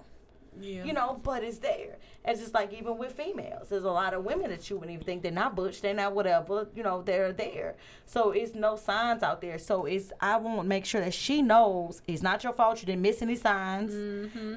[0.61, 0.85] Yeah.
[0.85, 1.97] you know, but it's there.
[2.25, 5.05] It's just like even with females, there's a lot of women that you wouldn't even
[5.05, 7.75] think they're not butch, they're not whatever, you know, they're there.
[8.05, 9.59] So it's no signs out there.
[9.59, 12.81] So it's I want to make sure that she knows it's not your fault.
[12.81, 13.93] You didn't miss any signs.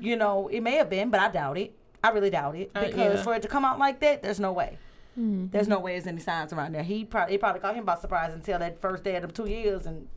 [0.04, 1.74] You know, it may have been, but I doubt it.
[2.04, 3.24] I really doubt it Uh, because yeah.
[3.24, 4.78] for it to come out like that, there's no way.
[5.18, 6.84] There's no way there's any signs around there.
[6.84, 9.48] He probably it probably caught him by surprise until that first day of them two
[9.50, 10.08] years and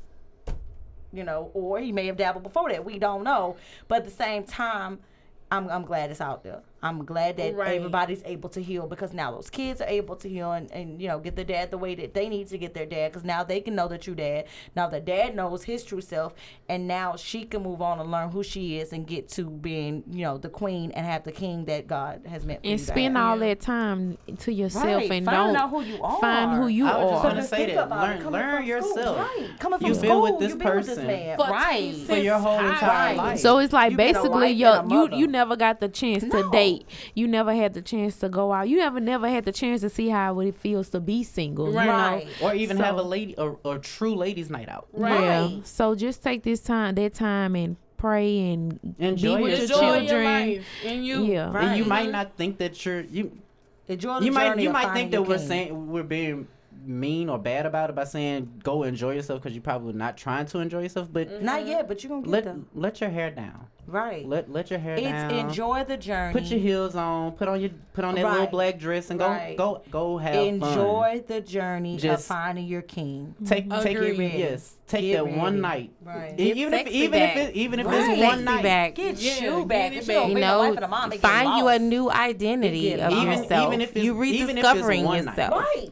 [1.12, 2.84] you know, or he may have dabbled before that.
[2.84, 3.56] We don't know.
[3.86, 4.98] But at the same time,
[5.50, 6.62] I'm I'm glad it's out there.
[6.82, 7.76] I'm glad that Right.
[7.76, 11.08] everybody's able to heal because now those kids are able to heal and, and you
[11.08, 13.42] know get their dad the way that they need to get their dad because now
[13.42, 14.44] they can know the true dad.
[14.76, 16.34] Now the dad knows his true self,
[16.68, 20.04] and now she can move on and learn who she is and get to being
[20.10, 22.86] you know the queen and have the king that God has meant for and you
[22.86, 23.26] spend have.
[23.26, 25.10] all that time to yourself Right.
[25.10, 26.20] and Find don't out who you are.
[26.20, 27.28] find who you I was just are.
[27.30, 27.86] gonna say that.
[27.86, 28.92] it, Learn- learn from yourself.
[28.98, 29.48] School, right.
[29.58, 31.94] Coming from You've been school, with this you've been with this person man, For right?
[32.06, 33.16] For your whole entire Right.
[33.16, 33.38] life.
[33.40, 36.50] So it's like You basically your you you never got the chance to No.
[36.76, 36.86] Date.
[37.14, 38.68] You never had the chance to go out.
[38.68, 41.70] You never never had the chance to see how it feels to be single.
[41.70, 42.26] You Right.
[42.40, 42.48] know.
[42.48, 44.86] or even have a lady a, a true ladies night out.
[44.96, 45.02] Yeah.
[45.02, 45.60] Right.
[45.66, 49.82] So just take this time, that time, and pray and Enjoy be with your yourself.
[49.82, 50.50] Enjoy children.
[50.50, 50.62] your.
[50.92, 51.24] And you.
[51.24, 51.50] Yeah.
[51.50, 51.64] Right.
[51.64, 53.32] And you might not think that you're you
[53.88, 56.02] Enjoy the you might journey you of might finding think that your we're saying we're
[56.02, 56.46] being
[56.88, 60.46] mean or bad about it by saying go enjoy yourself because you're probably not trying
[60.46, 61.08] to enjoy yourself.
[61.12, 61.44] But mm-hmm.
[61.44, 62.56] Not yet, but you're gonna get let there.
[62.74, 63.66] let your hair down.
[63.86, 64.26] Right.
[64.28, 65.30] Let let your hair it's down.
[65.30, 66.32] enjoy the journey.
[66.34, 67.32] Put your heels on.
[67.32, 69.56] Put on your put on that little black dress and go Right.
[69.56, 73.34] go go have enjoy the journey of Just- finding your king.
[73.38, 73.46] fun.
[73.46, 74.20] Take take Agreed.
[74.20, 74.74] it yes.
[74.86, 75.90] Take Get that one night.
[76.02, 76.38] Right.
[76.38, 77.36] E- even if even back.
[77.36, 77.96] if it, even if Right.
[77.96, 78.62] it's Sexy one night.
[78.62, 78.94] back.
[78.94, 79.92] Get Yeah, you get back.
[79.92, 83.10] it If you you know, a mom, find you a new identity of.
[83.12, 83.68] Even- yourself.
[83.68, 85.36] even if it's- you even if it's rediscovering one night.
[85.38, 85.64] yourself.
[85.76, 85.90] Right.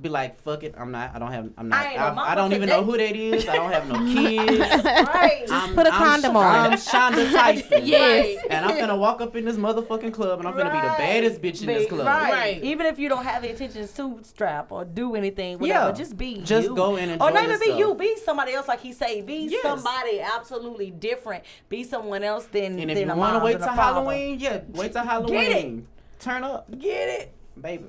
[0.00, 0.74] Be like fuck it.
[0.78, 1.14] I'm not.
[1.14, 1.50] I don't have.
[1.58, 1.84] I'm not.
[1.84, 3.46] I I, mama I don't even know who that is.
[3.46, 4.58] I don't have no kids.
[4.58, 5.44] Right.
[5.50, 6.72] I'm, put a I'm- condom on.
[6.72, 7.84] I'm Shonda Tyson.
[7.86, 8.44] Yes.
[8.48, 11.42] And I'm gonna walk up in this motherfucking club and I'm gonna be the baddest
[11.42, 12.06] bitch in this club.
[12.06, 12.32] Right.
[12.32, 12.62] Right.
[12.64, 15.92] Even if you don't have the intentions to strap or do anything, whatever, Yeah.
[15.92, 16.74] just be Just you.
[16.76, 17.94] go in and Or enjoy not even be you.
[17.94, 19.20] Be somebody else, like he say.
[19.20, 19.62] Be Yes.
[19.62, 21.44] somebody absolutely different.
[21.68, 23.72] Be someone else than And if than you want to wait and till.
[23.74, 25.32] Halloween, yeah, wait till Halloween.
[25.50, 25.84] Get it.
[26.20, 27.32] Turn up, Get it.
[27.60, 27.84] baby.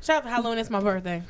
[0.00, 0.58] Shout out to Halloween.
[0.58, 1.22] It's my birthday.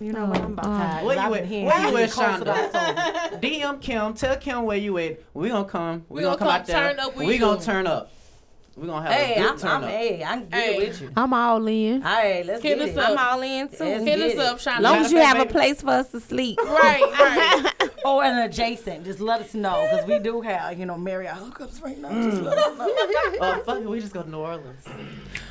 [0.00, 0.38] You know oh, what?
[0.40, 1.04] I'm about tired.
[1.04, 1.50] Where I've you been at?
[1.76, 3.00] Where you you at, close to the October.
[3.00, 3.40] Shonda?
[3.42, 4.14] DM Kim.
[4.14, 5.20] Tell Kim where you at.
[5.34, 6.06] We gonna come.
[6.08, 6.88] We, We gonna, gonna come come out there.
[6.94, 7.38] turn up we you.
[7.38, 8.10] gonna turn up.
[8.80, 9.90] We gonna have Hey, a good I'm, turn I'm, up.
[9.90, 10.78] hey, I can get Hey.
[10.88, 11.10] with you.
[11.14, 12.02] I'm all in.
[12.02, 12.98] All right, let's Hit get us it.
[12.98, 13.10] up.
[13.10, 13.74] I'm all in too.
[13.84, 14.38] Let's Hit get us it.
[14.38, 14.80] up, Shonda.
[14.80, 16.58] long as you Matter of have a place for us to sleep.
[16.58, 17.72] Right, right.
[18.06, 19.04] Oh, and adjacent.
[19.04, 22.08] Just let us know because we do have, you know, Marriott hookups right now.
[22.10, 22.88] Just let us know.
[22.88, 23.36] Mm.
[23.42, 24.82] Oh fuck it, we just go to New Orleans.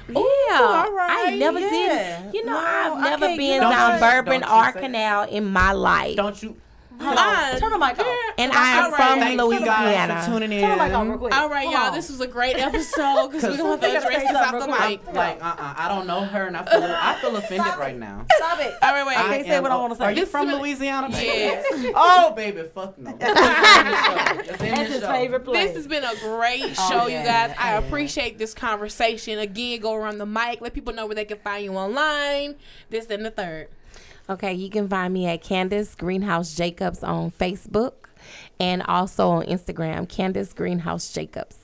[0.10, 0.16] Yeah,
[0.60, 2.24] all right, I never yeah.
[2.24, 2.34] did.
[2.34, 2.58] You know, No,
[2.96, 4.00] I've never been on down.
[4.00, 6.56] Bourbon Don't or Canal in my life, Don't you?
[7.02, 7.60] Hold on.
[7.60, 8.06] Turn the mic off.
[8.38, 8.98] and I am All right.
[8.98, 10.22] from Thank you guys Louisiana.
[10.22, 10.62] for tuning in.
[10.62, 11.36] Turn the mic off real quick.
[11.36, 11.86] All right, Hold y'all.
[11.88, 11.94] on.
[11.94, 14.58] This was a great episode because we don't have to Cause- address this off the
[14.68, 15.04] Real mic.
[15.04, 15.16] quick.
[15.16, 18.26] Like, uh, uh I don't know her, and I feel, I feel offended right now.
[18.36, 18.74] Stop it.
[18.82, 19.18] All right, wait.
[19.18, 20.04] I can't say am- what I wanna say.
[20.06, 21.10] Are you This from is- Louisiana?
[21.10, 21.26] baby?
[21.26, 21.66] Yes.
[21.96, 23.12] Oh, baby, fuck no.
[23.20, 24.14] Let's end the show.
[24.16, 25.12] Let's end That's the his show.
[25.12, 25.68] favorite place.
[25.70, 27.56] This has been a great Oh, show, yeah, you guys.
[27.58, 27.78] I yeah.
[27.80, 29.40] appreciate this conversation.
[29.40, 30.62] Again, go around the mic.
[30.62, 32.56] Let people know where they can find you online.
[32.90, 33.70] This and the third.
[34.30, 37.94] Okay, you can find me at Candace Greenhouse Jacobs on Facebook
[38.60, 41.58] and also on Instagram, Candace Greenhouse Jacobs.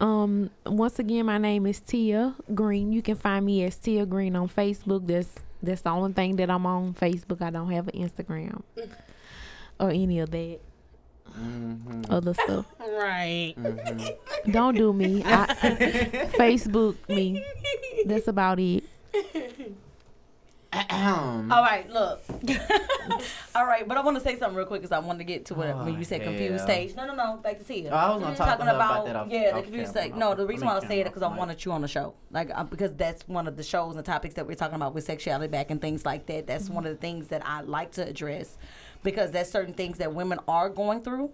[0.00, 2.92] Um, once again, my name is Tia Green.
[2.92, 5.06] You can find me as Tia Green on Facebook.
[5.06, 7.42] That's that's the only thing that I'm on Facebook.
[7.42, 8.62] I don't have an Instagram
[9.78, 10.58] or any of that
[11.38, 12.06] Mhm.
[12.08, 12.64] other stuff.
[12.98, 13.54] Right.
[14.50, 15.22] Don't do me.
[15.24, 15.46] I,
[16.38, 17.44] Facebook me.
[18.06, 18.84] That's about it.
[20.72, 22.22] All right, look.
[23.54, 25.46] All right, but I want to say something real quick because I wanted to get
[25.46, 26.94] to it Oh, when you said confused stage.
[26.94, 27.90] No, no, no, back to Tia.
[27.90, 30.12] Oh, I was gonna talk talking about, about that off- yeah, the confused stage.
[30.14, 31.88] No, off- the reason why I say it because I off wanted you on the
[31.88, 34.94] show, like uh, because that's one of the shows and topics that we're talking about
[34.94, 36.46] with sexuality back and things like that.
[36.46, 38.58] That's one of the things that I like to address
[39.02, 41.30] because there's certain things that women are going through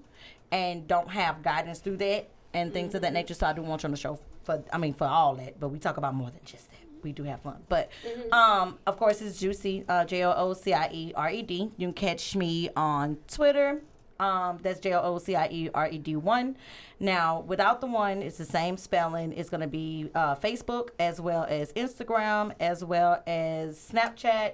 [0.52, 3.34] and don't have guidance through that and things of that nature.
[3.34, 5.68] So I do want you on the show for I mean for all that, but
[5.70, 6.78] we talk about more than just that.
[7.04, 7.90] We do have fun, but
[8.32, 11.70] um, of course it's Juicy uh, J O O C I E R E D.
[11.76, 13.82] You can catch me on Twitter.
[14.18, 16.56] Um, that's J O O C I E R E D one.
[16.98, 19.32] Now, without the one, it's the same spelling.
[19.32, 24.52] It's going to be uh, Facebook as well as Instagram as well as Snapchat.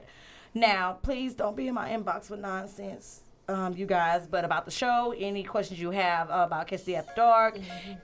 [0.55, 4.27] Now, please don't be in my inbox with nonsense, um, you guys.
[4.27, 7.59] But about the show, any questions you have uh, about Kiss the After Dark,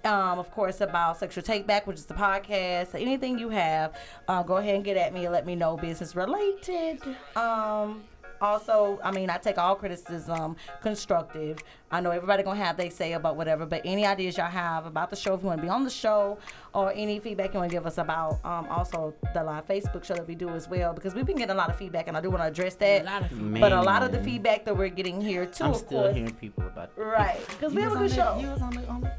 [0.05, 3.97] um, of course about Sexual Take Back, which is the podcast, anything you have,
[4.29, 7.01] uh, go ahead and get at me and let me know business related.
[7.37, 8.05] Um,
[8.41, 11.59] also, I mean, I take all criticism constructive.
[11.91, 15.11] I know everybody gonna have they say about whatever, but any ideas y'all have about
[15.11, 16.39] the show, if you want to be on the show,
[16.75, 20.15] or any feedback you want to give us about um, also the live Facebook show
[20.15, 22.21] that we do as well, because we've been getting a lot of feedback, and I
[22.21, 23.03] do want to address that.
[23.03, 23.61] A lot of feedback.
[23.61, 26.15] but a lot of the feedback that we're getting here too, I'm of still course,
[26.15, 27.39] hearing people about right?
[27.49, 28.39] Because we have a good show.
[28.41, 29.13] You was on the, on the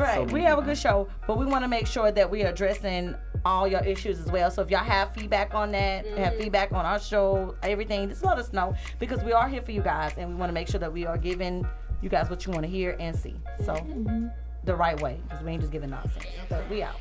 [0.00, 0.14] Right.
[0.14, 2.48] So we many have a good show, but we want to make sure that we're
[2.48, 3.14] addressing
[3.44, 4.50] all your issues as well.
[4.50, 6.42] So if y'all have feedback on that, have mm-hmm.
[6.42, 9.82] feedback on our show, everything, just let us know because we are here for you
[9.82, 11.66] guys and we want to make sure that we are giving
[12.02, 13.34] you guys what you want to hear and see.
[13.64, 14.28] So mm-hmm.
[14.64, 16.26] the right way because we ain't just giving nonsense.
[16.48, 16.96] But we out.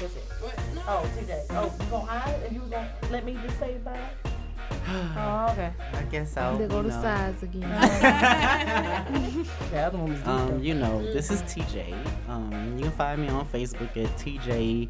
[0.00, 0.24] That's it.
[0.86, 1.46] Oh, TJ.
[1.50, 3.98] Oh, you gonna hide and you was gonna let me just say bye?
[4.86, 5.72] Oh, okay.
[5.92, 6.58] I guess I'll.
[6.58, 7.70] There go you the know, size again.
[9.70, 11.94] The other one was Um, you know, this is TJ.
[12.28, 14.88] Um, you can find me on Facebook at TJ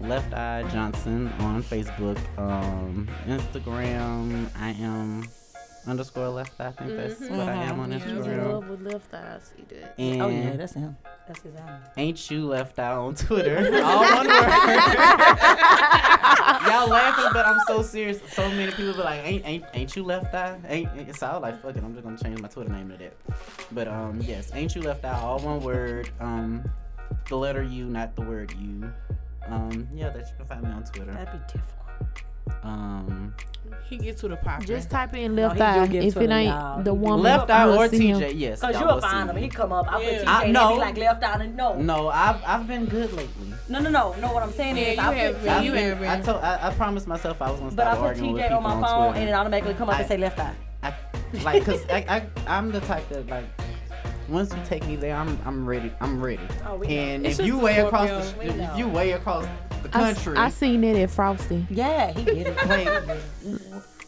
[0.00, 2.18] Left Eye Johnson on Facebook.
[2.38, 5.28] Um, Instagram, I am
[5.88, 6.66] underscore left eye.
[6.66, 8.52] I think that's what I am on He's in Instagram.
[8.52, 9.38] love with left eye.
[9.40, 9.94] See that?
[9.98, 10.96] And Oh yeah, that's him.
[11.26, 11.80] That's his album.
[11.96, 13.58] ain't you left eye on Twitter?
[13.82, 14.28] All one word.
[16.68, 18.20] Y'all laughing, but I'm so serious.
[18.32, 20.58] So many people be like, ain't ain't ain't you left eye?
[20.68, 22.90] Ain't, ain't so I was like, fuck it, I'm just gonna change my Twitter name
[22.90, 23.14] to that.
[23.72, 25.18] But um, yes, ain't you left eye?
[25.20, 26.10] All one word.
[26.20, 26.68] Um,
[27.28, 28.90] the letter U, not the word U.
[29.46, 31.12] Um, yeah, that you can find me on Twitter.
[31.12, 31.74] That'd be difficult.
[32.62, 33.34] Um,
[33.88, 34.66] He gets to the pocket.
[34.66, 35.88] Just type in left he do eye.
[36.04, 36.82] If it ain't y'all.
[36.82, 38.20] the He- woman, left eye or see him.
[38.20, 38.60] TJ, yes.
[38.60, 39.36] Cause y'all you'll find him.
[39.36, 39.42] me.
[39.42, 39.90] He come up.
[39.90, 40.18] I put Yeah.
[40.18, 40.26] TJ.
[40.26, 40.72] I and know.
[40.74, 41.74] He like left out and no.
[41.74, 43.54] No, I've I've been good lately.
[43.70, 44.14] No, no, no.
[44.20, 45.52] No, what I'm saying Yeah, is you I have put been.
[45.54, 47.86] I've You TJ, have been, I told I, I promised myself I was gonna but
[47.86, 49.20] I stop put arguing with TJ people on my on phone Twitter.
[49.20, 50.54] and it automatically come up I- and say left eye.
[50.82, 50.94] I,
[51.42, 52.26] like, cause I, I,
[52.58, 53.44] I'm the type that like,
[54.28, 55.90] once you take me there, I'm, I'm ready.
[56.00, 56.40] I'm ready.
[56.66, 56.92] Oh, we know.
[56.92, 59.46] and It's if you way across the, We if you way across
[59.82, 61.66] the country, I seen it at Frosty.
[61.70, 62.68] Yeah, he get it.
[62.68, 62.88] wait,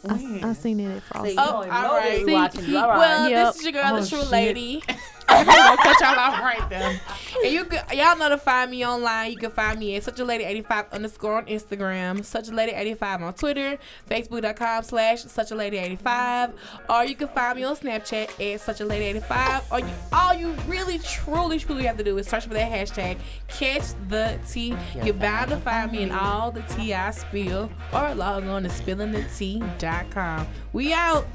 [0.09, 1.31] I, s- I seen it at Frosty.
[1.33, 2.53] you Oh, don't even oh, all know right.
[2.53, 2.77] See.
[2.77, 2.99] All right.
[2.99, 3.47] Well, Yep.
[3.47, 4.31] this is your girl, Oh, the true shit.
[4.31, 4.83] lady.
[5.41, 7.01] I'm gonna cut y'all off right there.
[7.45, 9.31] And you can, y'all know to find me online.
[9.31, 12.73] You can find me at such a lady 85 underscore on Instagram, such a lady
[12.73, 13.79] 85 on Twitter,
[14.09, 16.53] Facebook.com slash such a lady 85,
[16.89, 19.73] or you can find me on Snapchat at such a lady 85.
[19.73, 23.19] Or you, all you really, truly, truly have to do is search for that hashtag,
[23.49, 24.77] catch the tea.
[25.05, 28.69] You're bound to find me in all the tea I spill, or log on to
[28.69, 30.47] spillingthetea.com.
[30.73, 31.27] We out.